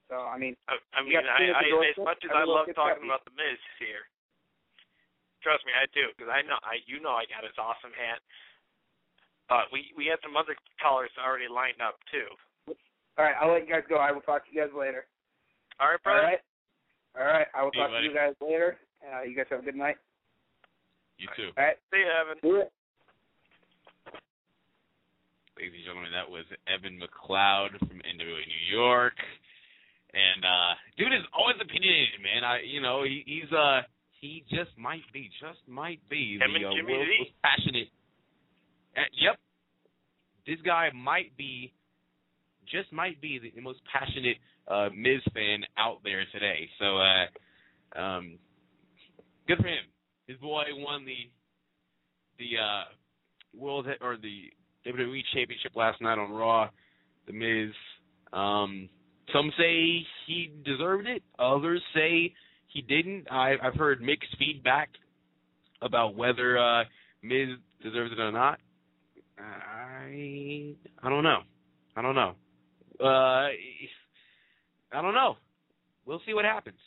So 0.07 0.15
I 0.15 0.39
mean, 0.39 0.55
I, 0.71 0.79
I 0.95 1.03
mean, 1.03 1.19
I, 1.19 1.59
I 1.59 1.67
as 1.91 1.99
much 1.99 2.23
as 2.23 2.31
I 2.31 2.47
love 2.47 2.71
talking 2.79 3.03
about 3.03 3.27
the 3.27 3.35
Miz 3.35 3.59
here, 3.83 4.07
trust 5.43 5.67
me, 5.67 5.75
I 5.75 5.91
do 5.91 6.07
because 6.15 6.31
I 6.31 6.47
know 6.47 6.63
I 6.63 6.79
you 6.87 7.03
know 7.03 7.19
I 7.19 7.27
got 7.27 7.43
his 7.43 7.59
awesome 7.59 7.95
hat. 7.99 8.23
But 9.51 9.67
we 9.75 9.91
we 9.99 10.07
had 10.07 10.23
some 10.23 10.39
other 10.39 10.55
callers 10.79 11.11
already 11.19 11.51
lined 11.51 11.83
up 11.83 11.99
too. 12.15 12.31
All 13.19 13.27
right, 13.27 13.35
I'll 13.35 13.51
let 13.51 13.67
you 13.67 13.75
guys 13.75 13.83
go. 13.91 13.99
I 13.99 14.15
will 14.15 14.23
talk 14.23 14.47
to 14.47 14.51
you 14.55 14.63
guys 14.63 14.71
later. 14.71 15.05
All 15.83 15.91
right, 15.91 15.99
All 16.07 16.15
brother. 16.15 16.39
right. 16.39 16.43
All 17.19 17.27
right. 17.27 17.51
I 17.51 17.67
will 17.67 17.75
See 17.75 17.83
you, 17.83 17.85
talk 17.85 17.99
to 17.99 18.07
you 18.07 18.15
guys 18.15 18.35
later. 18.39 18.79
Uh, 19.03 19.27
you 19.27 19.35
guys 19.35 19.51
have 19.51 19.61
a 19.61 19.67
good 19.67 19.75
night. 19.75 19.99
You 21.19 21.27
too. 21.35 21.51
All 21.59 21.65
right. 21.67 21.77
See 21.91 21.99
you, 21.99 22.07
Evan. 22.07 22.71
ladies 25.59 25.77
and 25.77 25.85
gentlemen, 25.85 26.15
that 26.15 26.31
was 26.31 26.47
Evan 26.71 26.97
McLeod 26.97 27.77
from 27.83 28.01
NWA 28.07 28.41
New 28.47 28.65
York. 28.71 29.19
And 30.15 30.43
uh 30.43 30.73
dude 30.97 31.13
is 31.13 31.27
always 31.35 31.59
opinionated, 31.61 32.23
man. 32.23 32.43
I 32.43 32.63
you 32.63 32.81
know, 32.81 33.03
he, 33.05 33.23
he's 33.27 33.51
uh 33.53 33.83
he 34.23 34.45
just 34.49 34.71
might 34.77 35.05
be, 35.13 35.31
just 35.41 35.61
might 35.67 36.01
be 36.09 36.39
Him 36.41 36.53
the 36.53 36.67
uh, 36.67 36.73
world's 36.73 37.11
most 37.21 37.37
passionate 37.43 37.89
yep. 39.13 39.39
This 40.47 40.59
guy 40.65 40.89
might 40.95 41.37
be 41.37 41.73
just 42.71 42.93
might 42.93 43.21
be 43.21 43.39
the, 43.39 43.53
the 43.55 43.63
most 43.63 43.81
passionate 43.91 44.37
uh 44.69 44.89
Miz 44.95 45.21
fan 45.35 45.65
out 45.79 45.99
there 46.05 46.25
today. 46.33 46.69
So 46.79 46.99
uh 46.99 48.01
um 48.01 48.39
good 49.49 49.59
for 49.59 49.69
him. 49.69 49.85
His 50.27 50.37
boy 50.39 50.65
won 50.73 51.05
the 51.05 51.31
the 52.39 52.59
uh 52.59 52.85
world 53.59 53.87
or 54.01 54.17
the 54.17 54.51
WWE 54.87 55.21
Championship 55.35 55.73
last 55.75 56.01
night 56.01 56.19
on 56.19 56.31
Raw. 56.31 56.69
The 57.27 57.33
Miz. 57.33 57.75
Um, 58.33 58.89
some 59.33 59.53
say 59.59 60.05
he 60.27 60.53
deserved 60.65 61.07
it. 61.07 61.23
Others 61.39 61.83
say 61.95 62.33
he 62.69 62.83
didn't. 62.83 63.27
I, 63.31 63.55
I've 63.63 63.75
heard 63.75 64.01
mixed 64.01 64.37
feedback 64.39 64.91
about 65.83 66.17
whether 66.17 66.59
uh, 66.59 66.85
Miz 67.23 67.49
deserves 67.83 68.13
it 68.13 68.21
or 68.21 68.33
not. 68.33 68.59
I 69.41 70.75
I 71.03 71.09
don't 71.09 71.23
know. 71.25 71.41
I 71.97 72.03
don't 72.03 72.15
know. 72.15 72.35
Uh, 73.01 73.49
I 74.93 75.03
don't 75.03 75.15
know. 75.15 75.37
We'll 76.07 76.21
see 76.27 76.35
what 76.35 76.45
happens. 76.45 76.79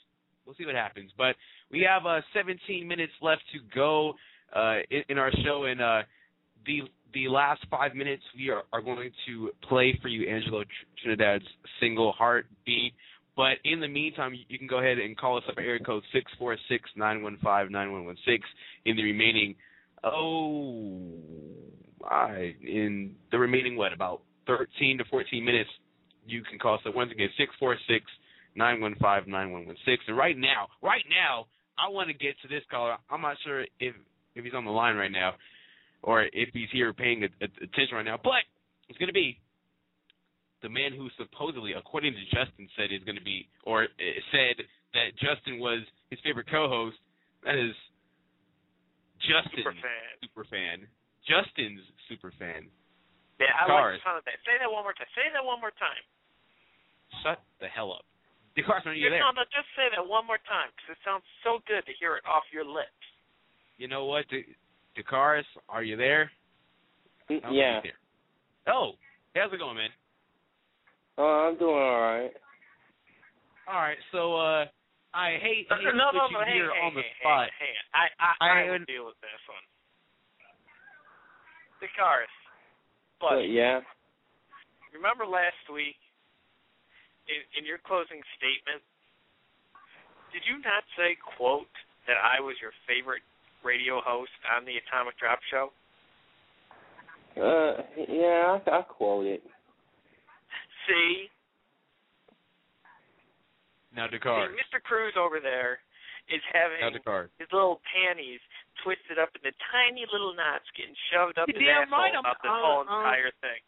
We'll 0.45 0.55
see 0.55 0.65
what 0.65 0.75
happens. 0.75 1.11
But 1.17 1.35
we 1.71 1.85
have 1.89 2.05
uh, 2.05 2.21
17 2.33 2.87
minutes 2.87 3.13
left 3.21 3.41
to 3.53 3.59
go 3.73 4.13
uh, 4.55 4.77
in, 4.91 5.03
in 5.09 5.17
our 5.17 5.31
show, 5.43 5.63
and 5.65 5.81
uh, 5.81 6.01
the 6.65 6.81
the 7.13 7.27
last 7.27 7.63
five 7.69 7.93
minutes 7.95 8.23
we 8.35 8.49
are, 8.49 8.63
are 8.73 8.81
going 8.81 9.11
to 9.27 9.51
play 9.69 9.97
for 10.01 10.07
you 10.07 10.27
Angelo 10.29 10.63
Trinidad's 11.01 11.45
single 11.79 12.11
Heartbeat. 12.13 12.93
But 13.35 13.53
in 13.65 13.79
the 13.79 13.87
meantime, 13.87 14.33
you- 14.47 14.57
can 14.57 14.67
go 14.67 14.79
ahead 14.79 14.99
and 14.99 15.17
call 15.17 15.37
us 15.37 15.43
up 15.49 15.55
at 15.57 15.63
area 15.63 15.83
code 15.83 16.03
six 16.11 16.31
four 16.37 16.55
six 16.69 16.89
nine 16.95 17.23
one 17.23 17.37
five 17.43 17.69
nine 17.71 17.91
one 17.91 18.05
one 18.05 18.17
six. 18.25 18.43
In 18.85 18.95
the 18.95 19.03
remaining, 19.03 19.55
oh, 20.03 21.13
I 22.09 22.55
in 22.61 23.15
the 23.31 23.39
remaining 23.39 23.75
what 23.75 23.93
about 23.93 24.21
thirteen 24.45 24.97
to 24.97 25.05
fourteen 25.05 25.45
minutes, 25.45 25.69
you 26.25 26.43
can 26.43 26.59
call 26.59 26.75
us 26.75 26.81
up 26.87 26.95
once 26.95 27.11
again 27.11 27.29
six 27.37 27.53
four 27.59 27.77
six 27.87 28.05
nine 28.55 28.81
one 28.81 28.95
five 29.01 29.27
nine 29.27 29.51
one 29.51 29.65
one 29.65 29.77
six. 29.85 30.03
And 30.07 30.17
right 30.17 30.37
now, 30.37 30.67
right 30.81 31.05
now, 31.09 31.45
I 31.77 31.89
want 31.89 32.07
to 32.09 32.13
get 32.13 32.35
to 32.41 32.47
this 32.47 32.63
caller. 32.69 32.97
I'm 33.09 33.21
not 33.21 33.37
sure 33.43 33.61
if 33.79 33.95
if 34.35 34.43
he's 34.43 34.53
on 34.53 34.65
the 34.65 34.71
line 34.71 34.95
right 34.95 35.11
now 35.11 35.33
or 36.03 36.23
if 36.33 36.49
he's 36.53 36.67
here 36.71 36.93
paying 36.93 37.23
attention 37.23 37.95
right 37.95 38.05
now. 38.05 38.19
But 38.21 38.43
it's 38.89 38.97
going 38.99 39.07
to 39.07 39.13
be 39.13 39.39
the 40.61 40.69
man 40.69 40.91
who 40.95 41.09
supposedly, 41.17 41.73
according 41.73 42.13
to 42.13 42.23
Justin, 42.25 42.67
said 42.75 42.91
is 42.91 43.03
going 43.03 43.17
to 43.17 43.23
be, 43.23 43.47
or 43.63 43.83
uh, 43.83 44.19
said 44.31 44.63
that 44.93 45.15
Justin 45.19 45.59
was 45.59 45.79
his 46.09 46.19
favorite 46.23 46.47
co-host. 46.51 46.97
That 47.43 47.55
is 47.55 47.75
Justin's 49.19 49.63
Super 50.21 50.45
fan. 50.47 50.87
Super 51.25 51.41
fan. 51.41 51.43
Justin's 51.43 51.83
super 52.07 52.31
fan. 52.39 52.61
Yeah, 53.39 53.51
I 53.59 53.65
Cars. 53.67 53.97
like 53.97 53.99
the 53.99 54.05
sound 54.05 54.17
of 54.21 54.25
that. 54.29 54.37
Say 54.45 54.55
that 54.61 54.69
one 54.71 54.83
more 54.85 54.93
time. 54.93 55.09
Say 55.17 55.27
that 55.33 55.43
one 55.43 55.59
more 55.59 55.73
time. 55.75 56.03
Shut 57.23 57.39
the 57.59 57.67
hell 57.67 57.91
up. 57.91 58.05
DeCarson, 58.57 58.93
are 58.93 58.93
you 58.93 59.09
there? 59.09 59.19
No, 59.19 59.33
no, 59.33 59.41
just 59.49 59.65
say 59.73 59.89
that 59.89 60.05
one 60.05 60.27
more 60.29 60.37
time 60.45 60.69
because 60.77 60.93
it 60.93 61.01
sounds 61.01 61.25
so 61.41 61.57
good 61.65 61.81
to 61.89 61.93
hear 61.97 62.15
it 62.15 62.23
off 62.29 62.45
your 62.53 62.63
lips. 62.65 62.93
You 63.81 63.87
know 63.89 64.05
what, 64.05 64.29
De- 64.29 64.45
DeCaris, 64.93 65.47
are 65.69 65.81
you 65.81 65.97
there? 65.97 66.29
I 67.29 67.39
don't 67.41 67.53
Yeah. 67.57 67.81
there. 67.81 67.97
Oh, 68.69 68.93
how's 69.33 69.51
it 69.51 69.57
going, 69.57 69.75
man? 69.77 69.89
Oh, 71.17 71.49
I'm 71.49 71.57
doing 71.57 71.73
all 71.73 72.01
right. 72.01 72.33
All 73.65 73.81
right, 73.81 73.97
so 74.11 74.35
uh, 74.37 74.65
I 75.17 75.41
hate, 75.41 75.65
No, 75.71 75.77
hate 75.81 75.89
to 75.89 75.97
no, 75.97 76.05
put 76.13 76.17
no, 76.17 76.25
you 76.29 76.37
no. 76.37 76.45
Hey, 76.45 76.53
here 76.53 76.71
hey, 76.77 76.81
on 76.85 76.93
the 76.93 77.01
hey, 77.01 77.13
spot. 77.21 77.49
hey, 77.57 77.73
hey. 77.73 77.75
I, 77.97 78.05
I, 78.21 78.29
I 78.37 78.49
I, 78.53 78.69
will 78.69 78.85
deal 78.85 79.05
with 79.09 79.17
this 79.25 79.41
one. 79.49 79.65
The 81.83 81.91
cars. 81.99 82.31
But 83.19 83.43
But 83.43 83.51
yeah. 83.51 83.83
remember 84.95 85.27
last 85.27 85.59
week, 85.67 85.99
in, 87.27 87.43
in 87.59 87.67
your 87.67 87.75
closing 87.83 88.23
statement, 88.39 88.79
did 90.31 90.47
you 90.47 90.63
not 90.63 90.87
say, 90.95 91.19
"quote," 91.35 91.67
that 92.07 92.15
I 92.15 92.39
was 92.39 92.55
your 92.63 92.71
favorite 92.87 93.19
radio 93.67 93.99
host 93.99 94.31
on 94.55 94.63
the 94.63 94.79
Atomic 94.79 95.19
Drop 95.19 95.43
Show? 95.51 95.75
Uh, 97.35 97.83
yeah, 98.07 98.63
I, 98.63 98.79
I 98.79 98.81
quote 98.87 99.27
it. 99.27 99.43
See, 100.87 101.27
Now 103.91 104.07
see, 104.07 104.23
DeCaris. 104.23 104.55
Mr. 104.55 104.79
Cruz 104.79 105.19
over 105.19 105.43
there 105.43 105.83
is 106.31 106.39
having 106.55 106.79
his 106.79 107.51
little 107.51 107.81
panties 107.91 108.39
twisted 108.81 109.21
up 109.21 109.29
into 109.37 109.53
tiny 109.69 110.03
little 110.09 110.33
knots, 110.33 110.65
getting 110.73 110.97
shoved 111.13 111.37
up 111.37 111.45
You're 111.51 111.61
his 111.61 111.69
asshole 111.69 111.93
right, 112.01 112.13
I'm- 112.17 112.25
about 112.25 112.41
this 112.41 112.49
uh, 112.49 112.57
whole 112.57 112.81
uh, 112.81 112.89
entire 112.89 113.31
thing. 113.43 113.61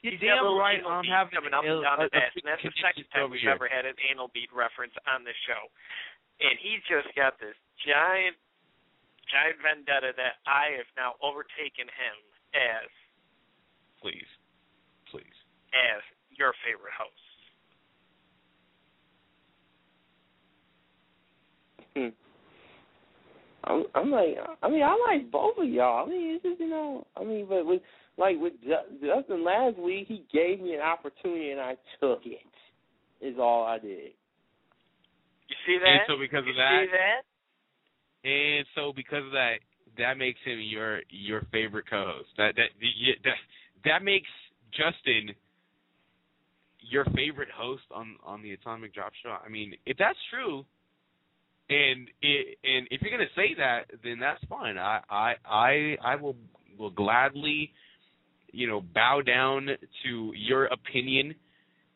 You're 0.00 0.16
He's 0.16 0.24
got 0.24 0.40
damn 0.40 0.48
little 0.48 0.56
right. 0.56 0.80
anal 0.80 0.96
I'm 0.96 1.04
having 1.04 1.36
coming 1.36 1.52
up 1.52 1.60
and 1.60 1.84
down 1.84 2.00
his 2.00 2.08
a- 2.08 2.16
a 2.16 2.24
ass, 2.24 2.32
and 2.32 2.48
that's 2.48 2.64
the 2.64 2.72
second 2.80 3.04
time 3.12 3.28
we've 3.28 3.44
here. 3.44 3.52
ever 3.52 3.68
had 3.68 3.84
an 3.84 3.92
anal 4.08 4.32
bead 4.32 4.48
reference 4.48 4.96
on 5.04 5.28
this 5.28 5.36
show. 5.44 5.68
And 6.40 6.56
he's 6.56 6.80
just 6.88 7.12
got 7.12 7.36
this 7.36 7.52
giant, 7.84 8.32
giant 9.28 9.60
vendetta 9.60 10.16
that 10.16 10.40
I 10.48 10.72
have 10.80 10.88
now 10.96 11.20
overtaken 11.20 11.84
him 11.84 12.16
as 12.56 12.88
Please, 14.00 14.24
please. 15.12 15.36
as 15.76 16.00
your 16.32 16.56
favorite 16.64 16.96
host. 16.96 17.28
Hmm. 21.92 22.14
I'm, 23.64 23.84
I'm 23.94 24.10
like, 24.10 24.36
I 24.62 24.68
mean, 24.68 24.82
I 24.82 24.96
like 25.08 25.30
both 25.30 25.58
of 25.58 25.68
y'all. 25.68 26.06
I 26.06 26.08
mean, 26.08 26.34
it's 26.34 26.42
just 26.42 26.60
you 26.60 26.68
know, 26.68 27.06
I 27.16 27.24
mean, 27.24 27.46
but 27.48 27.66
with 27.66 27.82
like 28.16 28.36
with 28.38 28.54
Ju- 28.62 28.98
Justin 29.00 29.44
last 29.44 29.78
week, 29.78 30.06
he 30.08 30.24
gave 30.32 30.60
me 30.60 30.74
an 30.74 30.80
opportunity 30.80 31.50
and 31.50 31.60
I 31.60 31.76
took 32.00 32.20
it. 32.24 32.40
Is 33.20 33.36
all 33.38 33.64
I 33.64 33.78
did. 33.78 34.12
You 35.48 35.56
see 35.66 35.78
that? 35.78 35.88
And 35.88 36.00
that? 36.00 36.06
so 36.08 36.16
because 36.18 36.44
you 36.46 36.52
of 36.52 36.56
that, 36.56 36.84
see 36.84 36.92
that? 36.96 38.28
and 38.30 38.66
so 38.74 38.92
because 38.94 39.24
of 39.26 39.32
that, 39.32 39.56
that 39.98 40.16
makes 40.16 40.38
him 40.44 40.58
your 40.60 41.00
your 41.10 41.42
favorite 41.52 41.84
co-host. 41.88 42.28
That 42.38 42.54
that 42.56 42.70
that 43.24 43.34
that 43.84 44.02
makes 44.02 44.28
Justin 44.72 45.34
your 46.80 47.04
favorite 47.16 47.50
host 47.54 47.82
on 47.94 48.16
on 48.24 48.42
the 48.42 48.52
Atomic 48.52 48.94
Drop 48.94 49.12
Show. 49.22 49.36
I 49.44 49.48
mean, 49.48 49.74
if 49.84 49.96
that's 49.98 50.18
true, 50.30 50.64
and 51.70 52.08
it, 52.20 52.58
and 52.64 52.88
if 52.90 53.00
you're 53.00 53.12
gonna 53.12 53.30
say 53.36 53.54
that, 53.56 53.82
then 54.02 54.18
that's 54.18 54.42
fine. 54.48 54.76
I 54.76 55.00
I 55.08 55.34
I 55.48 55.96
I 56.02 56.16
will 56.16 56.36
will 56.78 56.90
gladly, 56.90 57.72
you 58.52 58.66
know, 58.66 58.80
bow 58.80 59.20
down 59.24 59.68
to 60.04 60.32
your 60.34 60.66
opinion. 60.66 61.34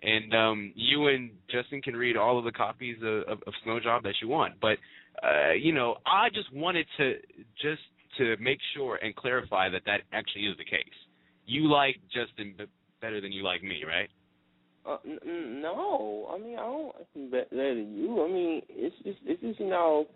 And 0.03 0.35
um, 0.35 0.73
you 0.77 1.09
and 1.09 1.31
Justin 1.51 1.81
can 1.81 1.97
read 1.97 2.17
all 2.17 2.39
of 2.39 2.45
the 2.45 2.53
copies 2.53 2.99
of, 3.03 3.23
of, 3.23 3.43
of 3.47 3.55
Snow 3.65 3.81
Job 3.81 4.03
that 4.03 4.15
you 4.21 4.29
want. 4.29 4.55
But 4.61 4.77
uh, 5.23 5.53
you 5.53 5.73
know, 5.73 5.97
I 6.07 6.29
just 6.29 6.53
wanted 6.55 6.87
to 6.99 7.15
just 7.61 7.83
to 8.19 8.37
make 8.39 8.59
sure 8.75 8.97
and 8.97 9.17
clarify 9.17 9.69
that 9.71 9.83
that 9.87 10.03
actually 10.13 10.45
is 10.47 10.57
the 10.59 10.65
case. 10.65 10.85
You 11.47 11.71
like 11.71 11.97
Justin 12.13 12.55
better 13.01 13.21
than 13.21 13.33
you 13.33 13.43
like 13.43 13.63
me, 13.63 13.83
right? 13.87 14.09
Uh, 14.87 14.99
n- 15.07 15.19
n- 15.27 15.63
no, 15.63 16.29
I 16.31 16.39
mean 16.39 16.59
I 16.59 16.63
don't 16.63 16.95
like 16.95 17.31
better 17.31 17.75
than 17.75 17.97
you. 17.97 18.25
I 18.25 18.29
mean 18.29 18.63
it's 18.69 18.95
just 19.03 19.19
it's 19.25 19.41
just 19.41 19.61
you 19.61 19.69
know. 19.69 20.07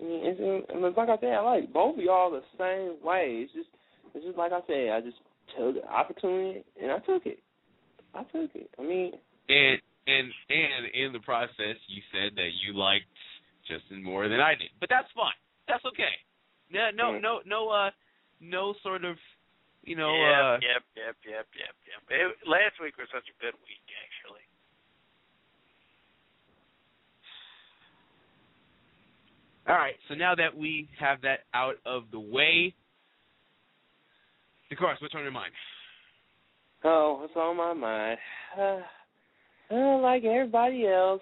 I 0.00 0.04
mean 0.04 0.20
it's, 0.24 0.38
it's 0.40 0.96
like 0.96 1.08
I 1.08 1.18
said, 1.20 1.34
I 1.34 1.40
like 1.40 1.72
both 1.72 1.96
of 1.98 2.02
y'all 2.02 2.30
the 2.30 2.42
same 2.58 3.04
way. 3.06 3.44
It's 3.44 3.52
just 3.52 3.68
it's 4.14 4.24
just 4.24 4.38
like 4.38 4.52
I 4.52 4.60
said, 4.66 4.90
I 4.90 5.00
just 5.00 5.18
took 5.56 5.76
the 5.76 5.88
opportunity 5.88 6.64
and 6.82 6.90
I 6.90 6.98
took 6.98 7.26
it. 7.26 7.38
I 8.14 8.22
took 8.24 8.50
it. 8.54 8.70
I 8.78 8.82
mean 8.82 9.12
and 9.48 9.78
and 10.08 10.28
and 10.50 10.86
in 10.94 11.12
the 11.12 11.20
process 11.20 11.78
you 11.86 12.02
said 12.10 12.34
that 12.34 12.50
you 12.66 12.76
liked 12.76 13.06
Justin 13.68 14.02
more 14.02 14.28
than 14.28 14.40
I 14.40 14.54
did. 14.54 14.70
But 14.80 14.88
that's 14.90 15.08
fine. 15.14 15.38
That's 15.68 15.84
okay. 15.84 16.18
No 16.72 16.90
no 16.92 17.18
no 17.18 17.40
no 17.46 17.68
uh 17.68 17.90
no 18.40 18.74
sort 18.82 19.04
of 19.04 19.16
you 19.88 19.96
know 19.96 20.12
uh 20.12 20.60
yep, 20.60 20.84
yep, 20.94 21.16
yep, 21.24 21.46
yep, 21.56 21.74
yep. 21.88 22.02
It, 22.10 22.36
last 22.46 22.76
week 22.82 22.96
was 22.98 23.08
such 23.12 23.24
a 23.24 23.36
good 23.40 23.54
week, 23.64 23.84
actually. 24.04 24.44
All 29.66 29.76
right, 29.76 29.96
so 30.08 30.14
now 30.14 30.34
that 30.34 30.56
we 30.56 30.88
have 30.98 31.20
that 31.22 31.40
out 31.52 31.76
of 31.84 32.04
the 32.10 32.20
way, 32.20 32.74
of 34.70 34.78
what's 35.00 35.14
on 35.14 35.22
your 35.22 35.30
mind? 35.30 35.52
Oh, 36.84 37.18
what's 37.20 37.36
on 37.36 37.56
my 37.56 37.74
mind? 37.74 38.18
Uh, 38.58 39.74
uh, 39.74 39.98
like 39.98 40.24
everybody 40.24 40.86
else, 40.86 41.20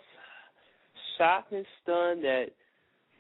shocked 1.19 1.53
and 1.53 1.67
stunned 1.83 2.23
that 2.23 2.47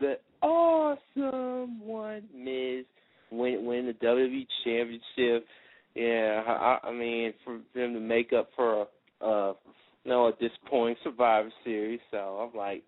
the 0.00 0.18
awesome 0.42 1.80
one 1.80 2.22
Miz 2.34 2.84
win 3.30 3.64
win 3.64 3.86
the 3.86 4.06
WWE 4.06 4.46
Championship. 4.64 5.46
Yeah, 5.94 6.42
I, 6.46 6.88
I 6.88 6.92
mean 6.92 7.32
for 7.44 7.58
them 7.74 7.94
to 7.94 8.00
make 8.00 8.32
up 8.32 8.50
for 8.54 8.86
a, 9.20 9.24
uh, 9.24 9.52
no 10.04 10.28
at 10.28 10.38
this 10.38 10.50
point 10.68 10.98
Survivor 11.02 11.50
Series. 11.64 12.00
So 12.10 12.18
I'm 12.18 12.56
like, 12.56 12.82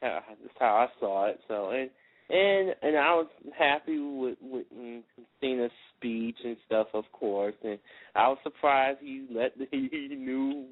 that's 0.00 0.24
how 0.58 0.88
I 0.88 1.00
saw 1.00 1.26
it. 1.26 1.40
So 1.48 1.70
and 1.70 1.90
and 2.28 2.74
and 2.82 2.96
I 2.96 3.14
was 3.14 3.28
happy 3.56 3.98
with 3.98 4.38
with 4.40 4.66
mm, 4.76 5.02
Cena's 5.40 5.70
speech 5.96 6.36
and 6.44 6.56
stuff, 6.66 6.88
of 6.94 7.04
course. 7.12 7.54
And 7.62 7.78
I 8.14 8.28
was 8.28 8.38
surprised 8.42 8.98
he 9.00 9.26
let 9.32 9.52
he 9.70 10.08
knew 10.10 10.66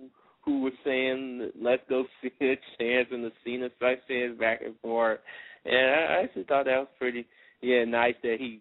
who 0.45 0.61
was 0.61 0.73
saying 0.85 1.51
let's 1.61 1.83
go 1.89 2.05
Cena 2.21 2.57
chance 2.79 3.09
and 3.11 3.25
the 3.25 3.33
Cena 3.45 3.69
chance 4.09 4.39
back 4.39 4.61
and 4.65 4.75
forth. 4.81 5.21
And 5.65 5.77
I, 5.77 6.15
I 6.19 6.23
actually 6.25 6.45
thought 6.45 6.67
that 6.67 6.79
was 6.79 6.89
pretty 6.99 7.27
yeah 7.61 7.85
nice 7.85 8.15
that 8.23 8.37
he 8.39 8.61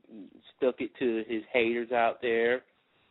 stuck 0.58 0.76
it 0.80 0.92
to 1.00 1.24
his 1.28 1.44
haters 1.52 1.92
out 1.92 2.22
there. 2.22 2.62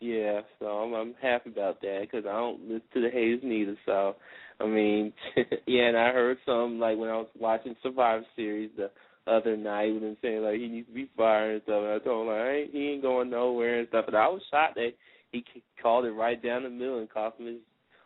Yeah, 0.01 0.41
so 0.59 0.67
I'm 0.67 0.95
I'm 0.95 1.15
happy 1.23 1.51
about 1.51 1.81
that 1.83 2.01
because 2.03 2.27
I 2.27 2.33
don't 2.33 2.63
listen 2.63 2.83
to 2.95 3.01
the 3.03 3.11
haters 3.11 3.41
neither. 3.43 3.77
So 3.87 4.17
I 4.61 4.67
mean, 4.67 5.13
yeah, 5.67 5.85
and 5.85 5.97
I 5.97 6.13
heard 6.13 6.39
some 6.45 6.81
like 6.81 6.99
when 6.99 7.09
I 7.09 7.17
was 7.17 7.29
watching 7.39 7.77
Survivor 7.83 8.25
Series 8.37 8.71
the 8.77 8.91
other 9.27 9.57
night 9.57 9.95
with 9.95 10.03
him 10.03 10.17
saying 10.21 10.43
like 10.43 10.59
he 10.59 10.69
needs 10.69 10.89
to 10.89 10.95
be 10.95 11.09
fired 11.17 11.55
and 11.55 11.63
stuff. 11.63 11.83
And 11.85 11.93
I 11.93 11.99
told 11.99 12.27
him 12.27 12.33
like 12.33 12.43
I 12.43 12.51
ain't, 12.53 12.73
he 12.73 12.89
ain't 12.89 13.03
going 13.03 13.31
nowhere 13.31 13.79
and 13.79 13.89
stuff. 13.89 14.07
But 14.07 14.15
I 14.15 14.29
was 14.29 14.43
shocked 14.51 14.75
that 14.77 14.93
he 15.31 15.45
called 15.81 16.05
it 16.05 16.11
right 16.11 16.43
down 16.43 16.65
the 16.65 16.71
middle 16.71 16.99
and 16.99 17.11
cost 17.11 17.39
him 17.39 17.47
his 17.47 17.57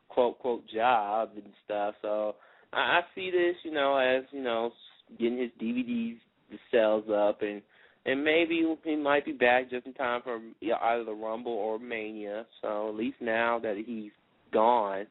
quote 0.09 0.39
quote 0.39 0.67
job 0.69 1.31
and 1.35 1.53
stuff. 1.65 1.95
So 2.03 2.37
I, 2.73 2.79
I 2.79 3.01
see 3.15 3.31
this, 3.31 3.57
you 3.65 3.73
know, 3.73 3.97
as 3.97 4.25
you 4.33 4.43
know, 4.43 4.73
getting 5.19 5.39
his 5.39 5.51
DVDs 5.61 6.19
the 6.51 6.59
sales 6.71 7.05
up 7.11 7.43
and 7.43 7.63
and 8.07 8.23
maybe 8.23 8.65
he 8.85 8.97
might 8.97 9.25
be 9.25 9.33
back 9.33 9.69
just 9.69 9.85
in 9.85 9.93
time 9.93 10.23
for 10.23 10.41
either 10.63 11.05
the 11.05 11.13
Rumble 11.13 11.53
or 11.53 11.81
Mania. 11.81 12.47
So 12.63 12.89
at 12.89 12.95
least 12.95 13.17
now 13.21 13.59
that 13.59 13.83
he's 13.85 14.13
gone, 14.53 15.07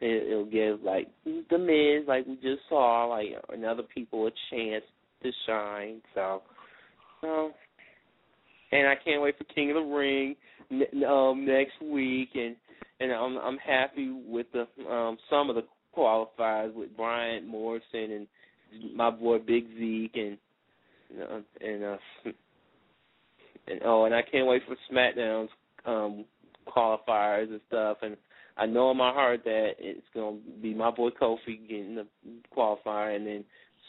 it, 0.00 0.30
it'll 0.30 0.44
give 0.44 0.80
like 0.82 1.08
the 1.24 1.58
Miz, 1.58 2.06
like 2.06 2.24
we 2.26 2.36
just 2.36 2.62
saw, 2.68 3.06
like 3.06 3.26
and 3.52 3.64
other 3.64 3.82
people 3.82 4.28
a 4.28 4.30
chance 4.50 4.84
to 5.24 5.30
shine. 5.46 6.00
So, 6.14 6.42
so 7.20 7.50
and 8.70 8.86
I 8.86 8.94
can't 8.94 9.22
wait 9.22 9.36
for 9.38 9.44
King 9.44 9.70
of 9.70 9.76
the 9.76 9.82
Ring 9.82 10.36
um 11.04 11.44
next 11.44 11.82
week, 11.82 12.30
and 12.34 12.54
and 13.00 13.12
I'm 13.12 13.38
I'm 13.38 13.58
happy 13.58 14.10
with 14.10 14.46
the 14.52 14.66
um 14.88 15.18
some 15.28 15.50
of 15.50 15.56
the 15.56 15.64
qualifiers 15.96 16.74
with 16.74 16.96
Brian 16.96 17.46
Morrison 17.48 18.12
and 18.12 18.26
my 18.94 19.10
boy 19.10 19.38
Big 19.38 19.66
Zeke 19.78 20.16
and 20.16 20.38
and 21.10 21.84
uh 21.84 21.96
and 23.68 23.80
oh 23.84 24.04
and 24.04 24.14
I 24.14 24.22
can't 24.22 24.46
wait 24.46 24.62
for 24.66 24.76
SmackDown's 24.92 25.50
um 25.84 26.24
qualifiers 26.66 27.48
and 27.48 27.60
stuff 27.68 27.98
and 28.02 28.16
I 28.56 28.66
know 28.66 28.90
in 28.90 28.96
my 28.96 29.12
heart 29.12 29.42
that 29.44 29.72
it's 29.78 30.06
gonna 30.14 30.38
be 30.62 30.74
my 30.74 30.90
boy 30.90 31.10
Kofi 31.10 31.68
getting 31.68 31.96
the 31.96 32.06
qualifier 32.56 33.14
and 33.14 33.26
then 33.26 33.44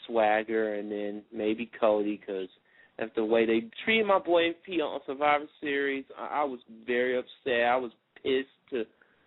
Swagger 0.06 0.74
and 0.74 0.90
then 0.90 1.22
maybe 1.32 1.70
Cody 1.80 2.20
because 2.20 2.48
that's 2.98 3.14
the 3.14 3.24
way 3.24 3.46
they 3.46 3.64
treated 3.84 4.06
my 4.06 4.18
boy 4.18 4.50
MP 4.50 4.80
on 4.80 5.00
Survivor 5.06 5.46
Series. 5.60 6.04
I, 6.18 6.40
I 6.40 6.44
was 6.44 6.58
very 6.86 7.16
upset. 7.16 7.64
I 7.68 7.76
was 7.76 7.92
pissed 8.16 8.48
to 8.70 8.84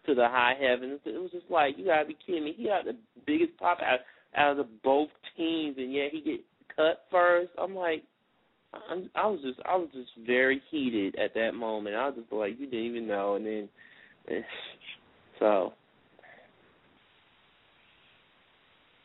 to 0.07 0.15
the 0.15 0.27
high 0.27 0.55
heavens. 0.59 0.99
It 1.05 1.21
was 1.21 1.31
just 1.31 1.49
like 1.49 1.77
you 1.77 1.85
gotta 1.85 2.05
be 2.05 2.17
kidding 2.25 2.43
me. 2.43 2.53
He 2.55 2.65
got 2.65 2.85
the 2.85 2.95
biggest 3.25 3.57
pop 3.57 3.79
out 3.81 3.99
out 4.35 4.51
of 4.51 4.57
the 4.57 4.67
both 4.83 5.09
teams, 5.37 5.77
and 5.77 5.93
yet 5.93 6.09
he 6.11 6.21
get 6.21 6.41
cut 6.75 7.03
first. 7.11 7.51
I'm 7.57 7.75
like, 7.75 8.03
I'm, 8.89 9.09
I 9.15 9.27
was 9.27 9.39
just 9.41 9.59
I 9.65 9.75
was 9.75 9.89
just 9.93 10.11
very 10.25 10.61
heated 10.71 11.15
at 11.17 11.33
that 11.33 11.53
moment. 11.53 11.95
I 11.95 12.07
was 12.07 12.15
just 12.19 12.31
like, 12.31 12.59
you 12.59 12.67
didn't 12.67 12.85
even 12.85 13.07
know, 13.07 13.35
and 13.35 13.45
then 13.45 13.69
so. 15.39 15.73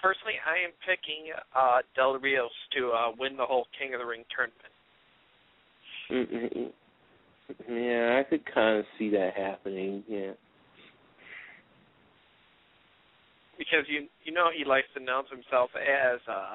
Personally, 0.01 0.35
I 0.47 0.65
am 0.65 0.71
picking 0.87 1.33
uh, 1.57 1.79
Del 1.97 2.19
Rios 2.19 2.51
to 2.77 2.91
uh, 2.91 3.11
win 3.19 3.37
the 3.37 3.45
whole 3.45 3.67
King 3.77 3.95
of 3.95 4.01
the 4.01 4.07
Ring 4.07 4.25
tournament. 4.31 4.73
Mm-mm. 6.11 6.71
Yeah, 7.69 8.21
I 8.21 8.29
could 8.29 8.45
kind 8.53 8.79
of 8.79 8.85
see 8.99 9.11
that 9.11 9.35
happening. 9.37 10.05
Yeah. 10.09 10.33
Because 13.59 13.85
you 13.89 14.07
you 14.25 14.33
know 14.33 14.49
he 14.57 14.65
likes 14.65 14.87
to 14.95 15.03
announce 15.03 15.29
himself 15.31 15.71
as 15.75 16.21
uh 16.29 16.55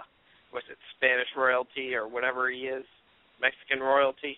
what's 0.51 0.67
it 0.69 0.77
Spanish 0.97 1.27
royalty 1.35 1.95
or 1.95 2.07
whatever 2.07 2.49
he 2.49 2.67
is 2.67 2.85
Mexican 3.41 3.79
royalty. 3.79 4.37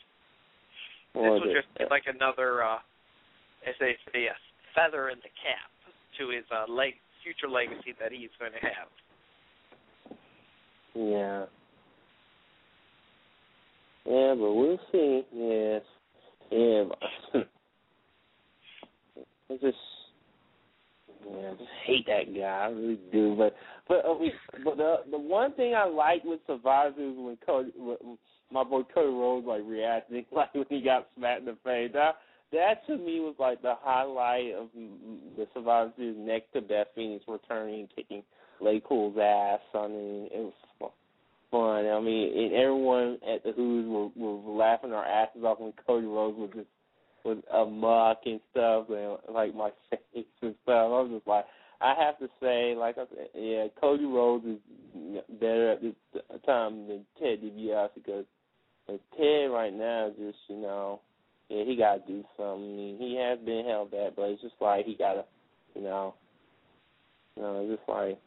Well, 1.13 1.35
this 1.35 1.41
will 1.45 1.53
just 1.53 1.67
be 1.77 1.85
like 1.89 2.03
another 2.07 2.63
uh 2.63 2.79
as 3.67 3.75
they 3.79 3.95
say 4.11 4.25
a 4.25 4.35
feather 4.73 5.09
in 5.09 5.17
the 5.19 5.33
cap 5.41 5.69
to 6.19 6.29
his 6.29 6.45
uh 6.51 6.71
leg 6.71 6.93
future 7.23 7.49
legacy 7.49 7.95
that 7.99 8.11
he's 8.11 8.29
going 8.39 8.51
to 8.51 8.59
have. 8.59 8.89
Yeah. 10.95 11.45
Yeah, 14.05 14.35
but 14.37 14.53
we'll 14.53 14.79
see. 14.91 15.23
Yes. 15.33 15.81
Yeah. 16.51 16.83
But 17.33 17.47
I 19.49 19.53
just, 19.61 19.77
yeah, 21.29 21.49
I 21.49 21.53
just 21.53 21.69
hate 21.85 22.05
that 22.07 22.35
guy. 22.35 22.65
I 22.65 22.67
really 22.67 22.99
do. 23.11 23.35
But 23.37 23.55
but 23.87 24.05
uh, 24.05 24.13
we, 24.19 24.31
but 24.63 24.77
the 24.77 24.97
the 25.11 25.17
one 25.17 25.53
thing 25.53 25.73
I 25.75 25.85
like 25.85 26.23
with 26.23 26.39
Survivor 26.47 27.01
is 27.01 27.15
when 27.17 27.37
Cody, 27.45 27.71
my 28.51 28.63
boy 28.63 28.81
Cody 28.93 29.09
Rhodes 29.09 29.47
like 29.47 29.61
reacting 29.65 30.25
like 30.31 30.53
when 30.53 30.65
he 30.69 30.81
got 30.81 31.07
smacked 31.17 31.41
in 31.41 31.45
the 31.45 31.57
face. 31.63 31.91
That 31.93 32.15
that 32.53 32.85
to 32.87 32.97
me 32.97 33.19
was 33.19 33.35
like 33.39 33.61
the 33.61 33.75
highlight 33.81 34.53
of 34.53 34.69
the 34.73 35.47
Survivor 35.53 35.91
Series 35.97 36.15
next 36.17 36.53
to 36.53 36.61
Beth 36.61 36.87
Phoenix 36.95 37.25
returning 37.27 37.81
and 37.81 37.95
kicking 37.95 38.23
LayCool's 38.61 39.17
ass. 39.17 39.61
I 39.73 39.87
mean, 39.87 40.29
it 40.31 40.39
was 40.39 40.53
fu- 40.79 40.87
fun. 41.51 41.85
I 41.85 41.99
mean, 41.99 42.37
and 42.37 42.53
everyone 42.53 43.17
at 43.27 43.43
the 43.43 43.51
Who's 43.51 43.87
were, 43.87 44.09
were 44.15 44.53
laughing 44.57 44.93
our 44.93 45.05
asses 45.05 45.43
off 45.43 45.59
when 45.59 45.73
Cody 45.85 46.07
Rhodes 46.07 46.37
was 46.37 46.49
just 46.55 46.67
was 47.25 47.37
a 47.53 47.65
muck 47.65 48.21
and 48.25 48.39
stuff, 48.51 48.87
and 48.89 49.17
like 49.33 49.55
my 49.55 49.71
face 49.89 50.25
and 50.41 50.55
stuff. 50.63 50.67
I 50.67 50.87
was 50.87 51.11
just 51.13 51.27
like, 51.27 51.45
I 51.83 51.95
have 51.99 52.17
to 52.19 52.29
say, 52.41 52.75
like 52.77 52.97
I 52.97 53.03
said, 53.09 53.27
yeah, 53.35 53.65
Cody 53.79 54.05
Rhodes 54.05 54.45
is 54.45 55.21
better 55.39 55.71
at 55.73 55.81
this 55.81 55.95
time 56.45 56.87
than 56.87 57.05
Ted 57.19 57.41
DiBiase 57.41 57.89
because 57.95 58.25
Ted 58.87 59.51
right 59.51 59.73
now 59.73 60.07
is 60.07 60.13
just 60.17 60.37
you 60.47 60.61
know, 60.61 61.01
yeah, 61.49 61.65
he 61.65 61.75
got 61.75 62.07
to 62.07 62.13
do 62.13 62.23
something. 62.37 62.63
I 62.63 62.75
mean, 62.77 62.97
he 62.97 63.17
has 63.17 63.37
been 63.39 63.65
held 63.67 63.91
back, 63.91 64.13
but 64.15 64.29
it's 64.29 64.41
just 64.41 64.55
like 64.61 64.85
he 64.85 64.95
got 64.95 65.15
to, 65.15 65.25
you 65.75 65.81
know, 65.81 66.13
you 67.35 67.43
know, 67.43 67.67
it's 67.67 67.77
just 67.77 67.89
like. 67.89 68.17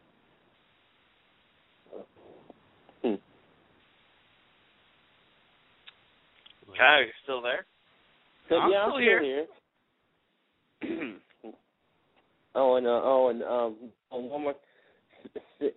Hmm. 3.02 3.14
Kyle, 6.76 6.98
you're 7.00 7.08
still 7.24 7.40
there? 7.40 7.64
So, 8.50 8.56
I'm 8.56 8.70
yeah, 8.70 8.84
still 8.84 8.96
I'm 8.96 9.02
here. 9.02 9.46
here. 10.82 11.16
oh, 12.56 12.76
and 12.76 12.86
uh, 12.86 13.00
oh, 13.02 13.28
and 13.28 13.42
um, 13.42 13.76
um, 14.12 14.30
one 14.30 14.42
more 14.42 14.54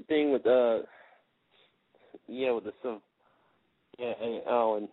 thing 0.07 0.31
with 0.31 0.45
uh, 0.45 0.79
yeah, 2.27 2.51
with 2.51 2.63
the 2.63 2.73
some, 2.81 3.01
yeah, 3.97 4.13
and 4.21 4.41
oh, 4.47 4.77
and 4.77 4.87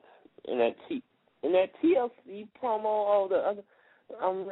and 0.46 0.60
that 0.60 0.76
T, 0.88 1.02
and 1.42 1.54
that 1.54 1.70
TLC 1.82 2.48
promo, 2.62 2.84
all 2.84 3.28
the 3.28 3.36
other, 3.36 3.62
um, 4.22 4.48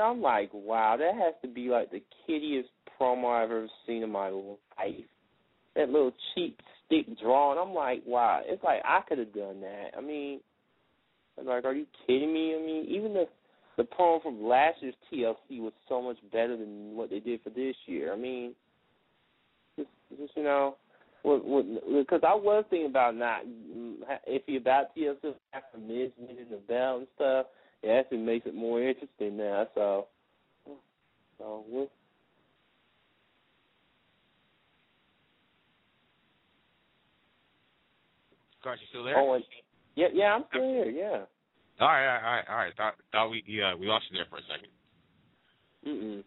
I'm 0.00 0.20
like, 0.22 0.50
wow, 0.52 0.96
that 0.96 1.14
has 1.14 1.34
to 1.42 1.48
be 1.48 1.68
like 1.68 1.90
the 1.90 2.02
kiddiest 2.26 2.70
promo 3.00 3.42
I've 3.42 3.50
ever 3.50 3.68
seen 3.86 4.02
in 4.02 4.10
my 4.10 4.28
life. 4.28 5.04
That 5.76 5.88
little 5.90 6.12
cheap 6.34 6.60
stick 6.86 7.06
drawing, 7.20 7.58
I'm 7.58 7.74
like, 7.74 8.02
wow, 8.06 8.40
it's 8.44 8.62
like 8.62 8.80
I 8.84 9.00
could 9.08 9.18
have 9.18 9.34
done 9.34 9.60
that. 9.60 9.90
I 9.96 10.00
mean. 10.00 10.40
I'm 11.36 11.46
like, 11.46 11.64
are 11.64 11.74
you 11.74 11.86
kidding 12.06 12.32
me? 12.32 12.54
I 12.54 12.64
mean, 12.64 12.86
even 12.88 13.12
the 13.12 13.26
the 13.76 13.82
promo 13.82 14.22
from 14.22 14.44
last 14.44 14.76
year's 14.80 14.94
TLC 15.12 15.60
was 15.60 15.72
so 15.88 16.00
much 16.00 16.18
better 16.32 16.56
than 16.56 16.94
what 16.94 17.10
they 17.10 17.20
did 17.20 17.42
for 17.42 17.50
this 17.50 17.74
year. 17.86 18.12
I 18.12 18.16
mean, 18.16 18.54
just, 19.76 19.88
just 20.18 20.36
you 20.36 20.42
know, 20.44 20.76
what 21.22 21.64
because 21.92 22.20
I 22.22 22.34
was 22.34 22.64
thinking 22.70 22.88
about 22.88 23.16
not 23.16 23.40
if 24.26 24.42
you 24.46 24.58
about 24.58 24.94
TLC 24.96 25.34
after 25.52 25.78
Miz 25.78 26.10
winning 26.18 26.46
the 26.50 26.58
belt 26.68 26.98
and 26.98 27.08
stuff. 27.16 27.46
It 27.82 27.90
actually 27.90 28.18
makes 28.18 28.46
it 28.46 28.54
more 28.54 28.82
interesting 28.82 29.36
now. 29.36 29.66
So, 29.74 30.06
so 31.36 31.64
we'll. 31.68 31.90
You 38.64 38.70
still 38.88 39.04
there? 39.04 39.18
Oh, 39.18 39.34
and, 39.34 39.44
yeah, 39.94 40.06
yeah, 40.14 40.34
I'm 40.34 40.44
still 40.48 40.62
here. 40.62 40.86
Yeah. 40.86 41.24
All 41.80 41.88
right, 41.88 42.16
all 42.16 42.22
right, 42.22 42.44
all 42.48 42.56
right. 42.56 42.72
Thought 42.76 42.94
thought 43.10 43.30
we 43.30 43.42
yeah 43.46 43.74
we 43.74 43.86
lost 43.86 44.04
you 44.10 44.18
there 44.18 44.26
for 44.30 44.38
a 44.38 44.42
second. 44.42 44.70
Mm. 45.86 46.22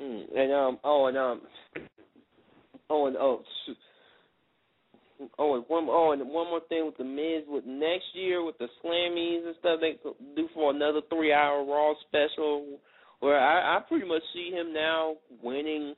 Mm. 0.00 0.38
And 0.38 0.52
um 0.52 0.78
oh 0.84 1.06
and 1.06 1.18
um 1.18 1.40
oh 2.90 3.06
and 3.06 3.16
oh. 3.16 3.42
Oh, 5.38 5.54
and 5.54 5.64
one 5.68 5.86
oh, 5.88 6.10
and 6.10 6.20
one 6.22 6.48
more 6.48 6.62
thing 6.68 6.84
with 6.84 6.96
the 6.96 7.04
Miz 7.04 7.44
with 7.46 7.64
next 7.64 8.06
year 8.12 8.44
with 8.44 8.58
the 8.58 8.66
Slammies 8.82 9.46
and 9.46 9.54
stuff 9.60 9.78
they 9.80 9.96
do 10.34 10.48
for 10.52 10.72
another 10.72 11.00
three 11.08 11.32
hour 11.32 11.64
Raw 11.64 11.92
special, 12.08 12.80
where 13.20 13.38
I 13.38 13.76
I 13.76 13.80
pretty 13.88 14.06
much 14.06 14.22
see 14.34 14.50
him 14.50 14.72
now 14.72 15.14
winning. 15.40 15.94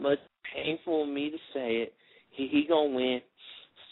Much 0.00 0.18
painful 0.52 1.04
for 1.04 1.06
me 1.06 1.30
to 1.30 1.36
say 1.52 1.76
it, 1.82 1.94
he 2.32 2.48
he 2.48 2.66
gonna 2.68 2.94
win 2.94 3.20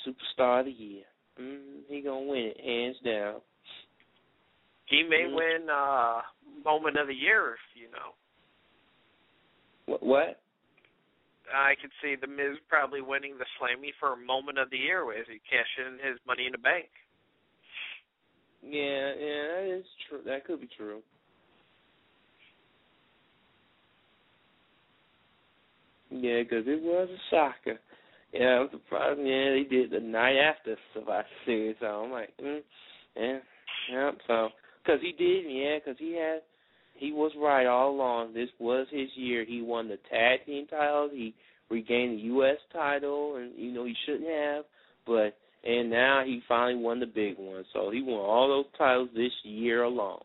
Superstar 0.04 0.60
of 0.60 0.66
the 0.66 0.72
Year. 0.72 1.04
Mm, 1.40 1.82
he 1.88 2.00
gonna 2.00 2.20
win 2.20 2.52
it 2.54 2.60
hands 2.60 2.96
down. 3.04 3.40
He 4.86 5.02
may 5.02 5.24
Mm. 5.24 5.34
win 5.34 5.70
uh 5.70 6.22
moment 6.64 6.96
of 6.96 7.06
the 7.08 7.14
year 7.14 7.54
if 7.54 7.76
you 7.76 7.88
know. 7.90 8.14
What? 9.86 10.02
what? 10.02 10.40
I 11.52 11.74
could 11.80 11.90
see 12.00 12.14
the 12.14 12.26
Miz 12.26 12.58
probably 12.68 13.00
winning 13.00 13.36
the 13.36 13.46
Slammy 13.58 13.92
for 13.98 14.14
moment 14.16 14.58
of 14.58 14.70
the 14.70 14.78
year 14.78 15.12
as 15.12 15.26
he 15.26 15.40
cash 15.40 15.78
in 15.78 15.98
his 15.98 16.18
money 16.26 16.46
in 16.46 16.52
the 16.52 16.58
bank. 16.58 16.88
Yeah, 18.62 19.12
yeah, 19.14 19.48
that 19.48 19.78
is 19.80 19.86
true. 20.08 20.22
That 20.24 20.44
could 20.44 20.60
be 20.60 20.68
true. 20.68 21.02
Yeah, 26.10 26.44
'cause 26.44 26.66
it 26.66 26.80
was 26.80 27.10
a 27.10 27.18
shocker. 27.30 27.80
Yeah, 28.32 28.60
I'm 28.60 28.68
surprised. 28.70 29.20
Yeah, 29.20 29.50
they 29.50 29.66
did 29.68 29.90
the 29.90 30.00
night 30.00 30.36
after 30.38 30.76
Survivor 30.94 31.26
Series. 31.44 31.76
So 31.80 31.86
I'm 31.86 32.10
like, 32.10 32.30
mm, 32.42 32.60
yeah, 33.16 33.38
yeah. 33.92 34.10
So, 34.26 34.48
cause 34.86 34.98
he 35.02 35.12
did, 35.12 35.44
yeah, 35.48 35.78
cause 35.84 35.96
he 35.98 36.14
had, 36.14 36.40
he 36.94 37.12
was 37.12 37.32
right 37.38 37.66
all 37.66 37.90
along. 37.90 38.32
This 38.32 38.48
was 38.58 38.86
his 38.90 39.08
year. 39.16 39.44
He 39.44 39.60
won 39.60 39.88
the 39.88 39.98
tag 40.10 40.46
team 40.46 40.66
titles. 40.66 41.10
He 41.12 41.34
regained 41.70 42.18
the 42.18 42.22
U.S. 42.24 42.56
title, 42.72 43.36
and 43.36 43.52
you 43.56 43.72
know 43.72 43.84
he 43.84 43.94
shouldn't 44.06 44.28
have, 44.28 44.64
but 45.06 45.36
and 45.64 45.90
now 45.90 46.22
he 46.24 46.40
finally 46.48 46.82
won 46.82 47.00
the 47.00 47.06
big 47.06 47.36
one. 47.38 47.64
So 47.72 47.90
he 47.90 48.02
won 48.02 48.20
all 48.20 48.48
those 48.48 48.72
titles 48.78 49.10
this 49.14 49.32
year 49.42 49.82
alone. 49.82 50.20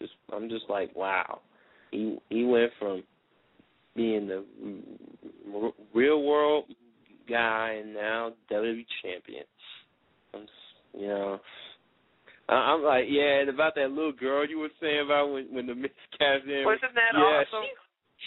Just, 0.00 0.12
I'm 0.32 0.48
just 0.48 0.64
like, 0.68 0.94
wow. 0.94 1.40
He 1.90 2.18
he 2.28 2.44
went 2.44 2.72
from 2.78 3.02
being 3.96 4.28
the 4.28 4.44
real 5.94 6.22
world 6.22 6.64
guy 7.30 7.78
and 7.80 7.94
now 7.94 8.32
WWE 8.50 8.84
champion. 9.02 9.44
I'm, 10.34 10.46
you 10.98 11.06
know, 11.06 11.40
I- 12.48 12.74
I'm 12.74 12.82
like, 12.82 13.06
yeah, 13.08 13.40
and 13.40 13.48
about 13.48 13.74
that 13.76 13.90
little 13.90 14.12
girl 14.12 14.46
you 14.46 14.58
were 14.58 14.74
saying 14.80 15.06
about 15.06 15.32
when 15.32 15.46
when 15.54 15.66
the 15.66 15.74
Miz 15.74 15.90
in. 16.20 16.64
Wasn't 16.66 16.94
that 16.94 17.14
yeah, 17.14 17.42
awesome? 17.46 17.70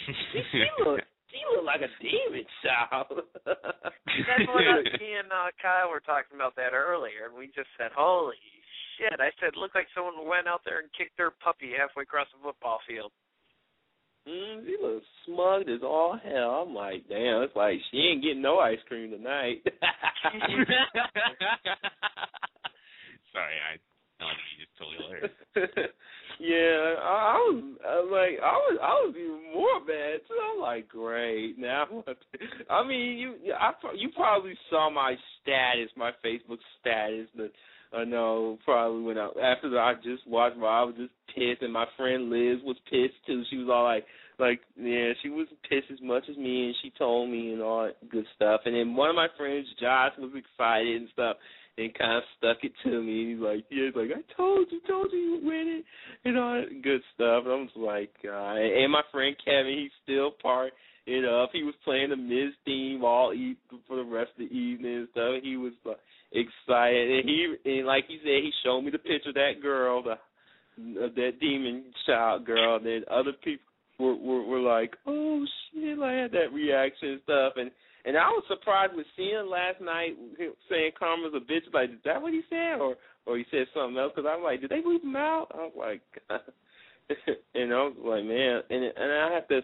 She, 0.06 0.42
she 0.50 0.66
looked 0.82 1.06
she 1.34 1.42
looked 1.50 1.66
like 1.66 1.82
a 1.82 1.90
demon 1.98 2.46
child. 2.62 3.26
That's 3.44 4.46
what 4.46 4.62
us, 4.62 4.86
me 5.02 5.18
and 5.18 5.30
uh, 5.34 5.50
Kyle 5.58 5.90
were 5.90 6.02
talking 6.02 6.38
about 6.38 6.54
that 6.54 6.72
earlier, 6.74 7.26
and 7.26 7.34
we 7.34 7.50
just 7.50 7.70
said, 7.74 7.90
"Holy 7.94 8.38
shit!" 8.96 9.18
I 9.18 9.34
said, 9.42 9.58
"Looked 9.58 9.74
like 9.74 9.90
someone 9.94 10.26
went 10.26 10.46
out 10.46 10.62
there 10.64 10.78
and 10.78 10.88
kicked 10.94 11.18
their 11.18 11.34
puppy 11.42 11.74
halfway 11.74 12.06
across 12.06 12.30
the 12.30 12.38
football 12.42 12.78
field." 12.86 13.10
Mm, 14.28 14.64
she 14.64 14.76
looks 14.80 15.04
smug 15.26 15.68
as 15.68 15.82
all 15.82 16.18
hell. 16.22 16.64
I'm 16.66 16.74
like, 16.74 17.06
damn, 17.08 17.42
it's 17.42 17.54
like 17.54 17.78
she 17.90 17.98
ain't 17.98 18.22
getting 18.22 18.40
no 18.40 18.58
ice 18.58 18.78
cream 18.88 19.10
tonight. 19.10 19.62
Sorry, 23.32 23.58
I 23.60 23.76
like 24.24 24.36
you 24.56 24.64
just 24.64 24.72
totally 24.78 24.96
hilarious. 24.96 25.32
yeah, 26.40 27.02
I, 27.04 27.34
I 27.34 27.38
was 27.50 27.62
I 27.84 27.94
was 28.00 28.10
like 28.12 28.40
I 28.40 28.54
was 28.56 28.78
I 28.80 28.94
was 29.04 29.14
even 29.18 29.52
more 29.52 29.80
mad 29.84 30.20
too. 30.26 30.40
I'm 30.40 30.60
like, 30.60 30.88
great. 30.88 31.58
Now, 31.58 31.86
I 32.70 32.86
mean, 32.86 33.18
you 33.18 33.52
I 33.52 33.72
you 33.94 34.08
probably 34.16 34.54
saw 34.70 34.88
my 34.88 35.16
status, 35.42 35.90
my 35.96 36.12
Facebook 36.24 36.60
status. 36.80 37.28
That 37.36 37.50
I 37.96 38.04
know 38.04 38.58
probably 38.64 39.02
when 39.02 39.18
I 39.18 39.26
after 39.42 39.70
the, 39.70 39.78
I 39.78 39.94
just 40.02 40.26
watched, 40.26 40.56
Raw, 40.56 40.82
I 40.82 40.84
was 40.84 40.94
just 40.96 41.12
pissed, 41.34 41.62
and 41.62 41.72
my 41.72 41.86
friend 41.96 42.30
Liz 42.30 42.58
was 42.64 42.76
pissed 42.90 43.14
too. 43.26 43.42
She 43.50 43.58
was 43.58 43.68
all 43.72 43.84
like, 43.84 44.04
like 44.38 44.60
yeah, 44.76 45.12
she 45.22 45.28
was 45.28 45.46
pissed 45.68 45.90
as 45.92 46.00
much 46.02 46.24
as 46.30 46.36
me, 46.36 46.66
and 46.66 46.74
she 46.82 46.92
told 46.98 47.30
me 47.30 47.52
and 47.52 47.62
all 47.62 47.84
that 47.84 48.08
good 48.10 48.26
stuff. 48.34 48.62
And 48.64 48.74
then 48.74 48.94
one 48.94 49.10
of 49.10 49.16
my 49.16 49.28
friends, 49.36 49.66
Josh, 49.80 50.12
was 50.18 50.32
excited 50.34 51.02
and 51.02 51.08
stuff 51.12 51.36
and 51.76 51.94
kind 51.94 52.18
of 52.18 52.22
stuck 52.38 52.58
it 52.62 52.72
to 52.84 53.02
me. 53.02 53.32
He's 53.32 53.40
like, 53.42 53.64
yeah, 53.70 53.86
he's 53.86 53.96
like, 53.96 54.10
I 54.16 54.22
told 54.36 54.68
you, 54.70 54.80
told 54.86 55.08
you 55.12 55.18
you 55.18 55.40
win 55.42 55.82
it, 55.82 56.28
and 56.28 56.38
all 56.38 56.54
that 56.54 56.82
good 56.82 57.00
stuff. 57.14 57.44
And 57.44 57.52
I'm 57.52 57.66
just 57.66 57.76
like, 57.76 58.14
uh, 58.24 58.54
and 58.54 58.92
my 58.92 59.02
friend 59.10 59.34
Kevin, 59.44 59.78
he's 59.78 59.90
still 60.02 60.30
part 60.30 60.72
it 61.06 61.24
up. 61.24 61.50
He 61.52 61.62
was 61.62 61.74
playing 61.84 62.10
the 62.10 62.16
Miz 62.16 62.54
theme 62.64 63.04
all 63.04 63.32
e- 63.34 63.58
for 63.86 63.96
the 63.96 64.04
rest 64.04 64.30
of 64.38 64.48
the 64.48 64.54
evening 64.54 64.96
and 64.96 65.08
stuff. 65.10 65.42
He 65.42 65.56
was 65.56 65.72
like, 65.84 65.98
excited, 66.34 67.10
and 67.10 67.28
he, 67.28 67.54
and 67.64 67.86
like 67.86 68.04
he 68.08 68.18
said, 68.18 68.42
he 68.42 68.50
showed 68.64 68.82
me 68.82 68.90
the 68.90 68.98
picture 68.98 69.30
of 69.30 69.34
that 69.36 69.62
girl, 69.62 70.02
the 70.02 70.18
of 71.00 71.14
that 71.14 71.38
demon 71.40 71.84
child 72.06 72.44
girl. 72.44 72.76
And 72.76 72.86
then 72.86 73.04
other 73.10 73.32
people 73.42 73.64
were 73.98 74.16
were, 74.16 74.42
were 74.42 74.60
like, 74.60 74.94
oh 75.06 75.44
shit, 75.72 75.98
I 75.98 76.12
had 76.12 76.32
that 76.32 76.52
reaction 76.52 77.10
and 77.10 77.20
stuff, 77.22 77.52
and 77.56 77.70
and 78.04 78.16
I 78.18 78.28
was 78.28 78.44
surprised 78.48 78.94
with 78.94 79.06
seeing 79.16 79.48
last 79.48 79.80
night 79.80 80.16
him 80.36 80.52
saying 80.68 80.92
Karma's 80.98 81.32
a 81.34 81.40
bitch. 81.40 81.72
Like, 81.72 81.90
is 81.90 82.04
that 82.04 82.20
what 82.20 82.32
he 82.32 82.42
said, 82.50 82.80
or 82.80 82.96
or 83.26 83.38
he 83.38 83.44
said 83.50 83.66
something 83.72 83.96
else? 83.96 84.12
Because 84.14 84.28
I'm 84.30 84.42
like, 84.42 84.60
did 84.60 84.70
they 84.70 84.82
leave 84.84 85.02
him 85.02 85.16
out? 85.16 85.46
I 85.54 85.58
was 85.58 85.72
like, 85.78 86.02
and 87.54 87.72
I 87.72 87.76
was 87.76 87.96
like, 88.04 88.24
man, 88.24 88.60
and 88.68 88.84
and 88.84 89.12
I 89.12 89.34
have 89.34 89.48
to, 89.48 89.60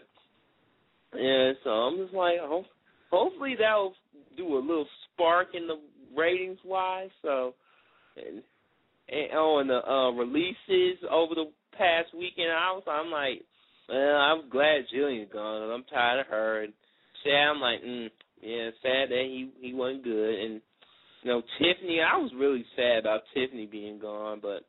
yeah. 1.17 1.53
So 1.65 1.71
I'm 1.71 1.99
just 1.99 2.15
like, 2.15 2.39
hope, 2.41 2.67
hopefully 3.11 3.57
that'll 3.59 3.95
do 4.37 4.57
a 4.57 4.61
little 4.61 4.87
spark 5.13 5.49
in 5.55 5.67
the 5.67 5.77
ratings 6.17 6.59
wise. 6.65 7.11
So, 7.23 7.55
and, 8.17 8.43
and 9.09 9.29
oh, 9.35 9.59
and 9.59 9.71
the 9.71 9.87
uh, 9.89 10.11
releases 10.11 10.99
over 11.11 11.35
the 11.35 11.51
past 11.77 12.15
weekend, 12.15 12.51
I 12.51 12.73
was, 12.73 12.83
I'm 12.87 13.11
like, 13.11 13.43
well, 13.89 14.17
I'm 14.17 14.49
glad 14.51 14.85
Jillian's 14.95 15.33
gone. 15.33 15.63
And 15.63 15.73
I'm 15.73 15.85
tired 15.85 16.21
of 16.21 16.27
her. 16.27 16.63
And 16.63 16.73
sad, 17.25 17.51
I'm 17.55 17.61
like, 17.61 17.83
mm, 17.83 18.09
yeah, 18.41 18.71
sad 18.83 19.11
that 19.11 19.25
he 19.25 19.51
he 19.61 19.75
wasn't 19.75 20.05
good. 20.05 20.39
And 20.39 20.61
you 21.23 21.31
know, 21.31 21.43
Tiffany, 21.59 22.01
I 22.01 22.17
was 22.17 22.33
really 22.37 22.65
sad 22.77 22.99
about 22.99 23.23
Tiffany 23.35 23.67
being 23.67 23.99
gone, 23.99 24.39
but 24.41 24.63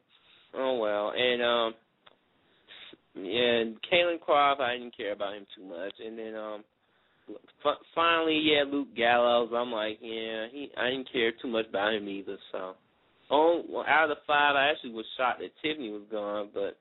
oh 0.53 0.77
well. 0.77 1.13
And 1.15 1.41
um, 1.41 1.73
yeah, 3.15 3.61
and 3.61 3.75
Caylen 3.91 4.19
Croft, 4.19 4.61
I 4.61 4.77
didn't 4.77 4.97
care 4.97 5.13
about 5.13 5.35
him 5.35 5.45
too 5.55 5.63
much. 5.63 5.93
And 6.05 6.17
then 6.17 6.35
um, 6.35 6.63
f- 7.29 7.77
finally, 7.95 8.39
yeah, 8.43 8.63
Luke 8.69 8.95
Gallows. 8.95 9.51
I'm 9.55 9.71
like, 9.71 9.99
yeah, 10.01 10.47
he. 10.51 10.69
I 10.77 10.89
didn't 10.89 11.11
care 11.11 11.31
too 11.41 11.47
much 11.47 11.67
about 11.69 11.93
him 11.93 12.07
either. 12.07 12.37
So, 12.51 12.75
oh, 13.29 13.63
well, 13.69 13.85
out 13.87 14.09
of 14.09 14.17
the 14.17 14.21
five, 14.27 14.55
I 14.55 14.69
actually 14.71 14.93
was 14.93 15.05
shocked 15.17 15.39
that 15.41 15.51
Tiffany 15.61 15.89
was 15.91 16.03
gone, 16.11 16.49
but. 16.53 16.77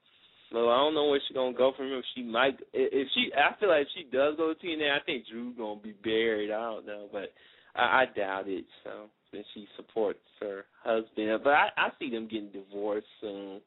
Well, 0.52 0.68
I 0.68 0.78
don't 0.78 0.94
know 0.94 1.06
where 1.06 1.20
she's 1.28 1.36
gonna 1.36 1.56
go 1.56 1.70
from 1.76 1.86
here. 1.86 2.02
She 2.16 2.24
might, 2.24 2.58
if 2.72 3.06
she, 3.14 3.30
I 3.38 3.54
feel 3.60 3.68
like 3.68 3.82
if 3.82 3.88
she 3.94 4.02
does 4.10 4.34
go 4.36 4.52
to 4.52 4.58
TNA, 4.58 4.90
I 4.90 4.98
think 5.06 5.28
Drew's 5.30 5.54
gonna 5.56 5.78
be 5.80 5.92
buried. 6.02 6.50
I 6.50 6.58
don't 6.72 6.84
know, 6.86 7.06
but 7.12 7.32
I, 7.76 8.02
I 8.02 8.04
doubt 8.18 8.48
it. 8.48 8.64
So 8.82 9.06
since 9.30 9.46
she 9.54 9.68
supports 9.76 10.18
her 10.40 10.64
husband, 10.82 11.40
but 11.44 11.50
I, 11.52 11.68
I 11.76 11.88
see 12.00 12.10
them 12.10 12.24
getting 12.28 12.50
divorced 12.50 13.06
soon. 13.20 13.60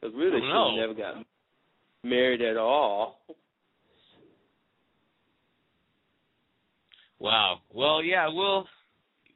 Because 0.00 0.14
really, 0.16 0.38
Oh, 0.40 0.46
no. 0.46 0.70
she 0.70 0.76
never 0.80 0.94
got 0.94 1.24
married 2.04 2.42
at 2.42 2.56
all. 2.56 3.18
Wow. 7.20 7.58
Well, 7.72 8.02
yeah, 8.02 8.28
we'll 8.28 8.66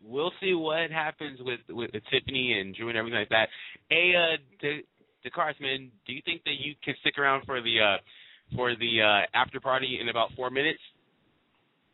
we'll 0.02 0.32
see 0.40 0.55
what 0.55 0.90
happens 0.90 1.39
with 1.43 1.61
with 1.69 1.90
Tiffany 2.11 2.59
and 2.59 2.74
Drew 2.74 2.89
and 2.89 2.98
everything 2.98 3.19
like 3.19 3.28
that. 3.28 3.48
Hey, 3.90 4.12
uh, 4.16 4.36
the 4.61 4.78
the 5.23 5.31
Carsman, 5.31 5.93
do 6.06 6.12
you 6.12 6.23
think 6.24 6.43
that 6.44 6.56
you 6.59 6.74
can 6.82 6.94
stick 7.01 7.19
around 7.19 7.44
for 7.44 7.61
the 7.61 7.77
uh 7.81 7.97
for 8.56 8.74
the 8.74 9.01
uh 9.02 9.39
after 9.39 9.61
party 9.61 9.98
in 10.01 10.09
about 10.09 10.31
four 10.35 10.51
minutes? 10.51 10.81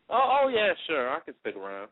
Oh, 0.09 0.43
oh 0.43 0.47
yeah, 0.49 0.73
sure, 0.87 1.09
I 1.09 1.19
can 1.19 1.33
stick 1.41 1.55
around. 1.55 1.89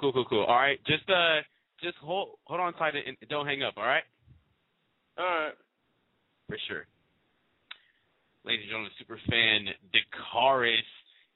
Cool, 0.00 0.12
cool, 0.12 0.24
cool. 0.28 0.44
All 0.44 0.56
right, 0.56 0.78
just 0.86 1.08
uh, 1.08 1.40
just 1.82 1.96
hold 1.98 2.38
hold 2.44 2.60
on 2.60 2.74
tight 2.74 2.94
and 2.94 3.16
don't 3.28 3.46
hang 3.46 3.62
up. 3.62 3.74
All 3.76 3.84
right. 3.84 4.04
All 5.18 5.24
right. 5.24 5.52
For 6.48 6.58
sure. 6.68 6.86
Ladies 8.44 8.60
and 8.62 8.70
gentlemen, 8.70 8.92
super 8.98 9.18
fan 9.28 9.66
Dakaris. 9.92 10.76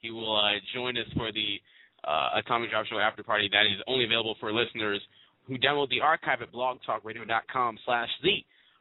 He 0.01 0.11
will 0.11 0.37
uh, 0.37 0.59
join 0.75 0.97
us 0.97 1.07
for 1.17 1.33
the 1.33 1.57
uh, 2.05 2.41
Atomic 2.45 2.71
Drop 2.71 2.87
Show 2.87 2.99
after 2.99 3.23
party 3.23 3.49
that 3.53 3.67
is 3.67 3.83
only 3.87 4.05
available 4.05 4.37
for 4.41 4.53
listeners 4.53 5.01
who 5.47 5.59
download 5.59 5.89
the 5.91 6.01
archive 6.01 6.43
at 6.43 6.53
blogtalkradio.com 6.53 7.79
slash 7.85 8.09
the 8.23 8.39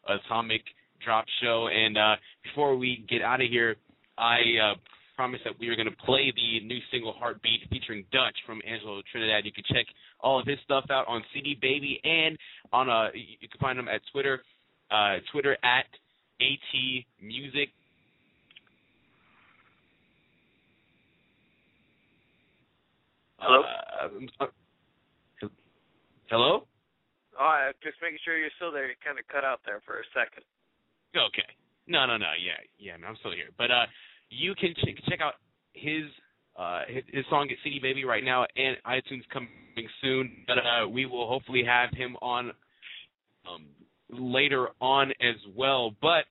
Atomic 0.08 0.62
Drop 1.04 1.26
Show. 1.42 1.68
And 1.68 1.98
uh, 1.98 2.16
before 2.44 2.78
we 2.78 3.06
get 3.10 3.22
out 3.22 3.42
of 3.42 3.50
here, 3.50 3.76
I 4.18 4.40
uh, 4.72 4.76
promised 5.20 5.44
that 5.44 5.60
we 5.60 5.68
were 5.68 5.76
going 5.76 5.90
to 5.90 6.06
play 6.06 6.32
the 6.34 6.66
new 6.66 6.80
single 6.92 7.14
Heartbeat 7.14 7.68
featuring 7.70 8.06
Dutch 8.12 8.36
from 8.46 8.62
Angelo 8.66 9.02
Trinidad. 9.12 9.46
You 9.46 9.52
can 9.52 9.66
check 9.68 9.86
all 10.22 10.40
of 10.40 10.48
his 10.48 10.58
stuff 10.64 10.86
out 10.90 11.08
on 11.10 11.24
CD 11.34 11.58
Baby 11.62 12.00
and 12.06 12.38
on 12.72 12.90
uh 12.90 13.08
you 13.14 13.50
can 13.50 13.60
find 13.60 13.78
him 13.78 13.90
at 13.90 14.00
Twitter, 14.14 14.42
uh, 14.92 15.18
Twitter 15.32 15.58
at 15.64 15.86
AT 16.40 17.04
Music. 17.22 17.70
Hello? 23.40 23.64
Uh, 23.64 24.48
hello? 26.30 26.68
I- 27.40 27.72
just 27.82 27.98
making 28.02 28.20
sure 28.24 28.38
you're 28.38 28.50
still 28.58 28.72
there. 28.72 28.88
You 28.88 28.96
kind 29.04 29.18
of 29.18 29.28
cut 29.28 29.46
out 29.46 29.62
there 29.66 29.82
for 29.86 30.00
a 30.00 30.04
second. 30.14 30.44
Okay. 31.16 31.48
No, 31.88 32.06
no, 32.06 32.18
no. 32.18 32.32
Yeah, 32.40 32.60
yeah. 32.78 32.94
I'm 33.08 33.16
still 33.18 33.32
here. 33.32 33.50
But 33.58 33.72
uh, 33.72 33.86
you 34.30 34.54
can 34.56 34.74
ch- 34.76 35.02
check 35.08 35.22
out 35.22 35.36
his 35.74 36.04
uh 36.58 36.82
his, 36.88 37.26
song 37.30 37.48
at 37.50 37.58
CD 37.64 37.80
Baby" 37.80 38.04
right 38.04 38.24
now, 38.24 38.46
and 38.58 38.76
iTunes 38.86 39.24
coming 39.32 39.50
soon. 40.02 40.44
But 40.46 40.58
uh, 40.60 40.88
we 40.90 41.06
will 41.06 41.28
hopefully 41.28 41.64
have 41.66 41.92
him 41.92 42.18
on 42.22 42.52
um 43.50 43.66
later 44.10 44.70
on 44.82 45.12
as 45.22 45.36
well. 45.56 45.96
But 46.02 46.26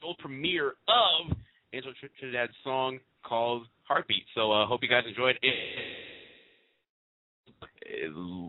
full 0.00 0.14
premiere 0.18 0.74
of 0.88 1.36
Angel 1.72 1.92
Tr- 2.00 2.06
Trinidad's 2.20 2.52
song 2.62 2.98
called 3.22 3.66
"Heartbeat." 3.84 4.24
So 4.34 4.52
uh, 4.52 4.66
hope 4.66 4.82
you 4.82 4.88
guys 4.88 5.04
enjoyed 5.06 5.38
it. 5.42 5.54
Uh, 7.62 7.66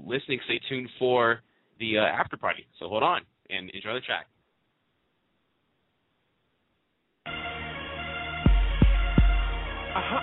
Listening, 0.06 0.40
stay 0.46 0.60
tuned 0.70 0.90
for 1.00 1.42
the 1.80 1.98
uh, 1.98 2.02
after 2.02 2.38
party. 2.38 2.66
So 2.80 2.88
hold 2.88 3.04
on 3.04 3.22
and 3.50 3.70
enjoy 3.72 3.94
the 3.94 4.02
track. 4.02 4.28
Uh-huh. 9.96 10.22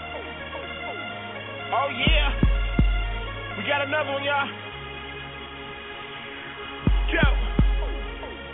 Oh 1.72 1.89
yeah. 1.90 2.35
We 3.56 3.62
got 3.68 3.82
another 3.86 4.12
one, 4.12 4.24
y'all. 4.24 4.48
Yo. 7.12 7.22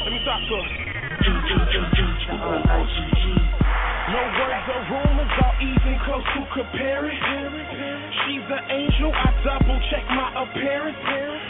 Let 0.05 0.13
me 0.13 0.19
talk 0.25 0.41
to 0.49 0.55
him. 0.57 0.87
No 4.07 4.23
words 4.23 4.67
or 4.71 4.83
rumors, 4.87 5.35
are 5.43 5.57
even 5.59 5.99
close 6.07 6.23
to 6.23 6.41
comparing. 6.55 7.19
She's 8.23 8.47
an 8.47 8.63
angel, 8.71 9.11
I 9.11 9.35
double 9.43 9.79
check 9.91 10.07
my 10.15 10.47
appearance. 10.47 10.95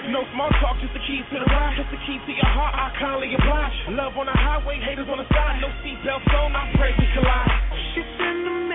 No 0.08 0.24
small 0.32 0.48
talk, 0.64 0.80
just 0.80 0.94
the 0.96 1.04
keys 1.04 1.24
to 1.32 1.38
the 1.40 1.48
ride, 1.52 1.76
just 1.76 1.90
the 1.92 2.00
key 2.08 2.16
to 2.16 2.32
your 2.32 2.52
heart. 2.56 2.72
I 2.72 2.96
kindly 2.96 3.34
oblige. 3.36 3.76
Love 3.92 4.16
on 4.16 4.26
the 4.26 4.32
highway, 4.32 4.80
haters 4.80 5.08
on 5.08 5.18
the 5.18 5.28
side. 5.28 5.60
No 5.60 5.68
seatbelts 5.84 6.32
on, 6.32 6.56
I 6.56 6.72
pray 6.80 6.96
we 6.96 7.06
collide. 7.12 7.52
She's 7.92 8.08
an 8.24 8.40
American 8.48 8.65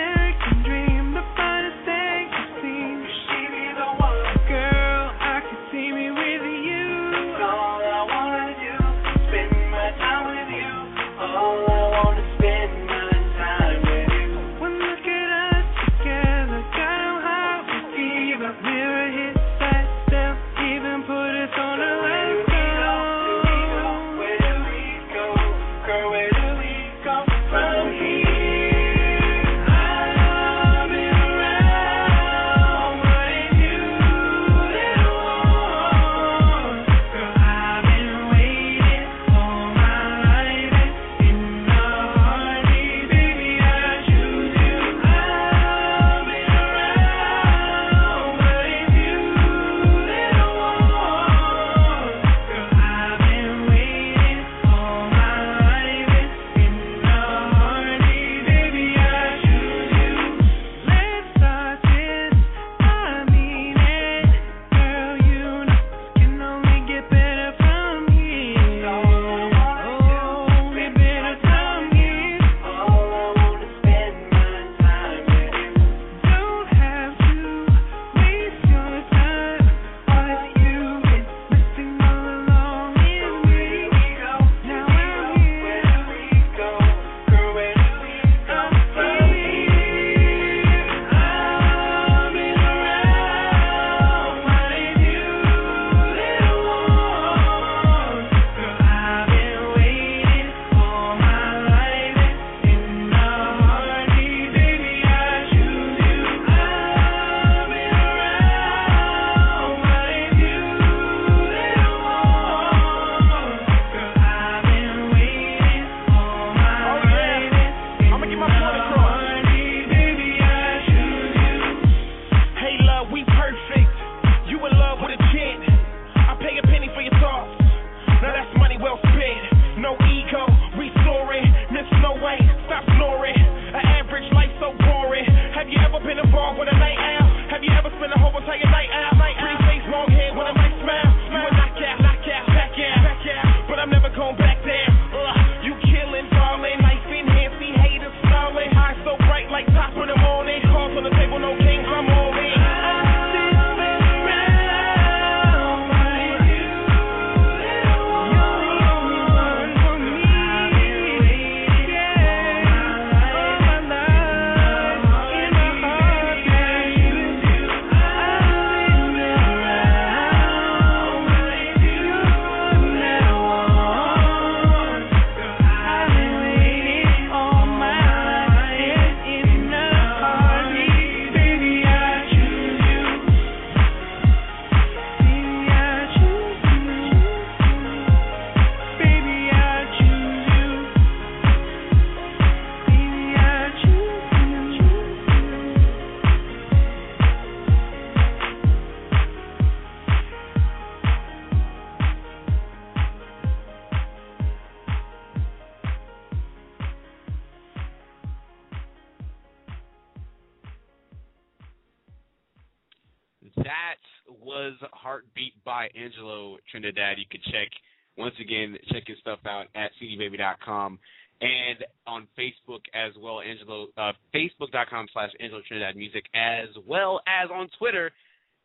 Angelo 216.91 217.15
Trinidad. 217.15 217.17
You 217.17 217.25
can 217.29 217.41
check, 217.51 217.69
once 218.17 218.35
again, 218.39 218.77
check 218.91 219.03
his 219.07 219.17
stuff 219.19 219.39
out 219.45 219.67
at 219.75 219.91
cdbaby.com 220.01 220.99
and 221.41 221.83
on 222.05 222.27
Facebook 222.37 222.85
as 222.93 223.13
well, 223.17 223.41
Angelo, 223.41 223.87
uh, 223.97 224.13
facebook.com 224.33 225.07
slash 225.11 225.31
Angelo 225.39 225.61
Trinidad 225.67 225.95
Music, 225.95 226.23
as 226.35 226.69
well 226.85 227.21
as 227.25 227.49
on 227.49 227.67
Twitter 227.79 228.11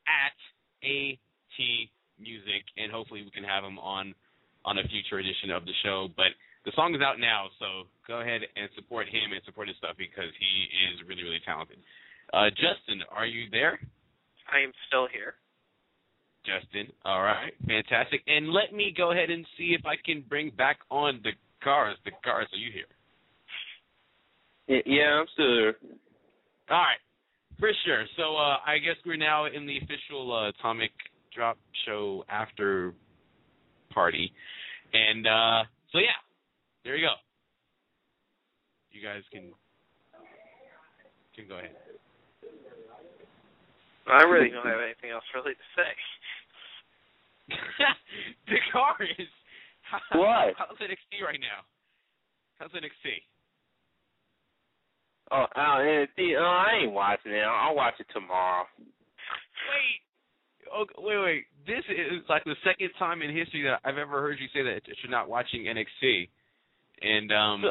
at 0.04 0.36
AT 0.84 1.58
Music. 2.20 2.62
And 2.76 2.92
hopefully 2.92 3.22
we 3.24 3.30
can 3.30 3.44
have 3.44 3.64
him 3.64 3.78
on 3.78 4.14
on 4.66 4.78
a 4.78 4.84
future 4.90 5.22
edition 5.22 5.54
of 5.54 5.64
the 5.64 5.72
show. 5.84 6.08
But 6.16 6.36
the 6.66 6.72
song 6.74 6.94
is 6.94 7.00
out 7.00 7.20
now, 7.20 7.48
so 7.58 7.88
go 8.06 8.20
ahead 8.20 8.42
and 8.56 8.68
support 8.74 9.06
him 9.06 9.32
and 9.32 9.40
support 9.46 9.68
his 9.68 9.76
stuff 9.78 9.96
because 9.96 10.28
he 10.36 10.52
is 10.90 11.06
really, 11.08 11.22
really 11.22 11.40
talented. 11.46 11.78
Uh, 12.34 12.50
Justin, 12.50 13.00
are 13.08 13.24
you 13.24 13.46
there? 13.50 13.78
I 14.52 14.60
am 14.60 14.72
still 14.90 15.06
here. 15.08 15.38
Justin. 16.47 16.93
All 17.05 17.23
right, 17.23 17.52
fantastic. 17.66 18.23
And 18.27 18.52
let 18.52 18.73
me 18.73 18.94
go 18.97 19.10
ahead 19.10 19.31
and 19.31 19.44
see 19.59 19.74
if 19.78 19.85
I 19.85 19.97
can 20.05 20.24
bring 20.28 20.51
back 20.56 20.78
on 20.90 21.20
the 21.24 21.32
cars. 21.62 21.97
The 22.05 22.12
cars, 22.24 22.47
are 22.52 22.59
you 22.59 22.70
here? 22.73 22.86
Yeah, 24.86 25.20
I'm 25.20 25.27
still 25.32 25.47
here. 25.47 25.77
All 26.70 26.78
right, 26.78 26.98
for 27.59 27.70
sure. 27.85 28.05
So 28.16 28.36
uh, 28.36 28.59
I 28.66 28.78
guess 28.78 28.97
we're 29.05 29.16
now 29.16 29.47
in 29.47 29.66
the 29.66 29.78
official 29.78 30.35
uh, 30.35 30.48
Atomic 30.48 30.90
Drop 31.35 31.59
Show 31.86 32.24
after 32.28 32.94
party, 33.93 34.32
and 34.93 35.27
uh, 35.27 35.62
so 35.93 35.98
yeah, 35.98 36.18
there 36.85 36.97
you 36.97 37.06
go. 37.06 37.14
You 38.90 39.02
guys 39.02 39.23
can 39.31 39.52
can 41.36 41.48
go 41.48 41.59
ahead. 41.59 41.77
I 44.06 44.23
really 44.23 44.51
don't 44.51 44.66
have 44.66 44.81
anything 44.81 45.10
else 45.10 45.24
really 45.35 45.52
to 45.52 45.66
say. 45.74 45.90
the 48.48 48.60
car 48.73 48.97
is. 49.01 49.28
What? 50.12 50.59
How's 50.59 50.77
NXT 50.82 51.23
right 51.23 51.39
now? 51.39 51.62
How's 52.59 52.73
NXT? 52.73 53.23
Oh, 55.31 55.47
uh, 55.55 55.78
NXT. 55.78 56.35
Oh, 56.39 56.43
I 56.43 56.82
ain't 56.82 56.93
watching 56.93 57.31
it. 57.31 57.44
I'll 57.47 57.77
watch 57.77 57.94
it 58.01 58.06
tomorrow. 58.12 58.64
Wait. 58.78 60.02
Okay, 60.66 60.94
wait, 60.98 61.18
wait. 61.23 61.44
This 61.66 61.85
is 61.89 62.23
like 62.28 62.43
the 62.44 62.56
second 62.64 62.90
time 62.98 63.23
in 63.23 63.31
history 63.31 63.62
that 63.62 63.78
I've 63.85 63.98
ever 63.98 64.20
heard 64.20 64.39
you 64.40 64.48
say 64.52 64.62
that 64.62 64.82
you're 65.02 65.10
not 65.10 65.28
watching 65.28 65.62
NXT. 65.62 66.28
And 67.02 67.31
um 67.31 67.64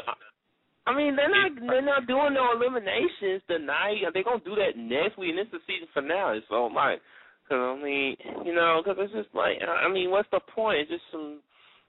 I 0.86 0.94
mean, 0.94 1.16
they're 1.16 1.28
not 1.28 1.50
they're 1.66 1.82
not 1.82 2.06
doing 2.06 2.34
no 2.34 2.54
eliminations 2.54 3.42
tonight. 3.50 4.06
They're 4.14 4.22
gonna 4.22 4.44
do 4.44 4.54
that 4.54 4.78
next 4.78 5.18
week, 5.18 5.30
and 5.30 5.40
it's 5.40 5.50
the 5.50 5.58
season 5.66 5.88
finale. 5.92 6.40
So 6.48 6.66
like, 6.66 7.00
cause 7.48 7.78
I 7.78 7.82
mean, 7.82 8.16
you 8.44 8.54
know, 8.54 8.82
cause 8.84 8.96
it's 8.98 9.12
just 9.12 9.34
like, 9.34 9.58
I 9.62 9.88
mean, 9.88 10.10
what's 10.10 10.28
the 10.30 10.40
point? 10.54 10.80
It's 10.80 10.90
just 10.90 11.02
some, 11.12 11.40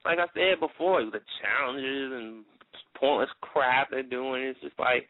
like 0.05 0.19
I 0.19 0.27
said 0.33 0.59
before, 0.59 1.03
the 1.03 1.19
challenges 1.41 2.11
and 2.13 2.45
pointless 2.99 3.29
crap 3.41 3.89
they're 3.89 4.03
doing. 4.03 4.43
It's 4.43 4.59
just 4.61 4.77
like, 4.79 5.07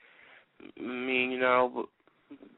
I 0.77 0.81
mean, 0.81 1.31
you 1.31 1.39
know, 1.39 1.85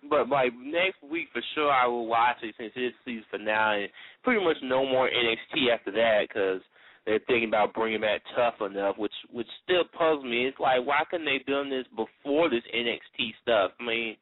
but, 0.09 0.29
but 0.29 0.29
like 0.29 0.53
next 0.61 1.03
week 1.09 1.27
for 1.31 1.41
sure 1.53 1.71
I 1.71 1.85
will 1.87 2.07
watch 2.07 2.37
it 2.41 2.55
since 2.57 2.71
it's 2.75 2.95
season 3.05 3.25
finale. 3.29 3.87
Pretty 4.23 4.43
much 4.43 4.57
no 4.63 4.85
more 4.85 5.09
NXT 5.09 5.73
after 5.73 5.91
that, 5.91 6.27
cause 6.33 6.61
they're 7.05 7.19
thinking 7.27 7.49
about 7.49 7.73
bringing 7.73 8.01
back 8.01 8.21
Tough 8.35 8.55
Enough, 8.61 8.97
which 8.97 9.13
which 9.31 9.47
still 9.63 9.83
puzzles 9.97 10.23
me. 10.23 10.45
It's 10.45 10.59
like 10.59 10.85
why 10.85 11.01
couldn't 11.09 11.25
they 11.25 11.43
done 11.51 11.69
this 11.69 11.85
before 11.95 12.49
this 12.49 12.63
NXT 12.75 13.33
stuff? 13.41 13.71
I 13.79 13.83
mean, 13.83 14.15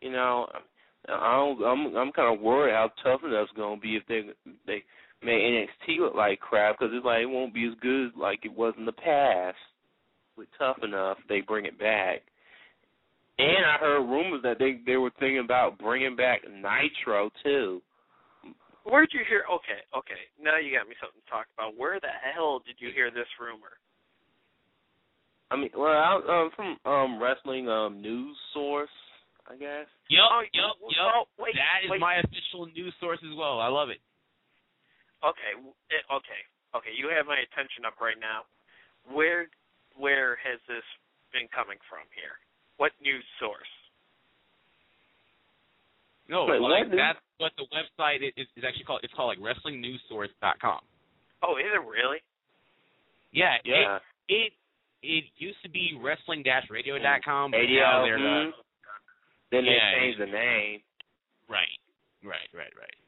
you 0.00 0.12
know, 0.12 0.46
I 1.08 1.36
don't, 1.36 1.64
I'm 1.64 1.96
I'm 1.96 2.12
kind 2.12 2.34
of 2.34 2.40
worried 2.40 2.72
how 2.72 2.90
Tough 3.02 3.22
Enough's 3.24 3.48
gonna 3.56 3.80
be 3.80 3.96
if 3.96 4.02
they 4.08 4.22
they 4.66 4.82
make 5.22 5.40
NXT 5.40 6.00
look 6.00 6.14
like 6.14 6.40
crap 6.40 6.78
because 6.78 6.92
it's 6.94 7.04
like 7.04 7.22
it 7.22 7.26
won't 7.26 7.54
be 7.54 7.66
as 7.66 7.74
good 7.80 8.10
like 8.16 8.40
it 8.44 8.56
was 8.56 8.74
in 8.78 8.84
the 8.84 8.92
past. 8.92 9.56
With 10.36 10.48
Tough 10.56 10.76
Enough, 10.84 11.18
they 11.28 11.40
bring 11.40 11.64
it 11.64 11.78
back. 11.80 12.22
And 13.38 13.66
I 13.66 13.76
heard 13.78 14.02
rumors 14.02 14.42
that 14.42 14.58
they 14.58 14.80
they 14.86 14.96
were 14.96 15.10
thinking 15.18 15.42
about 15.44 15.78
bringing 15.78 16.14
back 16.14 16.42
Nitro 16.44 17.30
too. 17.42 17.82
Where'd 18.84 19.10
you 19.12 19.20
hear? 19.28 19.44
Okay, 19.52 19.82
okay. 19.96 20.22
Now 20.40 20.58
you 20.58 20.76
got 20.76 20.88
me 20.88 20.94
something 21.00 21.20
to 21.20 21.30
talk 21.30 21.46
about. 21.54 21.76
Where 21.76 22.00
the 22.00 22.14
hell 22.34 22.62
did 22.64 22.76
you 22.78 22.90
hear 22.94 23.10
this 23.10 23.28
rumor? 23.40 23.76
I 25.50 25.56
mean, 25.56 25.70
well, 25.76 25.92
I, 25.92 26.14
um, 26.16 26.50
from 26.54 26.76
um 26.84 27.22
wrestling 27.22 27.68
um 27.68 28.00
news 28.00 28.36
source, 28.54 28.90
I 29.48 29.56
guess. 29.56 29.88
Yup, 30.12 30.28
Oh, 30.28 30.42
yup, 30.52 30.76
oh, 30.76 30.92
yup. 30.92 31.08
oh, 31.08 31.24
wait, 31.40 31.56
that 31.56 31.84
is 31.84 31.90
wait. 31.90 32.00
my 32.00 32.20
official 32.20 32.68
news 32.76 32.92
source 33.00 33.18
as 33.24 33.32
well. 33.36 33.60
I 33.60 33.68
love 33.72 33.88
it. 33.88 34.00
Okay, 35.24 35.52
eh, 35.90 36.04
okay, 36.12 36.40
okay. 36.76 36.92
You 36.94 37.08
have 37.10 37.26
my 37.26 37.40
attention 37.40 37.82
up 37.88 37.96
right 38.00 38.18
now. 38.20 38.44
Where, 39.08 39.48
where 39.96 40.36
has 40.44 40.60
this 40.68 40.84
been 41.32 41.48
coming 41.48 41.80
from 41.88 42.04
here? 42.14 42.36
What 42.76 42.92
news 43.02 43.24
source? 43.40 43.72
No, 46.28 46.44
Wait, 46.44 46.60
like, 46.60 46.92
what? 46.92 46.96
that's 46.96 47.18
what 47.40 47.52
the 47.56 47.64
website 47.72 48.20
is, 48.20 48.46
is 48.54 48.62
actually 48.62 48.84
called. 48.84 49.00
It's 49.02 49.14
called 49.16 49.32
like 49.32 49.40
WrestlingNewsSource.com. 49.40 50.80
Oh, 51.42 51.56
is 51.56 51.64
it 51.72 51.80
really? 51.88 52.20
Yeah, 53.32 53.56
Yeah. 53.64 53.96
It, 54.28 54.52
it 54.52 54.52
it 55.00 55.24
used 55.38 55.62
to 55.62 55.70
be 55.70 55.94
wrestling-radio.com, 56.02 57.50
but 57.52 57.56
Radio. 57.56 57.80
now 57.80 58.02
they're 58.02 58.18
mhm. 58.18 58.50
Then 59.50 59.64
they 59.64 59.72
yeah, 59.72 59.98
changed 59.98 60.20
the 60.20 60.26
name. 60.26 60.80
right, 61.48 61.78
right, 62.22 62.48
right, 62.54 62.72
right. 62.76 62.98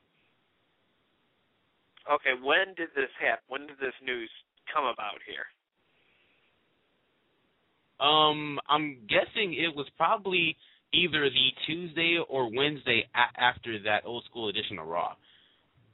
Okay, 2.11 2.35
when 2.43 2.75
did 2.77 2.89
this 2.97 3.12
happen? 3.21 3.45
When 3.49 3.67
did 3.67 3.79
this 3.79 3.95
news 4.03 4.31
come 4.73 4.85
about 4.85 5.21
here? 5.27 5.47
Um, 8.01 8.59
I'm 8.69 8.97
guessing 9.09 9.55
it 9.55 9.77
was 9.77 9.87
probably 9.97 10.57
either 10.95 11.29
the 11.29 11.49
Tuesday 11.67 12.19
or 12.29 12.51
Wednesday 12.51 13.05
a- 13.15 13.41
after 13.41 13.79
that 13.83 14.05
old 14.07 14.25
school 14.25 14.49
edition 14.49 14.79
of 14.79 14.87
Raw. 14.87 15.15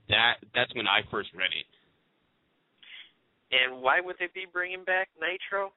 That 0.08 0.34
that's 0.54 0.72
when 0.76 0.86
I 0.86 1.00
first 1.10 1.30
read 1.34 1.50
it. 1.50 1.66
And 3.50 3.82
why 3.82 4.00
would 4.00 4.16
they 4.18 4.28
be 4.34 4.46
bringing 4.52 4.84
back 4.84 5.08
Nitro? 5.20 5.72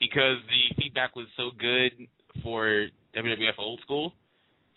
because 0.00 0.38
the 0.48 0.74
feedback 0.82 1.16
was 1.16 1.26
so 1.36 1.50
good 1.58 2.06
for 2.42 2.86
WWF 3.16 3.58
Old 3.58 3.80
School. 3.80 4.12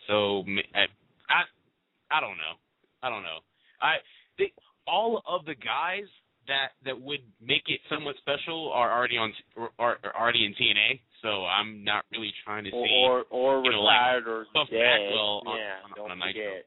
So 0.08 0.44
ma- 0.48 0.62
I, 0.74 0.86
I, 1.30 2.18
I 2.18 2.22
don't 2.22 2.38
know. 2.38 2.58
I 3.04 3.10
don't 3.10 3.24
know. 3.24 3.40
I 3.82 3.96
they, 4.38 4.54
all 4.88 5.22
of 5.28 5.46
the 5.46 5.56
guys 5.56 6.10
that 6.48 6.74
that 6.86 6.98
would 7.00 7.22
make 7.42 7.64
it 7.68 7.80
somewhat 7.90 8.16
special 8.18 8.72
are 8.74 8.92
already 8.92 9.18
on 9.18 9.34
are, 9.78 9.98
are 10.04 10.14
already 10.18 10.46
in 10.46 10.54
TNA. 10.54 11.00
So 11.22 11.46
I'm 11.46 11.84
not 11.84 12.06
really 12.12 12.34
trying 12.44 12.66
to 12.66 12.72
or 12.74 12.86
see 12.86 12.98
or, 13.06 13.16
or 13.30 13.64
you 13.64 13.72
know, 13.72 13.86
like, 13.86 13.94
retired 13.94 14.26
or 14.28 14.46
Buff 14.54 14.70
dead. 14.70 14.82
Bagwell 14.82 15.46
on, 15.46 15.58
yeah, 15.58 15.86
on, 15.86 15.90
don't 15.96 16.12
on 16.12 16.18
a 16.18 16.26
Nitro. 16.26 16.42
forget. 16.42 16.66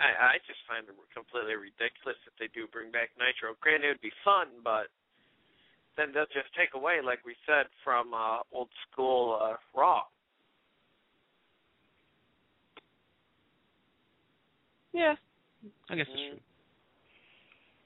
I 0.00 0.08
I 0.34 0.34
just 0.48 0.60
find 0.66 0.88
it 0.88 0.96
completely 1.12 1.54
ridiculous 1.54 2.18
if 2.26 2.34
they 2.40 2.48
do 2.50 2.66
bring 2.72 2.90
back 2.90 3.12
Nitro. 3.20 3.54
Granted, 3.60 3.86
it 3.86 4.00
would 4.00 4.08
be 4.08 4.16
fun, 4.24 4.50
but 4.64 4.88
then 5.96 6.08
they'll 6.12 6.26
just 6.26 6.52
take 6.56 6.74
away, 6.74 6.96
like 7.04 7.20
we 7.24 7.34
said, 7.46 7.66
from 7.82 8.12
uh, 8.14 8.38
old 8.52 8.68
school 8.90 9.38
uh, 9.42 9.56
Raw. 9.74 10.02
Yeah, 14.92 15.14
I 15.90 15.96
guess 15.96 16.06
it's 16.08 16.20
true. 16.30 16.38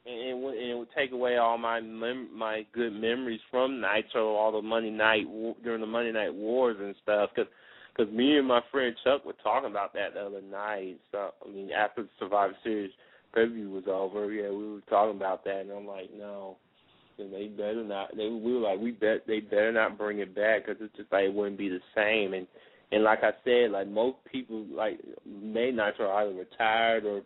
and 0.07 0.29
it 0.31 0.37
would, 0.37 0.55
and 0.55 0.71
it 0.71 0.75
would 0.75 0.89
take 0.97 1.13
away 1.13 1.37
all 1.37 1.59
my 1.59 1.81
mem- 1.81 2.37
my 2.37 2.67
good 2.73 2.93
memories 2.93 3.41
from 3.51 3.81
Nitro, 3.81 4.35
all 4.35 4.53
the 4.53 4.63
Monday 4.63 4.91
night 4.91 5.29
wa- 5.29 5.55
during 5.63 5.81
the 5.81 5.87
Monday 5.87 6.13
night 6.13 6.35
wars 6.35 6.77
and 6.81 6.95
stuff. 7.03 7.31
Because 7.35 7.51
cause 7.97 8.09
me 8.13 8.39
and 8.39 8.47
my 8.47 8.61
friend 8.71 8.95
Chuck 9.05 9.25
were 9.25 9.35
talking 9.43 9.71
about 9.71 9.93
that 9.95 10.15
the 10.15 10.21
other 10.21 10.43
night. 10.43 10.99
So 11.13 11.31
I 11.47 11.51
mean, 11.51 11.71
after 11.73 12.03
the 12.03 12.09
Survivor 12.19 12.57
Series 12.63 12.91
preview 13.37 13.71
was 13.71 13.85
over, 13.87 14.33
yeah, 14.33 14.51
we 14.51 14.73
were 14.73 14.81
talking 14.89 15.17
about 15.17 15.45
that, 15.45 15.61
and 15.61 15.71
I'm 15.71 15.87
like, 15.87 16.11
no, 16.17 16.57
then 17.19 17.31
they 17.31 17.49
better 17.49 17.85
not. 17.85 18.17
They 18.17 18.29
we 18.29 18.55
were 18.55 18.61
like, 18.61 18.81
we 18.81 18.93
bet 18.93 19.27
they 19.27 19.41
better 19.41 19.73
not 19.73 19.99
bring 19.99 20.21
it 20.21 20.35
back 20.35 20.67
because 20.67 20.81
it's 20.81 20.97
just 20.97 21.13
like 21.13 21.25
it 21.25 21.35
wouldn't 21.35 21.59
be 21.59 21.69
the 21.69 21.81
same. 21.95 22.35
And 22.35 22.47
and 22.93 23.03
like 23.05 23.21
I 23.23 23.33
said, 23.45 23.73
like 23.73 23.89
most 23.89 24.17
people 24.31 24.65
like 24.71 24.99
made 25.27 25.77
Nitro 25.77 26.07
are 26.07 26.23
either 26.23 26.35
retired 26.35 27.05
or 27.05 27.23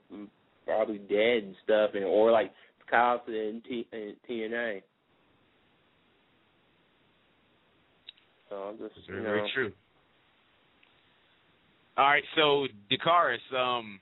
probably 0.64 0.98
dead 0.98 1.44
and 1.44 1.55
stuff, 1.62 1.90
and 1.94 2.05
or 2.05 2.32
like 2.32 2.52
Kyle 2.90 3.23
said 3.27 3.35
in, 3.35 3.62
T, 3.69 3.86
in 3.93 4.14
TNA. 4.28 4.82
So 8.48 8.56
I'm 8.56 8.78
just 8.78 8.94
Very, 9.06 9.19
you 9.19 9.24
know, 9.24 9.31
very 9.31 9.51
true. 9.55 9.73
All 11.97 12.06
right, 12.06 12.24
so 12.36 12.66
Dakaris, 12.90 13.36
um, 13.55 14.01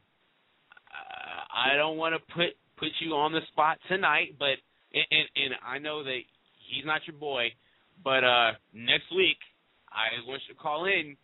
I 1.54 1.76
don't 1.76 1.96
want 1.96 2.14
to 2.14 2.34
put 2.34 2.50
put 2.76 2.88
you 3.00 3.12
on 3.12 3.32
the 3.32 3.40
spot 3.52 3.78
tonight, 3.88 4.36
but 4.38 4.56
and, 4.92 5.04
and 5.10 5.26
and 5.36 5.54
I 5.66 5.78
know 5.78 6.04
that 6.04 6.20
he's 6.68 6.84
not 6.84 7.02
your 7.06 7.16
boy, 7.16 7.48
but 8.02 8.24
uh 8.24 8.52
next 8.72 9.10
week 9.14 9.38
I 9.90 10.22
want 10.26 10.42
you 10.48 10.54
to 10.54 10.60
call 10.60 10.86
in, 10.86 11.16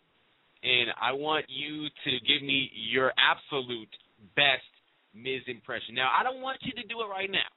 and 0.63 0.87
I 1.01 1.13
want 1.13 1.45
you 1.47 1.87
to 1.87 2.11
give 2.25 2.41
me 2.45 2.69
your 2.91 3.13
absolute 3.15 3.89
best 4.35 4.67
Miz 5.15 5.41
impression. 5.47 5.95
Now 5.95 6.09
I 6.17 6.23
don't 6.23 6.41
want 6.41 6.59
you 6.61 6.73
to 6.73 6.87
do 6.87 7.01
it 7.01 7.09
right 7.09 7.31
now. 7.31 7.49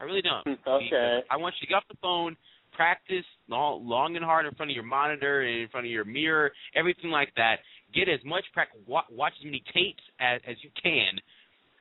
I 0.00 0.04
really 0.04 0.22
don't. 0.22 0.58
Okay. 0.66 1.20
I 1.30 1.36
want 1.36 1.54
you 1.60 1.66
to 1.66 1.70
get 1.70 1.76
off 1.76 1.84
the 1.90 1.98
phone, 2.00 2.36
practice 2.72 3.26
long, 3.48 3.86
long 3.86 4.16
and 4.16 4.24
hard 4.24 4.46
in 4.46 4.54
front 4.54 4.70
of 4.70 4.74
your 4.74 4.84
monitor 4.84 5.42
and 5.42 5.62
in 5.62 5.68
front 5.68 5.86
of 5.86 5.92
your 5.92 6.04
mirror, 6.04 6.50
everything 6.74 7.10
like 7.10 7.28
that. 7.36 7.56
Get 7.94 8.08
as 8.08 8.20
much 8.24 8.44
practice, 8.54 8.80
watch 8.86 9.34
as 9.38 9.44
many 9.44 9.62
tapes 9.74 10.02
as, 10.20 10.40
as 10.48 10.56
you 10.62 10.70
can 10.80 11.18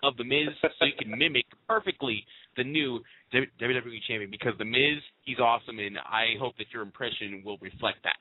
of 0.04 0.18
the 0.18 0.24
Miz, 0.24 0.50
so 0.62 0.86
you 0.86 0.94
can 0.98 1.18
mimic 1.18 1.46
perfectly 1.68 2.26
the 2.58 2.64
new 2.64 3.00
WWE 3.34 4.00
champion. 4.08 4.32
Because 4.32 4.54
the 4.58 4.66
Miz, 4.66 5.02
he's 5.24 5.40
awesome, 5.40 5.80
and 5.80 5.98
I 6.00 6.40
hope 6.40 6.58
that 6.58 6.68
your 6.74 6.82
impression 6.82 7.42
will 7.46 7.58
reflect 7.62 8.00
that. 8.04 8.18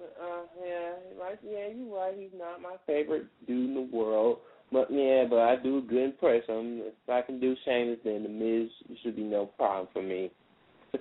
Uh, 0.00 0.42
yeah, 0.60 0.92
like 1.18 1.38
yeah, 1.42 1.68
you're 1.74 1.96
right. 1.96 2.14
He's 2.18 2.36
not 2.36 2.60
my 2.60 2.76
favorite 2.86 3.26
dude 3.46 3.70
in 3.70 3.74
the 3.74 3.96
world, 3.96 4.38
but 4.70 4.88
yeah, 4.90 5.24
but 5.28 5.38
I 5.38 5.56
do 5.62 5.78
a 5.78 5.82
good 5.82 6.04
impression. 6.04 6.82
If 6.84 7.08
I 7.08 7.22
can 7.22 7.40
do 7.40 7.54
Sheamus, 7.64 7.98
then 8.04 8.22
the 8.22 8.28
Miz 8.28 8.70
should 9.02 9.16
be 9.16 9.22
no 9.22 9.46
problem 9.46 9.88
for 9.92 10.02
me. 10.02 10.30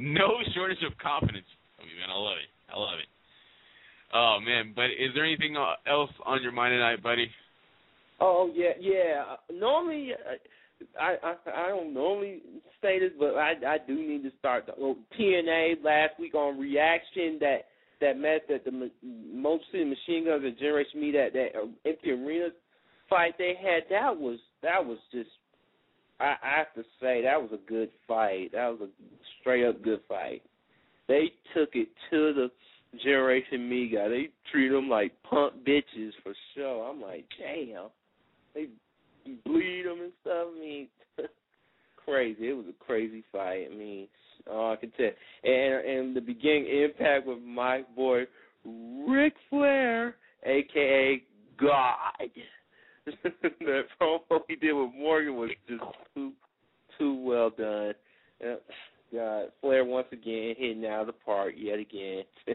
No 0.00 0.38
shortage 0.54 0.78
of 0.86 0.96
confidence 0.98 1.50
from 1.74 1.86
you, 1.90 1.98
man. 1.98 2.06
I 2.08 2.14
love 2.14 2.38
it. 2.38 2.46
I 2.72 2.78
love 2.78 3.02
it. 3.02 3.10
Oh 4.14 4.38
man, 4.40 4.72
but 4.74 4.94
is 4.94 5.10
there 5.14 5.24
anything 5.24 5.56
else 5.56 6.10
on 6.24 6.40
your 6.40 6.52
mind 6.52 6.72
tonight, 6.72 7.02
buddy? 7.02 7.28
Oh 8.20 8.50
yeah, 8.54 8.72
yeah. 8.80 9.36
Normally, 9.52 10.12
uh, 10.12 11.00
I 11.00 11.16
I 11.22 11.64
I 11.64 11.68
don't 11.68 11.94
normally 11.94 12.42
say 12.82 12.98
this, 12.98 13.12
but 13.18 13.34
I 13.36 13.52
I 13.66 13.78
do 13.86 13.94
need 13.94 14.22
to 14.24 14.32
start 14.38 14.66
the 14.66 14.72
oh, 14.78 14.96
TNA 15.18 15.84
last 15.84 16.18
week 16.18 16.34
on 16.34 16.58
reaction 16.58 17.38
that 17.40 17.66
that 18.00 18.18
met 18.18 18.42
that 18.48 18.64
the 18.64 18.90
Motor 19.02 19.64
City 19.72 19.84
Machine 19.84 20.26
Guns 20.26 20.44
and 20.44 20.58
Generation 20.58 21.00
Me 21.00 21.12
that 21.12 21.32
that 21.32 21.48
uh, 21.56 21.66
empty 21.86 22.10
arena 22.10 22.48
fight 23.08 23.34
they 23.38 23.54
had 23.60 23.84
that 23.90 24.16
was 24.16 24.38
that 24.62 24.84
was 24.84 24.98
just 25.12 25.30
I, 26.20 26.34
I 26.42 26.58
have 26.58 26.74
to 26.74 26.82
say 27.00 27.22
that 27.22 27.40
was 27.40 27.50
a 27.52 27.70
good 27.70 27.90
fight. 28.06 28.50
That 28.52 28.68
was 28.68 28.80
a 28.82 28.88
straight 29.40 29.66
up 29.66 29.82
good 29.82 30.00
fight. 30.08 30.42
They 31.06 31.32
took 31.54 31.70
it 31.74 31.88
to 32.10 32.32
the 32.34 32.50
Generation 33.02 33.68
Me 33.68 33.88
guy. 33.88 34.08
They 34.08 34.28
treat 34.50 34.68
them 34.68 34.88
like 34.88 35.12
punk 35.22 35.54
bitches 35.66 36.12
for 36.22 36.34
sure. 36.54 36.90
I'm 36.90 37.00
like, 37.00 37.24
damn. 37.38 37.88
They 38.58 39.32
bleed 39.44 39.84
them 39.84 40.00
and 40.00 40.12
stuff. 40.20 40.48
I 40.54 40.58
mean, 40.58 40.88
crazy. 42.04 42.48
It 42.48 42.56
was 42.56 42.66
a 42.68 42.84
crazy 42.84 43.22
fight. 43.30 43.68
I 43.70 43.74
mean, 43.74 44.08
oh, 44.50 44.72
I 44.72 44.76
can 44.76 44.90
tell. 44.92 45.10
And 45.44 45.86
and 45.86 46.16
the 46.16 46.20
beginning 46.20 46.66
impact 46.66 47.26
with 47.26 47.38
my 47.42 47.82
boy 47.94 48.24
Ric 48.64 49.34
Flair, 49.50 50.16
aka 50.44 51.22
God. 51.60 52.30
that 53.24 53.84
promo 54.00 54.40
he 54.48 54.56
did 54.56 54.72
with 54.72 54.90
Morgan 54.96 55.36
was 55.36 55.50
just 55.68 55.82
too 56.14 56.32
too 56.98 57.22
well 57.22 57.50
done. 57.50 57.94
Uh, 58.44 58.56
God, 59.12 59.52
Flair 59.60 59.84
once 59.84 60.08
again 60.12 60.54
hitting 60.58 60.84
out 60.86 61.02
of 61.02 61.06
the 61.06 61.12
park 61.24 61.54
yet 61.56 61.78
again. 61.78 62.24
Uh, 62.46 62.52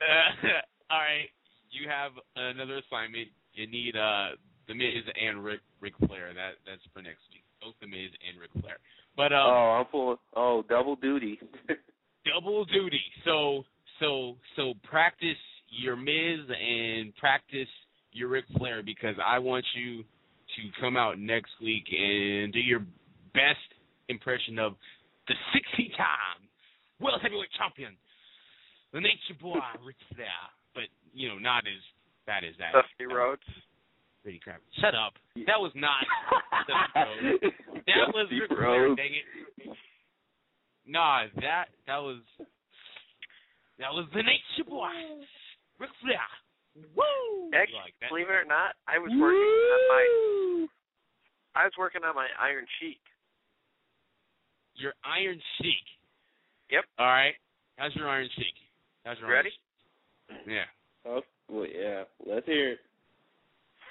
all 0.90 0.98
right, 1.00 1.28
you 1.70 1.88
have 1.88 2.12
another 2.36 2.78
assignment. 2.78 3.28
You 3.54 3.66
need 3.66 3.96
uh 3.96 4.36
the 4.68 4.74
Miz 4.74 5.04
and 5.20 5.44
Rick 5.44 5.60
Ric 5.80 5.94
Flair. 6.06 6.32
That 6.34 6.60
that's 6.66 6.82
for 6.92 7.02
next 7.02 7.22
week. 7.32 7.44
Both 7.60 7.74
the 7.80 7.86
Miz 7.86 8.10
and 8.28 8.40
Ric 8.40 8.50
Flair. 8.60 8.78
But 9.16 9.32
um, 9.32 9.46
oh, 9.46 9.78
I'm 9.80 9.86
full. 9.90 10.16
Oh, 10.34 10.64
double 10.68 10.96
duty. 10.96 11.38
double 12.34 12.64
duty. 12.64 13.00
So 13.24 13.64
so 14.00 14.36
so 14.56 14.74
practice 14.82 15.40
your 15.68 15.96
Miz 15.96 16.40
and 16.48 17.14
practice 17.16 17.68
your 18.12 18.28
Ric 18.28 18.44
Flair 18.56 18.82
because 18.82 19.16
I 19.24 19.38
want 19.38 19.64
you 19.74 20.02
to 20.02 20.80
come 20.80 20.96
out 20.96 21.18
next 21.18 21.50
week 21.60 21.84
and 21.90 22.52
do 22.52 22.60
your 22.60 22.80
best 23.34 23.58
impression 24.08 24.58
of 24.58 24.74
the 25.26 25.34
60-time 25.56 26.46
World 27.00 27.18
Heavyweight 27.22 27.48
Champion, 27.58 27.96
the 28.92 29.00
Nature 29.00 29.40
Boy 29.40 29.58
Ric 29.84 29.96
Flair. 30.14 30.28
But 30.74 30.84
you 31.12 31.28
know, 31.28 31.38
not 31.38 31.64
as 31.66 31.82
bad 32.26 32.44
as 32.44 32.54
that. 32.58 32.72
Dusty 32.72 33.06
Rhodes. 33.12 33.42
Pretty 34.24 34.40
crap. 34.40 34.60
Shut 34.80 34.94
up. 34.96 35.12
That 35.46 35.60
was 35.60 35.70
not 35.76 36.00
That 36.96 38.08
was 38.08 38.24
Dusty 38.24 38.40
Ric 38.40 38.48
Flair. 38.50 38.88
Dang 38.96 39.12
it. 39.12 39.76
Nah, 40.88 41.24
that 41.44 41.66
that 41.86 41.98
was 42.00 42.20
that 43.78 43.92
was 43.92 44.06
the 44.14 44.22
Nature 44.22 44.64
Boy, 44.68 44.88
Ric 45.78 45.90
Flair. 46.00 46.24
Woo! 46.96 47.50
Actually, 47.54 47.76
Like 47.84 47.94
that. 48.00 48.08
believe 48.10 48.28
it 48.28 48.32
or 48.32 48.44
not, 48.48 48.74
I 48.88 48.98
was 48.98 49.12
working 49.12 49.44
on 49.44 49.82
my 49.92 50.04
I 51.60 51.64
was 51.64 51.72
working 51.78 52.02
on 52.04 52.14
my 52.16 52.26
Iron 52.40 52.64
Sheik. 52.80 52.98
Your 54.76 54.92
Iron 55.04 55.38
Sheik. 55.60 55.84
Yep. 56.70 56.84
All 56.98 57.06
right. 57.06 57.34
How's 57.76 57.94
your 57.94 58.08
Iron 58.08 58.28
Sheik? 58.36 58.54
How's 59.04 59.18
your 59.20 59.30
Ready? 59.30 59.50
Iron 60.30 60.40
Sheik? 60.46 60.52
Yeah. 60.54 60.66
Oh, 61.06 61.20
well, 61.50 61.66
yeah. 61.66 62.04
Let's 62.26 62.46
hear 62.46 62.72
it. 62.72 62.78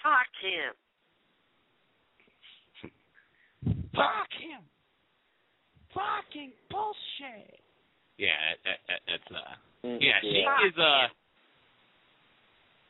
Fuck 0.04 0.32
him. 0.44 0.74
Fuck 3.96 4.32
him. 4.36 4.62
Fucking 5.94 6.52
bullshit. 6.70 7.62
Yeah, 8.18 8.36
that, 8.66 8.80
that, 8.88 9.02
that's 9.08 9.32
uh. 9.32 9.88
Mm, 9.88 10.00
Yeah, 10.02 10.20
Sheik 10.22 10.48
is 10.68 10.78
uh. 10.78 11.08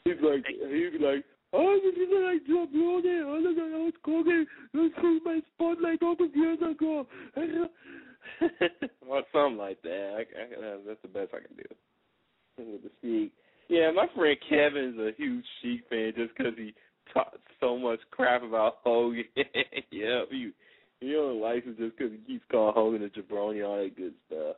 He's 0.06 0.20
like, 0.22 0.44
he's 0.48 1.00
like, 1.00 1.24
oh, 1.54 1.80
this 1.80 1.96
is 1.96 2.10
like 2.12 2.44
jabroni. 2.44 3.24
Oh, 3.24 3.40
look 3.40 3.58
at 3.58 3.72
I 3.72 3.78
was 3.78 3.94
cooking. 4.04 4.46
Let's 4.74 4.96
see 5.02 5.20
my 5.24 5.40
spotlight 5.56 6.04
all 6.04 6.16
those 6.18 6.36
years 6.36 6.60
ago. 6.60 7.08
or 9.08 9.24
something 9.32 9.58
like 9.58 9.82
that. 9.84 10.16
I, 10.18 10.22
I, 10.22 10.78
that's 10.86 11.02
the 11.02 11.08
best 11.08 11.32
I 11.34 11.46
can 11.46 11.56
do 11.56 11.64
with 12.58 12.84
the 12.84 12.92
Sheik. 13.02 13.32
Yeah, 13.70 13.92
my 13.92 14.08
friend 14.16 14.38
Kevin's 14.50 15.00
a 15.00 15.12
huge 15.18 15.46
Sheik 15.62 15.84
fan 15.90 16.14
just 16.16 16.36
because 16.38 16.54
he 16.58 16.74
talks 17.14 17.38
so 17.60 17.78
much 17.78 18.00
crap 18.12 18.44
about 18.44 18.78
Hogan. 18.84 19.24
yeah, 19.92 20.22
he 20.30 20.52
he 21.00 21.16
only 21.16 21.40
likes 21.42 21.66
it 21.66 21.78
just 21.78 21.98
because 21.98 22.12
he 22.12 22.34
keeps 22.34 22.46
calling 22.52 22.74
Hogan 22.76 23.04
a 23.04 23.10
jabroni, 23.10 23.66
all 23.68 23.78
that 23.82 23.96
good 23.96 24.14
stuff. 24.28 24.56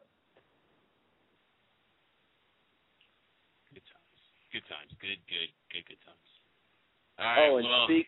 Good 3.74 3.84
times. 3.90 4.22
Good 4.52 4.64
times. 4.70 4.92
Good, 5.02 5.20
good, 5.28 5.50
good, 5.72 5.86
good 5.88 6.02
times. 6.06 6.30
All 7.18 7.26
right, 7.26 7.50
oh, 7.50 7.58
and 7.58 7.68
well, 7.68 7.86
speak. 7.88 8.08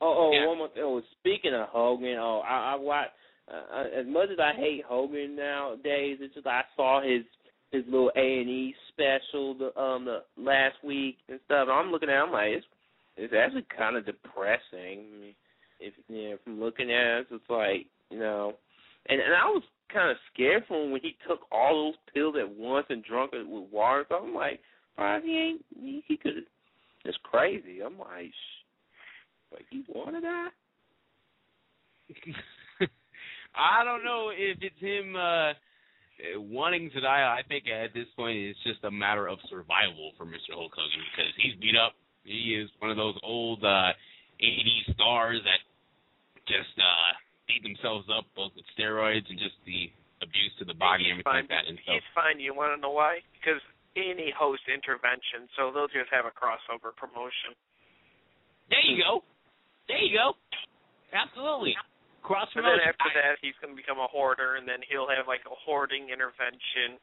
Oh, 0.00 0.14
oh, 0.18 0.32
Yeah. 0.32 0.46
one 0.46 0.58
more 0.58 0.68
thing. 0.68 0.82
Oh, 0.84 1.00
speaking 1.20 1.54
of 1.54 1.68
Hogan, 1.68 2.18
oh, 2.18 2.40
I, 2.40 2.72
I 2.72 2.74
watch. 2.76 3.08
Uh, 3.48 3.84
as 4.00 4.06
much 4.06 4.28
as 4.32 4.38
I 4.40 4.52
hate 4.54 4.82
Hogan 4.84 5.36
nowadays, 5.36 6.18
it's 6.20 6.34
just 6.34 6.46
I 6.46 6.62
saw 6.76 7.00
his 7.00 7.22
his 7.72 7.84
little 7.86 8.10
A 8.16 8.40
and 8.40 8.48
E 8.48 8.74
special 8.88 9.54
the 9.54 9.78
um 9.80 10.04
the 10.04 10.22
last 10.36 10.76
week 10.84 11.18
and 11.28 11.38
stuff. 11.46 11.68
And 11.68 11.72
I'm 11.72 11.90
looking 11.92 12.08
at, 12.08 12.16
it, 12.16 12.26
I'm 12.26 12.32
like, 12.32 12.48
it's 12.48 12.66
it's 13.16 13.34
actually 13.36 13.66
kind 13.76 13.96
of 13.96 14.06
depressing. 14.06 14.60
I 14.72 15.20
mean, 15.20 15.34
if 15.80 15.94
you 16.08 16.30
know, 16.30 16.36
from 16.44 16.60
looking 16.60 16.90
at 16.92 17.20
it, 17.20 17.26
it's 17.30 17.50
like 17.50 17.86
you 18.10 18.18
know, 18.18 18.54
and 19.08 19.20
and 19.20 19.34
I 19.34 19.46
was 19.46 19.62
kind 19.92 20.10
of 20.10 20.16
scared 20.32 20.64
for 20.68 20.84
him 20.84 20.90
when 20.90 21.00
he 21.02 21.16
took 21.28 21.40
all 21.52 21.86
those 21.86 22.12
pills 22.12 22.36
at 22.40 22.48
once 22.56 22.86
and 22.90 23.04
drunk 23.04 23.32
it 23.32 23.48
with 23.48 23.70
water. 23.72 24.04
So 24.08 24.16
I'm 24.16 24.34
like, 24.34 24.60
he 25.24 25.36
ain't 25.36 25.64
he, 25.78 26.04
he 26.06 26.16
could. 26.16 26.44
It's 27.04 27.18
crazy. 27.22 27.80
I'm 27.84 27.98
like, 27.98 28.30
sh- 28.30 28.64
like 29.52 29.66
he 29.70 29.84
want 29.88 30.16
to 30.16 30.20
die. 30.20 30.48
I 33.54 33.84
don't 33.84 34.04
know 34.04 34.30
if 34.34 34.58
it's 34.60 34.80
him 34.80 35.16
uh 35.16 35.52
wanting 36.36 36.90
to 36.90 37.00
die. 37.00 37.36
I 37.38 37.42
think 37.48 37.64
at 37.68 37.94
this 37.94 38.06
point 38.16 38.36
it's 38.38 38.62
just 38.64 38.84
a 38.84 38.90
matter 38.90 39.28
of 39.28 39.38
survival 39.48 40.12
for 40.16 40.24
Mr. 40.24 40.54
Hulk 40.54 40.72
Hogan 40.74 41.00
because 41.12 41.32
he's 41.36 41.54
beat 41.60 41.76
up. 41.76 41.94
He 42.26 42.58
is 42.58 42.68
one 42.82 42.90
of 42.90 42.98
those 42.98 43.14
old 43.22 43.62
uh 43.64 43.94
80s 44.42 44.92
stars 44.94 45.40
that 45.46 45.62
just 46.50 46.74
uh 46.78 47.10
beat 47.48 47.62
themselves 47.62 48.06
up 48.10 48.26
both 48.34 48.50
with 48.58 48.66
steroids 48.74 49.24
and 49.30 49.38
just 49.38 49.54
the 49.64 49.86
abuse 50.20 50.50
to 50.58 50.64
the 50.66 50.74
body 50.74 51.06
and 51.08 51.20
he's 51.20 51.24
everything 51.24 51.46
fine. 51.46 51.46
like 51.46 51.54
that. 51.54 51.64
And 51.70 51.78
so 51.86 51.92
He's 51.94 52.10
fine. 52.16 52.40
You 52.42 52.52
want 52.56 52.74
to 52.74 52.80
know 52.82 52.90
why? 52.92 53.20
Because 53.38 53.62
any 53.96 54.28
host 54.36 54.64
intervention, 54.68 55.48
so 55.56 55.70
they'll 55.72 55.88
just 55.88 56.10
have 56.12 56.26
a 56.28 56.34
crossover 56.34 56.92
promotion. 56.92 57.56
there 58.68 58.82
you 58.84 59.00
go. 59.00 59.24
There 59.88 59.96
you 60.02 60.12
go. 60.12 60.34
Absolutely. 61.16 61.72
Cross 62.20 62.48
And 62.56 62.64
then 62.66 62.76
promotion. 62.76 62.92
after 62.92 63.08
that, 63.16 63.38
he's 63.40 63.54
going 63.62 63.72
to 63.72 63.78
become 63.78 63.96
a 64.02 64.08
hoarder, 64.10 64.56
and 64.60 64.66
then 64.68 64.82
he'll 64.90 65.08
have 65.08 65.24
like 65.30 65.40
a 65.48 65.54
hoarding 65.54 66.10
intervention, 66.12 66.98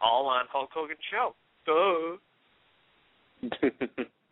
all 0.00 0.26
on 0.26 0.46
Hulk 0.50 0.70
Hogan's 0.74 0.98
show. 1.12 1.36
Duh. 1.68 2.18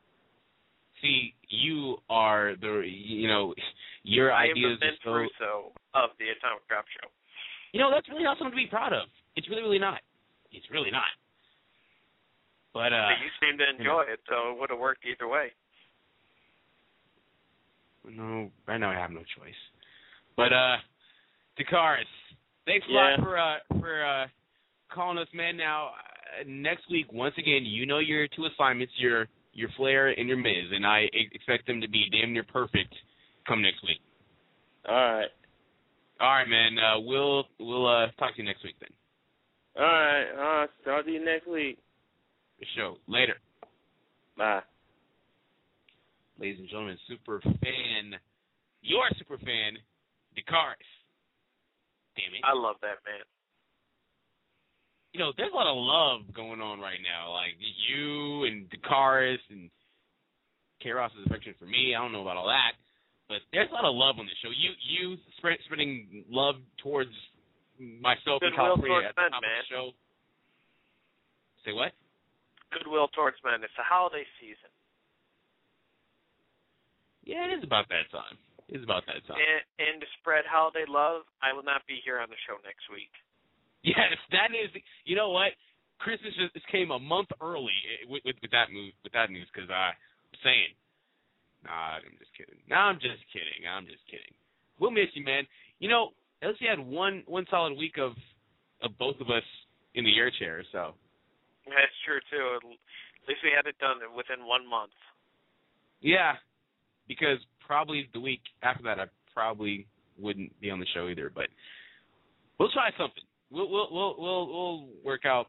See, 1.03 1.35
you 1.49 1.97
are 2.09 2.55
the 2.61 2.83
you 2.87 3.27
know 3.27 3.55
your 4.05 4.33
I 4.33 4.45
am 4.47 4.51
ideas 4.53 4.79
the 4.81 5.11
are 5.11 5.27
so 5.39 5.73
of 5.95 6.11
the 6.19 6.27
Atomic 6.39 6.66
Drop 6.69 6.85
Show. 6.89 7.09
You 7.73 7.81
know, 7.81 7.91
that's 7.91 8.09
really 8.09 8.23
not 8.23 8.39
something 8.39 8.53
to 8.53 8.57
be 8.57 8.70
proud 8.70 8.93
of. 8.93 9.09
It's 9.35 9.49
really, 9.49 9.62
really 9.62 9.79
not. 9.79 10.01
It's 10.53 10.66
really 10.70 10.91
not. 10.91 11.11
But 12.73 12.93
uh 12.93 13.09
but 13.11 13.19
you 13.20 13.31
seem 13.43 13.59
to 13.59 13.65
enjoy 13.69 14.05
it, 14.12 14.20
so 14.29 14.53
it 14.53 14.61
would 14.61 14.70
have 14.70 14.79
worked 14.79 15.05
either 15.05 15.29
way. 15.29 15.49
no, 18.09 18.51
right 18.66 18.79
now 18.79 18.91
I 18.91 18.95
have 18.95 19.11
no 19.11 19.20
choice. 19.37 19.59
But 20.37 20.53
uh 20.53 20.77
Dakaris, 21.59 22.05
thanks 22.65 22.87
a 22.89 22.93
Yeah. 22.93 23.16
lot 23.16 23.20
for 23.20 23.39
uh 23.39 23.57
for 23.81 24.05
uh 24.05 24.27
calling 24.95 25.19
us 25.19 25.29
man. 25.35 25.57
Now 25.57 25.89
uh, 25.89 26.45
next 26.47 26.89
week, 26.91 27.12
once 27.12 27.35
again, 27.39 27.65
you 27.65 27.87
know 27.87 27.99
your 27.99 28.29
two 28.29 28.47
assignments, 28.47 28.93
your 28.97 29.29
your 29.53 29.69
Flair 29.77 30.09
and 30.09 30.29
your 30.29 30.39
Miz, 30.39 30.70
and 30.73 30.87
I 30.87 31.07
expect 31.12 31.66
them 31.66 31.81
to 31.81 31.89
be 31.89 32.07
damn 32.11 32.33
near 32.33 32.45
perfect 32.45 32.95
come 33.47 33.62
next 33.62 33.83
week. 33.83 34.01
All 34.89 34.95
right. 34.95 35.29
All 36.20 36.29
right, 36.29 36.49
man. 36.49 36.79
Uh, 36.79 37.01
we'll 37.01 37.45
we'll 37.59 37.87
uh, 37.87 38.07
talk 38.19 38.35
to 38.37 38.43
you 38.43 38.45
next 38.45 38.65
week 38.65 38.77
then. 38.81 38.91
All 39.77 39.85
right. 39.85 40.65
Uh, 40.65 40.66
talk 40.85 41.05
to 41.05 41.11
you 41.11 41.24
next 41.24 41.49
week. 41.49 41.79
The 42.61 42.66
show 42.77 42.97
later. 43.09 43.35
Bye. 44.37 44.62
ladies 46.39 46.59
and 46.59 46.69
gentlemen, 46.69 46.97
super 47.09 47.41
fan, 47.41 48.15
your 48.83 49.05
super 49.19 49.37
fan, 49.39 49.77
Dakaris. 50.37 50.91
Damn 52.16 52.35
it. 52.35 52.43
I 52.45 52.55
love 52.55 52.77
that 52.83 53.03
man. 53.05 53.24
Know, 55.23 55.31
there's 55.39 55.55
a 55.55 55.57
lot 55.57 55.70
of 55.70 55.78
love 55.78 56.35
going 56.35 56.59
on 56.59 56.82
right 56.82 56.99
now. 56.99 57.31
Like 57.31 57.55
you 57.55 58.43
and 58.43 58.66
Dakaris 58.74 59.39
and 59.55 59.70
K. 60.82 60.90
Ross's 60.90 61.23
affection 61.31 61.55
for 61.62 61.70
me. 61.70 61.94
I 61.94 62.03
don't 62.03 62.11
know 62.11 62.27
about 62.27 62.35
all 62.35 62.51
that. 62.51 62.74
But 63.31 63.47
there's 63.55 63.70
a 63.70 63.74
lot 63.78 63.86
of 63.86 63.94
love 63.94 64.19
on 64.19 64.27
this 64.27 64.35
show. 64.43 64.51
You 64.51 64.74
you 64.82 65.15
spread, 65.39 65.62
spreading 65.62 66.27
love 66.27 66.59
towards 66.82 67.15
myself 67.78 68.43
in 68.43 68.51
Goodwill 68.51 68.82
California 68.82 69.09
at 69.09 69.15
the 69.15 69.23
men, 69.23 69.31
top 69.31 69.43
man. 69.47 69.55
of 69.55 69.62
the 69.62 69.70
show. 69.70 69.86
Say 71.62 71.70
what? 71.70 71.94
Goodwill 72.74 73.07
towards 73.15 73.39
men. 73.47 73.62
It's 73.62 73.78
the 73.78 73.86
holiday 73.86 74.27
season. 74.43 74.74
Yeah, 77.23 77.47
it 77.47 77.55
is 77.55 77.62
about 77.62 77.86
that 77.94 78.11
time. 78.11 78.35
It 78.66 78.82
is 78.82 78.85
about 78.85 79.07
that 79.07 79.23
time. 79.31 79.39
And, 79.39 79.62
and 79.86 79.94
to 80.03 80.09
spread 80.19 80.51
holiday 80.51 80.82
love, 80.90 81.31
I 81.47 81.55
will 81.55 81.62
not 81.62 81.86
be 81.86 82.03
here 82.03 82.19
on 82.19 82.27
the 82.27 82.40
show 82.43 82.59
next 82.66 82.90
week. 82.90 83.15
Yes, 83.86 84.14
that 84.30 84.54
is. 84.54 84.70
You 85.04 85.16
know 85.16 85.30
what? 85.30 85.52
Christmas 85.98 86.34
just 86.54 86.66
came 86.70 86.90
a 86.90 86.98
month 86.98 87.28
early 87.40 87.74
eh, 87.98 88.06
with 88.09 88.22
with, 88.24 88.36
with 88.42 88.50
that 88.50 88.70
move 88.70 88.92
with 89.02 89.12
that 89.12 89.30
news 89.30 89.46
because 89.52 89.70
I'm 89.70 89.94
saying, 90.42 90.70
nah, 91.66 91.98
I'm 91.98 92.14
just 92.18 92.30
kidding. 92.38 92.62
No, 92.70 92.76
I'm 92.76 92.98
just 93.02 93.22
kidding. 93.34 93.66
I'm 93.66 93.86
just 93.86 94.02
kidding. 94.06 94.34
We'll 94.78 94.90
miss 94.94 95.10
you, 95.14 95.24
man. 95.24 95.46
You 95.78 95.88
know, 95.90 96.10
at 96.42 96.48
least 96.54 96.62
you 96.62 96.70
had 96.70 96.78
one 96.78 97.22
one 97.26 97.46
solid 97.50 97.74
week 97.78 97.98
of 97.98 98.12
of 98.82 98.96
both 98.98 99.18
of 99.20 99.30
us 99.30 99.46
in 99.94 100.04
the 100.04 100.14
air 100.16 100.30
chair. 100.38 100.62
So 100.70 100.94
That's 101.66 101.96
true 102.06 102.22
too. 102.30 102.59
At 102.62 103.28
least 103.28 103.42
we 103.42 103.50
had 103.54 103.66
it 103.66 103.78
done 103.78 103.98
within 104.16 104.46
one 104.46 104.62
month. 104.68 104.94
yeah, 106.00 106.34
because 107.06 107.38
probably 107.66 108.09
the 108.14 108.20
week 108.20 108.42
after 108.62 108.82
that 108.84 108.98
I 108.98 109.06
probably 109.34 109.86
wouldn't 110.18 110.50
be 110.60 110.70
on 110.70 110.78
the 110.80 110.86
show 110.94 111.09
either. 111.09 111.30
But 111.34 111.46
we'll 112.59 112.70
try 112.70 112.90
something. 112.98 113.22
We'll 113.53 113.69
we'll 113.69 113.89
we'll 113.93 114.15
we'll, 114.19 114.47
we'll 114.49 114.89
work 115.05 115.27
out 115.27 115.47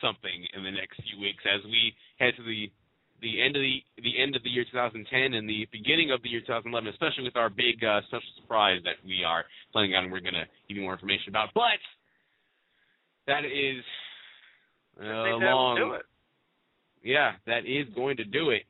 something 0.00 0.46
in 0.56 0.64
the 0.64 0.70
next 0.70 0.96
few 0.96 1.20
weeks 1.20 1.44
as 1.44 1.62
we 1.64 1.92
head 2.18 2.32
to 2.36 2.42
the 2.42 2.72
the 3.20 3.40
end 3.40 3.56
of 3.56 3.62
the 3.62 3.84
the 4.02 4.20
end 4.20 4.34
of 4.34 4.42
the 4.42 4.50
year 4.50 4.64
2010 4.64 5.34
and 5.34 5.48
the 5.48 5.68
beginning 5.70 6.10
of 6.10 6.22
the 6.22 6.28
year 6.28 6.40
2011, 6.40 6.88
especially 6.88 7.24
with 7.24 7.36
our 7.36 7.50
big 7.50 7.84
uh, 7.84 8.00
special 8.08 8.32
surprise 8.40 8.80
that 8.84 8.96
we 9.04 9.22
are 9.24 9.44
planning 9.72 9.94
on 9.94 10.04
and 10.04 10.12
we're 10.12 10.20
going 10.20 10.34
to 10.34 10.48
give 10.68 10.76
you 10.76 10.82
more 10.82 10.94
information 10.94 11.28
about. 11.28 11.50
But 11.54 11.80
that 13.26 13.44
is 13.44 13.84
uh, 15.00 15.36
long. 15.36 15.76
do 15.76 15.92
it. 15.94 16.02
Yeah, 17.02 17.32
that 17.46 17.66
is 17.66 17.86
going 17.94 18.16
to 18.16 18.24
do 18.24 18.50
it. 18.50 18.62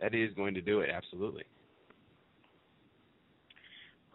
That 0.00 0.14
is 0.14 0.34
going 0.34 0.54
to 0.54 0.60
do 0.60 0.80
it. 0.80 0.90
Absolutely. 0.90 1.44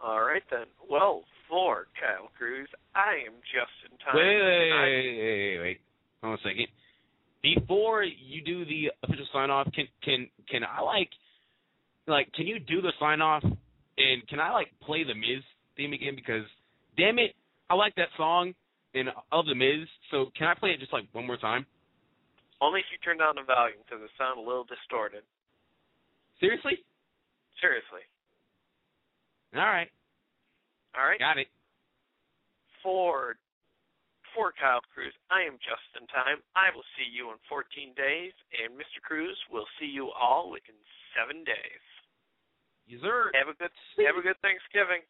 All 0.04 0.22
right 0.22 0.44
then. 0.52 0.66
Well, 0.90 1.24
for 1.54 1.86
Kyle 2.02 2.34
Cruz, 2.36 2.68
I 2.98 3.22
am 3.30 3.38
just 3.54 3.78
in 3.86 3.94
time. 4.02 4.18
Wait, 4.18 4.42
wait, 4.42 4.72
I- 4.74 4.82
wait, 4.82 5.06
wait, 5.06 5.22
wait, 5.22 5.60
wait. 5.62 5.82
Hold 6.24 6.34
on 6.34 6.40
a 6.40 6.42
second. 6.42 6.68
Before 7.44 8.02
you 8.02 8.42
do 8.42 8.66
the 8.66 8.90
official 9.04 9.28
sign 9.32 9.52
off, 9.52 9.68
can 9.72 9.86
can 10.02 10.28
can 10.50 10.64
I 10.64 10.82
like 10.82 11.10
like 12.08 12.34
can 12.34 12.48
you 12.48 12.58
do 12.58 12.82
the 12.82 12.92
sign 13.00 13.22
off 13.22 13.44
and 13.44 14.28
can 14.28 14.40
I 14.40 14.50
like 14.52 14.74
play 14.82 15.04
the 15.04 15.14
Miz 15.14 15.44
theme 15.78 15.94
again 15.94 16.16
because 16.16 16.46
damn 16.98 17.20
it, 17.20 17.36
I 17.70 17.76
like 17.76 17.94
that 17.96 18.10
song 18.18 18.56
and 18.96 19.10
love 19.32 19.46
the 19.46 19.54
Miz. 19.54 19.88
So 20.10 20.32
can 20.36 20.48
I 20.48 20.56
play 20.56 20.72
it 20.72 20.80
just 20.80 20.94
like 20.94 21.06
one 21.12 21.28
more 21.28 21.38
time? 21.38 21.68
Only 22.62 22.80
if 22.80 22.86
you 22.92 22.98
turn 23.04 23.18
down 23.20 23.36
the 23.36 23.44
volume 23.44 23.78
because 23.86 24.02
it 24.02 24.10
sounds 24.18 24.40
a 24.40 24.42
little 24.42 24.64
distorted. 24.64 25.22
Seriously? 26.40 26.80
Seriously. 27.62 28.02
All 29.54 29.62
right, 29.62 29.90
All 30.94 31.06
right. 31.10 31.20
got 31.20 31.38
it. 31.38 31.48
For 32.82 33.38
for 34.34 34.50
Kyle 34.58 34.82
Cruz, 34.94 35.14
I 35.30 35.46
am 35.46 35.62
just 35.62 35.86
in 35.94 36.10
time. 36.10 36.42
I 36.58 36.74
will 36.74 36.86
see 36.98 37.06
you 37.06 37.30
in 37.30 37.38
14 37.46 37.94
days, 37.94 38.34
and 38.50 38.74
Mr. 38.74 38.98
Cruz 39.06 39.38
will 39.54 39.70
see 39.78 39.86
you 39.86 40.10
all 40.10 40.50
within 40.50 40.78
seven 41.14 41.46
days. 41.46 41.86
Yes, 42.90 43.00
sir. 43.06 43.30
Have 43.38 43.48
a 43.48 43.56
good 43.56 43.72
have 44.04 44.18
a 44.18 44.24
good 44.26 44.38
Thanksgiving. 44.42 45.06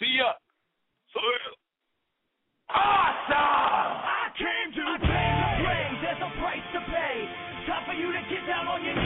See 0.00 0.18
ya. 0.18 0.34
See 1.12 1.20
ya. 1.20 1.52
Awesome! 2.72 3.92
I 4.08 4.32
came 4.40 4.68
to 4.72 4.84
play. 5.04 5.84
There's 6.00 6.22
a 6.24 6.30
price 6.40 6.66
to 6.74 6.80
pay. 6.88 7.16
Time 7.68 7.84
for 7.86 7.92
you 7.92 8.08
to 8.08 8.22
get 8.32 8.42
down 8.48 8.66
on 8.66 8.80
your 8.82 8.96
knees. 8.96 9.03